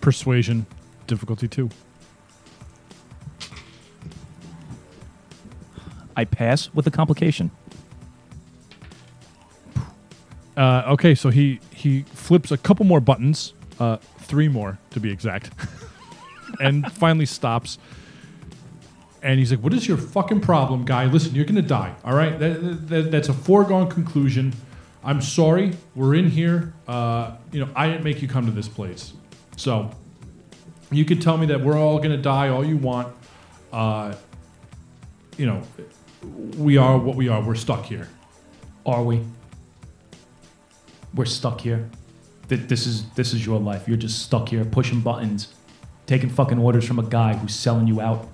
Persuasion, 0.00 0.66
difficulty 1.06 1.48
two. 1.48 1.68
I 6.16 6.24
pass 6.24 6.72
with 6.74 6.86
a 6.86 6.90
complication. 6.90 7.50
Uh, 10.56 10.82
okay, 10.88 11.14
so 11.14 11.30
he 11.30 11.60
he 11.72 12.02
flips 12.02 12.50
a 12.50 12.58
couple 12.58 12.84
more 12.84 13.00
buttons, 13.00 13.54
uh, 13.78 13.96
three 14.18 14.48
more 14.48 14.78
to 14.90 15.00
be 15.00 15.10
exact, 15.10 15.50
and 16.60 16.90
finally 16.92 17.26
stops. 17.26 17.78
And 19.22 19.38
he's 19.38 19.50
like, 19.50 19.60
"What 19.60 19.72
is 19.72 19.88
your 19.88 19.96
fucking 19.96 20.40
problem, 20.40 20.84
guy? 20.84 21.06
Listen, 21.06 21.34
you're 21.34 21.44
gonna 21.44 21.62
die. 21.62 21.94
All 22.04 22.14
right, 22.14 22.38
that, 22.38 22.88
that, 22.88 23.10
that's 23.10 23.28
a 23.28 23.34
foregone 23.34 23.88
conclusion. 23.88 24.52
I'm 25.02 25.22
sorry. 25.22 25.72
We're 25.94 26.14
in 26.14 26.28
here. 26.28 26.74
Uh, 26.86 27.36
you 27.52 27.60
know, 27.64 27.70
I 27.74 27.88
didn't 27.88 28.04
make 28.04 28.20
you 28.20 28.28
come 28.28 28.44
to 28.44 28.52
this 28.52 28.68
place. 28.68 29.14
So 29.60 29.90
you 30.90 31.04
could 31.04 31.20
tell 31.20 31.36
me 31.36 31.44
that 31.48 31.60
we're 31.60 31.78
all 31.78 31.98
gonna 31.98 32.16
die 32.16 32.48
all 32.48 32.64
you 32.64 32.78
want. 32.78 33.14
Uh, 33.70 34.14
you 35.36 35.44
know, 35.44 35.60
we 36.56 36.78
are 36.78 36.96
what 36.96 37.14
we 37.14 37.28
are. 37.28 37.42
We're 37.42 37.54
stuck 37.56 37.84
here. 37.84 38.08
Are 38.86 39.04
we? 39.04 39.22
We're 41.14 41.26
stuck 41.26 41.60
here. 41.60 41.90
Th- 42.48 42.62
This 42.62 42.86
is 42.86 43.10
this 43.10 43.34
is 43.34 43.44
your 43.44 43.60
life. 43.60 43.86
You're 43.86 43.98
just 43.98 44.22
stuck 44.22 44.48
here 44.48 44.64
pushing 44.64 45.02
buttons, 45.02 45.52
taking 46.06 46.30
fucking 46.30 46.58
orders 46.58 46.86
from 46.86 46.98
a 46.98 47.02
guy 47.04 47.34
who's 47.34 47.54
selling 47.54 47.86
you 47.86 48.00
out. 48.00 48.26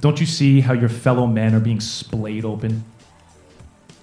Don't 0.00 0.18
you 0.18 0.24
see 0.24 0.62
how 0.62 0.72
your 0.72 0.88
fellow 0.88 1.26
men 1.26 1.54
are 1.54 1.60
being 1.60 1.80
splayed 1.80 2.46
open? 2.46 2.84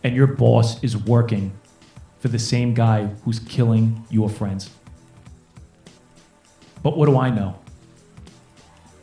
And 0.04 0.16
your 0.16 0.28
boss 0.28 0.84
is 0.84 0.96
working 0.96 1.54
for 2.20 2.28
the 2.28 2.38
same 2.38 2.76
guy 2.76 3.06
who's 3.26 3.40
killing 3.40 4.06
your 4.12 4.30
friends. 4.30 4.70
But 6.84 6.98
what 6.98 7.08
do 7.08 7.18
I 7.18 7.30
know? 7.30 7.56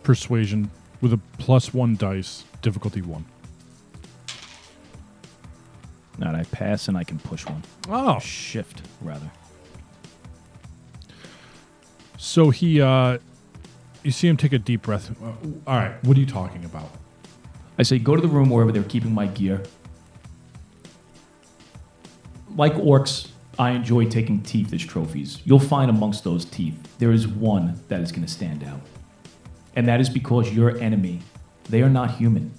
persuasion 0.02 0.70
with 1.01 1.12
a 1.12 1.20
plus 1.39 1.73
one 1.74 1.94
dice, 1.94 2.44
difficulty 2.62 3.01
one. 3.02 3.24
Not 6.19 6.35
I 6.35 6.43
pass 6.44 6.89
and 6.89 6.97
I 6.97 7.05
can 7.05 7.19
push 7.19 7.47
one. 7.47 7.62
Oh, 7.89 8.19
Shift 8.19 8.82
rather. 9.01 9.31
so 12.16 12.51
he, 12.51 12.81
uh, 12.81 13.19
you 14.02 14.11
see 14.11 14.27
him 14.28 14.36
take 14.36 14.52
a 14.52 14.59
deep 14.59 14.82
breath. 14.82 15.11
Uh, 15.23 15.27
all 15.66 15.77
right, 15.77 16.02
what 16.05 16.16
are 16.16 16.20
you 16.20 16.27
talking 16.27 16.65
about? 16.65 16.90
I 17.78 17.82
say, 17.82 17.98
go 17.98 18.16
to 18.16 18.20
the 18.23 18.28
room 18.28 18.51
wherever 18.51 18.73
they're 18.73 18.82
keeping 18.82 19.15
my 19.15 19.27
gear. 19.27 19.62
like 22.57 22.74
orcs, 22.74 23.30
I 23.59 23.71
enjoy 23.71 24.07
taking 24.07 24.43
teeth 24.43 24.73
as 24.73 24.83
trophies. 24.83 25.43
You'll 25.45 25.59
find 25.59 25.91
amongst 25.91 26.25
those 26.25 26.45
teeth, 26.45 26.99
there 26.99 27.13
is 27.13 27.27
one 27.27 27.79
that 27.89 28.01
is 28.01 28.11
going 28.13 28.25
to 28.25 28.33
stand 28.33 28.65
out. 28.65 28.81
And 29.77 29.87
that 29.87 30.01
is 30.01 30.09
because 30.09 30.53
your 30.53 30.79
enemy, 30.79 31.21
they 31.69 31.83
are 31.83 31.91
not 31.91 32.13
human. 32.13 32.53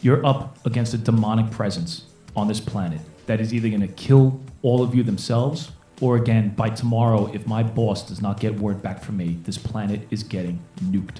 You're 0.00 0.24
up 0.26 0.64
against 0.66 0.94
a 0.94 0.98
demonic 0.98 1.50
presence 1.50 2.06
on 2.34 2.48
this 2.48 2.60
planet 2.60 3.00
that 3.26 3.40
is 3.40 3.54
either 3.54 3.68
going 3.68 3.82
to 3.82 3.88
kill 3.88 4.40
all 4.62 4.82
of 4.82 4.94
you 4.94 5.02
themselves, 5.02 5.70
or 6.00 6.16
again, 6.16 6.50
by 6.50 6.70
tomorrow, 6.70 7.30
if 7.32 7.46
my 7.46 7.62
boss 7.62 8.08
does 8.08 8.20
not 8.20 8.40
get 8.40 8.58
word 8.58 8.82
back 8.82 9.02
from 9.02 9.16
me, 9.16 9.38
this 9.44 9.58
planet 9.58 10.00
is 10.10 10.22
getting 10.24 10.60
nuked. 10.84 11.18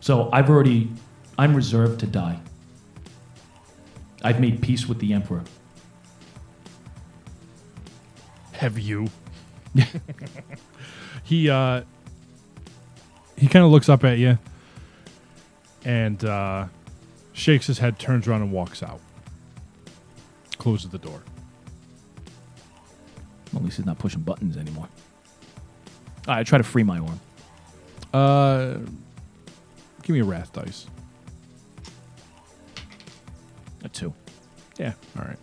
So 0.00 0.30
I've 0.32 0.48
already, 0.48 0.90
I'm 1.36 1.54
reserved 1.54 2.00
to 2.00 2.06
die. 2.06 2.38
I've 4.22 4.40
made 4.40 4.60
peace 4.60 4.86
with 4.86 4.98
the 4.98 5.12
Emperor. 5.12 5.42
Have 8.52 8.78
you? 8.78 9.08
he 11.24 11.48
uh 11.48 11.82
he 13.36 13.46
kind 13.48 13.64
of 13.64 13.70
looks 13.70 13.88
up 13.88 14.04
at 14.04 14.18
you 14.18 14.38
and 15.84 16.22
uh 16.24 16.66
shakes 17.32 17.66
his 17.66 17.78
head, 17.78 17.98
turns 17.98 18.28
around 18.28 18.42
and 18.42 18.52
walks 18.52 18.82
out. 18.82 19.00
Closes 20.58 20.90
the 20.90 20.98
door. 20.98 21.22
At 23.54 23.64
least 23.64 23.78
he's 23.78 23.86
not 23.86 23.98
pushing 23.98 24.20
buttons 24.20 24.56
anymore. 24.56 24.88
All 26.28 26.34
right, 26.34 26.40
I 26.40 26.42
try 26.42 26.58
to 26.58 26.64
free 26.64 26.82
my 26.82 26.98
arm. 26.98 27.20
Uh 28.12 28.74
give 30.02 30.14
me 30.14 30.20
a 30.20 30.24
wrath 30.24 30.52
dice. 30.52 30.86
A 33.84 33.88
two. 33.88 34.12
Yeah. 34.78 34.92
All 35.18 35.24
right. 35.24 35.38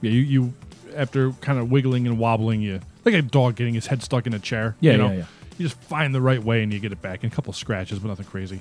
Yeah, 0.00 0.10
you, 0.10 0.20
you 0.20 0.54
after 0.94 1.32
kind 1.32 1.58
of 1.58 1.70
wiggling 1.70 2.06
and 2.06 2.18
wobbling, 2.18 2.60
you 2.60 2.80
like 3.04 3.14
a 3.14 3.22
dog 3.22 3.56
getting 3.56 3.74
his 3.74 3.86
head 3.86 4.02
stuck 4.02 4.26
in 4.26 4.34
a 4.34 4.38
chair. 4.38 4.76
Yeah, 4.80 4.92
you 4.92 4.98
know? 4.98 5.08
yeah, 5.08 5.18
yeah. 5.18 5.24
You 5.58 5.68
just 5.68 5.80
find 5.82 6.14
the 6.14 6.20
right 6.20 6.42
way 6.42 6.62
and 6.62 6.72
you 6.72 6.80
get 6.80 6.92
it 6.92 7.00
back. 7.00 7.22
And 7.22 7.32
a 7.32 7.34
couple 7.34 7.52
scratches, 7.52 7.98
but 7.98 8.08
nothing 8.08 8.26
crazy. 8.26 8.60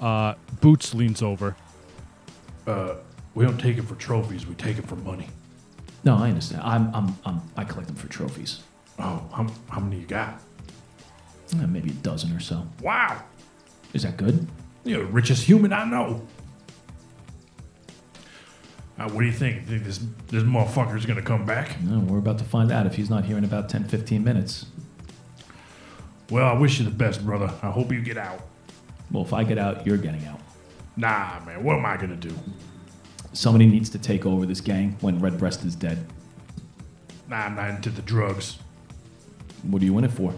Uh, 0.00 0.34
Boots 0.60 0.94
leans 0.94 1.22
over. 1.22 1.56
Uh, 2.66 2.94
we 3.34 3.44
don't 3.44 3.58
take 3.58 3.78
it 3.78 3.82
for 3.82 3.96
trophies. 3.96 4.46
We 4.46 4.54
take 4.54 4.78
it 4.78 4.86
for 4.86 4.96
money. 4.96 5.28
No, 6.04 6.16
I 6.16 6.28
understand. 6.28 6.62
I'm, 6.62 6.94
I'm, 6.94 7.16
I'm, 7.24 7.42
I 7.56 7.64
collect 7.64 7.88
them 7.88 7.96
for 7.96 8.08
trophies. 8.08 8.62
Oh, 8.98 9.22
how, 9.34 9.46
how 9.68 9.80
many 9.80 10.00
you 10.00 10.06
got? 10.06 10.40
Eh, 11.52 11.66
maybe 11.66 11.90
a 11.90 11.94
dozen 11.94 12.34
or 12.34 12.40
so. 12.40 12.66
Wow. 12.80 13.22
Is 13.92 14.04
that 14.04 14.16
good? 14.16 14.46
You're 14.84 15.04
the 15.04 15.12
richest 15.12 15.44
human 15.44 15.72
I 15.72 15.84
know. 15.84 16.22
Uh, 19.00 19.08
what 19.08 19.20
do 19.20 19.26
you 19.26 19.32
think? 19.32 19.66
Think 19.66 19.82
this 19.82 19.98
this 20.28 20.42
motherfucker's 20.42 21.06
gonna 21.06 21.22
come 21.22 21.46
back? 21.46 21.80
No, 21.82 22.00
we're 22.00 22.18
about 22.18 22.36
to 22.38 22.44
find 22.44 22.70
out 22.70 22.84
if 22.84 22.96
he's 22.96 23.08
not 23.08 23.24
here 23.24 23.38
in 23.38 23.44
about 23.44 23.70
10, 23.70 23.84
15 23.84 24.22
minutes. 24.22 24.66
Well, 26.28 26.46
I 26.46 26.52
wish 26.52 26.78
you 26.78 26.84
the 26.84 26.90
best, 26.90 27.24
brother. 27.24 27.50
I 27.62 27.70
hope 27.70 27.90
you 27.90 28.02
get 28.02 28.18
out. 28.18 28.42
Well, 29.10 29.22
if 29.22 29.32
I 29.32 29.42
get 29.42 29.56
out, 29.56 29.86
you're 29.86 29.96
getting 29.96 30.26
out. 30.26 30.40
Nah, 30.98 31.40
man. 31.46 31.64
What 31.64 31.76
am 31.76 31.86
I 31.86 31.96
gonna 31.96 32.14
do? 32.14 32.34
Somebody 33.32 33.64
needs 33.64 33.88
to 33.90 33.98
take 33.98 34.26
over 34.26 34.44
this 34.44 34.60
gang 34.60 34.98
when 35.00 35.18
Redbreast 35.18 35.64
is 35.64 35.74
dead. 35.74 36.04
Nah, 37.26 37.46
I'm 37.46 37.54
not 37.54 37.70
into 37.70 37.88
the 37.88 38.02
drugs. 38.02 38.58
What 39.62 39.80
are 39.80 39.84
you 39.86 39.96
in 39.96 40.04
it 40.04 40.12
for? 40.12 40.34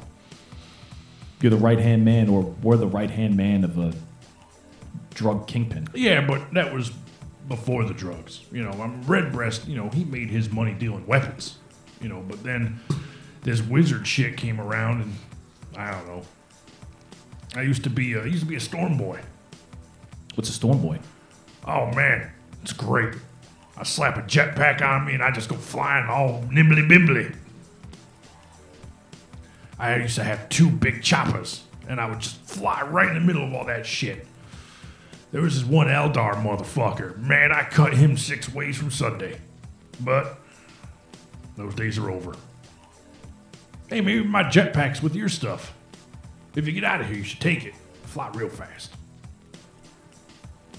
You're 1.40 1.50
the 1.50 1.56
right 1.56 1.80
hand 1.80 2.04
man, 2.04 2.28
or 2.28 2.42
we're 2.62 2.76
the 2.76 2.86
right 2.86 3.10
hand 3.10 3.36
man 3.36 3.64
of 3.64 3.76
a 3.76 3.92
drug 5.14 5.48
kingpin. 5.48 5.88
Yeah, 5.94 6.24
but 6.24 6.54
that 6.54 6.72
was 6.72 6.92
before 7.48 7.84
the 7.84 7.94
drugs. 7.94 8.42
You 8.50 8.62
know, 8.62 8.72
I'm 8.72 9.02
Redbreast. 9.02 9.66
You 9.66 9.76
know, 9.76 9.88
he 9.90 10.04
made 10.04 10.30
his 10.30 10.50
money 10.50 10.72
dealing 10.72 11.06
weapons. 11.06 11.58
You 12.00 12.08
know, 12.08 12.22
but 12.26 12.42
then 12.42 12.80
this 13.42 13.62
wizard 13.62 14.06
shit 14.06 14.36
came 14.36 14.60
around, 14.60 15.02
and 15.02 15.14
I 15.76 15.90
don't 15.90 16.06
know. 16.06 16.22
I 17.54 17.62
used 17.62 17.84
to 17.84 17.90
be 17.90 18.14
a, 18.14 18.22
I 18.22 18.26
used 18.26 18.40
to 18.40 18.46
be 18.46 18.56
a 18.56 18.60
storm 18.60 18.96
boy. 18.96 19.20
What's 20.34 20.48
a 20.48 20.52
storm 20.52 20.80
boy? 20.80 20.98
Oh 21.66 21.92
man, 21.92 22.32
it's 22.62 22.72
great. 22.72 23.14
I 23.76 23.84
slap 23.84 24.16
a 24.16 24.22
jetpack 24.22 24.82
on 24.82 25.06
me 25.06 25.14
and 25.14 25.22
I 25.22 25.30
just 25.30 25.48
go 25.48 25.56
flying 25.56 26.06
all 26.08 26.44
nimbly 26.50 26.82
bimbly. 26.82 27.34
I 29.78 29.96
used 29.96 30.14
to 30.16 30.24
have 30.24 30.48
two 30.48 30.70
big 30.70 31.02
choppers 31.02 31.64
and 31.88 32.00
I 32.00 32.06
would 32.06 32.20
just 32.20 32.36
fly 32.46 32.82
right 32.82 33.08
in 33.08 33.14
the 33.14 33.20
middle 33.20 33.46
of 33.46 33.54
all 33.54 33.64
that 33.66 33.84
shit. 33.84 34.26
There 35.32 35.40
was 35.40 35.54
this 35.58 35.68
one 35.68 35.86
Eldar 35.86 36.34
motherfucker. 36.34 37.16
Man, 37.16 37.52
I 37.52 37.64
cut 37.64 37.94
him 37.94 38.18
six 38.18 38.52
ways 38.52 38.76
from 38.76 38.90
Sunday. 38.90 39.40
But 40.00 40.38
those 41.56 41.74
days 41.74 41.98
are 41.98 42.10
over. 42.10 42.34
Hey, 43.88 44.02
maybe 44.02 44.22
my 44.24 44.44
jetpack's 44.44 45.02
with 45.02 45.14
your 45.14 45.30
stuff. 45.30 45.74
If 46.54 46.66
you 46.66 46.72
get 46.72 46.84
out 46.84 47.00
of 47.00 47.06
here, 47.06 47.16
you 47.16 47.24
should 47.24 47.40
take 47.40 47.64
it. 47.64 47.74
Fly 48.04 48.30
real 48.34 48.50
fast. 48.50 48.94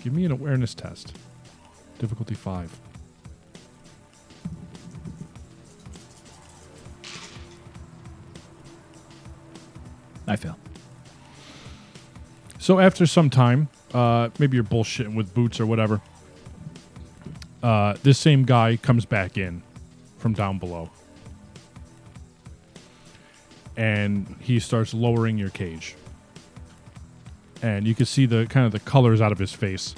Give 0.03 0.13
me 0.13 0.23
an 0.23 0.31
awareness 0.31 0.75
test. 0.75 1.17
Difficulty 1.97 2.35
five. 2.35 2.75
I 10.27 10.35
fail. 10.35 10.57
So 12.59 12.79
after 12.79 13.05
some 13.05 13.29
time, 13.29 13.67
uh, 13.93 14.29
maybe 14.39 14.55
you're 14.57 14.63
bullshitting 14.63 15.15
with 15.15 15.33
boots 15.33 15.59
or 15.59 15.65
whatever. 15.65 16.01
Uh, 17.61 17.95
this 18.03 18.17
same 18.17 18.43
guy 18.43 18.75
comes 18.77 19.05
back 19.05 19.37
in 19.37 19.61
from 20.17 20.33
down 20.33 20.59
below, 20.59 20.89
and 23.77 24.35
he 24.39 24.59
starts 24.59 24.93
lowering 24.93 25.37
your 25.37 25.49
cage. 25.49 25.95
And 27.61 27.87
you 27.87 27.95
can 27.95 28.05
see 28.05 28.25
the 28.25 28.45
kind 28.47 28.65
of 28.65 28.73
the 28.73 28.79
colors 28.79 29.21
out 29.21 29.31
of 29.31 29.39
his 29.39 29.53
face. 29.53 29.95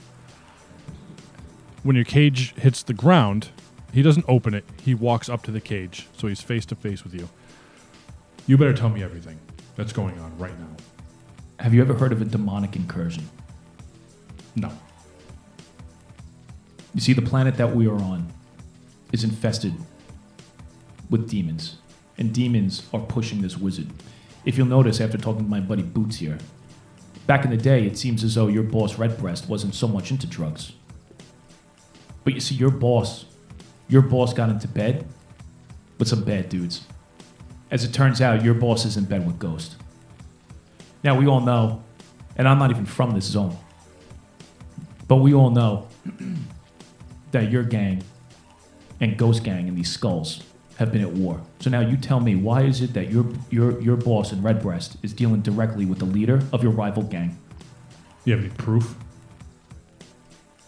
When 1.82 1.96
your 1.96 2.06
cage 2.06 2.54
hits 2.56 2.84
the 2.84 2.94
ground, 2.94 3.50
he 3.92 4.02
doesn't 4.02 4.26
open 4.28 4.54
it. 4.54 4.66
He 4.84 4.94
walks 4.94 5.30
up 5.30 5.42
to 5.44 5.52
the 5.52 5.62
cage, 5.62 6.08
so 6.18 6.28
he's 6.28 6.42
face 6.42 6.66
to 6.68 6.76
face 6.76 7.04
with 7.04 7.14
you. 7.14 7.30
You 8.46 8.58
better 8.58 8.74
tell 8.74 8.90
me 8.90 9.02
everything 9.02 9.40
that's 9.76 9.94
going 9.94 10.20
on 10.20 10.38
right 10.38 10.58
now. 10.60 10.76
Have 11.60 11.74
you 11.74 11.82
ever 11.82 11.96
heard 11.96 12.12
of 12.12 12.22
a 12.22 12.26
demonic 12.26 12.76
incursion? 12.76 13.28
No. 14.56 14.72
You 16.94 17.02
see, 17.02 17.14
the 17.14 17.22
planet 17.22 17.58
that 17.58 17.76
we 17.76 17.88
are 17.88 17.96
on 17.96 18.32
is 19.12 19.24
infested 19.24 19.74
with 21.10 21.30
demons, 21.30 21.78
and 22.18 22.34
demons 22.34 22.88
are 22.94 23.02
pushing 23.02 23.42
this 23.42 23.58
wizard. 23.58 23.88
If 24.46 24.58
you'll 24.58 24.68
notice, 24.68 25.02
after 25.02 25.18
talking 25.18 25.44
to 25.44 25.50
my 25.50 25.60
buddy 25.60 25.84
Boots 25.84 26.18
here, 26.18 26.38
back 27.28 27.44
in 27.44 27.52
the 27.52 27.58
day, 27.58 27.86
it 27.86 27.98
seems 27.98 28.24
as 28.24 28.36
though 28.36 28.48
your 28.48 28.64
boss 28.64 28.98
Redbreast 28.98 29.50
wasn't 29.50 29.76
so 29.76 29.88
much 29.88 30.12
into 30.12 30.28
drugs. 30.28 30.74
But 32.24 32.34
you 32.34 32.40
see, 32.40 32.56
your 32.56 32.72
boss, 32.72 33.26
your 33.88 34.02
boss 34.02 34.34
got 34.34 34.50
into 34.50 34.68
bed 34.68 35.06
with 35.98 36.08
some 36.08 36.24
bad 36.24 36.50
dudes. 36.50 36.86
As 37.72 37.84
it 37.84 37.94
turns 37.94 38.22
out, 38.22 38.44
your 38.44 38.54
boss 38.54 38.86
is 38.86 38.96
in 38.96 39.06
bed 39.06 39.26
with 39.26 39.38
Ghost. 39.38 39.76
Now, 41.04 41.18
we 41.20 41.28
all 41.28 41.42
know, 41.42 41.84
and 42.38 42.48
I'm 42.48 42.58
not 42.58 42.72
even 42.72 42.86
from 42.86 43.12
this 43.12 43.26
zone, 43.26 43.56
but 45.08 45.18
we 45.18 45.34
all 45.34 45.50
know 45.50 45.88
that 47.32 47.52
your 47.52 47.64
gang 47.64 48.04
and 49.02 49.18
Ghost 49.18 49.44
Gang 49.44 49.68
and 49.68 49.78
these 49.78 49.92
skulls 49.92 50.44
have 50.78 50.92
been 50.92 51.02
at 51.02 51.12
war. 51.12 51.42
So 51.60 51.70
now 51.70 51.80
you 51.82 51.98
tell 51.98 52.20
me, 52.20 52.36
why 52.36 52.64
is 52.64 52.82
it 52.82 52.94
that 52.94 53.10
your 53.10 53.26
your 53.50 53.80
your 53.82 53.96
boss 53.96 54.32
in 54.32 54.42
Redbreast 54.42 54.98
is 55.04 55.14
dealing 55.14 55.42
directly 55.42 55.86
with 55.86 56.00
the 56.00 56.06
leader 56.06 56.42
of 56.52 56.64
your 56.64 56.72
rival 56.72 57.04
gang? 57.04 57.38
You 58.26 58.34
have 58.34 58.44
any 58.44 58.54
proof? 58.54 58.96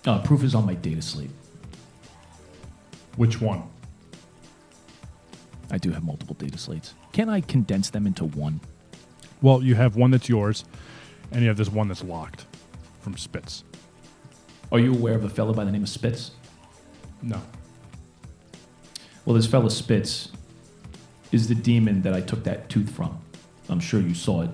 Uh, 0.06 0.22
proof 0.22 0.44
is 0.44 0.56
on 0.56 0.66
my 0.66 0.76
data 0.76 1.02
slate. 1.02 1.32
Which 3.18 3.42
one? 3.42 3.64
I 5.70 5.78
do 5.78 5.92
have 5.92 6.04
multiple 6.04 6.36
data 6.36 6.58
slates. 6.58 6.94
Can 7.12 7.30
I 7.30 7.42
condense 7.42 7.90
them 7.90 8.08
into 8.08 8.24
one? 8.24 8.62
Well, 9.42 9.62
you 9.62 9.76
have 9.76 9.96
one 9.96 10.12
that's 10.12 10.30
yours, 10.30 10.64
and 11.32 11.42
you 11.42 11.48
have 11.50 11.58
this 11.58 11.70
one 11.70 11.90
that's 11.90 12.04
locked 12.04 12.46
from 13.02 13.18
Spitz. 13.18 13.64
Are 14.72 14.80
you 14.80 14.94
aware 14.94 15.16
of 15.16 15.24
a 15.24 15.30
fellow 15.30 15.54
by 15.54 15.64
the 15.64 15.72
name 15.72 15.84
of 15.84 15.90
Spitz? 15.90 16.32
No. 17.22 17.42
Well, 19.26 19.36
this 19.36 19.48
fellow 19.48 19.70
Spitz 19.70 20.30
is 21.32 21.48
the 21.48 21.56
demon 21.56 22.02
that 22.04 22.14
I 22.14 22.22
took 22.22 22.44
that 22.44 22.70
tooth 22.70 22.90
from. 22.90 23.18
I'm 23.70 23.80
sure 23.80 24.00
you 24.00 24.14
saw 24.14 24.42
it. 24.42 24.50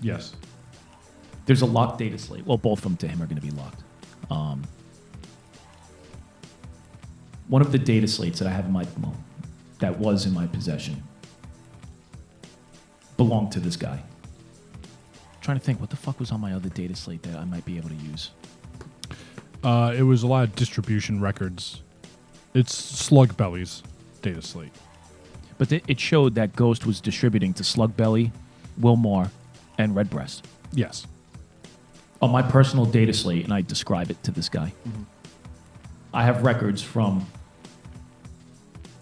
Yes. 0.00 0.34
There's 1.46 1.62
a 1.62 1.66
locked 1.66 1.98
data 1.98 2.18
slate. 2.18 2.46
Well, 2.46 2.58
both 2.58 2.78
of 2.78 2.84
them 2.84 2.96
to 2.98 3.08
him 3.08 3.22
are 3.22 3.26
going 3.26 3.40
to 3.40 3.46
be 3.46 3.52
locked. 3.52 3.82
Um, 4.30 4.62
one 7.48 7.62
of 7.62 7.72
the 7.72 7.78
data 7.78 8.08
slates 8.08 8.38
that 8.40 8.48
I 8.48 8.50
have 8.50 8.66
in 8.66 8.72
my 8.72 8.86
well, 9.00 9.14
that 9.78 9.98
was 9.98 10.26
in 10.26 10.34
my 10.34 10.46
possession 10.46 11.02
belonged 13.16 13.52
to 13.52 13.60
this 13.60 13.76
guy. 13.76 14.02
trying 15.40 15.58
to 15.58 15.64
think 15.64 15.80
what 15.80 15.90
the 15.90 15.96
fuck 15.96 16.18
was 16.18 16.32
on 16.32 16.40
my 16.40 16.52
other 16.52 16.68
data 16.68 16.94
slate 16.96 17.22
that 17.22 17.36
I 17.36 17.44
might 17.44 17.64
be 17.64 17.76
able 17.76 17.88
to 17.88 17.94
use. 17.94 18.30
Uh, 19.66 19.92
it 19.98 20.02
was 20.02 20.22
a 20.22 20.26
lot 20.28 20.44
of 20.44 20.54
distribution 20.54 21.20
records. 21.20 21.82
It's 22.54 22.72
Slug 22.72 23.36
Belly's 23.36 23.82
data 24.22 24.40
slate. 24.40 24.70
But 25.58 25.72
it 25.72 25.82
it 25.88 25.98
showed 25.98 26.36
that 26.36 26.54
Ghost 26.54 26.86
was 26.86 27.00
distributing 27.00 27.52
to 27.54 27.64
Slug 27.64 27.96
Slugbelly, 27.96 28.30
Wilmore, 28.78 29.32
and 29.76 29.96
Redbreast. 29.96 30.46
Yes. 30.72 31.06
on 32.22 32.30
my 32.30 32.42
personal 32.42 32.86
data 32.86 33.12
slate, 33.12 33.42
and 33.44 33.52
I 33.52 33.60
describe 33.62 34.08
it 34.10 34.22
to 34.22 34.30
this 34.30 34.48
guy. 34.48 34.72
I 36.14 36.22
have 36.22 36.44
records 36.44 36.80
from 36.80 37.26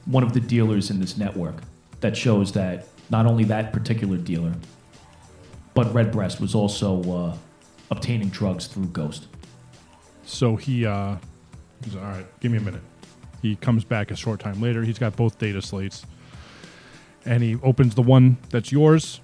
one 0.06 0.22
of 0.22 0.32
the 0.32 0.40
dealers 0.40 0.90
in 0.90 0.98
this 0.98 1.16
network 1.18 1.56
that 2.00 2.16
shows 2.16 2.52
that 2.52 2.86
not 3.10 3.26
only 3.26 3.44
that 3.44 3.72
particular 3.72 4.16
dealer, 4.16 4.54
but 5.74 5.92
Redbreast 5.92 6.40
was 6.40 6.54
also 6.54 7.02
uh, 7.12 7.36
obtaining 7.90 8.28
drugs 8.30 8.66
through 8.66 8.86
Ghost. 8.86 9.26
So 10.26 10.56
he, 10.56 10.86
uh, 10.86 11.16
he's 11.84 11.94
all 11.96 12.02
right. 12.02 12.26
Give 12.40 12.50
me 12.50 12.58
a 12.58 12.62
minute. 12.62 12.82
He 13.42 13.56
comes 13.56 13.84
back 13.84 14.10
a 14.10 14.16
short 14.16 14.40
time 14.40 14.60
later. 14.60 14.82
He's 14.82 14.98
got 14.98 15.16
both 15.16 15.38
data 15.38 15.60
slates, 15.60 16.06
and 17.26 17.42
he 17.42 17.56
opens 17.62 17.94
the 17.94 18.02
one 18.02 18.38
that's 18.48 18.72
yours, 18.72 19.20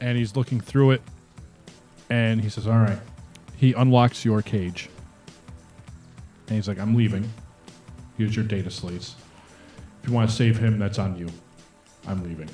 and 0.00 0.16
he's 0.16 0.36
looking 0.36 0.58
through 0.58 0.92
it, 0.92 1.02
and 2.08 2.40
he 2.40 2.48
says, 2.48 2.66
"All 2.66 2.78
right." 2.78 2.98
He 3.56 3.74
unlocks 3.74 4.24
your 4.24 4.40
cage, 4.40 4.88
and 6.46 6.56
he's 6.56 6.66
like, 6.66 6.78
"I'm 6.78 6.94
leaving. 6.94 7.30
Here's 8.16 8.34
your 8.34 8.44
data 8.44 8.70
slates. 8.70 9.16
If 10.02 10.08
you 10.08 10.14
want 10.14 10.30
to 10.30 10.34
save 10.34 10.58
him, 10.58 10.78
that's 10.78 10.98
on 10.98 11.18
you. 11.18 11.28
I'm 12.06 12.24
leaving." 12.24 12.48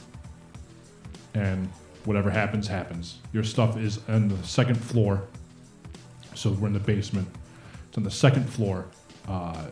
And 1.35 1.69
whatever 2.05 2.31
happens, 2.31 2.67
happens. 2.67 3.19
Your 3.33 3.45
stuff 3.45 3.77
is 3.77 4.01
on 4.09 4.29
the 4.29 4.43
second 4.43 4.77
floor, 4.77 5.23
so 6.35 6.51
we're 6.51 6.67
in 6.67 6.73
the 6.73 6.81
basement. 6.81 7.29
It's 7.95 7.99
on 7.99 8.03
the 8.03 8.11
second 8.11 8.51
floor, 8.51 8.87
uh, 9.29 9.67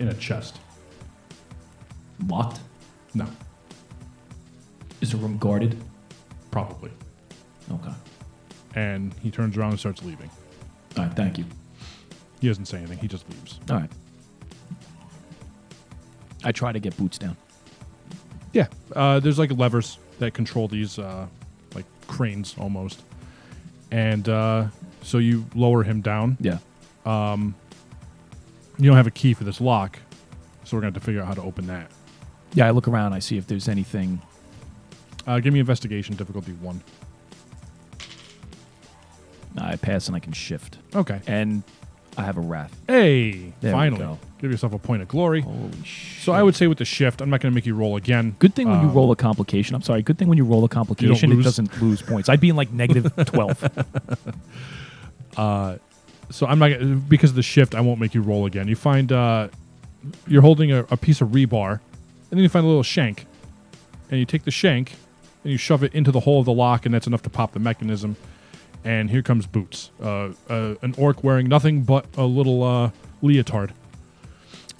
in 0.00 0.08
a 0.08 0.14
chest. 0.14 0.58
Locked? 2.26 2.58
No, 3.14 3.24
Is 5.00 5.12
the 5.12 5.16
room 5.16 5.38
guarded? 5.38 5.80
probably. 6.50 6.90
Okay. 7.70 7.92
And 8.74 9.14
he 9.22 9.30
turns 9.30 9.56
around 9.56 9.70
and 9.70 9.78
starts 9.78 10.02
leaving. 10.02 10.28
All 10.96 11.04
right, 11.04 11.14
thank 11.14 11.38
you. 11.38 11.44
He 12.40 12.48
doesn't 12.48 12.64
say 12.64 12.78
anything. 12.78 12.98
He 12.98 13.06
just 13.06 13.28
leaves. 13.30 13.60
All 13.70 13.76
right. 13.76 13.90
I 16.42 16.50
try 16.50 16.72
to 16.72 16.80
get 16.80 16.96
boots 16.96 17.16
down. 17.16 17.36
Yeah, 18.52 18.66
uh, 18.96 19.20
there's 19.20 19.38
like 19.38 19.52
levers 19.52 19.98
that 20.18 20.34
control 20.34 20.66
these, 20.66 20.98
uh, 20.98 21.28
like 21.76 21.84
cranes 22.08 22.56
almost. 22.58 23.02
And 23.92 24.28
uh, 24.28 24.66
so 25.02 25.18
you 25.18 25.46
lower 25.54 25.84
him 25.84 26.00
down. 26.00 26.36
Yeah. 26.40 26.58
You 27.06 28.86
don't 28.86 28.96
have 28.96 29.06
a 29.06 29.10
key 29.12 29.34
for 29.34 29.44
this 29.44 29.60
lock, 29.60 29.98
so 30.64 30.76
we're 30.76 30.80
gonna 30.82 30.92
have 30.92 31.02
to 31.02 31.06
figure 31.06 31.20
out 31.20 31.26
how 31.28 31.34
to 31.34 31.42
open 31.42 31.66
that. 31.66 31.90
Yeah, 32.54 32.66
I 32.66 32.70
look 32.70 32.88
around, 32.88 33.12
I 33.12 33.18
see 33.18 33.36
if 33.36 33.46
there's 33.46 33.68
anything. 33.68 34.20
Uh, 35.26 35.38
give 35.40 35.52
me 35.52 35.60
investigation 35.60 36.16
difficulty 36.16 36.52
one. 36.52 36.80
I 39.58 39.76
pass 39.76 40.06
and 40.06 40.16
I 40.16 40.20
can 40.20 40.32
shift. 40.32 40.78
Okay. 40.94 41.20
And 41.26 41.62
I 42.16 42.22
have 42.22 42.36
a 42.38 42.40
wrath. 42.40 42.74
Hey, 42.88 43.52
There 43.60 43.72
we 43.72 43.78
finally, 43.78 43.98
go. 43.98 44.18
give 44.40 44.50
yourself 44.50 44.72
a 44.72 44.78
point 44.78 45.02
of 45.02 45.08
glory. 45.08 45.42
Holy 45.42 45.70
shit. 45.84 46.22
So 46.24 46.32
I 46.32 46.42
would 46.42 46.54
say 46.56 46.66
with 46.66 46.78
the 46.78 46.84
shift, 46.84 47.20
I'm 47.20 47.28
not 47.30 47.40
gonna 47.40 47.54
make 47.54 47.66
you 47.66 47.74
roll 47.74 47.96
again. 47.96 48.36
Good 48.38 48.54
thing 48.54 48.68
when 48.68 48.80
you 48.80 48.88
Um, 48.88 48.94
roll 48.94 49.12
a 49.12 49.16
complication. 49.16 49.74
I'm 49.74 49.82
sorry. 49.82 50.02
Good 50.02 50.18
thing 50.18 50.28
when 50.28 50.38
you 50.38 50.44
roll 50.44 50.64
a 50.64 50.68
complication, 50.68 51.30
it 51.32 51.34
lose. 51.36 51.44
doesn't 51.44 51.82
lose 51.82 52.00
points. 52.00 52.28
I'd 52.28 52.40
be 52.40 52.48
in 52.48 52.56
like 52.56 52.72
negative 52.72 53.12
12. 53.26 53.68
so 56.30 56.46
I'm 56.46 56.58
not 56.58 56.68
gonna- 56.70 56.96
because 56.96 57.30
of 57.30 57.36
the 57.36 57.42
shift. 57.42 57.74
I 57.74 57.80
won't 57.80 58.00
make 58.00 58.14
you 58.14 58.22
roll 58.22 58.46
again. 58.46 58.68
You 58.68 58.76
find 58.76 59.10
uh, 59.12 59.48
you're 60.26 60.42
holding 60.42 60.72
a, 60.72 60.80
a 60.90 60.96
piece 60.96 61.20
of 61.20 61.28
rebar, 61.28 61.72
and 61.72 61.80
then 62.30 62.40
you 62.40 62.48
find 62.48 62.64
a 62.64 62.68
little 62.68 62.82
shank, 62.82 63.26
and 64.10 64.18
you 64.18 64.24
take 64.26 64.44
the 64.44 64.50
shank 64.50 64.94
and 65.42 65.50
you 65.52 65.56
shove 65.58 65.82
it 65.82 65.94
into 65.94 66.10
the 66.12 66.20
hole 66.20 66.38
of 66.40 66.44
the 66.46 66.52
lock, 66.52 66.84
and 66.86 66.94
that's 66.94 67.06
enough 67.06 67.22
to 67.22 67.30
pop 67.30 67.52
the 67.52 67.58
mechanism. 67.58 68.16
And 68.84 69.10
here 69.10 69.22
comes 69.22 69.46
Boots, 69.46 69.90
uh, 70.02 70.30
uh, 70.48 70.74
an 70.82 70.94
orc 70.96 71.22
wearing 71.24 71.48
nothing 71.48 71.82
but 71.82 72.06
a 72.16 72.24
little 72.24 72.62
uh, 72.62 72.90
leotard, 73.22 73.72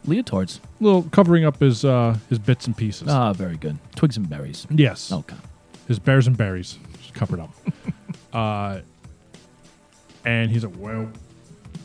Leotards. 0.06 0.60
little 0.80 1.02
covering 1.04 1.44
up 1.44 1.60
his 1.60 1.84
uh, 1.84 2.16
his 2.30 2.38
bits 2.38 2.66
and 2.66 2.74
pieces. 2.76 3.08
Ah, 3.08 3.32
very 3.34 3.56
good. 3.58 3.76
Twigs 3.96 4.16
and 4.16 4.28
berries. 4.28 4.66
yes, 4.70 5.12
Okay. 5.12 5.36
his 5.88 5.98
bears 5.98 6.26
and 6.26 6.36
berries 6.36 6.78
just 7.02 7.12
covered 7.14 7.40
up. 7.40 7.54
uh, 8.32 8.80
and 10.24 10.50
he's 10.50 10.64
like, 10.64 10.74
"Well, 10.78 11.10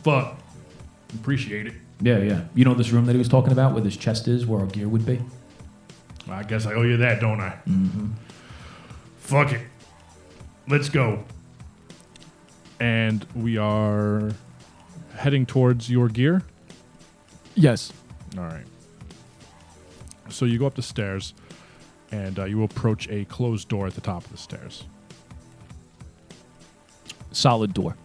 Fuck. 0.06 0.38
Appreciate 1.15 1.65
it. 1.65 1.73
Yeah, 1.99 2.19
yeah. 2.19 2.41
You 2.53 2.64
know 2.64 2.76
this 2.76 2.91
room 2.91 3.07
that 3.07 3.14
he 3.14 3.18
was 3.18 3.27
talking 3.27 3.52
about 3.52 3.73
where 3.73 3.82
this 3.82 3.98
chest 3.98 4.27
is, 4.27 4.45
where 4.45 4.60
our 4.60 4.68
gear 4.68 4.88
would 4.88 5.03
be? 5.03 5.19
I 6.30 6.44
guess 6.44 6.68
I 6.68 6.73
owe 6.73 6.84
you 6.84 6.98
that, 6.98 7.19
don't 7.19 7.41
I? 7.41 7.57
Mm-hmm. 7.68 8.11
Fuck 9.18 9.53
it. 9.53 9.61
Let's 10.68 10.90
go. 10.90 11.23
and 12.80 13.26
we 13.36 13.57
are 13.57 14.32
heading 15.15 15.45
towards 15.45 15.90
your 15.90 16.07
gear. 16.07 16.44
Yes. 17.56 17.91
All 18.38 18.44
right. 18.44 18.65
So 20.30 20.45
you 20.45 20.60
go 20.60 20.68
up 20.68 20.76
the 20.76 20.82
stairs, 20.84 21.34
and 22.11 22.38
uh, 22.38 22.44
you 22.45 22.61
approach 22.64 23.07
a 23.10 23.26
closed 23.26 23.69
door 23.69 23.88
at 23.88 23.95
the 23.95 24.02
top 24.02 24.26
of 24.26 24.32
the 24.32 24.38
stairs. 24.38 24.84
Solid 27.32 27.73
door. 27.73 27.95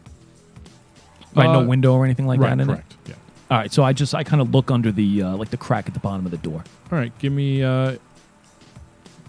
Right, 1.34 1.46
no 1.46 1.60
Uh, 1.60 1.64
window 1.64 1.94
or 1.94 2.04
anything 2.04 2.26
like 2.26 2.40
right, 2.40 2.56
that 2.56 2.60
in 2.62 2.66
correct. 2.68 2.96
Yeah. 3.06 3.14
All 3.50 3.58
right, 3.58 3.72
so 3.72 3.82
I 3.82 3.92
just, 3.92 4.14
I 4.14 4.22
kind 4.24 4.40
of 4.40 4.52
look 4.52 4.70
under 4.70 4.92
the, 4.92 5.22
uh, 5.22 5.36
like 5.36 5.50
the 5.50 5.56
crack 5.56 5.86
at 5.88 5.94
the 5.94 6.00
bottom 6.00 6.24
of 6.24 6.30
the 6.30 6.38
door. 6.38 6.62
All 6.92 6.98
right. 6.98 7.16
Give 7.18 7.32
me, 7.32 7.62
uh, 7.62 7.96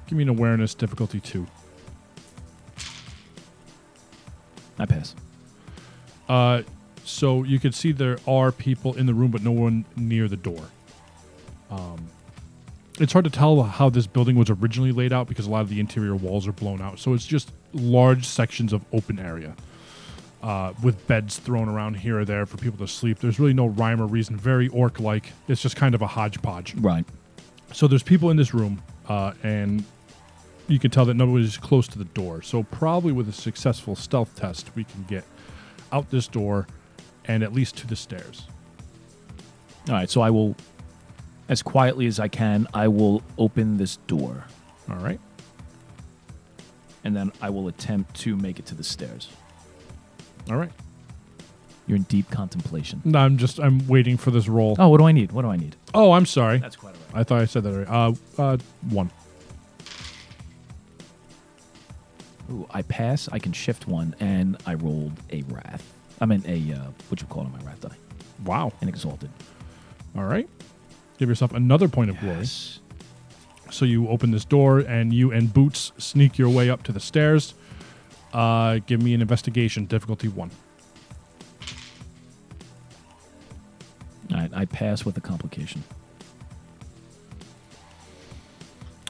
give 0.08 0.18
me 0.18 0.24
an 0.24 0.30
awareness 0.30 0.74
difficulty 0.76 1.20
two. 1.20 1.48
I 4.78 4.86
pass. 4.86 5.16
Uh, 6.30 6.64
so 7.04 7.44
you 7.44 7.60
can 7.60 7.72
see 7.72 7.92
there 7.92 8.18
are 8.28 8.52
people 8.52 8.96
in 8.96 9.06
the 9.06 9.14
room, 9.14 9.32
but 9.32 9.44
no 9.44 9.52
one 9.52 9.86
near 9.96 10.28
the 10.28 10.38
door. 10.38 10.64
Um, 11.70 12.08
it's 13.00 13.14
hard 13.14 13.26
to 13.26 13.32
tell 13.32 13.64
how 13.64 13.90
this 13.90 14.06
building 14.08 14.36
was 14.36 14.50
originally 14.50 14.92
laid 14.92 15.14
out 15.14 15.28
because 15.28 15.48
a 15.48 15.50
lot 15.50 15.62
of 15.62 15.70
the 15.70 15.80
interior 15.80 16.16
walls 16.16 16.48
are 16.48 16.52
blown 16.52 16.82
out. 16.82 17.00
So 17.00 17.14
it's 17.14 17.26
just 17.26 17.52
large 17.74 18.28
sections 18.28 18.74
of 18.74 18.84
open 18.94 19.18
area 19.20 19.56
uh, 20.42 20.74
with 20.82 21.06
beds 21.08 21.38
thrown 21.38 21.70
around 21.70 21.96
here 21.96 22.20
or 22.20 22.26
there 22.26 22.46
for 22.46 22.58
people 22.58 22.80
to 22.86 22.92
sleep. 22.92 23.20
There's 23.20 23.40
really 23.40 23.54
no 23.54 23.68
rhyme 23.68 24.02
or 24.02 24.08
reason. 24.08 24.36
Very 24.38 24.68
orc 24.70 25.00
like. 25.00 25.34
It's 25.48 25.62
just 25.62 25.76
kind 25.76 25.94
of 25.96 26.02
a 26.02 26.08
hodgepodge. 26.08 26.76
Right. 26.76 27.06
So 27.74 27.88
there's 27.88 28.04
people 28.04 28.30
in 28.32 28.38
this 28.38 28.54
room, 28.54 28.82
uh, 29.08 29.34
and 29.44 29.84
you 30.68 30.80
can 30.80 30.92
tell 30.92 31.06
that 31.06 31.14
nobody's 31.14 31.58
close 31.58 31.88
to 31.90 31.98
the 31.98 32.06
door. 32.06 32.42
So 32.42 32.64
probably 32.64 33.12
with 33.12 33.30
a 33.30 33.34
successful 33.34 33.96
stealth 33.96 34.36
test, 34.36 34.72
we 34.76 34.84
can 34.84 35.04
get 35.04 35.24
out 35.92 36.10
this 36.12 36.28
door 36.28 36.68
and 37.26 37.44
at 37.44 37.54
least 37.54 37.78
to 37.78 37.88
the 37.88 37.96
stairs. 37.96 38.48
All 39.88 39.96
right, 39.96 40.10
so 40.10 40.22
I 40.22 40.30
will, 40.30 40.56
as 41.50 41.62
quietly 41.62 42.08
as 42.08 42.20
I 42.20 42.28
can, 42.28 42.68
I 42.74 42.88
will 42.88 43.22
open 43.38 43.78
this 43.78 43.98
door, 44.08 44.46
All 44.90 44.98
right. 44.98 45.20
and 47.04 47.16
then 47.16 47.32
I 47.42 47.50
will 47.50 47.68
attempt 47.68 48.16
to 48.22 48.36
make 48.36 48.60
it 48.60 48.66
to 48.68 48.76
the 48.76 48.84
stairs. 48.84 49.30
All 50.52 50.58
right. 50.58 50.72
You're 51.88 51.96
in 51.96 52.04
deep 52.04 52.30
contemplation. 52.30 53.02
No, 53.06 53.20
I'm 53.20 53.38
just 53.38 53.60
I'm 53.60 53.88
waiting 53.88 54.18
for 54.18 54.32
this 54.32 54.48
roll. 54.48 54.76
Oh, 54.78 54.90
what 54.90 54.98
do 54.98 55.06
I 55.06 55.12
need? 55.14 55.32
What 55.32 55.44
do 55.44 55.48
I 55.50 55.56
need? 55.56 55.78
Oh, 55.94 56.12
I'm 56.12 56.26
sorry. 56.26 56.58
That's 56.60 56.76
quite 56.76 56.94
all 56.94 57.00
right. 57.14 57.22
I 57.22 57.24
thought 57.24 57.42
I 57.42 57.46
said 57.46 57.64
that 57.64 57.74
already. 57.74 57.90
Uh, 58.38 58.42
uh, 58.44 58.58
one. 58.90 59.10
Ooh, 62.52 62.68
I 62.72 62.82
pass. 62.82 63.30
I 63.32 63.40
can 63.40 63.54
shift 63.54 63.88
one, 63.88 64.14
and 64.20 64.58
I 64.66 64.74
rolled 64.74 65.14
a 65.32 65.42
wrath. 65.44 65.84
I 66.20 66.26
mean 66.26 66.44
a 66.46 66.74
uh, 66.74 66.88
what 67.10 67.22
you 67.22 67.28
call 67.28 67.44
it 67.44 67.46
on 67.46 67.54
my 67.54 67.60
wrath 67.66 67.82
die, 67.82 67.96
Wow. 68.46 68.74
an 68.82 68.90
exalted. 68.90 69.30
All 70.18 70.26
right. 70.26 70.48
Give 71.18 71.30
yourself 71.30 71.54
another 71.54 71.88
point 71.88 72.10
of 72.10 72.20
glory. 72.20 72.46
So 73.70 73.86
you 73.86 74.10
open 74.10 74.32
this 74.32 74.44
door, 74.44 74.80
and 74.80 75.14
you 75.14 75.32
and 75.32 75.54
Boots 75.54 75.94
sneak 75.98 76.38
your 76.38 76.50
way 76.50 76.70
up 76.70 76.84
to 76.84 76.92
the 76.92 77.00
stairs. 77.00 77.54
Uh, 78.34 78.80
give 78.86 79.02
me 79.02 79.14
an 79.14 79.22
investigation 79.22 79.86
difficulty 79.86 80.28
one. 80.28 80.52
Right, 84.32 84.50
I 84.54 84.66
pass 84.66 85.04
with 85.04 85.18
a 85.18 85.22
complication. 85.22 85.84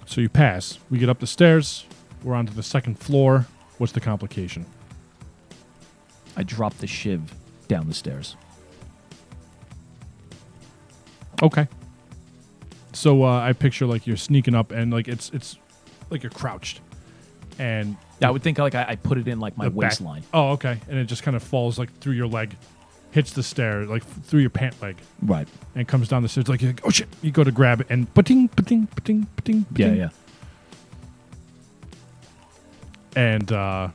So 0.08 0.20
you 0.20 0.30
pass. 0.30 0.80
We 0.90 0.98
get 0.98 1.10
up 1.10 1.20
the 1.20 1.28
stairs. 1.28 1.86
We're 2.24 2.36
onto 2.36 2.54
the 2.54 2.64
second 2.64 3.00
floor. 3.00 3.48
What's 3.78 3.94
the 3.94 4.02
complication? 4.02 4.66
I 6.36 6.44
drop 6.44 6.76
the 6.78 6.88
shiv 6.88 7.34
down 7.68 7.88
the 7.88 7.94
stairs. 7.94 8.36
Okay. 11.42 11.68
So 12.94 13.24
uh, 13.24 13.40
I 13.40 13.54
picture 13.54 13.86
like 13.86 14.06
you're 14.06 14.18
sneaking 14.18 14.54
up, 14.54 14.72
and 14.72 14.92
like 14.92 15.08
it's 15.08 15.30
it's 15.32 15.58
like 16.10 16.24
you're 16.24 16.32
crouched, 16.32 16.82
and 17.60 17.96
Yeah, 18.20 18.28
I 18.30 18.32
would 18.32 18.44
think 18.44 18.58
like 18.60 18.76
I, 18.76 18.86
I 18.90 18.96
put 18.96 19.18
it 19.18 19.28
in 19.28 19.40
like 19.40 19.58
my 19.58 19.66
the 19.66 19.72
back- 19.72 19.78
waistline. 19.78 20.24
Oh, 20.34 20.52
okay. 20.52 20.80
And 20.90 20.98
it 21.00 21.06
just 21.06 21.24
kind 21.24 21.36
of 21.36 21.44
falls 21.44 21.78
like 21.80 21.92
through 22.00 22.14
your 22.14 22.28
leg, 22.28 22.56
hits 23.12 23.32
the 23.34 23.44
stair 23.44 23.86
like 23.86 24.04
f- 24.04 24.24
through 24.24 24.42
your 24.42 24.50
pant 24.50 24.82
leg 24.82 24.98
Right. 25.22 25.48
and 25.76 25.88
comes 25.88 26.08
down 26.08 26.22
the 26.24 26.30
stairs 26.30 26.48
like, 26.48 26.62
you're 26.62 26.72
like, 26.72 26.82
oh 26.86 26.90
shit! 26.90 27.08
You 27.22 27.32
go 27.32 27.44
to 27.44 27.52
grab 27.52 27.82
it 27.82 27.88
and 27.90 28.12
pating, 28.14 28.48
pating, 28.50 28.88
pating, 28.88 29.28
pating, 29.38 29.66
Yeah, 29.76 29.86
pating. 29.88 30.00
yeah. 30.00 30.10
And 33.16 33.52
uh, 33.52 33.90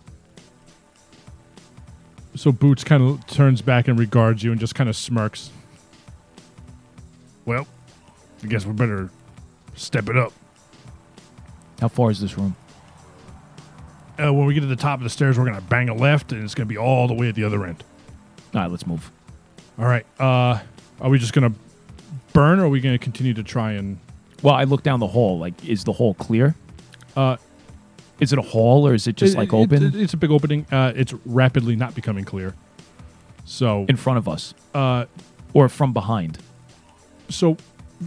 so 2.35 2.53
Boots 2.53 2.85
kind 2.85 3.03
of 3.03 3.27
turns 3.27 3.63
back 3.63 3.89
and 3.89 3.99
regards 3.99 4.43
you 4.43 4.51
and 4.53 4.61
just 4.61 4.75
kind 4.75 4.91
of 4.91 4.97
smirks. 4.97 5.51
Well, 7.47 7.67
I 8.43 8.47
guess 8.49 8.67
we 8.67 8.73
better 8.75 9.09
step 9.75 10.09
it 10.11 10.17
up. 10.17 10.33
How 11.81 11.89
far 11.89 12.11
is 12.11 12.21
this 12.21 12.37
room? 12.37 12.57
Uh, 14.19 14.33
when 14.33 14.47
we 14.47 14.55
get 14.55 14.61
to 14.61 14.67
the 14.67 14.77
top 14.77 14.99
of 15.01 15.05
the 15.05 15.11
stairs, 15.11 15.39
we're 15.39 15.45
gonna 15.45 15.61
bang 15.61 15.89
a 15.89 15.95
left, 15.95 16.33
and 16.33 16.43
it's 16.43 16.55
gonna 16.55 16.67
be 16.67 16.79
all 16.79 17.07
the 17.09 17.15
way 17.15 17.29
at 17.29 17.35
the 17.35 17.45
other 17.45 17.65
end. 17.67 17.83
All 18.55 18.63
right, 18.63 18.71
let's 18.71 18.87
move. 18.87 19.11
All 19.79 19.85
right. 19.85 20.07
Uh, 20.19 20.59
are 21.01 21.11
we 21.11 21.19
just 21.19 21.33
gonna 21.33 21.53
burn, 22.33 22.59
or 22.59 22.65
are 22.65 22.69
we 22.69 22.81
gonna 22.81 22.99
continue 22.99 23.35
to 23.35 23.43
try 23.43 23.73
and? 23.73 23.99
Well, 24.43 24.55
I 24.55 24.65
look 24.65 24.83
down 24.83 25.01
the 25.01 25.07
hall. 25.07 25.39
Like, 25.39 25.65
is 25.67 25.85
the 25.85 25.93
hall 25.93 26.15
clear? 26.15 26.55
Uh, 27.17 27.37
Is 28.19 28.33
it 28.33 28.39
a 28.39 28.43
hall 28.43 28.89
or 28.89 28.95
is 28.95 29.07
it 29.07 29.17
just 29.17 29.35
it- 29.35 29.39
like 29.39 29.49
it- 29.53 29.55
open 29.57 29.83
it- 29.83 29.95
it's 29.95 30.15
a 30.15 30.17
big 30.17 30.31
opening. 30.31 30.65
Uh, 30.73 30.91
it's 30.97 31.13
rapidly 31.27 31.77
not 31.77 31.95
becoming 31.95 32.25
clear. 32.25 32.55
So, 33.45 33.85
in 33.91 33.97
front 33.97 34.17
of 34.19 34.27
us 34.27 34.55
uh, 34.75 35.05
or 35.53 35.69
from 35.69 35.93
behind? 35.93 36.39
so 37.29 37.57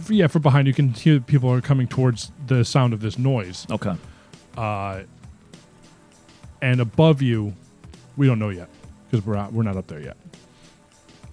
yeah, 0.08 0.26
from 0.26 0.42
behind 0.42 0.66
you 0.66 0.74
can 0.74 0.88
hear 0.94 1.20
people 1.20 1.48
are 1.52 1.60
coming 1.60 1.86
towards 1.86 2.32
the 2.46 2.64
sound 2.64 2.92
of 2.92 3.00
this 3.00 3.18
noise. 3.18 3.66
Okay. 3.70 3.94
Uh, 4.56 5.00
and 6.62 6.80
above 6.80 7.22
you, 7.22 7.54
we 8.16 8.26
don't 8.26 8.38
know 8.38 8.50
yet 8.50 8.68
because 9.10 9.24
we're 9.26 9.34
not, 9.34 9.52
we're 9.52 9.62
not 9.62 9.76
up 9.76 9.86
there 9.86 10.00
yet. 10.00 10.16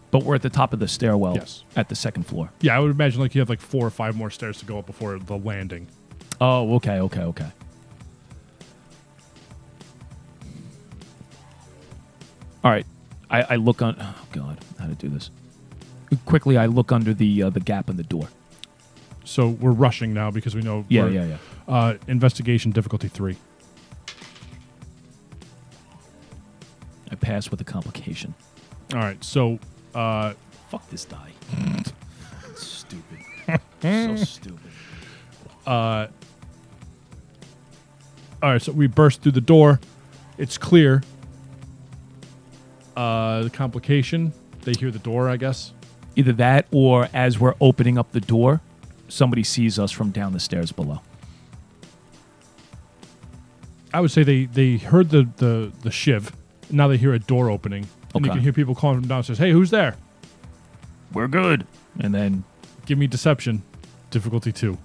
But 0.10 0.24
we're 0.24 0.36
at 0.36 0.42
the 0.42 0.50
top 0.50 0.72
of 0.74 0.80
the 0.80 0.88
stairwell 0.88 1.36
Yes. 1.36 1.64
at 1.76 1.90
the 1.90 1.96
second 1.96 2.24
floor. 2.24 2.50
Yeah, 2.62 2.76
I 2.76 2.80
would 2.80 2.92
imagine 2.92 3.20
like 3.20 3.36
you 3.36 3.42
have 3.42 3.50
like 3.50 3.60
four 3.62 3.86
or 3.86 3.90
five 3.90 4.16
more 4.16 4.30
stairs 4.30 4.58
to 4.60 4.66
go 4.66 4.80
up 4.80 4.86
before 4.86 5.20
the 5.20 5.38
landing. 5.38 5.88
Oh, 6.40 6.76
okay, 6.76 7.00
okay, 7.02 7.22
okay. 7.24 7.48
All 12.64 12.72
right. 12.72 12.86
I, 13.30 13.42
I 13.44 13.56
look 13.58 13.82
on. 13.82 13.96
Oh 14.00 14.16
God, 14.32 14.58
how 14.80 14.88
to 14.88 14.96
do 14.96 15.10
this? 15.10 15.30
Quickly, 16.26 16.58
I 16.58 16.68
look 16.68 16.92
under 16.92 17.14
the 17.14 17.44
uh, 17.44 17.50
the 17.50 17.60
gap 17.60 17.90
in 17.90 17.98
the 17.98 18.04
door. 18.04 18.28
So 19.26 19.50
we're 19.50 19.72
rushing 19.72 20.14
now 20.14 20.32
because 20.32 20.56
we 20.56 20.62
know. 20.62 20.86
Yeah, 20.88 21.04
we're- 21.04 21.16
yeah, 21.16 21.26
yeah. 21.26 21.38
Uh, 21.68 21.96
investigation 22.08 22.72
difficulty 22.72 23.10
three. 23.10 23.36
I 27.12 27.16
pass 27.16 27.50
with 27.50 27.62
a 27.62 27.64
complication. 27.64 28.34
All 28.94 29.00
right, 29.00 29.22
so 29.24 29.60
uh, 29.94 30.34
Fuck 30.70 30.90
this 30.90 31.06
die. 31.06 31.32
stupid. 32.56 33.20
so 33.82 34.16
stupid. 34.18 34.72
uh, 35.66 36.08
all 38.44 38.52
right, 38.52 38.62
so 38.62 38.72
we 38.74 38.88
burst 38.88 39.22
through 39.22 39.32
the 39.32 39.42
door. 39.42 39.80
It's 40.38 40.58
clear. 40.58 41.02
Uh, 42.96 43.44
the 43.44 43.50
complication. 43.50 44.34
They 44.64 44.74
hear 44.74 44.92
the 44.92 45.00
door, 45.00 45.30
I 45.30 45.38
guess. 45.38 45.72
Either 46.16 46.34
that, 46.34 46.68
or 46.72 47.08
as 47.14 47.40
we're 47.40 47.56
opening 47.62 47.98
up 47.98 48.12
the 48.12 48.20
door, 48.20 48.60
somebody 49.08 49.44
sees 49.44 49.80
us 49.80 49.92
from 49.92 50.12
down 50.12 50.34
the 50.34 50.40
stairs 50.40 50.72
below. 50.72 51.02
I 53.94 54.02
would 54.02 54.12
say 54.12 54.24
they 54.24 54.46
they 54.46 54.78
heard 54.78 55.12
the 55.12 55.30
the 55.38 55.72
the 55.82 55.92
shiv. 55.92 56.32
Now 56.70 56.88
they 56.88 56.98
hear 56.98 57.14
a 57.14 57.20
door 57.20 57.50
opening, 57.50 57.88
and 58.14 58.26
you 58.26 58.30
Okay. 58.32 58.38
can 58.38 58.44
hear 58.44 58.54
people 58.54 58.76
calling 58.76 59.00
from 59.00 59.08
downstairs. 59.08 59.40
Hey, 59.40 59.52
who's 59.52 59.70
there? 59.70 59.96
We're 61.14 61.28
good. 61.28 61.66
And 62.00 62.14
then 62.14 62.44
Give 62.86 62.98
me 62.98 63.06
deception. 63.08 63.64
Difficulty 64.12 64.54
two. 64.54 64.78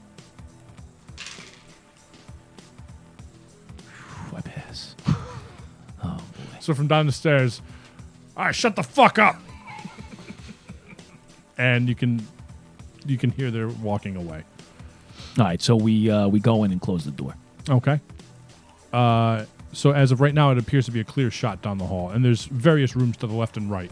phew, 3.86 4.36
I 4.36 4.40
pass. 4.40 4.94
oh 5.06 6.16
boy. 6.16 6.56
So 6.60 6.74
from 6.74 6.88
down 6.88 7.06
the 7.06 7.12
stairs, 7.12 7.62
all 8.36 8.46
right, 8.46 8.54
shut 8.54 8.74
the 8.76 8.82
fuck 8.82 9.18
up. 9.20 9.36
and 11.59 11.88
you 11.88 11.94
can 11.94 12.26
you 13.06 13.16
can 13.18 13.30
hear 13.30 13.50
they're 13.52 13.68
walking 13.68 14.16
away. 14.16 14.42
All 15.38 15.44
right, 15.44 15.62
so 15.62 15.76
we 15.76 16.10
uh, 16.10 16.26
we 16.28 16.40
go 16.40 16.64
in 16.64 16.72
and 16.72 16.80
close 16.80 17.04
the 17.04 17.10
door. 17.12 17.34
Okay. 17.68 18.00
Uh, 18.92 19.44
so 19.72 19.92
as 19.92 20.12
of 20.12 20.20
right 20.20 20.34
now, 20.34 20.50
it 20.50 20.58
appears 20.58 20.86
to 20.86 20.92
be 20.92 21.00
a 21.00 21.04
clear 21.04 21.30
shot 21.30 21.62
down 21.62 21.78
the 21.78 21.86
hall, 21.86 22.10
and 22.10 22.24
there's 22.24 22.44
various 22.44 22.94
rooms 22.94 23.16
to 23.18 23.26
the 23.26 23.34
left 23.34 23.56
and 23.56 23.70
right. 23.70 23.90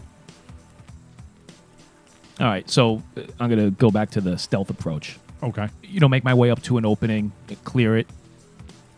All 2.39 2.47
right, 2.47 2.67
so 2.69 3.03
uh, 3.17 3.21
I'm 3.39 3.49
gonna 3.49 3.71
go 3.71 3.91
back 3.91 4.11
to 4.11 4.21
the 4.21 4.37
stealth 4.37 4.69
approach. 4.69 5.17
Okay. 5.43 5.67
You 5.83 5.99
know, 5.99 6.07
make 6.07 6.23
my 6.23 6.33
way 6.33 6.51
up 6.51 6.61
to 6.63 6.77
an 6.77 6.85
opening, 6.85 7.31
clear 7.63 7.97
it, 7.97 8.07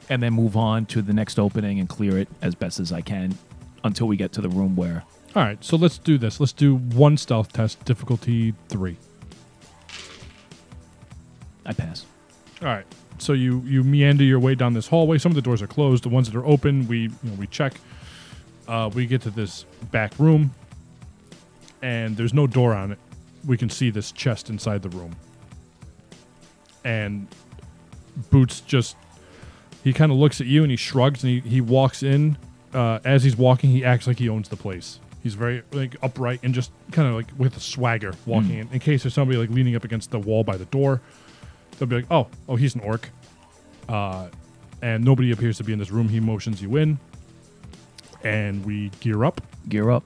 and 0.09 0.21
then 0.21 0.33
move 0.33 0.55
on 0.57 0.85
to 0.87 1.01
the 1.01 1.13
next 1.13 1.39
opening 1.39 1.79
and 1.79 1.87
clear 1.87 2.17
it 2.17 2.27
as 2.41 2.55
best 2.55 2.79
as 2.79 2.91
I 2.91 3.01
can 3.01 3.37
until 3.83 4.07
we 4.07 4.17
get 4.17 4.31
to 4.33 4.41
the 4.41 4.49
room 4.49 4.75
where. 4.75 5.03
All 5.35 5.43
right. 5.43 5.63
So 5.63 5.77
let's 5.77 5.97
do 5.97 6.17
this. 6.17 6.39
Let's 6.39 6.53
do 6.53 6.75
one 6.75 7.17
stealth 7.17 7.53
test, 7.53 7.83
difficulty 7.85 8.53
three. 8.67 8.97
I 11.65 11.73
pass. 11.73 12.05
All 12.61 12.67
right. 12.67 12.85
So 13.19 13.33
you 13.33 13.61
you 13.65 13.83
meander 13.83 14.23
your 14.23 14.39
way 14.39 14.55
down 14.55 14.73
this 14.73 14.87
hallway. 14.87 15.17
Some 15.17 15.31
of 15.31 15.35
the 15.35 15.41
doors 15.41 15.61
are 15.61 15.67
closed. 15.67 16.03
The 16.03 16.09
ones 16.09 16.29
that 16.29 16.37
are 16.37 16.45
open, 16.45 16.87
we 16.87 17.01
you 17.01 17.09
know 17.23 17.33
we 17.37 17.47
check. 17.47 17.73
Uh, 18.67 18.89
we 18.93 19.05
get 19.05 19.21
to 19.21 19.29
this 19.29 19.65
back 19.91 20.17
room, 20.19 20.53
and 21.81 22.15
there's 22.17 22.33
no 22.33 22.47
door 22.47 22.73
on 22.73 22.91
it. 22.91 22.99
We 23.45 23.57
can 23.57 23.69
see 23.69 23.89
this 23.89 24.11
chest 24.11 24.49
inside 24.49 24.81
the 24.81 24.89
room. 24.89 25.15
And 26.85 27.27
Boots 28.29 28.61
just 28.61 28.95
he 29.83 29.93
kind 29.93 30.11
of 30.11 30.17
looks 30.17 30.39
at 30.39 30.47
you 30.47 30.63
and 30.63 30.71
he 30.71 30.77
shrugs 30.77 31.23
and 31.23 31.31
he, 31.31 31.39
he 31.41 31.61
walks 31.61 32.03
in. 32.03 32.37
Uh, 32.73 32.99
as 33.03 33.23
he's 33.23 33.35
walking, 33.35 33.69
he 33.69 33.83
acts 33.85 34.07
like 34.07 34.17
he 34.17 34.29
owns 34.29 34.49
the 34.49 34.55
place. 34.55 34.99
He's 35.21 35.35
very 35.35 35.63
like 35.71 35.95
upright 36.01 36.39
and 36.43 36.53
just 36.53 36.71
kind 36.91 37.07
of 37.07 37.15
like 37.15 37.27
with 37.37 37.55
a 37.55 37.59
swagger 37.59 38.13
walking 38.25 38.57
in. 38.57 38.69
In 38.71 38.79
case 38.79 39.03
there's 39.03 39.13
somebody 39.13 39.37
like 39.37 39.49
leaning 39.49 39.75
up 39.75 39.83
against 39.83 40.11
the 40.11 40.19
wall 40.19 40.43
by 40.43 40.57
the 40.57 40.65
door, 40.65 41.01
they'll 41.83 41.99
be 41.99 42.03
like, 42.03 42.11
"Oh, 42.11 42.27
oh, 42.47 42.55
he's 42.55 42.75
an 42.75 42.81
orc," 42.81 43.09
uh, 43.89 44.29
and 44.81 45.03
nobody 45.03 45.31
appears 45.31 45.57
to 45.57 45.63
be 45.63 45.73
in 45.73 45.79
this 45.79 45.91
room. 45.91 46.09
He 46.09 46.19
motions 46.19 46.61
you 46.61 46.75
in, 46.77 46.99
and 48.23 48.65
we 48.65 48.89
gear 48.99 49.23
up. 49.25 49.41
Gear 49.67 49.89
up. 49.89 50.03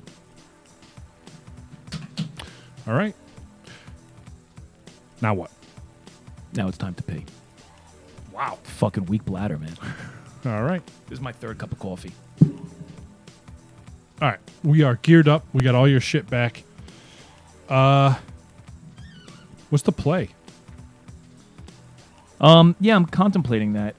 All 2.88 2.94
right. 2.94 3.16
Now 5.22 5.34
what? 5.34 5.52
Now 6.54 6.68
it's 6.68 6.78
time 6.78 6.94
to 6.96 7.04
pee. 7.04 7.26
Wow. 8.32 8.60
Fucking 8.64 9.08
weak 9.08 9.26
bladder, 9.26 9.58
man. 9.58 9.76
All 10.46 10.64
right. 10.64 10.82
This 11.08 11.18
is 11.18 11.22
my 11.22 11.32
third 11.32 11.58
cup 11.58 11.72
of 11.72 11.80
coffee. 11.80 12.14
All 12.44 14.30
right. 14.30 14.40
We 14.64 14.84
are 14.84 14.96
geared 15.02 15.28
up. 15.28 15.46
We 15.54 15.62
got 15.62 15.76
all 15.76 15.88
your 15.88 16.00
shit 16.00 16.30
back. 16.30 16.64
Uh, 17.70 18.16
what's 19.70 19.84
the 19.84 19.92
play? 19.92 20.30
Um, 22.40 22.76
yeah, 22.80 22.96
I'm 22.96 23.06
contemplating 23.06 23.74
that. 23.74 23.96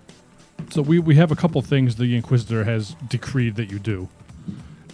So 0.70 0.82
we 0.82 0.98
we 0.98 1.15
have 1.15 1.31
a 1.31 1.36
couple 1.36 1.60
things 1.62 1.97
the 1.97 2.15
Inquisitor 2.15 2.65
has 2.65 2.94
decreed 3.09 3.56
that 3.56 3.70
you 3.70 3.78
do. 3.78 4.09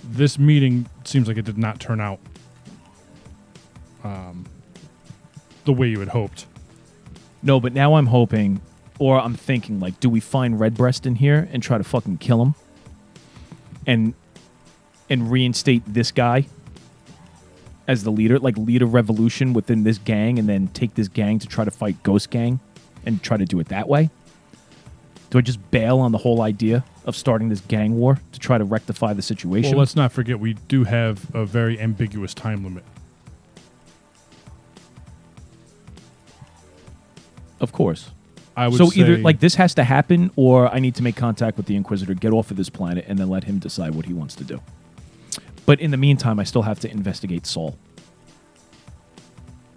This 0.02 0.38
meeting 0.38 0.86
seems 1.04 1.26
like 1.28 1.36
it 1.36 1.44
did 1.44 1.58
not 1.58 1.80
turn 1.80 2.00
out 2.00 2.20
um, 4.04 4.46
the 5.64 5.72
way 5.72 5.88
you 5.88 6.00
had 6.00 6.08
hoped. 6.08 6.46
No, 7.42 7.60
but 7.60 7.72
now 7.72 7.94
I'm 7.94 8.06
hoping, 8.06 8.60
or 8.98 9.18
I'm 9.18 9.34
thinking, 9.34 9.80
like, 9.80 10.00
do 10.00 10.08
we 10.08 10.20
find 10.20 10.60
Redbreast 10.60 11.06
in 11.06 11.16
here 11.16 11.48
and 11.52 11.62
try 11.62 11.78
to 11.78 11.84
fucking 11.84 12.18
kill 12.18 12.42
him, 12.42 12.54
and 13.86 14.14
and 15.10 15.30
reinstate 15.30 15.82
this 15.86 16.12
guy 16.12 16.46
as 17.86 18.04
the 18.04 18.10
leader, 18.10 18.38
like 18.38 18.56
lead 18.56 18.80
a 18.82 18.86
revolution 18.86 19.52
within 19.52 19.84
this 19.84 19.98
gang, 19.98 20.38
and 20.38 20.48
then 20.48 20.68
take 20.68 20.94
this 20.94 21.08
gang 21.08 21.38
to 21.38 21.46
try 21.46 21.64
to 21.64 21.70
fight 21.70 22.02
Ghost 22.02 22.30
Gang, 22.30 22.60
and 23.06 23.22
try 23.22 23.36
to 23.36 23.44
do 23.44 23.60
it 23.60 23.68
that 23.68 23.88
way? 23.88 24.10
Do 25.30 25.38
I 25.38 25.40
just 25.40 25.70
bail 25.70 25.98
on 25.98 26.12
the 26.12 26.18
whole 26.18 26.42
idea 26.42 26.84
of 27.04 27.16
starting 27.16 27.48
this 27.48 27.60
gang 27.60 27.96
war 27.96 28.20
to 28.32 28.38
try 28.38 28.56
to 28.56 28.64
rectify 28.64 29.12
the 29.12 29.22
situation? 29.22 29.72
Well, 29.72 29.80
let's 29.80 29.96
not 29.96 30.12
forget 30.12 30.38
we 30.38 30.54
do 30.54 30.84
have 30.84 31.34
a 31.34 31.44
very 31.44 31.80
ambiguous 31.80 32.34
time 32.34 32.62
limit. 32.64 32.84
of 37.64 37.72
course. 37.72 38.12
I 38.56 38.68
would 38.68 38.78
So 38.78 38.92
either 38.94 39.18
like 39.18 39.40
this 39.40 39.56
has 39.56 39.74
to 39.74 39.82
happen, 39.82 40.30
or 40.36 40.68
I 40.72 40.78
need 40.78 40.94
to 40.94 41.02
make 41.02 41.16
contact 41.16 41.56
with 41.56 41.66
the 41.66 41.74
Inquisitor, 41.74 42.14
get 42.14 42.32
off 42.32 42.52
of 42.52 42.56
this 42.56 42.68
planet, 42.68 43.04
and 43.08 43.18
then 43.18 43.28
let 43.28 43.42
him 43.42 43.58
decide 43.58 43.96
what 43.96 44.06
he 44.06 44.12
wants 44.12 44.36
to 44.36 44.44
do. 44.44 44.60
But 45.66 45.80
in 45.80 45.90
the 45.90 45.96
meantime, 45.96 46.38
I 46.38 46.44
still 46.44 46.62
have 46.62 46.78
to 46.80 46.90
investigate 46.90 47.46
Saul. 47.46 47.76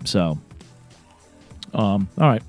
So, 0.03 0.37
um, 1.73 2.07
all 2.19 2.29
right. 2.29 2.43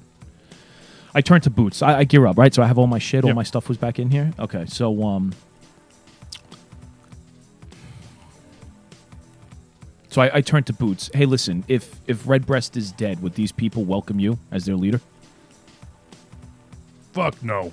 I 1.14 1.20
turn 1.20 1.40
to 1.42 1.50
boots. 1.50 1.82
I, 1.82 1.98
I 2.00 2.04
gear 2.04 2.26
up, 2.26 2.36
right? 2.38 2.52
So 2.54 2.62
I 2.62 2.66
have 2.66 2.78
all 2.78 2.86
my 2.86 2.98
shit, 2.98 3.24
all 3.24 3.28
Yep. 3.30 3.36
my 3.36 3.42
stuff 3.42 3.68
was 3.68 3.76
back 3.78 3.98
in 3.98 4.10
here. 4.10 4.32
Okay, 4.38 4.66
so 4.66 5.02
um, 5.04 5.32
So 10.10 10.22
I, 10.22 10.36
I 10.36 10.40
turned 10.40 10.66
to 10.66 10.72
Boots. 10.72 11.10
Hey, 11.12 11.26
listen, 11.26 11.64
if 11.68 12.00
if 12.06 12.26
Redbreast 12.26 12.76
is 12.76 12.92
dead, 12.92 13.22
would 13.22 13.34
these 13.34 13.52
people 13.52 13.84
welcome 13.84 14.18
you 14.18 14.38
as 14.50 14.64
their 14.64 14.74
leader? 14.76 15.00
Fuck 17.12 17.42
no. 17.42 17.72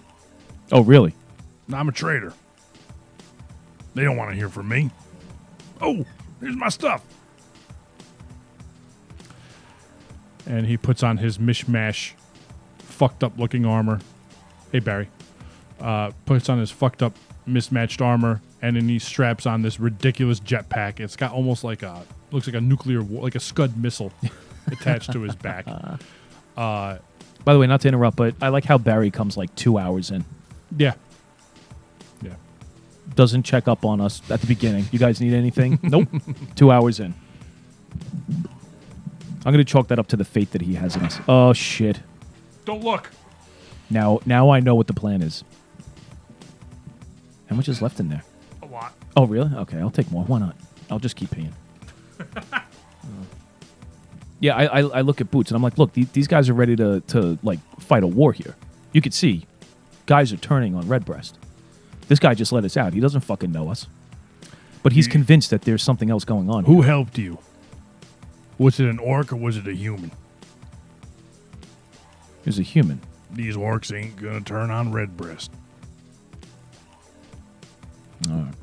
Oh, 0.71 0.81
really? 0.81 1.13
I'm 1.71 1.87
a 1.87 1.91
traitor. 1.93 2.33
They 3.93 4.03
don't 4.03 4.17
want 4.17 4.31
to 4.31 4.35
hear 4.35 4.49
from 4.49 4.67
me. 4.67 4.91
Oh, 5.81 6.05
here's 6.41 6.55
my 6.55 6.69
stuff. 6.69 7.03
and 10.47 10.67
he 10.67 10.77
puts 10.77 11.01
on 11.01 11.17
his 11.17 11.39
mishmash, 11.39 12.11
fucked 12.95 13.23
up 13.23 13.37
looking 13.37 13.65
armor. 13.65 13.99
Hey 14.71 14.79
Barry, 14.79 15.09
uh, 15.79 16.11
puts 16.25 16.49
on 16.49 16.59
his 16.59 16.71
fucked 16.71 17.03
up 17.03 17.13
mismatched 17.45 18.01
armor, 18.01 18.41
and 18.61 18.75
then 18.75 18.87
he 18.89 18.99
straps 18.99 19.45
on 19.45 19.61
this 19.61 19.79
ridiculous 19.79 20.39
jetpack. 20.39 20.99
It's 20.99 21.15
got 21.15 21.31
almost 21.33 21.63
like 21.63 21.83
a 21.83 22.03
looks 22.31 22.47
like 22.47 22.55
a 22.55 22.61
nuclear 22.61 23.01
war, 23.01 23.21
like 23.23 23.35
a 23.35 23.39
Scud 23.39 23.77
missile 23.77 24.11
attached 24.67 25.11
to 25.11 25.21
his 25.21 25.35
back. 25.35 25.65
Uh, 25.67 26.97
By 27.43 27.53
the 27.53 27.59
way, 27.59 27.67
not 27.67 27.81
to 27.81 27.87
interrupt, 27.87 28.17
but 28.17 28.33
I 28.41 28.47
like 28.49 28.63
how 28.65 28.77
Barry 28.77 29.11
comes 29.11 29.35
like 29.37 29.53
two 29.55 29.77
hours 29.77 30.09
in. 30.11 30.23
yeah, 30.77 30.93
yeah. 32.21 32.33
Doesn't 33.15 33.43
check 33.43 33.67
up 33.67 33.85
on 33.85 34.01
us 34.01 34.21
at 34.31 34.41
the 34.41 34.47
beginning. 34.47 34.85
You 34.91 34.99
guys 34.99 35.19
need 35.21 35.33
anything? 35.33 35.79
nope. 35.83 36.07
Two 36.55 36.71
hours 36.71 36.99
in. 36.99 37.13
I'm 39.45 39.51
gonna 39.53 39.63
chalk 39.63 39.89
that 39.89 39.99
up 39.99 40.07
to 40.07 40.17
the 40.17 40.25
fate 40.25 40.51
that 40.51 40.61
he 40.61 40.73
has 40.73 40.95
in 40.95 41.03
us. 41.03 41.19
Oh 41.27 41.53
shit. 41.53 41.99
Don't 42.65 42.83
look. 42.83 43.11
Now 43.89 44.19
now 44.25 44.49
I 44.49 44.59
know 44.59 44.75
what 44.75 44.87
the 44.87 44.93
plan 44.93 45.21
is. 45.21 45.43
How 47.47 47.55
much 47.55 47.69
is 47.69 47.81
left 47.81 47.99
in 47.99 48.09
there? 48.09 48.23
A 48.63 48.65
lot. 48.65 48.93
Oh 49.15 49.25
really? 49.25 49.51
Okay, 49.55 49.77
I'll 49.79 49.91
take 49.91 50.11
more. 50.11 50.23
Why 50.25 50.39
not? 50.39 50.55
I'll 50.89 50.99
just 50.99 51.15
keep 51.15 51.31
paying. 51.31 51.53
yeah, 54.39 54.55
I, 54.55 54.65
I 54.65 54.79
I 54.81 55.01
look 55.01 55.21
at 55.21 55.31
Boots 55.31 55.51
and 55.51 55.55
I'm 55.55 55.61
like, 55.63 55.77
look, 55.77 55.93
the- 55.93 56.07
these 56.13 56.27
guys 56.27 56.49
are 56.49 56.53
ready 56.53 56.75
to 56.75 57.01
to 57.07 57.37
like 57.43 57.59
fight 57.79 58.03
a 58.03 58.07
war 58.07 58.33
here. 58.33 58.55
You 58.93 59.01
could 59.01 59.13
see, 59.13 59.45
guys 60.05 60.31
are 60.33 60.37
turning 60.37 60.75
on 60.75 60.87
Redbreast. 60.87 61.37
This 62.07 62.19
guy 62.19 62.33
just 62.33 62.51
let 62.51 62.63
us 62.65 62.77
out. 62.77 62.93
He 62.93 62.99
doesn't 62.99 63.21
fucking 63.21 63.51
know 63.51 63.69
us, 63.69 63.87
but 64.83 64.93
he's 64.93 65.07
convinced 65.07 65.49
that 65.49 65.63
there's 65.63 65.83
something 65.83 66.09
else 66.09 66.23
going 66.25 66.49
on. 66.49 66.65
Who 66.65 66.81
helped 66.81 67.17
you? 67.17 67.39
Was 68.57 68.79
it 68.79 68.87
an 68.87 68.99
orc 68.99 69.31
or 69.33 69.35
was 69.37 69.57
it 69.57 69.67
a 69.67 69.73
human? 69.73 70.11
He's 72.45 72.59
a 72.59 72.61
human. 72.61 73.01
These 73.31 73.57
orcs 73.57 73.93
ain't 73.93 74.15
gonna 74.17 74.41
turn 74.41 74.69
on 74.69 74.91
Redbreast. 74.91 75.51
All 78.29 78.35
right. 78.37 78.53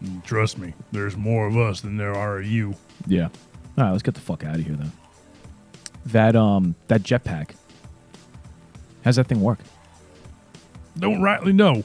And 0.00 0.24
Trust 0.24 0.58
me, 0.58 0.74
there's 0.92 1.16
more 1.16 1.46
of 1.46 1.56
us 1.56 1.82
than 1.82 1.98
there 1.98 2.14
are 2.14 2.38
of 2.38 2.46
you. 2.46 2.74
Yeah. 3.06 3.28
All 3.78 3.84
right, 3.84 3.90
let's 3.90 4.02
get 4.02 4.14
the 4.14 4.20
fuck 4.20 4.42
out 4.42 4.56
of 4.56 4.64
here 4.66 4.74
then. 4.74 4.90
That 6.06 6.34
um 6.34 6.74
that 6.88 7.02
jetpack. 7.02 7.50
How's 9.04 9.16
that 9.16 9.26
thing 9.28 9.42
work? 9.42 9.58
Don't 10.98 11.20
rightly 11.20 11.52
know. 11.52 11.84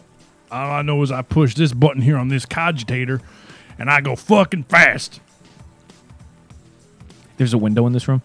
All 0.49 0.71
I 0.71 0.81
know 0.81 1.01
is 1.03 1.11
I 1.11 1.21
push 1.21 1.53
this 1.53 1.73
button 1.73 2.01
here 2.01 2.17
on 2.17 2.29
this 2.29 2.45
cogitator, 2.45 3.21
and 3.77 3.89
I 3.89 3.99
go 4.01 4.15
fucking 4.15 4.63
fast. 4.63 5.19
There's 7.37 7.53
a 7.53 7.57
window 7.57 7.85
in 7.87 7.93
this 7.93 8.07
room. 8.07 8.21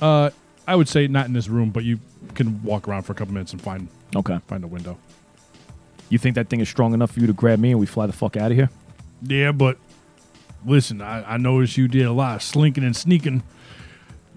Uh, 0.00 0.30
I 0.66 0.76
would 0.76 0.88
say 0.88 1.06
not 1.06 1.26
in 1.26 1.32
this 1.32 1.48
room, 1.48 1.70
but 1.70 1.84
you 1.84 2.00
can 2.34 2.62
walk 2.62 2.86
around 2.88 3.02
for 3.02 3.12
a 3.12 3.14
couple 3.14 3.34
minutes 3.34 3.52
and 3.52 3.60
find 3.60 3.88
Okay. 4.14 4.38
find 4.46 4.64
a 4.64 4.66
window. 4.66 4.98
You 6.08 6.18
think 6.18 6.34
that 6.34 6.48
thing 6.48 6.60
is 6.60 6.68
strong 6.68 6.92
enough 6.94 7.12
for 7.12 7.20
you 7.20 7.26
to 7.26 7.32
grab 7.32 7.58
me 7.58 7.70
and 7.70 7.78
we 7.80 7.86
fly 7.86 8.06
the 8.06 8.12
fuck 8.12 8.36
out 8.36 8.50
of 8.50 8.56
here? 8.56 8.70
Yeah, 9.22 9.52
but 9.52 9.78
listen, 10.64 11.00
I, 11.00 11.34
I 11.34 11.36
noticed 11.36 11.76
you 11.76 11.86
did 11.88 12.06
a 12.06 12.12
lot 12.12 12.36
of 12.36 12.42
slinking 12.42 12.84
and 12.84 12.96
sneaking. 12.96 13.42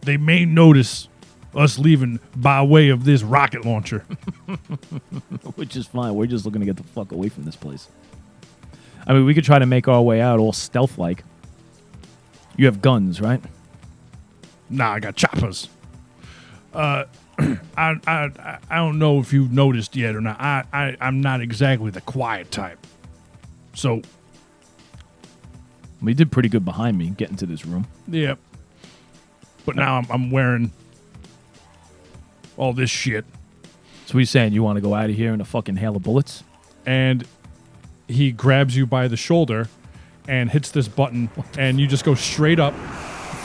They 0.01 0.17
may 0.17 0.45
notice 0.45 1.07
us 1.55 1.77
leaving 1.79 2.19
by 2.35 2.61
way 2.63 2.89
of 2.89 3.05
this 3.05 3.23
rocket 3.23 3.65
launcher. 3.65 3.99
Which 5.55 5.75
is 5.75 5.87
fine. 5.87 6.13
We're 6.15 6.25
just 6.27 6.45
looking 6.45 6.61
to 6.61 6.65
get 6.65 6.77
the 6.77 6.83
fuck 6.83 7.11
away 7.11 7.29
from 7.29 7.45
this 7.45 7.55
place. 7.55 7.87
I 9.05 9.13
mean, 9.13 9.25
we 9.25 9.33
could 9.33 9.43
try 9.43 9.59
to 9.59 9.65
make 9.65 9.87
our 9.87 10.01
way 10.01 10.21
out 10.21 10.39
all 10.39 10.53
stealth 10.53 10.97
like. 10.97 11.23
You 12.57 12.65
have 12.67 12.81
guns, 12.81 13.19
right? 13.21 13.41
Nah, 14.73 14.93
I 14.93 14.99
got 14.99 15.15
choppers. 15.15 15.67
Uh, 16.73 17.05
I, 17.77 17.99
I 18.07 18.57
I 18.69 18.75
don't 18.77 18.99
know 18.99 19.19
if 19.19 19.31
you've 19.33 19.51
noticed 19.51 19.95
yet 19.95 20.15
or 20.15 20.21
not. 20.21 20.39
I, 20.39 20.63
I 20.73 20.97
I'm 21.01 21.21
not 21.21 21.41
exactly 21.41 21.91
the 21.91 22.01
quiet 22.01 22.51
type. 22.51 22.85
So 23.75 24.01
We 26.01 26.13
did 26.13 26.31
pretty 26.31 26.49
good 26.49 26.65
behind 26.65 26.97
me 26.97 27.09
getting 27.09 27.37
to 27.37 27.45
this 27.45 27.65
room. 27.65 27.87
yeah. 28.07 28.35
But 29.65 29.75
now 29.77 29.95
I'm, 29.97 30.05
I'm 30.11 30.29
wearing 30.31 30.71
all 32.57 32.73
this 32.73 32.89
shit. 32.89 33.23
So 34.05 34.17
he's 34.17 34.29
saying 34.29 34.51
you 34.53 34.61
want 34.61 34.75
to 34.75 34.81
go 34.81 34.93
out 34.93 35.09
of 35.09 35.15
here 35.15 35.33
in 35.33 35.39
a 35.41 35.45
fucking 35.45 35.77
hail 35.77 35.95
of 35.95 36.03
bullets? 36.03 36.43
and 36.85 37.25
he 38.09 38.33
grabs 38.33 38.75
you 38.75 38.85
by 38.85 39.07
the 39.07 39.15
shoulder 39.15 39.69
and 40.27 40.51
hits 40.51 40.69
this 40.69 40.89
button, 40.89 41.29
and 41.57 41.79
you 41.79 41.87
just 41.87 42.03
go 42.03 42.13
straight 42.13 42.59
up 42.59 42.73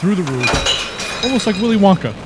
through 0.01 0.17
the 0.17 0.23
roof, 0.25 0.49
almost 1.25 1.47
like 1.47 1.57
Willy 1.57 1.77
Wonka. 1.77 2.15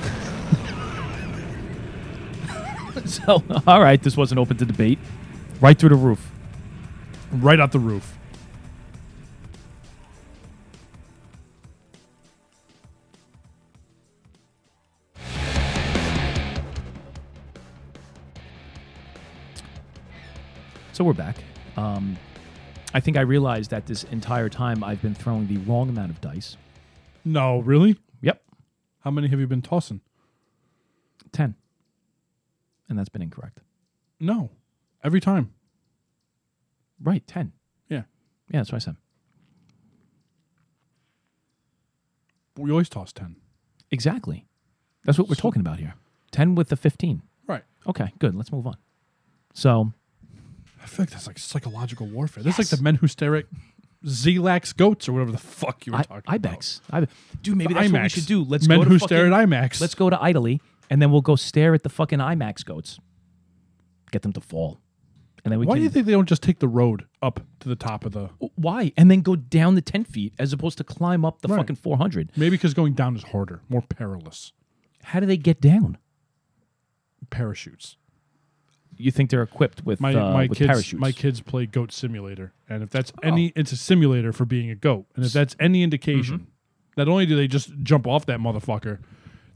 So, 3.05 3.43
all 3.67 3.83
right, 3.83 4.01
this 4.03 4.17
wasn't 4.17 4.39
open 4.39 4.57
to 4.59 4.65
debate. 4.65 4.99
Right 5.61 5.79
through 5.79 5.91
the 5.91 5.97
roof. 5.97 6.31
right 7.33 7.59
out 7.61 7.73
the 7.73 7.79
roof. 7.79 8.17
So 20.93 21.05
we're 21.05 21.13
back. 21.15 21.37
Um, 21.77 22.17
I 22.95 23.01
think 23.01 23.17
I 23.17 23.23
realized 23.23 23.71
that 23.71 23.87
this 23.87 24.05
entire 24.05 24.49
time 24.49 24.85
I've 24.85 25.01
been 25.03 25.15
throwing 25.15 25.49
the 25.49 25.57
wrong 25.59 25.89
amount 25.89 26.11
of 26.11 26.21
dice. 26.21 26.57
No, 27.25 27.61
really? 27.61 27.99
How 29.05 29.11
many 29.11 29.29
have 29.29 29.39
you 29.41 29.47
been 29.47 29.63
tossing? 29.63 30.01
10. 31.33 31.55
And 32.89 32.99
that's 32.99 33.09
been 33.09 33.23
incorrect. 33.23 33.61
No, 34.21 34.51
every 35.03 35.21
time. 35.21 35.53
Right, 37.03 37.27
10. 37.27 37.53
Yeah, 37.89 38.03
Yeah, 38.51 38.61
that's 38.61 38.71
what 38.73 38.77
I 38.77 38.85
said. 38.85 38.97
we 42.57 42.71
always 42.71 42.89
toss 42.89 43.13
ten. 43.13 43.37
Exactly. 43.91 44.47
That's 45.05 45.19
what 45.19 45.29
we're 45.29 45.35
talking 45.35 45.61
about 45.61 45.79
here. 45.79 45.95
10 46.33 46.55
with 46.55 46.69
the 46.69 46.77
15. 46.77 47.23
Right. 47.47 47.65
Okay, 47.87 48.13
good. 48.19 48.35
Let's 48.35 48.53
move 48.53 48.67
on. 48.67 48.77
So, 49.55 49.93
I 50.83 50.87
feel 50.87 51.03
like 51.05 51.11
that's 51.11 51.27
like 51.27 51.39
psychological 51.39 52.07
warfare. 52.07 52.43
That's 52.43 52.59
like 52.59 52.69
the 52.69 52.81
men 52.83 52.97
who 52.97 53.07
stare 53.09 53.37
at 53.37 53.47
Zelax 54.05 54.77
goats 54.77 55.09
or 55.09 55.13
whatever 55.13 55.33
the 55.33 55.39
fuck 55.39 55.87
you 55.87 55.93
were 55.93 55.99
I, 55.99 56.03
talking 56.03 56.35
IBEX. 56.41 56.81
I, 56.91 57.07
dude, 57.43 57.57
maybe 57.57 57.73
about. 57.75 57.83
that's 57.83 57.93
what 57.93 58.01
we 58.03 58.07
IMAX. 58.09 58.11
should 58.13 58.27
do. 58.27 58.43
Let's 58.45 58.67
men 58.69 58.79
go 58.79 58.85
to 58.85 58.91
who 58.91 58.99
fucking, 58.99 59.09
stare 59.09 59.27
at 59.27 59.33
IMAX. 59.49 59.81
Let's 59.81 59.95
go 59.95 60.11
to 60.11 60.19
Italy, 60.27 60.61
and 60.91 61.01
then 61.01 61.11
we'll 61.13 61.21
go 61.21 61.37
stare 61.37 61.75
at 61.75 61.83
the 61.83 61.89
fucking 61.89 62.19
IMAX 62.19 62.65
goats. 62.65 62.99
Get 64.11 64.23
them 64.23 64.33
to 64.35 64.41
fall. 64.41 64.81
And 65.45 65.51
then 65.51 65.59
we 65.59 65.67
Why 65.67 65.75
can. 65.75 65.81
do 65.81 65.85
you 65.85 65.91
think 65.91 66.07
they 66.07 66.13
don't 66.13 66.29
just 66.29 66.43
take 66.43 66.61
the 66.61 66.69
road 66.69 67.07
up 67.21 67.41
to 67.61 67.69
the 67.69 67.75
top 67.77 68.05
of 68.05 68.13
the? 68.13 68.31
Why? 68.55 68.93
And 68.97 69.11
then 69.11 69.23
go 69.23 69.35
down 69.35 69.75
the 69.75 69.83
10 69.83 70.05
feet 70.05 70.35
as 70.39 70.53
opposed 70.53 70.79
to 70.79 70.85
climb 70.85 71.25
up 71.25 71.41
the 71.43 71.49
Right. 71.49 71.57
fucking 71.59 71.77
400. 71.77 72.31
Maybe 72.37 72.51
because 72.51 72.75
going 72.75 72.93
down 72.95 73.17
is 73.17 73.25
harder, 73.25 73.61
more 73.69 73.83
perilous. 73.83 74.53
How 75.05 75.19
do 75.19 75.27
they 75.27 75.37
get 75.37 75.61
down? 75.61 75.99
Parachutes. 77.31 77.97
You 78.97 79.11
think 79.11 79.31
they're 79.31 79.43
equipped 79.43 79.85
with, 79.85 80.01
My 80.01 80.15
uh, 80.15 80.33
my 80.33 80.47
with 80.47 80.59
kids 80.59 80.69
parachutes? 80.69 81.01
my 81.01 81.13
kids 81.13 81.41
play 81.41 81.67
Goat 81.67 81.93
Simulator, 81.93 82.53
and 82.69 82.83
if 82.83 82.91
that's 82.91 83.13
Oh. 83.17 83.27
any, 83.29 83.53
it's 83.57 83.73
a 83.73 83.77
simulator 83.77 84.33
for 84.33 84.45
being 84.45 84.71
a 84.71 84.75
goat, 84.75 85.07
and 85.17 85.25
if 85.25 85.33
that's 85.33 85.57
any 85.59 85.83
indication, 85.83 86.39
Mm-hmm. 86.41 86.45
not 86.99 87.09
only 87.09 87.27
do 87.27 87.35
they 87.35 87.49
just 87.49 87.71
jump 87.83 88.07
off 88.07 88.27
that 88.27 88.39
motherfucker, 88.39 88.99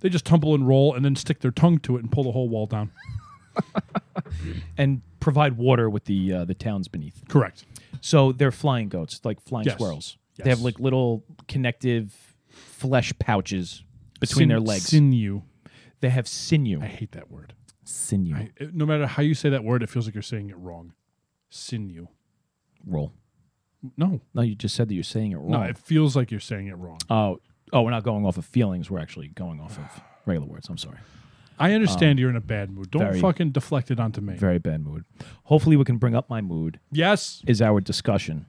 they 0.00 0.08
just 0.08 0.24
tumble 0.24 0.54
and 0.54 0.66
roll, 0.66 0.94
and 0.94 1.04
then 1.04 1.14
stick 1.16 1.40
their 1.40 1.50
tongue 1.50 1.78
to 1.80 1.96
it 1.96 2.02
and 2.02 2.10
pull 2.10 2.24
the 2.24 2.32
whole 2.32 2.48
wall 2.48 2.66
down. 2.66 2.90
and 4.78 5.02
provide 5.20 5.56
water 5.56 5.88
with 5.88 6.04
the 6.04 6.32
uh, 6.32 6.44
the 6.44 6.54
towns 6.54 6.88
beneath. 6.88 7.22
Correct. 7.28 7.64
So 8.00 8.32
they're 8.32 8.50
flying 8.52 8.88
goats, 8.88 9.20
like 9.24 9.40
flying 9.40 9.66
Yes. 9.66 9.74
squirrels. 9.74 10.18
They 10.42 10.50
have 10.50 10.60
like 10.60 10.78
little 10.78 11.24
connective 11.48 12.34
flesh 12.48 13.12
pouches 13.18 13.82
between 14.20 14.42
Sin- 14.42 14.48
their 14.48 14.60
legs. 14.60 14.84
Sinew. 14.84 15.42
They 16.01 16.10
have 16.10 16.27
sinew. 16.28 16.81
I 16.82 16.86
hate 16.86 17.12
that 17.12 17.31
word. 17.31 17.55
sinew. 17.85 18.35
I, 18.36 18.51
no 18.73 18.85
matter 18.86 19.06
how 19.06 19.23
you 19.23 19.35
say 19.35 19.48
that 19.51 19.64
word, 19.64 19.82
it 19.82 19.89
feels 19.90 20.06
like 20.06 20.14
you're 20.14 20.23
saying 20.23 20.51
it 20.51 20.56
wrong. 20.59 20.93
Sinew. 21.51 22.09
Roll. 22.86 23.12
No, 23.97 24.20
No, 24.35 24.43
you 24.43 24.55
just 24.55 24.74
said 24.74 24.89
that 24.89 24.94
you're 24.94 25.05
saying 25.05 25.32
it 25.32 25.36
wrong. 25.36 25.51
no, 25.51 25.62
it 25.62 25.78
feels 25.78 26.16
like 26.16 26.31
you're 26.31 26.40
saying 26.40 26.66
it 26.66 26.77
wrong. 26.77 26.98
oh, 27.10 27.39
oh, 27.73 27.82
we're 27.82 27.90
not 27.90 28.02
going 28.05 28.24
off 28.27 28.36
of 28.36 28.44
feelings. 28.44 28.90
We're 28.90 28.98
actually 29.01 29.28
going 29.28 29.60
off 29.60 29.78
of 29.78 30.02
regular 30.24 30.47
words. 30.48 30.68
I'm 30.68 30.78
sorry. 30.78 30.98
I 31.59 31.73
understand 31.73 32.18
you're 32.18 32.28
in 32.31 32.36
a 32.36 32.40
bad 32.40 32.70
mood. 32.70 32.90
Don't 32.90 33.02
Um, 33.02 33.09
very- 33.09 33.20
fucking 33.20 33.52
deflect 33.52 33.90
it 33.90 33.98
onto 34.01 34.20
me. 34.20 34.35
Very 34.35 34.59
bad 34.59 34.82
mood. 34.85 35.05
Hopefully, 35.44 35.77
we 35.77 35.85
can 35.85 35.97
bring 35.98 36.14
up 36.14 36.28
my 36.28 36.40
mood. 36.40 36.81
yes. 36.90 37.43
Is 37.47 37.62
our 37.62 37.81
discussion 37.81 38.44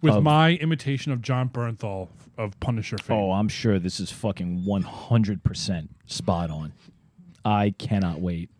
with 0.00 0.14
of- 0.14 0.22
my 0.22 0.52
imitation 0.54 1.12
of 1.12 1.22
Jon 1.22 1.48
Bernthal 1.48 2.08
of 2.36 2.58
Punisher 2.60 2.98
fame. 2.98 3.16
Oh, 3.16 3.32
I'm 3.32 3.48
sure 3.48 3.78
this 3.78 3.98
is 4.00 4.10
fucking 4.12 4.64
100% 4.66 5.88
spot 6.06 6.50
on. 6.50 6.72
I 7.44 7.74
cannot 7.78 8.20
wait. 8.20 8.50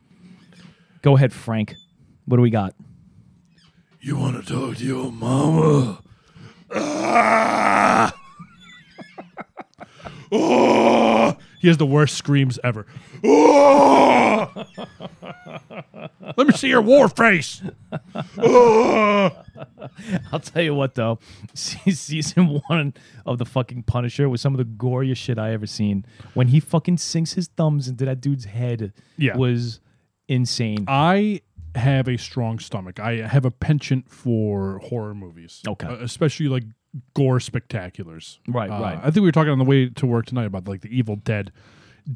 Go 1.03 1.17
ahead, 1.17 1.33
Frank. 1.33 1.75
What 2.27 2.37
do 2.37 2.43
we 2.43 2.51
got? 2.51 2.75
You 4.01 4.17
want 4.17 4.45
to 4.45 4.53
talk 4.53 4.77
to 4.79 4.85
your 4.85 5.13
mama? 5.13 6.03
Oh! 10.31 11.37
He 11.61 11.69
has 11.69 11.77
the 11.77 11.87
worst 11.87 12.17
screams 12.17 12.59
ever. 12.63 12.87
Let 16.37 16.47
me 16.47 16.53
see 16.55 16.69
your 16.69 16.83
war 16.83 17.09
face. 17.09 17.63
I'll 18.39 19.31
tell 20.41 20.63
you 20.63 20.75
what, 20.75 20.95
though. 20.95 21.19
Season 21.55 22.61
one 22.69 22.95
of 23.27 23.39
the 23.39 23.45
fucking 23.45 23.83
Punisher 23.85 24.29
was 24.29 24.41
some 24.41 24.55
of 24.55 24.59
the 24.59 24.65
goriest 24.65 25.17
shit 25.17 25.39
I 25.39 25.53
ever 25.53 25.67
seen. 25.67 26.05
When 26.35 26.49
he 26.49 26.61
fucking 26.61 26.99
sinks 26.99 27.33
his 27.33 27.49
thumbs 27.49 27.89
into 27.89 28.05
that 28.05 28.21
dude's 28.21 28.45
head 28.45 28.93
Yeah. 29.17 29.37
was 29.37 29.81
insane. 30.29 30.85
I 30.89 31.41
have 31.75 32.09
a 32.09 32.17
strong 32.17 32.59
stomach. 32.59 33.01
I 33.01 33.27
have 33.27 33.45
a 33.45 33.51
penchant 33.51 34.09
for 34.11 34.79
horror 34.81 35.15
movies. 35.15 35.63
Okay. 35.67 35.87
Uh, 35.87 35.95
especially 35.97 36.49
like 36.49 36.65
gore 37.15 37.39
spectaculars. 37.39 38.39
Right, 38.49 38.71
Uh, 38.71 38.81
right. 38.81 38.99
I 38.99 39.05
think 39.05 39.17
we 39.17 39.23
were 39.23 39.33
talking 39.33 39.51
on 39.53 39.59
the 39.59 39.65
way 39.65 39.89
to 39.91 40.07
work 40.07 40.27
tonight 40.27 40.47
about 40.47 40.67
like 40.69 40.81
the 40.81 40.97
Evil 40.97 41.17
Dead, 41.17 41.53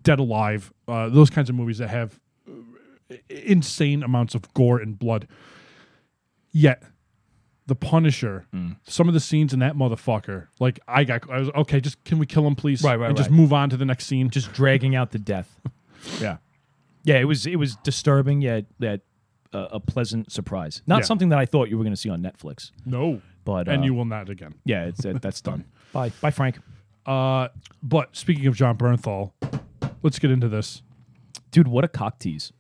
Dead 0.03 0.19
Alive, 0.19 0.73
uh, 0.89 1.09
those 1.09 1.31
kinds 1.31 1.49
of 1.51 1.55
movies 1.57 1.79
that 1.79 1.89
have 1.89 2.19
uh, 2.49 3.15
insane 3.29 4.03
amounts 4.03 4.35
of 4.35 4.53
gore 4.55 4.79
and 4.79 4.99
blood. 4.99 5.29
Yet, 6.53 6.83
The 7.67 7.75
Punisher, 7.77 8.47
Mm. 8.53 8.77
some 8.85 9.09
of 9.09 9.15
the 9.15 9.21
scenes 9.21 9.53
in 9.53 9.61
that 9.61 9.75
motherfucker, 9.77 10.49
like 10.59 10.81
I 10.89 11.05
got, 11.05 11.31
I 11.31 11.39
was 11.39 11.49
okay. 11.51 11.81
Just 11.81 12.03
can 12.05 12.19
we 12.19 12.27
kill 12.27 12.47
him, 12.47 12.55
please? 12.57 12.83
Right, 12.83 12.99
right, 12.99 13.09
And 13.09 13.17
just 13.17 13.31
move 13.31 13.53
on 13.53 13.71
to 13.71 13.77
the 13.77 13.85
next 13.85 14.07
scene. 14.07 14.31
Just 14.31 14.53
dragging 14.53 14.95
out 14.97 15.13
the 15.13 15.19
death. 15.19 15.61
yeah. 16.21 16.39
Yeah, 17.05 17.19
it 17.19 17.25
was 17.25 17.47
it 17.47 17.57
was 17.57 17.77
disturbing 17.77 18.43
yet 18.43 18.67
yet 18.79 19.01
uh, 19.53 19.69
a 19.73 19.81
pleasant 19.81 20.33
surprise. 20.33 20.83
Not 20.87 21.01
Yeah. 21.01 21.05
something 21.05 21.29
that 21.31 21.39
I 21.39 21.47
thought 21.47 21.69
you 21.69 21.79
were 21.79 21.85
going 21.85 21.95
to 21.95 22.01
see 22.01 22.09
on 22.11 22.21
Netflix, 22.23 22.71
no, 22.85 23.23
but 23.45 23.69
and 23.69 23.83
uh, 23.83 23.85
you 23.85 23.95
will 23.95 24.05
not 24.05 24.29
again. 24.29 24.55
yeah, 24.65 24.85
it's 24.85 25.05
uh, 25.05 25.19
that's 25.21 25.41
done. 25.41 25.65
Bye, 25.93 26.11
bye, 26.21 26.31
Frank. 26.31 26.59
Uh, 27.05 27.49
but 27.83 28.17
speaking 28.17 28.47
of 28.47 28.57
Jon 28.57 28.77
Bernthal, 28.77 29.33
let's 30.03 30.19
get 30.19 30.31
into 30.31 30.49
this. 30.49 30.83
Dude, 31.51 31.69
what 31.69 31.85
a 31.85 31.89
cock 31.89 32.19
tease. 32.19 32.53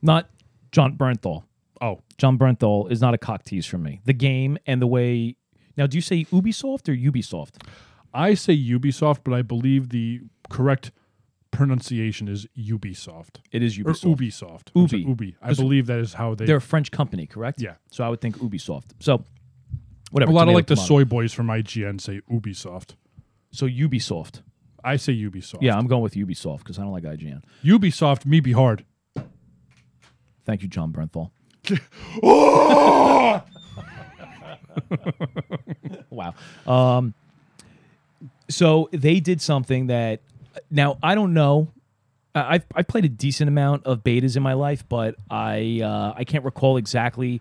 Not 0.00 0.30
Jon 0.70 0.96
Bernthal. 0.96 1.44
Oh, 1.80 2.00
Jon 2.16 2.38
Bernthal 2.38 2.90
is 2.90 3.00
not 3.00 3.12
a 3.12 3.18
cock 3.18 3.44
tease 3.44 3.66
for 3.66 3.78
me. 3.78 4.00
The 4.04 4.14
game 4.14 4.56
and 4.66 4.80
the 4.80 4.86
way. 4.86 5.36
Now, 5.76 5.86
do 5.86 5.96
you 5.98 6.02
say 6.02 6.24
Ubisoft 6.26 6.88
or 6.88 6.94
Ubisoft? 6.94 7.62
I 8.14 8.34
say 8.34 8.56
Ubisoft, 8.56 9.20
but 9.24 9.34
I 9.34 9.42
believe 9.42 9.88
the 9.88 10.20
correct 10.48 10.92
pronunciation 11.50 12.28
is 12.28 12.46
Ubisoft 12.58 13.36
It 13.52 13.62
is 13.62 13.78
or 13.78 13.82
Ubisoft. 13.84 14.16
Ubisoft. 14.16 14.68
I'm 14.74 14.88
sorry, 14.88 15.02
Ubi. 15.02 15.26
Ubi. 15.26 15.36
I 15.42 15.54
believe 15.54 15.86
that 15.86 15.98
is 15.98 16.14
how 16.14 16.34
they. 16.34 16.46
They're 16.46 16.56
a 16.56 16.60
French 16.60 16.90
company, 16.90 17.26
correct? 17.26 17.60
Yeah. 17.60 17.74
So 17.90 18.04
I 18.04 18.08
would 18.08 18.20
think 18.20 18.38
Ubisoft. 18.38 18.92
So, 19.00 19.24
a 20.12 20.14
whatever. 20.14 20.32
lot 20.32 20.48
of 20.48 20.54
like 20.54 20.66
the 20.66 20.76
soy 20.76 21.04
boys 21.04 21.32
from 21.32 21.46
IGN 21.48 22.00
say 22.00 22.20
Ubisoft. 22.30 22.96
So 23.50 23.66
Ubisoft. 23.66 24.42
I 24.84 24.96
say 24.96 25.12
Ubisoft. 25.14 25.58
Yeah, 25.60 25.76
I'm 25.76 25.86
going 25.86 26.02
with 26.02 26.14
Ubisoft 26.14 26.58
because 26.58 26.78
I 26.78 26.82
don't 26.82 26.92
like 26.92 27.04
IGN. 27.04 27.42
Ubisoft, 27.64 28.26
me 28.26 28.40
be 28.40 28.52
hard. 28.52 28.84
Thank 30.44 30.62
you, 30.62 30.68
Jon 30.68 30.92
Bernthal. 30.92 31.30
wow. 36.10 36.34
Um, 36.66 37.14
so 38.48 38.88
they 38.92 39.20
did 39.20 39.40
something 39.40 39.86
that 39.88 40.20
now 40.70 40.98
I 41.02 41.14
don't 41.14 41.34
know. 41.34 41.68
I- 42.34 42.54
I've 42.54 42.64
I've 42.74 42.88
played 42.88 43.04
a 43.04 43.08
decent 43.08 43.48
amount 43.48 43.84
of 43.86 44.02
betas 44.02 44.36
in 44.36 44.42
my 44.42 44.54
life, 44.54 44.84
but 44.88 45.14
I 45.30 45.80
uh, 45.82 46.14
I 46.16 46.24
can't 46.24 46.44
recall 46.44 46.76
exactly 46.76 47.40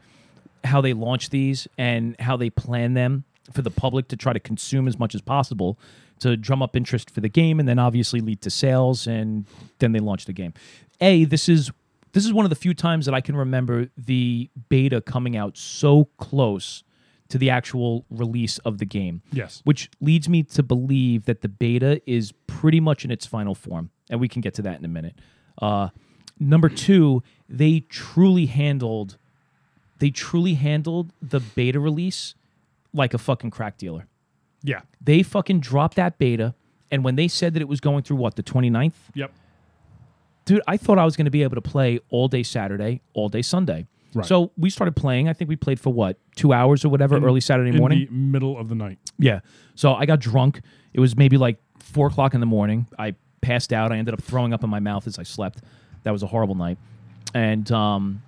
how 0.64 0.82
they 0.82 0.94
launch 0.94 1.30
these 1.30 1.68
and 1.78 2.16
how 2.20 2.38
they 2.38 2.50
plan 2.50 2.94
them 2.94 3.24
for 3.52 3.62
the 3.62 3.72
public 3.72 4.08
to 4.10 4.16
try 4.16 4.32
to 4.34 4.40
consume 4.40 4.88
as 4.88 4.98
much 5.00 5.16
as 5.16 5.22
possible 5.22 5.80
to 6.20 6.38
drum 6.38 6.62
up 6.62 6.76
interest 6.76 7.10
for 7.10 7.20
the 7.20 7.30
game 7.30 7.60
and 7.60 7.68
then 7.68 7.80
obviously 7.80 8.20
lead 8.22 8.42
to 8.42 8.50
sales 8.50 9.08
and 9.08 9.46
then 9.80 9.92
they 9.92 10.00
launch 10.00 10.26
the 10.26 10.34
game. 10.34 10.54
A, 11.02 11.26
this 11.26 11.50
is 11.50 11.72
this 12.14 12.26
is 12.26 12.34
one 12.34 12.46
of 12.46 12.50
the 12.50 12.56
few 12.56 12.74
times 12.74 13.06
that 13.06 13.16
I 13.16 13.22
can 13.22 13.36
remember 13.36 13.88
the 13.98 14.50
beta 14.70 15.00
coming 15.02 15.36
out 15.38 15.58
so 15.58 16.06
close 16.18 16.84
to 17.30 17.38
the 17.38 17.50
actual 17.50 18.06
release 18.10 18.58
of 18.60 18.78
the 18.80 18.86
game 18.86 19.22
Yes. 19.32 19.62
which 19.64 19.90
leads 20.02 20.28
me 20.28 20.44
to 20.44 20.62
believe 20.62 21.24
that 21.26 21.40
the 21.42 21.48
beta 21.48 22.02
is 22.06 22.34
pretty 22.48 22.82
much 22.82 23.06
in 23.06 23.12
its 23.12 23.26
final 23.26 23.56
form, 23.56 23.90
and 24.10 24.20
we 24.20 24.28
can 24.28 24.42
get 24.42 24.54
to 24.56 24.62
that 24.64 24.78
in 24.78 24.84
a 24.84 24.90
minute. 24.90 25.16
Uh, 25.62 25.88
number 26.38 26.68
two, 26.68 27.24
they 27.48 27.80
truly 27.80 28.48
handled, 28.48 29.18
they 30.02 30.10
truly 30.10 30.56
handled 30.56 31.14
the 31.22 31.40
beta 31.40 31.80
release 31.80 32.36
like 32.94 33.14
a 33.14 33.18
fucking 33.18 33.52
crack 33.52 33.78
dealer. 33.78 34.08
Yeah. 34.64 34.82
They 35.00 35.24
fucking 35.24 35.60
dropped 35.62 35.96
that 35.96 36.18
beta, 36.18 36.54
and 36.92 37.04
when 37.04 37.16
they 37.16 37.28
said 37.28 37.54
that 37.54 37.62
it 37.62 37.68
was 37.68 37.80
going 37.80 38.04
through 38.04 38.18
what 38.18 38.36
the 38.36 38.44
29th, 38.44 38.94
Yep. 39.16 39.32
dude, 40.46 40.62
I 40.68 40.78
thought 40.78 40.98
I 41.00 41.06
was 41.06 41.16
going 41.16 41.26
to 41.26 41.32
be 41.32 41.44
able 41.44 41.56
to 41.56 41.62
play 41.62 42.00
all 42.10 42.28
day 42.28 42.44
Saturday, 42.44 43.02
all 43.14 43.30
day 43.30 43.42
Sunday. 43.42 43.88
Right. 44.14 44.26
So 44.26 44.52
we 44.58 44.70
started 44.70 44.96
playing. 44.96 45.30
I 45.30 45.34
think 45.34 45.50
we 45.50 45.56
played 45.56 45.80
for 45.80 45.92
what 45.94 46.18
two 46.36 46.52
hours 46.52 46.84
or 46.84 46.90
whatever 46.90 47.16
early 47.18 47.40
Saturday 47.40 47.70
In 47.70 47.78
morning. 47.78 48.08
the 48.08 48.12
middle 48.12 48.58
of 48.58 48.68
the 48.68 48.76
night. 48.76 49.00
Yeah. 49.18 49.40
So 49.76 49.94
I 49.94 50.06
got 50.06 50.20
drunk. 50.20 50.60
It 50.94 51.00
was 51.00 51.16
maybe 51.16 51.38
like 51.38 51.58
four 51.80 52.08
o'clock 52.08 52.34
in 52.34 52.42
the 52.42 52.46
morning. 52.46 52.88
I 53.00 53.16
passed 53.40 53.72
out. 53.72 53.94
I 53.94 53.98
ended 53.98 54.14
up 54.14 54.22
throwing 54.22 54.52
up 54.54 54.66
in 54.66 54.70
my 54.70 54.82
mouth 54.82 55.08
as 55.08 55.18
I 55.18 55.24
slept. 55.24 55.62
That 56.04 56.12
was 56.12 56.24
a 56.24 56.28
horrible 56.28 56.56
night. 56.56 56.78
And 57.34 57.72
um, 57.72 58.22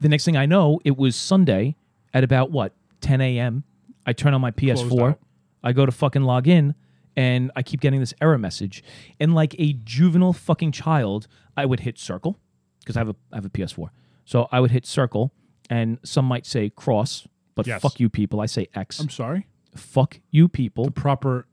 the 0.00 0.08
next 0.08 0.24
thing 0.24 0.36
I 0.36 0.46
know, 0.46 0.80
it 0.84 0.96
was 0.96 1.14
Sunday 1.16 1.76
at 2.14 2.24
about 2.24 2.50
what 2.50 2.72
10 3.00 3.20
a.m. 3.20 3.64
I 4.06 4.12
turn 4.12 4.34
on 4.34 4.40
my 4.40 4.50
PS4. 4.50 5.16
I 5.62 5.72
go 5.72 5.84
to 5.86 5.92
fucking 5.92 6.22
log 6.22 6.48
in, 6.48 6.74
and 7.16 7.50
I 7.54 7.62
keep 7.62 7.80
getting 7.80 8.00
this 8.00 8.14
error 8.20 8.38
message. 8.38 8.82
And 9.20 9.34
like 9.34 9.54
a 9.58 9.74
juvenile 9.84 10.32
fucking 10.32 10.72
child, 10.72 11.28
I 11.56 11.66
would 11.66 11.80
hit 11.80 11.98
circle 11.98 12.38
because 12.80 12.96
I 12.96 13.00
have 13.00 13.10
a 13.10 13.16
I 13.32 13.36
have 13.36 13.44
a 13.44 13.50
PS4. 13.50 13.90
So 14.24 14.48
I 14.50 14.60
would 14.60 14.70
hit 14.70 14.86
circle, 14.86 15.32
and 15.68 15.98
some 16.02 16.24
might 16.24 16.46
say 16.46 16.70
cross, 16.70 17.26
but 17.54 17.66
Yes. 17.66 17.82
fuck 17.82 18.00
you 18.00 18.08
people. 18.08 18.40
I 18.40 18.46
say 18.46 18.68
X 18.74 19.00
I'm 19.00 19.10
sorry. 19.10 19.46
fuck 19.76 20.20
you 20.30 20.48
people. 20.48 20.84
The 20.86 20.90
Proper 20.92 21.46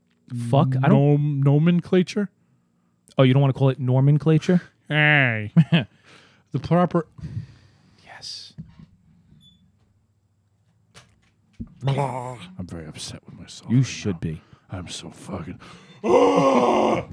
Fuck. 0.49 0.76
I 0.84 0.88
don't. 0.90 0.91
nom- 0.91 1.41
nomenclature. 1.44 2.30
Oh, 3.18 3.24
you 3.24 3.34
don't 3.34 3.41
want 3.41 3.53
to 3.53 3.57
call 3.57 3.69
it 3.69 3.80
nomenclature? 3.80 4.61
Hey. 4.88 5.52
the 6.52 6.60
proper. 6.61 7.07
Yes. 8.18 8.53
I'm 11.85 12.65
very 12.68 12.88
upset 12.88 13.22
with 13.26 13.35
myself. 13.39 13.72
You 13.72 13.84
should 13.84 14.19
be. 14.19 14.41
I'm 14.72 14.88
so 14.88 15.10
fucking. 15.11 15.60
Jon 16.03 17.07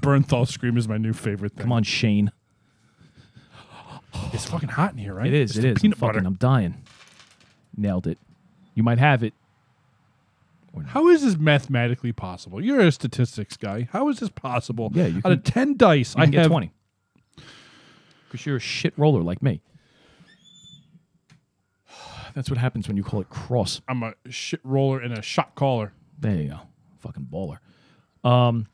Bernthal 0.00 0.46
scream 0.48 0.76
is 0.76 0.88
my 0.88 0.96
new 0.96 1.12
favorite 1.12 1.52
thing. 1.54 1.62
Come 1.64 1.72
on, 1.72 1.82
Shane. 1.82 2.30
It's 4.32 4.46
fucking 4.46 4.70
hot 4.70 4.92
in 4.92 4.98
here, 4.98 5.14
right? 5.14 5.26
It 5.26 5.34
is. 5.34 5.50
It's 5.50 5.58
It 5.58 5.62
the 5.62 5.68
is. 5.68 5.72
I'm 5.76 5.80
Peanut 5.82 5.98
fucking. 5.98 6.14
butter. 6.14 6.26
I'm 6.26 6.34
dying. 6.34 6.82
Nailed 7.76 8.06
it. 8.06 8.18
You 8.74 8.82
might 8.82 8.98
have 8.98 9.22
it. 9.22 9.34
How 10.86 11.08
is 11.08 11.22
this 11.22 11.36
mathematically 11.36 12.12
possible? 12.12 12.62
You're 12.64 12.80
a 12.80 12.92
statistics 12.92 13.56
guy. 13.56 13.88
How 13.92 14.08
is 14.10 14.20
this 14.20 14.28
possible? 14.28 14.90
Yeah, 14.94 15.06
you 15.06 15.20
out 15.24 15.32
of 15.32 15.42
ten 15.42 15.76
dice, 15.76 16.14
You 16.16 16.22
I 16.22 16.26
get 16.26 16.42
have 16.42 16.50
20. 16.50 16.70
Because 18.30 18.44
you're 18.46 18.56
a 18.56 18.60
shit 18.60 18.92
roller 18.96 19.22
like 19.22 19.42
me. 19.42 19.60
That's 22.34 22.50
what 22.50 22.58
happens 22.58 22.88
when 22.88 22.96
you 22.96 23.02
call 23.02 23.20
it 23.20 23.30
cross. 23.30 23.80
I'm 23.88 24.02
a 24.02 24.14
shit 24.28 24.60
roller 24.64 25.00
and 25.00 25.16
a 25.16 25.22
shot 25.22 25.54
caller. 25.54 25.92
There 26.18 26.34
you 26.34 26.48
go. 26.50 26.58
Fucking 26.98 27.28
baller. 27.32 27.58
Um 28.28 28.66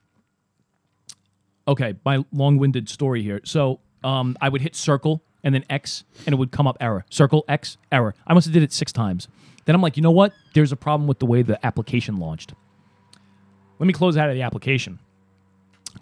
Okay, 1.66 1.94
my 2.04 2.22
long-winded 2.32 2.88
story 2.90 3.22
here. 3.22 3.40
So, 3.44 3.80
um 4.02 4.36
I 4.40 4.48
would 4.48 4.60
hit 4.60 4.74
circle 4.74 5.22
and 5.42 5.54
then 5.54 5.64
X 5.70 6.04
and 6.26 6.32
it 6.34 6.36
would 6.36 6.50
come 6.50 6.66
up 6.66 6.76
error. 6.80 7.04
Circle 7.10 7.44
X 7.48 7.76
error. 7.92 8.14
I 8.26 8.34
must 8.34 8.46
have 8.46 8.54
did 8.54 8.62
it 8.62 8.72
6 8.72 8.92
times. 8.92 9.28
Then 9.66 9.74
I'm 9.74 9.80
like, 9.80 9.96
"You 9.96 10.02
know 10.02 10.10
what? 10.10 10.32
There's 10.52 10.72
a 10.72 10.76
problem 10.76 11.06
with 11.06 11.20
the 11.20 11.26
way 11.26 11.40
the 11.42 11.64
application 11.64 12.16
launched. 12.18 12.52
Let 13.78 13.86
me 13.86 13.92
close 13.94 14.16
out 14.16 14.28
of 14.28 14.34
the 14.34 14.42
application. 14.42 14.98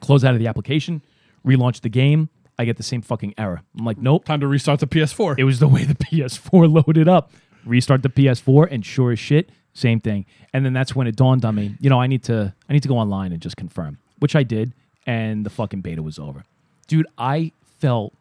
Close 0.00 0.24
out 0.24 0.34
of 0.34 0.40
the 0.40 0.46
application, 0.48 1.02
relaunch 1.46 1.80
the 1.80 1.88
game. 1.88 2.28
I 2.62 2.64
get 2.64 2.76
the 2.76 2.82
same 2.84 3.02
fucking 3.02 3.34
error. 3.36 3.62
I'm 3.76 3.84
like, 3.84 3.98
"Nope, 3.98 4.24
Time 4.24 4.39
to 4.40 4.47
restart 4.47 4.78
the 4.78 4.86
PS4. 4.86 5.34
it 5.36 5.44
was 5.44 5.59
the 5.59 5.66
way 5.68 5.84
the 5.84 5.94
PS4 6.06 6.72
loaded 6.86 7.09
up. 7.09 7.32
Restart 7.66 8.02
the 8.02 8.09
PS4, 8.09 8.68
and 8.70 8.86
sure 8.86 9.10
as 9.12 9.18
shit, 9.18 9.51
same 9.74 9.98
thing. 10.01 10.26
And 10.52 10.64
then 10.64 10.72
that's 10.72 10.94
when 10.94 11.06
it 11.09 11.16
dawned 11.16 11.44
on 11.44 11.55
me, 11.56 11.74
you 11.80 11.90
know, 11.90 12.01
I 12.01 12.06
need 12.06 12.22
to 12.24 12.55
I 12.68 12.72
need 12.72 12.82
to 12.82 12.89
go 12.89 12.98
online 12.98 13.32
and 13.32 13.43
just 13.43 13.56
confirm, 13.56 13.98
which 14.20 14.36
I 14.36 14.44
did, 14.44 14.72
and 15.06 15.44
the 15.44 15.51
fucking 15.51 15.80
beta 15.80 16.02
was 16.02 16.18
over. 16.18 16.44
Dude, 16.86 17.06
I 17.18 17.51
felt 17.80 18.14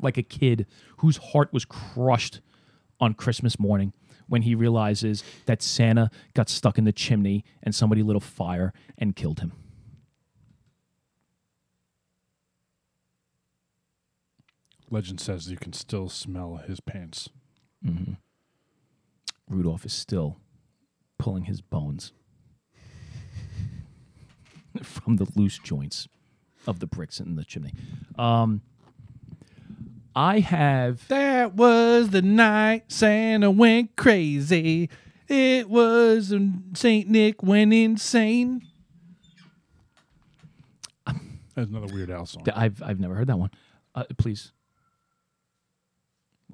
like 0.00 0.16
a 0.18 0.22
kid 0.22 0.66
whose 0.98 1.18
heart 1.18 1.52
was 1.52 1.64
crushed 1.64 2.40
on 3.00 3.14
Christmas 3.14 3.58
morning 3.60 3.92
when 4.28 4.42
he 4.42 4.54
realizes 4.54 5.22
that 5.46 5.62
Santa 5.62 6.10
got 6.34 6.48
stuck 6.48 6.78
in 6.78 6.84
the 6.84 6.92
chimney 6.92 7.44
and 7.62 7.74
somebody 7.74 8.02
lit 8.02 8.16
a 8.16 8.20
fire 8.20 8.72
and 8.98 9.14
killed 9.14 9.40
him. 9.40 9.52
Legend 14.90 15.20
says 15.20 15.50
you 15.50 15.56
can 15.56 15.72
still 15.72 16.08
smell 16.08 16.56
his 16.66 16.80
pants. 16.80 17.28
Rudolph 19.48 19.84
is 19.84 19.92
still 19.92 20.38
pulling 21.18 21.44
his 21.44 21.60
bones 21.60 22.12
from 24.82 25.16
the 25.16 25.26
loose 25.36 25.58
joints 25.58 26.08
of 26.66 26.80
the 26.80 26.86
bricks 26.86 27.20
in 27.20 27.36
the 27.36 27.44
chimney. 27.44 27.72
Um, 28.18 28.62
I 30.16 30.40
have 30.40 31.06
That 31.08 31.54
was 31.54 32.10
the 32.10 32.22
night 32.22 32.84
Santa 32.90 33.50
went 33.50 33.96
crazy. 33.96 34.88
It 35.28 35.68
was 35.68 36.32
Saint 36.74 37.08
Nick 37.08 37.42
went 37.42 37.72
insane. 37.74 38.66
That's 41.54 41.70
another 41.70 41.92
Weird 41.92 42.10
Al 42.10 42.26
song. 42.26 42.46
I've 42.54 42.82
I've 42.82 43.00
never 43.00 43.14
heard 43.14 43.26
that 43.26 43.38
one. 43.38 43.50
Uh, 43.94 44.04
please, 44.16 44.52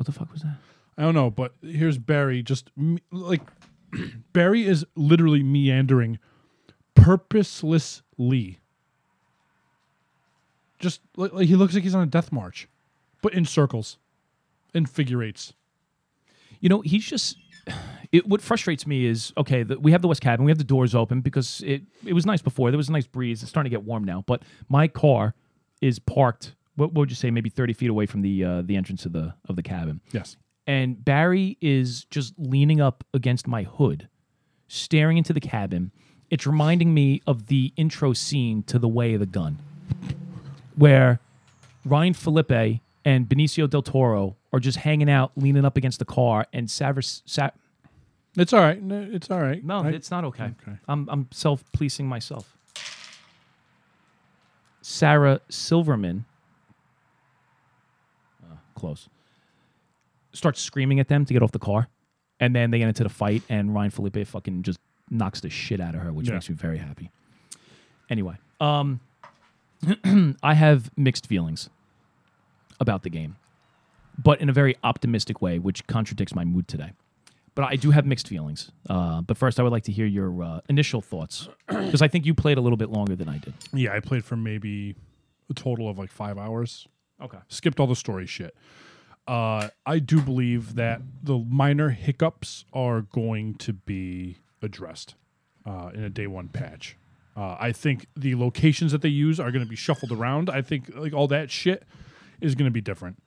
what 0.00 0.06
the 0.06 0.12
fuck 0.12 0.32
was 0.32 0.40
that? 0.40 0.56
I 0.96 1.02
don't 1.02 1.14
know, 1.14 1.28
but 1.30 1.54
here's 1.60 1.98
Barry. 1.98 2.42
Just 2.42 2.70
me- 2.74 3.02
like 3.12 3.42
Barry 4.32 4.64
is 4.64 4.86
literally 4.96 5.42
meandering 5.42 6.18
purposelessly. 6.94 8.60
Just 10.78 11.02
like, 11.16 11.34
like 11.34 11.48
he 11.48 11.54
looks 11.54 11.74
like 11.74 11.82
he's 11.82 11.94
on 11.94 12.02
a 12.02 12.06
death 12.06 12.32
march, 12.32 12.66
but 13.20 13.34
in 13.34 13.44
circles, 13.44 13.98
in 14.72 14.86
figure 14.86 15.22
eights. 15.22 15.52
You 16.60 16.70
know, 16.70 16.80
he's 16.80 17.04
just. 17.04 17.36
It, 18.12 18.26
what 18.26 18.42
frustrates 18.42 18.88
me 18.88 19.04
is 19.04 19.32
okay. 19.36 19.62
The, 19.62 19.78
we 19.78 19.92
have 19.92 20.02
the 20.02 20.08
west 20.08 20.20
cabin. 20.20 20.44
We 20.44 20.50
have 20.50 20.58
the 20.58 20.64
doors 20.64 20.96
open 20.96 21.20
because 21.20 21.62
it 21.64 21.82
it 22.04 22.12
was 22.12 22.26
nice 22.26 22.42
before. 22.42 22.72
There 22.72 22.76
was 22.76 22.88
a 22.88 22.92
nice 22.92 23.06
breeze. 23.06 23.40
It's 23.40 23.50
starting 23.50 23.70
to 23.70 23.76
get 23.76 23.84
warm 23.84 24.02
now. 24.02 24.24
But 24.26 24.42
my 24.68 24.88
car 24.88 25.36
is 25.80 26.00
parked. 26.00 26.56
What, 26.80 26.92
what 26.92 27.00
would 27.00 27.10
you 27.10 27.16
say? 27.16 27.30
Maybe 27.30 27.50
thirty 27.50 27.72
feet 27.74 27.90
away 27.90 28.06
from 28.06 28.22
the 28.22 28.44
uh, 28.44 28.62
the 28.62 28.76
entrance 28.76 29.04
of 29.06 29.12
the 29.12 29.34
of 29.48 29.56
the 29.56 29.62
cabin. 29.62 30.00
Yes. 30.12 30.36
and 30.66 31.04
Barry 31.04 31.56
is 31.60 32.04
just 32.10 32.34
leaning 32.38 32.80
up 32.80 33.04
against 33.14 33.46
my 33.46 33.64
hood, 33.64 34.08
staring 34.68 35.18
into 35.18 35.32
the 35.32 35.40
cabin. 35.40 35.92
It's 36.30 36.46
reminding 36.46 36.94
me 36.94 37.20
of 37.26 37.46
the 37.48 37.72
intro 37.76 38.12
scene 38.12 38.62
to 38.64 38.78
The 38.78 38.88
Way 38.88 39.14
of 39.14 39.20
the 39.20 39.26
Gun, 39.26 39.58
where 40.76 41.18
Ryan 41.84 42.14
Phillippe 42.14 42.80
and 43.04 43.28
Benicio 43.28 43.68
del 43.68 43.82
Toro 43.82 44.36
are 44.52 44.60
just 44.60 44.78
hanging 44.78 45.10
out, 45.10 45.32
leaning 45.36 45.64
up 45.64 45.76
against 45.76 45.98
the 45.98 46.04
car, 46.04 46.46
and 46.52 46.70
Savers. 46.70 47.22
Sa- 47.26 47.50
It's 48.36 48.52
all 48.52 48.60
right. 48.60 48.80
No, 48.80 49.08
It's 49.10 49.28
all 49.30 49.40
right. 49.40 49.62
no, 49.64 49.82
I- 49.82 49.90
it's 49.90 50.10
not 50.10 50.24
okay. 50.24 50.54
Okay. 50.62 50.78
I'm 50.88 51.08
I'm 51.10 51.26
self 51.32 51.64
policing 51.72 52.06
myself. 52.08 52.56
Sarah 54.82 55.40
Silverman, 55.48 56.24
close, 58.80 59.08
starts 60.32 60.60
screaming 60.60 60.98
at 61.00 61.08
them 61.08 61.24
to 61.24 61.32
get 61.32 61.42
off 61.42 61.52
the 61.52 61.58
car, 61.58 61.88
and 62.40 62.54
then 62.54 62.70
they 62.70 62.78
get 62.78 62.88
into 62.88 63.02
the 63.02 63.08
fight, 63.08 63.42
and 63.48 63.74
Ryan 63.74 63.90
Phillippe 63.90 64.26
fucking 64.26 64.62
just 64.62 64.78
knocks 65.10 65.40
the 65.40 65.50
shit 65.50 65.80
out 65.80 65.94
of 65.94 66.00
her, 66.02 66.12
which 66.12 66.26
Yeah. 66.28 66.34
makes 66.34 66.48
me 66.48 66.54
very 66.54 66.78
happy. 66.78 67.10
Anyway, 68.08 68.36
um, 68.60 69.00
I 70.42 70.54
have 70.54 70.90
mixed 70.96 71.26
feelings 71.26 71.68
about 72.78 73.02
the 73.02 73.10
game, 73.10 73.36
but 74.22 74.40
in 74.40 74.48
a 74.48 74.52
very 74.52 74.76
optimistic 74.84 75.40
way, 75.42 75.58
which 75.58 75.86
contradicts 75.86 76.34
my 76.34 76.44
mood 76.44 76.68
today. 76.68 76.92
But 77.56 77.64
I 77.64 77.76
do 77.76 77.90
have 77.90 78.06
mixed 78.06 78.28
feelings. 78.28 78.70
Uh, 78.88 79.20
but 79.22 79.36
first, 79.36 79.58
I 79.58 79.62
would 79.64 79.72
like 79.72 79.82
to 79.84 79.92
hear 79.92 80.06
your 80.06 80.42
uh, 80.42 80.60
initial 80.68 81.00
thoughts 81.00 81.48
because 81.68 82.00
I 82.02 82.08
think 82.08 82.24
you 82.24 82.32
played 82.34 82.58
a 82.58 82.60
little 82.60 82.76
bit 82.76 82.90
longer 82.90 83.16
than 83.16 83.28
I 83.28 83.38
did. 83.38 83.54
yeah, 83.72 83.92
I 83.92 84.00
played 84.00 84.24
for 84.24 84.36
maybe 84.36 84.94
a 85.50 85.54
total 85.54 85.88
of 85.88 85.98
like 85.98 86.10
five 86.10 86.38
hours. 86.38 86.86
Okay. 87.22 87.38
skipped 87.48 87.80
all 87.80 87.86
the 87.86 87.96
story 87.96 88.26
shit. 88.26 88.54
Uh, 89.26 89.68
I 89.86 89.98
do 89.98 90.20
believe 90.20 90.74
that 90.74 91.02
the 91.22 91.38
minor 91.38 91.90
hiccups 91.90 92.64
are 92.72 93.02
going 93.02 93.54
to 93.56 93.72
be 93.72 94.38
addressed 94.62 95.14
uh, 95.66 95.90
in 95.94 96.02
a 96.02 96.10
day 96.10 96.26
one 96.26 96.48
patch. 96.48 96.96
Uh, 97.36 97.56
I 97.60 97.72
think 97.72 98.06
the 98.16 98.34
locations 98.34 98.92
that 98.92 99.02
they 99.02 99.08
use 99.08 99.38
are 99.38 99.52
going 99.52 99.64
to 99.64 99.68
be 99.68 99.76
shuffled 99.76 100.10
around. 100.10 100.50
I 100.50 100.62
think 100.62 100.90
like 100.94 101.12
all 101.12 101.28
that 101.28 101.50
shit 101.50 101.84
is 102.40 102.54
going 102.54 102.64
to 102.68 102.72
be 102.72 102.80
different. 102.80 103.22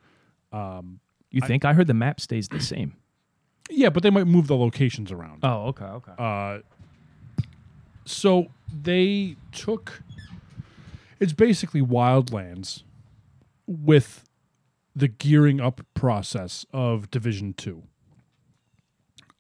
You 1.34 1.42
think? 1.42 1.66
I 1.66 1.74
heard 1.74 1.88
the 1.88 1.96
map 1.96 2.22
stays 2.22 2.48
the 2.48 2.60
same. 2.60 2.94
Yeah, 3.70 3.90
but 3.90 4.04
they 4.04 4.12
might 4.12 4.28
move 4.28 4.48
the 4.48 4.56
locations 4.56 5.12
around. 5.12 5.40
Oh, 5.42 5.68
okay, 5.68 5.86
okay. 5.86 6.12
Uh, 6.18 6.60
so 8.06 8.48
they 8.72 9.36
took 9.52 10.02
it's 11.20 11.34
basically 11.34 11.82
wildlands 11.82 12.84
with 13.68 14.24
the 14.96 15.08
gearing 15.08 15.60
up 15.60 15.82
process 15.94 16.66
of 16.74 17.10
division 17.10 17.54
2 17.54 17.84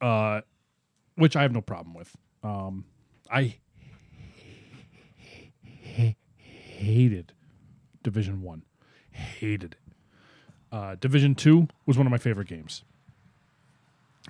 uh 0.01 0.41
which 1.15 1.35
i 1.35 1.41
have 1.41 1.51
no 1.51 1.61
problem 1.61 1.93
with. 1.93 2.15
Um 2.43 2.85
i 3.31 3.55
hated 5.93 7.33
division 8.03 8.41
1 8.41 8.63
hated 9.11 9.73
it. 9.73 9.75
Uh 10.71 10.95
division 10.95 11.35
2 11.35 11.67
was 11.85 11.97
one 11.97 12.07
of 12.07 12.11
my 12.11 12.17
favorite 12.17 12.47
games. 12.47 12.83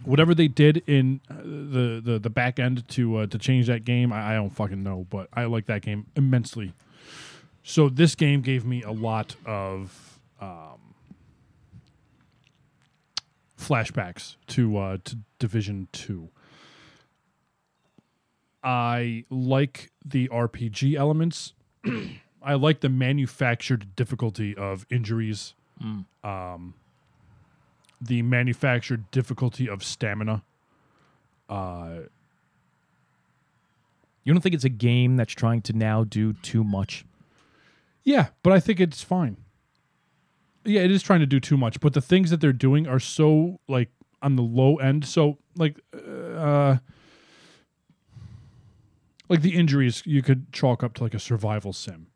Whatever 0.03 0.34
they 0.34 0.48
did 0.48 0.84
in 0.88 1.22
uh, 1.30 1.36
the 1.44 2.02
the 2.03 2.20
the 2.20 2.30
back 2.30 2.60
end 2.60 2.88
to 2.90 3.18
uh, 3.18 3.28
to 3.28 3.38
change 3.38 3.68
that 3.68 3.86
game, 3.86 4.11
I, 4.11 4.32
I 4.32 4.36
don't 4.36 4.49
fucking 4.49 4.82
know, 4.84 5.06
but 5.10 5.30
I 5.34 5.45
like 5.45 5.68
that 5.68 5.84
game 5.84 6.07
immensely. 6.15 6.74
So 7.64 7.88
this 7.90 8.14
game 8.15 8.41
gave 8.41 8.65
me 8.65 8.84
a 8.84 8.91
lot 8.91 9.35
of 9.45 10.19
um, 10.41 10.94
flashbacks 13.57 14.35
to 14.48 14.77
uh, 14.77 14.98
to 15.06 15.18
Division 15.40 15.88
Two. 15.91 16.30
I 18.64 19.26
like 19.30 19.91
the 20.06 20.27
RPG 20.30 20.95
elements. 20.95 21.53
I 22.44 22.53
like 22.56 22.81
the 22.81 22.90
manufactured 22.90 23.95
difficulty 23.95 24.56
of 24.56 24.85
injuries. 24.90 25.53
Um, 26.23 26.73
the 27.99 28.22
manufactured 28.22 29.10
difficulty 29.11 29.68
of 29.68 29.84
stamina. 29.84 30.44
Uh, 31.49 32.03
You 34.23 34.34
don't 34.34 34.41
think 34.41 34.56
it's 34.56 34.64
a 34.64 34.69
game 34.69 35.18
that's 35.18 35.34
trying 35.34 35.61
to 35.64 35.73
now 35.73 36.06
do 36.06 36.31
too 36.34 36.64
much? 36.64 37.03
Yeah, 38.04 38.28
but 38.44 38.54
I 38.54 38.60
think 38.60 38.80
it's 38.80 39.02
fine. 39.02 39.38
Yeah, 40.66 40.82
it 40.82 40.92
is 40.92 41.04
trying 41.04 41.20
to 41.20 41.26
do 41.26 41.40
too 41.40 41.58
much, 41.58 41.80
but 41.80 41.94
the 41.94 42.02
things 42.02 42.30
that 42.30 42.40
they're 42.40 42.54
doing 42.54 42.88
are 42.88 43.00
so 43.00 43.60
like 43.68 43.90
on 44.22 44.36
the 44.36 44.42
low 44.42 44.78
end. 44.78 45.06
So 45.06 45.38
like, 45.58 45.80
uh, 45.94 46.78
like 49.30 49.42
the 49.42 49.56
injuries 49.56 50.04
you 50.06 50.22
could 50.22 50.52
chalk 50.54 50.84
up 50.84 50.94
to 50.96 51.04
like 51.04 51.14
a 51.14 51.20
survival 51.20 51.74
sim. 51.74 52.08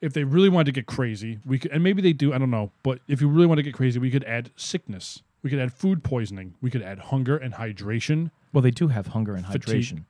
If 0.00 0.14
they 0.14 0.24
really 0.24 0.48
wanted 0.48 0.66
to 0.66 0.72
get 0.72 0.86
crazy, 0.86 1.38
we 1.44 1.58
could, 1.58 1.70
and 1.72 1.82
maybe 1.82 2.00
they 2.00 2.14
do. 2.14 2.32
I 2.32 2.38
don't 2.38 2.50
know, 2.50 2.72
but 2.82 3.00
if 3.06 3.20
you 3.20 3.28
really 3.28 3.46
want 3.46 3.58
to 3.58 3.62
get 3.62 3.74
crazy, 3.74 3.98
we 3.98 4.10
could 4.10 4.24
add 4.24 4.50
sickness. 4.56 5.22
We 5.42 5.50
could 5.50 5.58
add 5.58 5.72
food 5.72 6.02
poisoning. 6.02 6.54
We 6.60 6.70
could 6.70 6.82
add 6.82 6.98
hunger 6.98 7.36
and 7.36 7.54
hydration. 7.54 8.30
Well, 8.52 8.62
they 8.62 8.70
do 8.70 8.88
have 8.88 9.08
hunger 9.08 9.34
and 9.34 9.46
Fatigue. 9.46 9.62
hydration. 9.62 10.04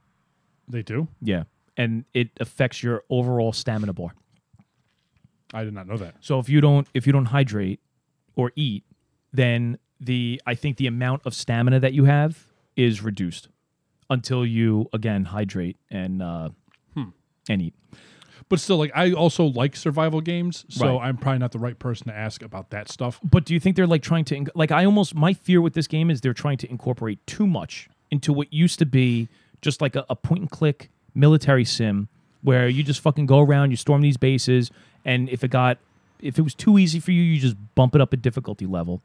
They 0.68 0.82
do. 0.82 1.08
Yeah, 1.20 1.44
and 1.76 2.04
it 2.14 2.30
affects 2.40 2.82
your 2.82 3.02
overall 3.10 3.52
stamina 3.52 3.92
bar. 3.92 4.14
I 5.52 5.64
did 5.64 5.74
not 5.74 5.86
know 5.86 5.96
that. 5.96 6.14
So 6.20 6.38
if 6.38 6.48
you 6.48 6.60
don't 6.60 6.86
if 6.94 7.06
you 7.06 7.12
don't 7.12 7.26
hydrate 7.26 7.80
or 8.36 8.52
eat, 8.56 8.84
then 9.32 9.78
the 10.00 10.40
I 10.46 10.54
think 10.54 10.76
the 10.76 10.86
amount 10.86 11.22
of 11.24 11.34
stamina 11.34 11.80
that 11.80 11.92
you 11.92 12.04
have 12.04 12.46
is 12.76 13.02
reduced 13.02 13.48
until 14.08 14.44
you 14.44 14.88
again 14.92 15.26
hydrate 15.26 15.76
and 15.90 16.22
uh, 16.22 16.50
hmm. 16.94 17.10
and 17.48 17.62
eat. 17.62 17.74
But 18.48 18.58
still, 18.58 18.78
like 18.78 18.90
I 18.94 19.12
also 19.12 19.44
like 19.44 19.76
survival 19.76 20.20
games, 20.20 20.64
so 20.68 20.98
Right. 20.98 21.08
I'm 21.08 21.16
probably 21.16 21.38
not 21.38 21.52
the 21.52 21.60
right 21.60 21.78
person 21.78 22.08
to 22.08 22.14
ask 22.14 22.42
about 22.42 22.70
that 22.70 22.88
stuff. 22.88 23.20
But 23.22 23.44
do 23.44 23.54
you 23.54 23.60
think 23.60 23.76
they're 23.76 23.86
like 23.86 24.02
trying 24.02 24.24
to 24.26 24.46
like 24.54 24.72
I 24.72 24.84
almost 24.84 25.14
my 25.14 25.32
fear 25.32 25.60
with 25.60 25.74
this 25.74 25.86
game 25.86 26.10
is 26.10 26.20
they're 26.20 26.34
trying 26.34 26.58
to 26.58 26.70
incorporate 26.70 27.24
too 27.26 27.46
much 27.46 27.88
into 28.10 28.32
what 28.32 28.52
used 28.52 28.78
to 28.80 28.86
be 28.86 29.28
just 29.62 29.80
like 29.80 29.94
a, 29.94 30.04
a 30.10 30.16
point 30.16 30.40
and 30.40 30.50
click 30.50 30.90
military 31.14 31.64
sim 31.64 32.08
where 32.42 32.68
you 32.68 32.82
just 32.82 33.00
fucking 33.00 33.26
go 33.26 33.40
around, 33.40 33.70
you 33.70 33.76
storm 33.76 34.02
these 34.02 34.16
bases, 34.16 34.70
and 35.04 35.28
if 35.28 35.44
it 35.44 35.50
got 35.50 35.78
if 36.20 36.38
it 36.38 36.42
was 36.42 36.54
too 36.54 36.78
easy 36.78 37.00
for 37.00 37.12
you, 37.12 37.22
you 37.22 37.40
just 37.40 37.56
bump 37.74 37.94
it 37.94 38.00
up 38.00 38.12
a 38.12 38.16
difficulty 38.16 38.66
level. 38.66 39.00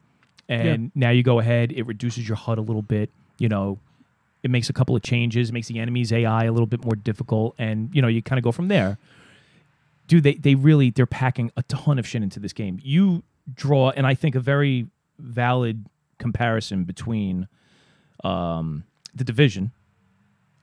And 0.48 0.92
now 0.94 1.10
you 1.10 1.22
go 1.24 1.40
ahead, 1.40 1.72
it 1.72 1.86
reduces 1.86 2.28
your 2.28 2.36
HUD 2.36 2.58
a 2.58 2.60
little 2.60 2.82
bit, 2.82 3.10
you 3.38 3.48
know, 3.48 3.80
it 4.44 4.50
makes 4.50 4.70
a 4.70 4.72
couple 4.72 4.94
of 4.94 5.02
changes, 5.02 5.50
makes 5.50 5.66
the 5.66 5.80
enemy's 5.80 6.12
AI 6.12 6.44
a 6.44 6.52
little 6.52 6.66
bit 6.66 6.84
more 6.84 6.94
difficult, 6.94 7.54
and 7.58 7.90
you 7.92 8.00
know, 8.00 8.08
you 8.08 8.22
kind 8.22 8.38
of 8.38 8.44
go 8.44 8.52
from 8.52 8.68
there 8.68 8.98
dude, 10.06 10.22
they 10.22 10.34
they 10.34 10.54
really 10.54 10.90
they're 10.90 11.06
packing 11.06 11.50
a 11.56 11.62
ton 11.64 11.98
of 11.98 12.06
shit 12.06 12.22
into 12.22 12.40
this 12.40 12.52
game. 12.52 12.78
You 12.82 13.22
draw, 13.54 13.90
and 13.90 14.06
I 14.06 14.14
think 14.14 14.34
a 14.34 14.40
very 14.40 14.86
valid 15.18 15.86
comparison 16.18 16.84
between 16.84 17.48
um, 18.24 18.84
the 19.14 19.24
division 19.24 19.72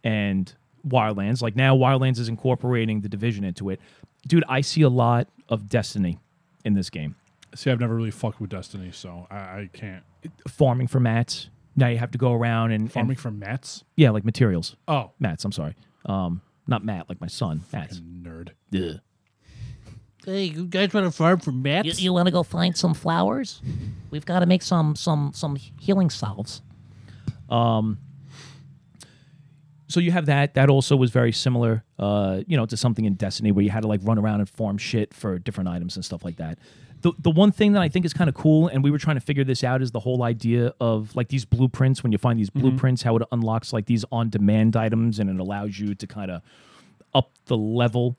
and 0.03 0.53
Wildlands. 0.87 1.41
Like 1.41 1.55
now, 1.55 1.75
Wildlands 1.75 2.19
is 2.19 2.29
incorporating 2.29 3.01
the 3.01 3.09
division 3.09 3.43
into 3.43 3.69
it. 3.69 3.79
Dude, 4.27 4.43
I 4.47 4.61
see 4.61 4.81
a 4.81 4.89
lot 4.89 5.27
of 5.49 5.67
Destiny 5.69 6.19
in 6.65 6.73
this 6.73 6.89
game. 6.89 7.15
See, 7.55 7.69
I've 7.69 7.79
never 7.79 7.95
really 7.95 8.11
fucked 8.11 8.39
with 8.41 8.49
Destiny, 8.49 8.89
so 8.91 9.27
I, 9.29 9.35
I 9.35 9.69
can't. 9.73 10.03
Farming 10.47 10.87
for 10.87 10.99
mats. 10.99 11.49
Now 11.75 11.87
you 11.87 11.97
have 11.97 12.11
to 12.11 12.17
go 12.17 12.33
around 12.33 12.71
and, 12.71 12.83
and 12.83 12.91
Farming 12.91 13.17
for 13.17 13.31
mats? 13.31 13.83
yeah, 13.95 14.09
like 14.11 14.23
materials. 14.25 14.75
Oh, 14.87 15.11
Mats. 15.19 15.43
I'm 15.43 15.51
sorry. 15.51 15.75
Um, 16.05 16.41
not 16.67 16.83
Matt, 16.85 17.09
like 17.09 17.19
my 17.19 17.27
son. 17.27 17.61
Mats. 17.73 17.99
nerd. 17.99 18.49
Ugh. 18.75 18.99
Hey, 20.25 20.45
you 20.45 20.65
guys 20.65 20.93
want 20.93 21.05
to 21.05 21.11
farm 21.11 21.39
for 21.39 21.51
mats? 21.51 21.99
You, 21.99 22.05
you 22.05 22.13
want 22.13 22.27
to 22.27 22.31
go 22.31 22.43
find 22.43 22.77
some 22.77 22.93
flowers? 22.93 23.61
We've 24.09 24.25
got 24.25 24.39
to 24.39 24.45
make 24.45 24.61
some 24.61 24.95
some 24.95 25.31
some 25.33 25.57
healing 25.79 26.09
salves. 26.09 26.61
So 29.93 29.99
you 29.99 30.09
have 30.09 30.25
that. 30.25 30.55
That 30.55 30.71
also 30.71 30.95
was 30.95 31.11
very 31.11 31.31
similar, 31.31 31.83
uh, 31.99 32.41
you 32.47 32.57
know, 32.57 32.65
to 32.65 32.75
something 32.75 33.05
in 33.05 33.13
Destiny 33.13 33.51
where 33.51 33.63
you 33.63 33.69
had 33.69 33.81
to 33.81 33.87
like 33.87 33.99
run 34.03 34.17
around 34.17 34.39
and 34.39 34.49
farm 34.49 34.79
shit 34.79 35.13
for 35.13 35.37
different 35.37 35.69
items 35.69 35.95
and 35.95 36.03
stuff 36.03 36.25
like 36.25 36.37
that. 36.37 36.57
The 37.01 37.11
the 37.19 37.29
one 37.29 37.51
thing 37.51 37.73
that 37.73 37.83
I 37.83 37.89
think 37.89 38.03
is 38.03 38.11
kind 38.11 38.27
of 38.27 38.33
cool, 38.33 38.67
and 38.69 38.83
we 38.83 38.89
were 38.89 38.97
trying 38.97 39.17
to 39.17 39.21
figure 39.21 39.43
this 39.43 39.63
out, 39.63 39.83
is 39.83 39.91
the 39.91 39.99
whole 39.99 40.23
idea 40.23 40.73
of 40.81 41.15
like 41.15 41.27
these 41.27 41.45
blueprints. 41.45 42.01
When 42.01 42.11
you 42.11 42.17
find 42.17 42.39
these 42.39 42.49
blueprints, 42.49 43.03
how 43.03 43.15
it 43.17 43.21
unlocks 43.31 43.71
like 43.71 43.85
these 43.85 44.03
on 44.11 44.31
demand 44.31 44.75
items, 44.75 45.19
and 45.19 45.29
it 45.29 45.39
allows 45.39 45.77
you 45.77 45.93
to 45.93 46.07
kind 46.07 46.31
of 46.31 46.41
up 47.13 47.29
the 47.45 47.57
level 47.57 48.17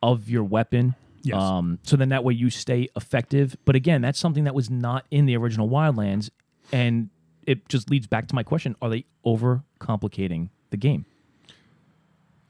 of 0.00 0.30
your 0.30 0.44
weapon. 0.44 0.94
Yes. 1.22 1.42
Um, 1.42 1.80
so 1.82 1.96
then 1.96 2.10
that 2.10 2.22
way 2.22 2.34
you 2.34 2.48
stay 2.48 2.90
effective. 2.94 3.56
But 3.64 3.74
again, 3.74 4.02
that's 4.02 4.20
something 4.20 4.44
that 4.44 4.54
was 4.54 4.70
not 4.70 5.04
in 5.10 5.26
the 5.26 5.36
original 5.36 5.68
Wildlands, 5.68 6.30
and 6.70 7.10
it 7.44 7.68
just 7.68 7.90
leads 7.90 8.06
back 8.06 8.28
to 8.28 8.36
my 8.36 8.44
question: 8.44 8.76
Are 8.80 8.88
they 8.88 9.04
over 9.24 9.64
complicating 9.80 10.50
the 10.70 10.76
game? 10.76 11.04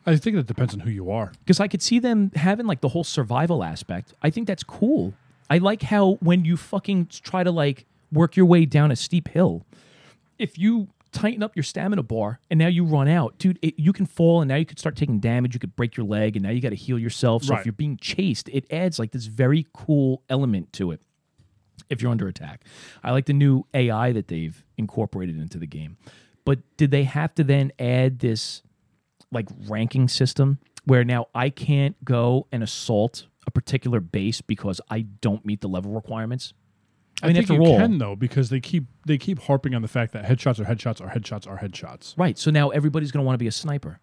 I 0.07 0.17
think 0.17 0.37
that 0.37 0.47
depends 0.47 0.73
on 0.73 0.81
who 0.81 0.91
you 0.91 1.11
are. 1.11 1.33
because 1.41 1.61
I 1.61 1.69
could 1.69 1.83
see 1.83 1.99
them 1.99 2.31
having 2.35 2.67
like 2.67 2.81
the 2.81 2.89
whole 2.89 3.05
survival 3.05 3.63
aspect. 3.63 4.15
I 4.23 4.31
think 4.31 4.47
that's 4.47 4.63
cool. 4.63 5.13
I 5.51 5.59
like 5.59 5.83
how 5.83 6.13
when 6.21 6.45
you 6.45 6.57
fucking 6.57 7.09
try 7.23 7.45
to 7.45 7.51
like 7.51 7.85
work 8.11 8.37
your 8.37 8.47
way 8.47 8.65
down 8.65 8.91
a 8.91 8.97
steep 8.97 9.29
hill, 9.29 9.67
if 10.39 10.59
you 10.59 10.89
tighten 11.13 11.43
up 11.43 11.57
your 11.57 11.63
stamina 11.63 12.03
bar 12.03 12.39
and 12.51 12.59
now 12.59 12.69
you 12.69 12.85
run 12.85 13.09
out, 13.09 13.37
dude, 13.39 13.59
it, 13.61 13.75
you 13.79 13.93
can 13.93 14.07
fall 14.07 14.41
and 14.41 14.49
now 14.49 14.57
you 14.57 14.65
could 14.65 14.79
start 14.79 14.97
taking 14.97 15.19
damage. 15.21 15.53
You 15.55 15.61
could 15.61 15.77
break 15.77 15.97
your 15.97 16.07
leg 16.07 16.37
and 16.37 16.43
now 16.43 16.51
you 16.51 16.61
got 16.63 16.71
to 16.71 16.75
heal 16.77 16.99
yourself. 16.99 17.45
So 17.45 17.53
Right. 17.53 17.61
if 17.61 17.67
you're 17.67 17.73
being 17.75 17.99
chased, 17.99 18.49
it 18.51 18.65
adds 18.73 18.99
like 18.99 19.13
this 19.13 19.27
very 19.27 19.67
cool 19.75 20.23
element 20.31 20.73
to 20.75 20.91
it. 20.91 21.03
If 21.91 22.01
you're 22.03 22.11
under 22.11 22.29
attack, 22.29 22.65
I 23.03 23.13
like 23.13 23.27
the 23.27 23.33
new 23.33 23.65
AI 23.75 24.13
that 24.13 24.29
they've 24.29 24.63
incorporated 24.79 25.39
into 25.39 25.59
the 25.59 25.67
game. 25.67 25.97
But 26.49 26.61
did 26.79 26.91
they 26.91 27.05
have 27.05 27.35
to 27.35 27.45
then 27.45 27.73
add 27.79 28.21
this 28.21 28.63
like 29.31 29.49
ranking 29.67 30.09
system 30.09 30.61
where 30.87 31.05
now 31.05 31.27
I 31.35 31.51
can't 31.51 32.03
go 32.03 32.47
and 32.51 32.63
assault 32.63 33.27
a 33.47 33.51
particular 33.51 34.01
base 34.01 34.41
because 34.41 34.81
I 34.89 35.03
don't 35.03 35.45
meet 35.45 35.61
the 35.61 35.69
level 35.69 35.93
requirements. 35.93 36.55
I 37.23 37.27
mean, 37.27 37.37
think 37.37 37.51
you 37.51 37.61
all, 37.61 37.77
can 37.77 37.99
though 37.99 38.17
because 38.17 38.49
they 38.49 38.61
keep 38.61 38.87
they 39.05 39.19
keep 39.19 39.41
harping 39.41 39.75
on 39.75 39.83
the 39.83 39.89
fact 39.89 40.15
that 40.15 40.25
headshots 40.25 40.59
are 40.59 40.65
headshots 40.65 41.03
are 41.03 41.11
headshots 41.11 41.47
are 41.47 41.59
headshots. 41.59 42.15
right? 42.17 42.39
So 42.39 42.51
now 42.51 42.71
everybody's 42.71 43.13
going 43.13 43.23
to 43.23 43.27
want 43.27 43.35
to 43.35 43.39
be 43.39 43.49
a 43.49 43.53
sniper. 43.53 44.01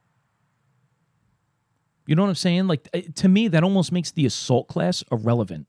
You 2.05 2.15
know 2.15 2.21
what 2.21 2.29
I'm 2.29 2.35
saying? 2.35 2.67
Like 2.67 2.87
eh, 2.93 3.01
to 3.15 3.27
me, 3.27 3.47
that 3.47 3.63
almost 3.63 3.91
makes 3.91 4.11
the 4.11 4.27
assault 4.27 4.67
class 4.67 5.03
irrelevant. 5.11 5.65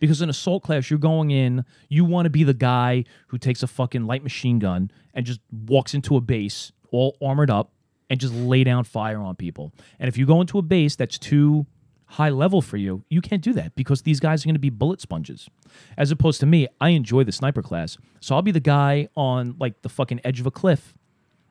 Because 0.00 0.22
in 0.22 0.28
assault 0.28 0.62
class, 0.62 0.90
you're 0.90 0.98
going 0.98 1.30
in, 1.30 1.64
you 1.88 2.04
want 2.04 2.26
to 2.26 2.30
be 2.30 2.44
the 2.44 2.54
guy 2.54 3.04
who 3.28 3.38
takes 3.38 3.62
a 3.62 3.66
fucking 3.66 4.06
light 4.06 4.22
machine 4.22 4.58
gun 4.58 4.90
and 5.12 5.24
just 5.24 5.40
walks 5.66 5.94
into 5.94 6.16
a 6.16 6.20
base 6.20 6.72
all 6.90 7.16
armored 7.22 7.50
up 7.50 7.72
and 8.10 8.20
just 8.20 8.34
lay 8.34 8.64
down 8.64 8.84
fire 8.84 9.18
on 9.18 9.34
people. 9.36 9.72
And 9.98 10.08
if 10.08 10.16
you 10.16 10.26
go 10.26 10.40
into 10.40 10.58
a 10.58 10.62
base 10.62 10.96
that's 10.96 11.18
too 11.18 11.66
high 12.06 12.30
level 12.30 12.62
for 12.62 12.76
you, 12.76 13.04
you 13.08 13.20
can't 13.20 13.42
do 13.42 13.52
that 13.54 13.74
because 13.74 14.02
these 14.02 14.20
guys 14.20 14.44
are 14.44 14.46
going 14.46 14.54
to 14.54 14.60
be 14.60 14.70
bullet 14.70 15.00
sponges. 15.00 15.48
As 15.96 16.10
opposed 16.10 16.40
to 16.40 16.46
me, 16.46 16.68
I 16.80 16.90
enjoy 16.90 17.24
the 17.24 17.32
sniper 17.32 17.62
class. 17.62 17.96
So 18.20 18.34
I'll 18.34 18.42
be 18.42 18.52
the 18.52 18.60
guy 18.60 19.08
on 19.16 19.56
like 19.58 19.82
the 19.82 19.88
fucking 19.88 20.20
edge 20.24 20.40
of 20.40 20.46
a 20.46 20.50
cliff. 20.50 20.94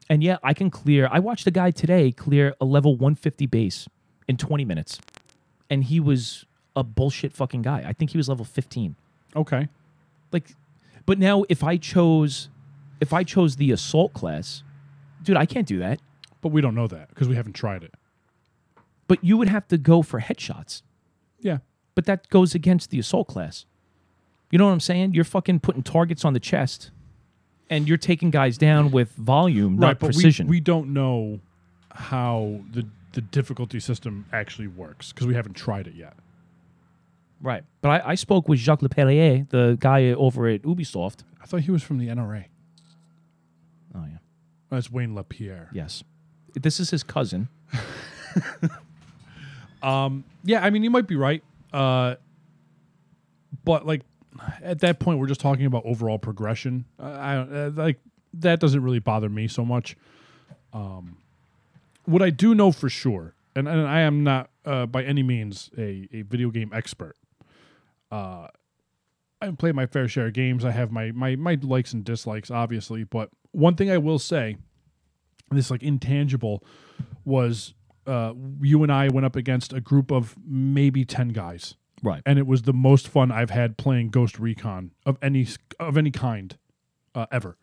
And 0.10 0.24
yeah, 0.24 0.38
I 0.44 0.53
can 0.53 0.70
clear. 0.70 1.07
I 1.11 1.20
watched 1.20 1.48
a 1.48 1.52
guy 1.52 1.72
today 1.72 2.11
clear 2.11 2.56
a 2.61 2.65
level 2.65 2.94
150 2.94 3.45
base 3.48 3.88
in 4.28 4.38
20 4.38 4.65
minutes. 4.65 4.99
And 5.70 5.84
he 5.86 5.99
was 5.99 6.45
a 6.76 6.84
bullshit 6.84 7.34
fucking 7.34 7.62
guy. 7.62 7.84
I 7.86 7.94
think 7.94 8.12
he 8.12 8.18
was 8.18 8.28
level 8.30 8.45
15 8.45 8.95
Okay. 9.36 9.68
like 10.32 10.56
but 11.06 11.18
now 11.20 11.44
if 11.50 11.64
i 11.64 11.76
chose 11.76 12.50
if 13.02 13.12
i 13.14 13.24
chose 13.24 13.56
the 13.58 13.72
assault 13.72 14.14
class 14.14 14.64
dude 15.24 15.36
i 15.38 15.45
can't 15.45 15.68
do 15.68 15.80
that 15.80 16.00
But 16.41 16.50
we 16.50 16.62
don't 16.62 16.76
know 16.76 16.88
that 16.88 17.10
because 17.10 17.28
we 17.28 17.36
haven't 17.36 17.54
tried 17.54 17.84
it. 17.84 17.94
but 19.08 19.24
you 19.24 19.36
would 19.38 19.50
have 19.50 19.68
to 19.70 19.78
go 19.78 20.02
for 20.04 20.20
headshots 20.22 20.82
Yeah. 21.41 21.58
but 21.95 22.06
that 22.06 22.30
goes 22.30 22.54
against 22.56 22.90
the 22.91 23.00
assault 23.00 23.28
class 23.28 23.66
you 24.52 24.58
know 24.60 24.66
what 24.68 24.72
i'm 24.74 24.80
saying 24.80 25.14
you're 25.16 25.24
fucking 25.26 25.60
putting 25.62 25.82
targets 25.84 26.24
on 26.24 26.34
the 26.34 26.40
chest 26.40 26.91
and 27.70 27.88
you're 27.88 27.98
taking 27.98 28.30
guys 28.30 28.58
down 28.58 28.91
with 28.91 29.14
volume 29.14 29.78
not 29.78 29.88
right, 29.88 30.00
but 30.00 30.08
precision 30.14 30.48
We, 30.48 30.58
we 30.58 30.60
don't 30.62 30.94
know 30.94 31.40
how 31.91 32.62
the 32.72 32.86
the 33.14 33.22
difficulty 33.22 33.80
system 33.80 34.26
actually 34.32 34.68
works 34.68 35.12
because 35.12 35.28
we 35.28 35.36
haven't 35.36 35.54
tried 35.54 35.86
it 35.88 35.94
yet. 35.94 36.16
Right 37.44 37.64
but 37.82 37.90
I, 38.03 38.11
I 38.11 38.15
spoke 38.15 38.49
with 38.49 38.57
jacques 38.60 38.82
lepellier 38.82 39.45
the 39.49 39.78
guy 39.80 40.06
over 40.11 40.48
at 40.48 40.64
ubisoft 40.64 41.20
I 41.41 41.45
thought 41.45 41.61
he 41.61 41.72
was 41.72 41.84
from 41.84 41.98
the 41.99 42.07
NRA. 42.07 42.45
oh 43.94 44.06
yeah 44.10 44.18
That's 44.72 44.90
Wayne 44.90 45.14
LaPierre. 45.14 45.70
yes 45.74 46.03
this 46.56 46.80
is 46.80 46.90
his 46.90 47.03
cousin 47.03 47.49
Yeah, 50.45 50.64
I 50.64 50.70
mean, 50.70 50.84
you 50.84 50.90
might 50.90 51.07
be 51.07 51.15
right. 51.15 51.44
Uh, 51.72 52.15
but 53.64 53.86
like 53.86 54.02
at 54.61 54.80
that 54.80 54.99
point, 54.99 55.20
we're 55.20 55.28
just 55.28 55.41
talking 55.41 55.65
about 55.65 55.84
overall 55.86 56.18
progression. 56.20 56.86
Uh, 56.99 57.18
I 57.20 57.34
don't 57.36 57.53
uh, 57.53 57.72
like 57.82 57.99
that 58.36 58.60
doesn't 58.60 58.82
really 58.82 58.99
bother 58.99 59.30
me 59.30 59.48
so 59.48 59.64
much. 59.65 59.95
Um, 60.74 61.18
what 62.06 62.22
I 62.22 62.30
do 62.30 62.53
know 62.56 62.72
for 62.72 62.90
sure, 62.90 63.36
and, 63.56 63.68
and 63.68 63.88
I 63.88 64.02
am 64.02 64.24
not 64.24 64.49
uh, 64.65 64.86
by 64.86 65.03
any 65.03 65.24
means 65.24 65.70
a, 65.78 66.07
a 66.11 66.22
video 66.24 66.49
game 66.49 66.72
expert. 66.74 67.15
Uh, 68.14 68.48
I 69.41 69.49
play 69.49 69.72
my 69.72 69.88
fair 69.88 70.07
share 70.07 70.27
of 70.27 70.34
games. 70.34 70.64
I 70.64 70.69
have 70.69 70.91
my 70.91 71.11
my 71.11 71.35
my 71.35 71.57
likes 71.64 71.94
and 71.94 72.03
dislikes, 72.06 72.52
obviously. 72.52 73.03
But 73.03 73.31
one 73.52 73.76
thing 73.76 73.90
I 73.90 73.98
will 73.98 74.19
say, 74.19 74.57
this 75.49 75.72
like 75.72 75.81
intangible, 75.81 76.64
was 77.26 77.73
uh, 78.06 78.34
you 78.61 78.84
and 78.84 78.91
I 78.91 79.07
went 79.07 79.26
up 79.26 79.35
against 79.35 79.73
a 79.73 79.81
group 79.81 80.11
of 80.11 80.35
maybe 80.45 81.06
ten 81.06 81.30
guys, 81.30 81.73
right 82.03 82.22
and 82.23 82.38
it 82.38 82.45
was 82.45 82.61
the 82.61 82.73
most 82.73 83.07
fun 83.07 83.31
I've 83.31 83.49
had 83.49 83.77
playing 83.77 84.10
Ghost 84.10 84.38
Recon 84.38 84.91
of 85.07 85.18
any 85.19 85.48
of 85.80 85.98
any 85.98 86.11
kind 86.11 86.56
uh, 87.15 87.26
ever. 87.31 87.57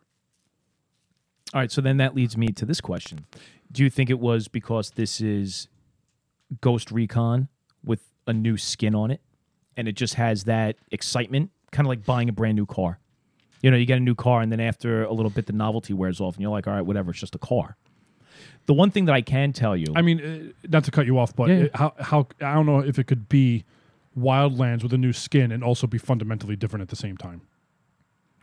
All 1.53 1.61
right, 1.61 1.71
so 1.71 1.79
then 1.79 1.95
that 1.97 2.13
leads 2.13 2.35
me 2.35 2.47
to 2.49 2.65
this 2.65 2.81
question. 2.81 3.25
Do 3.71 3.83
you 3.83 3.89
think 3.89 4.09
it 4.09 4.19
was 4.19 4.49
because 4.49 4.91
this 4.91 5.21
is 5.21 5.69
Ghost 6.59 6.91
Recon 6.91 7.47
with 7.85 8.01
a 8.27 8.33
new 8.33 8.57
skin 8.57 8.93
on 8.93 9.11
it 9.11 9.21
and 9.77 9.87
it 9.87 9.93
just 9.93 10.15
has 10.15 10.43
that 10.45 10.75
excitement, 10.91 11.51
kind 11.71 11.85
of 11.85 11.89
like 11.89 12.05
buying 12.05 12.29
a 12.29 12.33
brand 12.33 12.55
new 12.55 12.65
car? 12.65 12.99
You 13.61 13.69
know, 13.71 13.77
you 13.77 13.85
get 13.85 13.97
a 13.97 14.01
new 14.01 14.15
car 14.15 14.41
and 14.41 14.51
then 14.51 14.59
after 14.59 15.03
a 15.03 15.13
little 15.13 15.29
bit 15.29 15.45
the 15.45 15.53
novelty 15.53 15.93
wears 15.93 16.19
off 16.19 16.35
and 16.35 16.41
you're 16.41 16.51
like, 16.51 16.67
"All 16.67 16.73
right, 16.73 16.81
whatever, 16.85 17.11
it's 17.11 17.19
just 17.19 17.35
a 17.35 17.39
car." 17.39 17.77
The 18.65 18.73
one 18.73 18.91
thing 18.91 19.05
that 19.05 19.13
I 19.13 19.21
can 19.21 19.53
tell 19.53 19.75
you 19.77 19.87
I 19.95 20.01
mean, 20.01 20.53
uh, 20.63 20.67
not 20.69 20.83
to 20.85 20.91
cut 20.91 21.05
you 21.05 21.17
off, 21.19 21.35
but 21.35 21.49
Yeah, 21.49 21.55
yeah. 21.57 21.63
it- 21.65 21.75
how 21.75 21.93
how 21.99 22.27
I 22.41 22.53
don't 22.53 22.65
know 22.65 22.79
if 22.79 22.97
it 22.99 23.05
could 23.05 23.29
be 23.29 23.63
Wildlands 24.17 24.83
with 24.83 24.93
a 24.93 24.97
new 24.97 25.13
skin 25.13 25.51
and 25.51 25.63
also 25.63 25.87
be 25.87 25.97
fundamentally 25.97 26.55
different 26.55 26.81
at 26.81 26.89
the 26.89 26.95
same 26.95 27.17
time. 27.17 27.41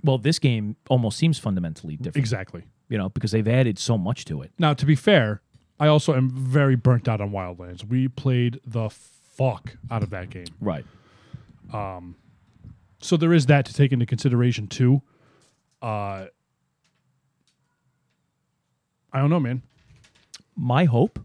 well, 0.04 0.16
this 0.16 0.38
game 0.38 0.76
almost 0.88 1.18
seems 1.18 1.40
fundamentally 1.40 1.96
different, 1.96 2.16
Exactly. 2.18 2.62
you 2.88 2.96
know, 2.96 3.08
because 3.08 3.32
they've 3.32 3.48
added 3.48 3.78
so 3.80 3.98
much 3.98 4.24
to 4.26 4.40
it. 4.42 4.52
Now, 4.56 4.72
to 4.72 4.86
be 4.86 4.94
fair, 4.94 5.42
I 5.80 5.88
also 5.88 6.14
am 6.14 6.30
very 6.30 6.76
burnt 6.76 7.08
out 7.08 7.20
on 7.20 7.30
Wildlands. 7.32 7.84
We 7.84 8.06
played 8.06 8.60
the 8.64 8.88
fuck 8.90 9.76
out 9.90 10.04
of 10.04 10.10
that 10.10 10.30
game. 10.30 10.46
Right. 10.60 10.84
So 13.00 13.16
there 13.16 13.32
is 13.32 13.46
that 13.46 13.64
to 13.66 13.74
take 13.74 13.92
into 13.92 14.06
consideration 14.06 14.66
too. 14.66 15.02
Uh 15.82 16.26
I 19.12 19.20
don't 19.20 19.30
know, 19.30 19.40
man. 19.40 19.62
my 20.56 20.84
hope 20.84 21.18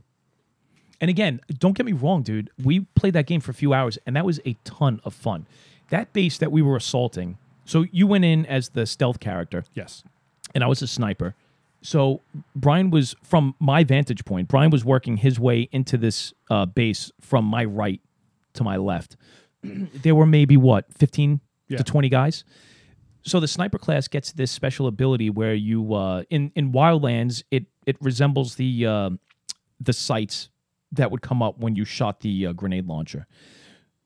and 1.01 1.09
again 1.09 1.41
don't 1.59 1.75
get 1.75 1.85
me 1.85 1.91
wrong 1.91 2.21
dude 2.21 2.49
we 2.63 2.81
played 2.95 3.13
that 3.13 3.25
game 3.25 3.41
for 3.41 3.49
a 3.51 3.53
few 3.53 3.73
hours 3.73 3.97
and 4.05 4.15
that 4.15 4.23
was 4.25 4.39
a 4.45 4.55
ton 4.63 5.01
of 5.03 5.13
fun 5.13 5.45
that 5.89 6.13
base 6.13 6.37
that 6.37 6.51
we 6.51 6.61
were 6.61 6.75
assaulting 6.77 7.37
so 7.65 7.85
you 7.91 8.05
went 8.07 8.23
in 8.23 8.45
as 8.45 8.69
the 8.69 8.85
stealth 8.85 9.19
character 9.19 9.65
Yes. 9.73 10.03
and 10.53 10.63
i 10.63 10.67
was 10.67 10.81
a 10.83 10.87
sniper 10.87 11.33
so 11.81 12.21
brian 12.55 12.91
was 12.91 13.15
from 13.23 13.55
my 13.59 13.83
vantage 13.83 14.23
point 14.23 14.47
brian 14.47 14.69
was 14.69 14.85
working 14.85 15.17
his 15.17 15.39
way 15.39 15.67
into 15.71 15.97
this 15.97 16.31
uh, 16.51 16.65
base 16.67 17.11
from 17.19 17.43
my 17.43 17.65
right 17.65 17.99
to 18.53 18.63
my 18.63 18.77
left 18.77 19.17
there 20.03 20.15
were 20.15 20.25
maybe 20.25 20.57
what 20.57 20.85
15 20.93 21.39
Yeah. 21.69 21.77
to 21.77 21.83
20 21.83 22.09
guys 22.09 22.43
So 23.25 23.39
the 23.39 23.47
sniper 23.47 23.77
class 23.79 24.07
gets 24.09 24.31
this 24.33 24.51
special 24.51 24.85
ability 24.87 25.29
where 25.29 25.53
you 25.55 25.93
uh, 25.93 26.23
in 26.29 26.51
in 26.55 26.71
Wildlands 26.73 27.43
it 27.51 27.65
it 27.85 27.95
resembles 28.01 28.55
the 28.55 28.85
uh, 28.85 29.09
the 29.79 29.93
sights 29.93 30.49
that 30.91 31.09
would 31.11 31.21
come 31.21 31.41
up 31.41 31.57
when 31.59 31.75
you 31.75 31.85
shot 31.85 32.19
the 32.19 32.47
uh, 32.47 32.53
grenade 32.53 32.85
launcher. 32.87 33.25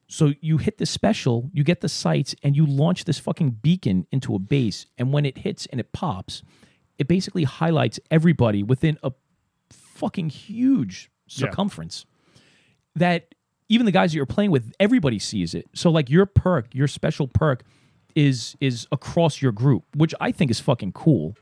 So 0.08 0.34
you 0.40 0.58
hit 0.58 0.78
the 0.78 0.86
special, 0.86 1.50
you 1.54 1.64
get 1.66 1.82
the 1.82 1.90
sights, 1.90 2.34
and 2.44 2.56
you 2.56 2.66
launch 2.66 3.04
this 3.04 3.20
fucking 3.20 3.58
beacon 3.62 4.08
into 4.12 4.34
a 4.36 4.40
base. 4.40 4.86
And 4.98 5.12
when 5.14 5.26
it 5.26 5.40
hits 5.40 5.66
and 5.72 5.80
it 5.82 5.92
pops, 5.92 6.44
it 6.98 7.08
basically 7.10 7.44
highlights 7.44 8.00
everybody 8.10 8.64
within 8.64 8.98
a 9.04 9.12
fucking 9.70 10.30
huge 10.30 11.10
Yeah. 11.28 11.50
circumference. 11.50 12.06
That 12.96 13.36
even 13.70 13.86
the 13.86 13.92
guys 13.92 14.12
that 14.12 14.16
you're 14.18 14.26
playing 14.26 14.52
with, 14.52 14.72
everybody 14.80 15.20
sees 15.20 15.54
it. 15.54 15.66
So 15.74 15.90
like 15.90 16.10
your 16.10 16.26
perk, 16.26 16.68
your 16.74 16.88
special 16.88 17.28
perk, 17.28 17.64
is 18.16 18.56
is 18.60 18.88
across 18.92 19.42
your 19.42 19.52
group, 19.52 19.84
which 19.96 20.14
I 20.20 20.32
think 20.32 20.50
is 20.52 20.60
fucking 20.60 20.94
cool. 20.94 21.36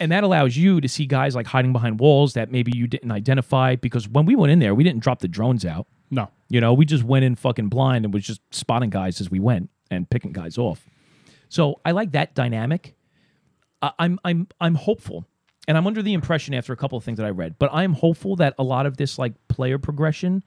And 0.00 0.10
that 0.10 0.24
allows 0.24 0.56
you 0.56 0.80
to 0.80 0.88
see 0.88 1.06
guys 1.06 1.34
like 1.34 1.46
hiding 1.46 1.72
behind 1.72 2.00
walls 2.00 2.32
that 2.34 2.50
maybe 2.50 2.72
you 2.74 2.86
didn't 2.86 3.10
identify 3.12 3.76
because 3.76 4.08
when 4.08 4.24
we 4.24 4.34
went 4.36 4.50
in 4.52 4.58
there, 4.58 4.74
we 4.74 4.84
didn't 4.84 5.02
drop 5.02 5.20
the 5.20 5.28
drones 5.28 5.64
out. 5.64 5.86
No. 6.10 6.28
You 6.48 6.60
know, 6.60 6.72
we 6.74 6.84
just 6.84 7.04
went 7.04 7.24
in 7.24 7.34
fucking 7.36 7.68
blind 7.68 8.04
and 8.04 8.12
was 8.12 8.24
just 8.24 8.40
spotting 8.50 8.90
guys 8.90 9.20
as 9.20 9.30
we 9.30 9.38
went 9.38 9.70
and 9.90 10.08
picking 10.08 10.32
guys 10.32 10.58
off. 10.58 10.86
So 11.48 11.80
I 11.84 11.92
like 11.92 12.12
that 12.12 12.34
dynamic. 12.34 12.94
I- 13.82 13.92
I'm 13.98 14.18
I'm 14.24 14.48
I'm 14.60 14.74
hopeful, 14.74 15.26
and 15.68 15.76
I'm 15.76 15.86
under 15.86 16.02
the 16.02 16.14
impression 16.14 16.54
after 16.54 16.72
a 16.72 16.76
couple 16.76 16.96
of 16.98 17.04
things 17.04 17.18
that 17.18 17.26
I 17.26 17.30
read, 17.30 17.58
but 17.58 17.70
I'm 17.72 17.92
hopeful 17.92 18.36
that 18.36 18.54
a 18.58 18.62
lot 18.62 18.86
of 18.86 18.96
this 18.96 19.18
like 19.18 19.34
player 19.48 19.78
progression 19.78 20.42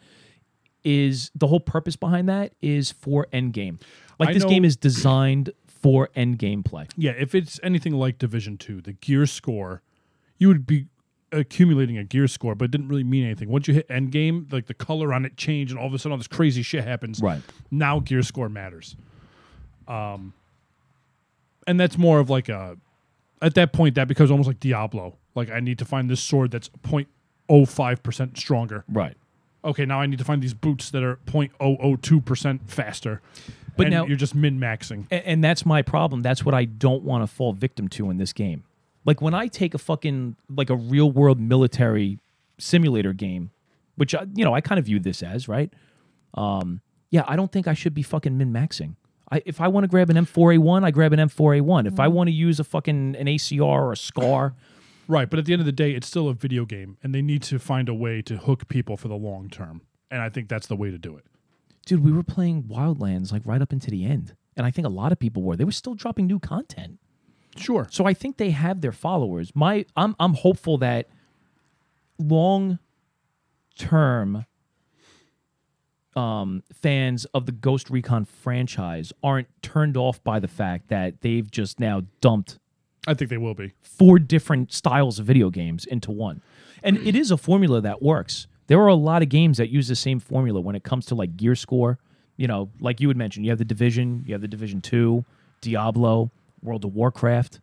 is 0.86 1.32
the 1.36 1.48
whole 1.48 1.60
purpose 1.60 1.98
behind 1.98 2.30
that 2.30 2.54
is 2.62 2.92
for 2.92 3.28
end 3.34 3.52
game. 3.54 3.80
Like 4.20 4.30
I 4.30 4.34
this 4.34 4.44
know- 4.44 4.50
game 4.50 4.64
is 4.64 4.78
designed 4.78 5.52
for 5.68 6.10
end 6.16 6.40
game 6.40 6.64
play. 6.64 6.88
Yeah, 6.96 7.12
if 7.12 7.36
it's 7.36 7.60
anything 7.62 7.94
like 7.94 8.18
Division 8.18 8.58
Two, 8.58 8.80
the 8.82 8.94
gear 8.94 9.26
score, 9.26 9.82
you 10.38 10.48
would 10.48 10.66
be 10.66 10.86
accumulating 11.32 11.98
a 11.98 12.04
gear 12.04 12.28
score, 12.28 12.56
but 12.56 12.66
it 12.66 12.72
didn't 12.72 12.88
really 12.88 13.04
mean 13.04 13.26
anything. 13.26 13.50
Once 13.50 13.68
you 13.68 13.74
hit 13.74 13.86
end 13.90 14.12
game, 14.12 14.48
like 14.52 14.68
the 14.68 14.74
color 14.74 15.14
on 15.14 15.26
it 15.26 15.36
changed, 15.38 15.72
and 15.72 15.80
all 15.80 15.88
of 15.88 15.94
a 15.94 16.00
sudden 16.00 16.14
all 16.14 16.18
this 16.18 16.28
crazy 16.28 16.62
shit 16.62 16.84
happens. 16.86 17.20
Right. 17.22 17.42
now, 17.72 18.00
gear 18.00 18.22
score 18.24 18.48
matters. 18.48 18.96
Um, 19.88 20.34
and 21.68 21.80
that's 21.80 21.98
more 21.98 22.20
of 22.20 22.30
like 22.30 22.48
a. 22.50 22.78
At 23.42 23.54
that 23.56 23.74
point, 23.74 23.96
that 23.96 24.08
becomes 24.08 24.32
almost 24.32 24.48
like 24.48 24.60
Diablo. 24.60 25.18
Like 25.36 25.52
I 25.52 25.60
need 25.60 25.78
to 25.80 25.86
find 25.86 26.10
this 26.10 26.22
sword 26.22 26.52
that's 26.52 26.70
0.05 26.70 28.02
percent 28.02 28.38
stronger. 28.38 28.86
Right. 28.88 29.16
Okay, 29.66 29.86
now 29.86 30.00
I 30.00 30.06
need 30.06 30.20
to 30.20 30.24
find 30.26 30.42
these 30.42 30.54
boots 30.54 30.92
that 30.92 31.04
are 31.04 31.18
0.002 31.26 32.24
percent 32.24 32.70
faster. 32.70 33.22
But 33.78 33.88
And 33.88 33.94
now- 33.94 34.06
you're 34.06 34.16
just 34.16 34.36
min 34.36 34.60
maxing. 34.60 35.06
A- 35.12 35.28
and 35.28 35.44
that's 35.44 35.66
my 35.66 35.82
problem. 35.82 36.22
That's 36.22 36.46
what 36.46 36.54
I 36.56 36.66
don't 36.66 37.04
want 37.04 37.24
to 37.24 37.28
fall 37.28 37.52
victim 37.54 37.88
to 37.90 38.10
in 38.10 38.18
this 38.18 38.32
game. 38.32 38.64
Like 39.04 39.22
when 39.22 39.34
I 39.34 39.48
take 39.48 39.74
a 39.74 39.78
fucking 39.78 40.36
like 40.50 40.70
a 40.70 40.76
real 40.76 41.12
world 41.12 41.40
military 41.40 42.20
simulator 42.58 43.12
game, 43.14 43.52
which 43.96 44.16
I, 44.16 44.26
you 44.34 44.44
know 44.46 44.54
I 44.54 44.62
kind 44.62 44.80
of 44.80 44.86
view 44.86 45.00
this 45.00 45.22
as 45.22 45.48
right. 45.48 45.72
Um, 46.34 46.82
yeah, 47.12 47.24
I 47.28 47.36
don't 47.36 47.52
think 47.52 47.68
I 47.68 47.74
should 47.74 47.94
be 47.94 48.02
fucking 48.04 48.38
min 48.38 48.52
maxing. 48.52 48.96
I, 49.32 49.42
if 49.46 49.60
I 49.62 49.68
want 49.68 49.84
to 49.86 49.88
grab 49.88 50.10
an 50.10 50.18
M4A1, 50.18 50.84
I 50.84 50.92
grab 50.92 51.12
an 51.14 51.20
M4A1. 51.20 51.88
If 51.88 52.00
I 52.00 52.08
want 52.08 52.28
to 52.28 52.32
use 52.34 52.60
a 52.60 52.64
fucking 52.64 53.16
an 53.16 53.26
ACR 53.26 53.62
or 53.62 53.92
a 53.92 53.98
SCAR, 53.98 54.54
Right, 55.08 55.30
but 55.30 55.40
at 55.40 55.46
the 55.46 55.54
end 55.54 55.62
of 55.62 55.66
the 55.66 55.72
day, 55.72 55.92
it's 55.92 56.08
still 56.08 56.28
a 56.28 56.34
video 56.34 56.66
game, 56.66 56.98
and 57.04 57.14
they 57.14 57.22
need 57.22 57.44
to 57.44 57.60
find 57.60 57.90
a 57.90 57.94
way 57.94 58.22
to 58.24 58.38
hook 58.38 58.68
people 58.68 58.98
for 58.98 59.08
the 59.08 59.16
long 59.16 59.50
term. 59.50 59.82
And 60.10 60.22
I 60.22 60.30
think 60.30 60.50
that's 60.50 60.68
the 60.68 60.76
way 60.76 60.92
to 60.92 60.98
do 60.98 61.16
it. 61.18 61.26
dude, 61.86 62.04
we 62.04 62.12
were 62.12 62.24
playing 62.24 62.64
Wildlands 62.64 63.32
like 63.32 63.44
right 63.46 63.62
up 63.62 63.72
into 63.72 63.92
the 63.92 64.06
end, 64.06 64.36
and 64.58 64.66
I 64.66 64.72
think 64.72 64.88
a 64.88 64.90
lot 64.90 65.12
of 65.12 65.20
people 65.20 65.44
were. 65.44 65.56
They 65.56 65.64
were 65.64 65.72
still 65.72 65.94
dropping 65.94 66.28
new 66.28 66.40
content. 66.40 67.00
Sure. 67.56 67.88
So 67.90 68.06
I 68.06 68.14
think 68.14 68.38
they 68.38 68.52
have 68.52 68.82
their 68.82 68.92
followers. 68.92 69.52
My 69.56 69.86
I'm 69.96 70.16
I'm 70.20 70.34
hopeful 70.34 70.78
that 70.80 71.08
long 72.18 72.80
term 73.78 74.46
um, 76.16 76.64
fans 76.74 77.26
of 77.26 77.46
the 77.46 77.52
Ghost 77.52 77.90
Recon 77.90 78.26
franchise 78.26 79.12
aren't 79.22 79.48
turned 79.62 79.98
off 79.98 80.24
by 80.24 80.40
the 80.40 80.48
fact 80.48 80.88
that 80.88 81.22
they've 81.22 81.50
just 81.50 81.80
now 81.80 82.04
dumped 82.22 82.58
I 83.08 83.14
think 83.14 83.30
they 83.30 83.38
will 83.38 83.54
be. 83.54 83.74
four 83.82 84.20
different 84.20 84.74
styles 84.74 85.20
of 85.20 85.26
video 85.26 85.50
games 85.50 85.86
into 85.86 86.12
one. 86.12 86.42
And 86.84 86.98
it 86.98 87.16
is 87.16 87.32
a 87.32 87.38
formula 87.38 87.82
that 87.82 88.02
works. 88.02 88.48
There 88.68 88.80
are 88.80 88.88
a 88.88 88.96
lot 88.96 89.22
of 89.22 89.30
games 89.30 89.58
that 89.58 89.70
use 89.70 89.88
the 89.88 89.96
same 89.96 90.20
formula 90.20 90.60
when 90.60 90.76
it 90.76 90.84
comes 90.84 91.06
to 91.08 91.16
like 91.16 91.38
gear 91.38 91.56
score. 91.56 92.00
You 92.38 92.48
know, 92.48 92.70
like 92.80 93.00
you 93.00 93.08
had 93.08 93.18
mentioned, 93.18 93.46
you 93.46 93.52
have 93.52 93.60
the 93.60 93.66
Division, 93.66 94.24
you 94.26 94.34
have 94.34 94.42
the 94.42 94.48
Division 94.48 94.82
2, 94.82 95.24
Diablo, 95.62 96.32
World 96.62 96.84
of 96.84 96.94
Warcraft, 96.94 97.60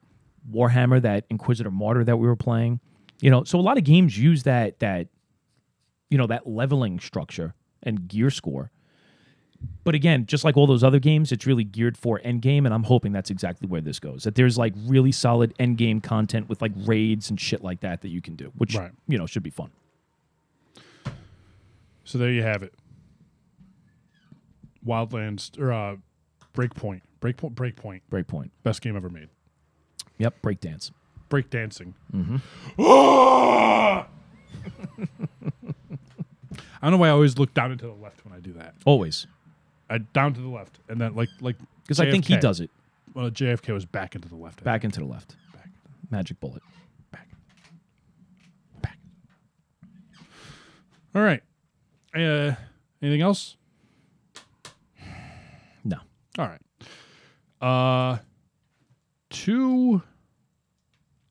Warhammer, 0.50 1.02
that 1.02 1.24
Inquisitor 1.28 1.70
Martyr 1.70 2.04
that 2.04 2.16
we 2.16 2.26
were 2.26 2.36
playing. 2.36 2.80
You 3.20 3.30
know, 3.30 3.44
so 3.44 3.58
a 3.58 3.62
lot 3.62 3.78
of 3.78 3.84
games 3.84 4.18
use 4.18 4.44
that 4.44 4.78
that 4.80 5.08
you 6.08 6.18
know, 6.18 6.26
that 6.26 6.46
leveling 6.46 7.00
structure 7.00 7.54
and 7.82 8.06
gear 8.06 8.28
score. 8.28 8.70
But 9.84 9.94
again, 9.96 10.26
just 10.26 10.44
like 10.44 10.56
all 10.56 10.66
those 10.68 10.84
other 10.84 11.00
games, 11.00 11.32
it's 11.32 11.44
really 11.46 11.64
geared 11.64 11.96
for 11.96 12.20
end 12.22 12.40
game, 12.42 12.66
and 12.66 12.74
I'm 12.74 12.84
hoping 12.84 13.10
that's 13.12 13.30
exactly 13.30 13.68
where 13.68 13.80
this 13.80 13.98
goes. 13.98 14.22
That 14.24 14.36
there's 14.36 14.56
like 14.56 14.74
really 14.86 15.10
solid 15.12 15.54
end 15.58 15.76
game 15.78 16.00
content 16.00 16.48
with 16.48 16.62
like 16.62 16.72
raids 16.84 17.30
and 17.30 17.40
shit 17.40 17.62
like 17.64 17.80
that 17.80 18.00
that 18.02 18.08
you 18.10 18.20
can 18.22 18.36
do, 18.36 18.52
which 18.56 18.76
Right. 18.76 18.92
you 19.08 19.18
know 19.18 19.26
should 19.26 19.42
be 19.42 19.50
fun. 19.50 19.70
So 22.04 22.18
there 22.18 22.30
you 22.30 22.42
have 22.42 22.62
it. 22.62 22.74
Wildlands 24.86 25.58
or 25.60 25.72
uh, 25.72 25.96
Breakpoint, 26.54 27.00
Breakpoint, 27.20 27.54
Breakpoint, 27.54 28.00
Breakpoint. 28.10 28.50
best 28.62 28.82
game 28.82 28.96
ever 28.96 29.08
made. 29.08 29.28
Yep, 30.18 30.42
breakdance. 30.42 30.90
Breakdancing. 31.30 31.94
Mm-hmm. 32.14 32.36
I 36.84 36.86
don't 36.88 36.90
know 36.92 36.96
why 36.98 37.08
I 37.08 37.12
always 37.12 37.38
look 37.38 37.54
down 37.54 37.72
into 37.72 37.86
the 37.86 37.92
left 37.94 38.24
when 38.24 38.34
I 38.34 38.40
do 38.40 38.52
that. 38.54 38.74
Always, 38.84 39.26
I 39.92 39.98
down 39.98 40.32
to 40.32 40.40
the 40.40 40.48
left, 40.48 40.78
and 40.88 40.98
then 40.98 41.14
like 41.14 41.28
like 41.42 41.56
because 41.82 42.00
I 42.00 42.10
think 42.10 42.24
he 42.24 42.36
does 42.38 42.60
it 42.60 42.70
Well, 43.14 43.30
JFK 43.30 43.74
was 43.74 43.84
back 43.84 44.14
into 44.14 44.26
the 44.28 44.36
left. 44.36 44.60
I 44.62 44.64
back 44.64 44.84
into 44.84 45.00
the 45.00 45.06
left. 45.06 45.36
Back. 45.52 45.68
Magic 46.10 46.40
bullet. 46.40 46.62
Back. 47.10 47.28
Back. 48.80 48.98
All 51.14 51.20
right. 51.22 51.42
Uh, 52.14 52.54
anything 53.02 53.20
else? 53.20 53.56
No, 55.84 55.98
All 56.38 56.46
right. 56.46 56.60
Uh, 57.60 58.18
two 59.28 60.02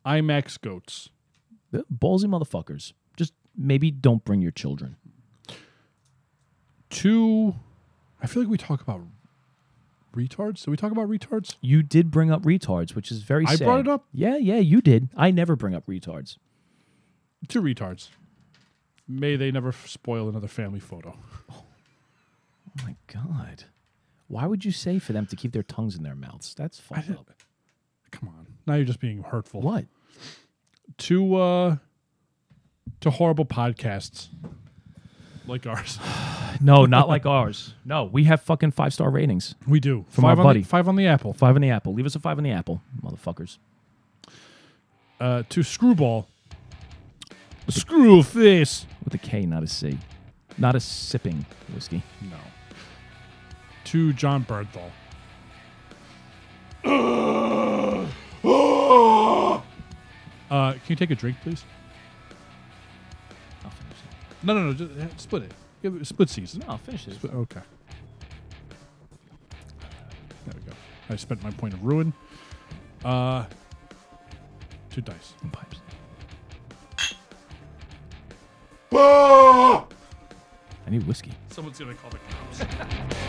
IMAX 0.06 0.62
goats. 0.62 1.10
The 1.72 1.84
ballsy 1.92 2.26
motherfuckers. 2.26 2.94
Just 3.18 3.34
maybe 3.58 3.90
don't 3.90 4.24
bring 4.24 4.42
your 4.42 4.52
children. 4.52 4.98
Two. 6.90 7.56
I 8.22 8.28
feel 8.28 8.44
like 8.44 8.50
we 8.52 8.58
talk 8.58 8.82
about 8.82 9.02
retards. 10.16 10.64
Did 10.64 10.72
we 10.72 10.78
talk 10.78 10.92
about 10.92 11.10
retards? 11.10 11.56
You 11.62 11.84
did 11.84 12.12
bring 12.12 12.32
up 12.32 12.44
retards, 12.44 12.96
which 12.96 13.12
is 13.12 13.24
very. 13.24 13.46
I 13.48 13.56
sad. 13.56 13.66
brought 13.66 13.80
it 13.80 13.88
up? 13.88 14.06
Yeah, 14.14 14.38
yeah, 14.38 14.58
you 14.58 14.82
did. 14.82 15.10
I 15.18 15.32
never 15.32 15.56
bring 15.56 15.74
up 15.74 15.86
retards. 15.88 16.38
Two 17.48 17.62
retards. 17.62 18.10
May 19.08 19.36
they 19.36 19.52
never 19.52 19.70
f- 19.70 19.88
spoil 19.88 20.30
another 20.30 20.48
family 20.48 20.80
photo. 20.80 21.18
Oh 21.50 21.64
my 22.84 22.96
god. 23.08 23.66
Why 24.28 24.46
would 24.46 24.64
you 24.64 24.72
say 24.72 24.98
for 25.00 25.12
them 25.12 25.26
to 25.26 25.36
keep 25.36 25.52
their 25.52 25.64
tongues 25.64 25.96
in 25.98 26.04
their 26.04 26.16
mouths? 26.16 26.54
That's 26.54 26.80
fucked 26.80 27.10
up. 27.10 27.32
Come 28.12 28.30
on. 28.30 28.48
Now 28.66 28.76
you're 28.76 28.86
just 28.86 29.02
being 29.02 29.24
hurtful. 29.24 29.62
What? 29.62 29.86
To 31.00 31.36
uh 31.36 31.76
to 33.02 33.10
horrible 33.10 33.46
podcasts 33.46 34.30
like 35.48 35.66
ours. 35.68 36.00
No, 36.64 36.86
not 36.86 37.08
like 37.08 37.26
ours. 37.38 37.74
No, 37.86 38.04
we 38.04 38.26
have 38.26 38.40
fucking 38.42 38.72
five 38.72 38.94
star 38.94 39.10
ratings. 39.10 39.56
We 39.68 39.80
do. 39.80 40.06
From 40.10 40.22
five 40.24 40.38
our 40.38 40.44
on 40.46 40.50
buddy. 40.50 40.62
The, 40.62 40.68
five 40.68 40.88
on 40.88 40.96
the 40.96 41.08
apple. 41.08 41.34
Five 41.34 41.56
on 41.56 41.62
the 41.62 41.72
apple. 41.72 41.92
Leave 41.94 42.06
us 42.06 42.16
a 42.16 42.20
five 42.20 42.38
on 42.38 42.44
the 42.44 42.52
apple, 42.52 42.84
motherfuckers. 43.04 43.58
Uh 45.20 45.42
to 45.50 45.62
Skrewball. 45.62 46.26
Screw 47.68 48.22
face. 48.22 48.86
With 49.04 49.14
a 49.16 49.18
K, 49.18 49.48
not 49.48 49.64
a 49.64 49.68
C. 49.68 49.98
Not 50.60 50.76
a 50.76 50.80
sipping 50.80 51.46
whiskey. 51.74 52.04
No. 52.22 52.38
To 53.86 54.14
Jon 54.14 54.46
Bernthal. 54.46 54.92
Uh, 60.52 60.74
can 60.74 60.82
you 60.88 60.96
take 60.98 61.12
a 61.12 61.16
drink, 61.16 61.38
please? 61.44 61.64
I'll 64.44 64.48
finish 64.48 64.48
it. 64.48 64.48
No, 64.48 64.54
no, 64.54 64.62
no. 64.66 64.74
Just, 64.74 64.92
uh, 65.00 65.18
split 65.18 65.44
it. 65.44 65.54
Give 65.82 65.96
it 65.96 66.06
split 66.08 66.30
season. 66.30 66.60
No, 66.62 66.74
I'll 66.74 66.78
finish 66.78 67.08
it. 67.08 67.16
Split- 67.16 67.34
Okay. 67.34 67.62
There 70.46 70.54
we 70.56 70.62
go. 70.70 70.76
I 71.10 71.16
spent 71.16 71.44
my 71.44 71.52
point 71.52 71.74
of 71.74 71.84
ruin. 71.84 72.14
Uh, 73.04 73.46
two 74.90 75.02
dice. 75.02 75.34
Pipes. 75.52 75.78
I 78.94 80.90
need 80.90 81.08
whiskey. 81.08 81.32
Someone's 81.50 81.80
gonna 81.80 81.94
call 81.96 82.10
the 82.12 82.20
cops. 82.30 83.16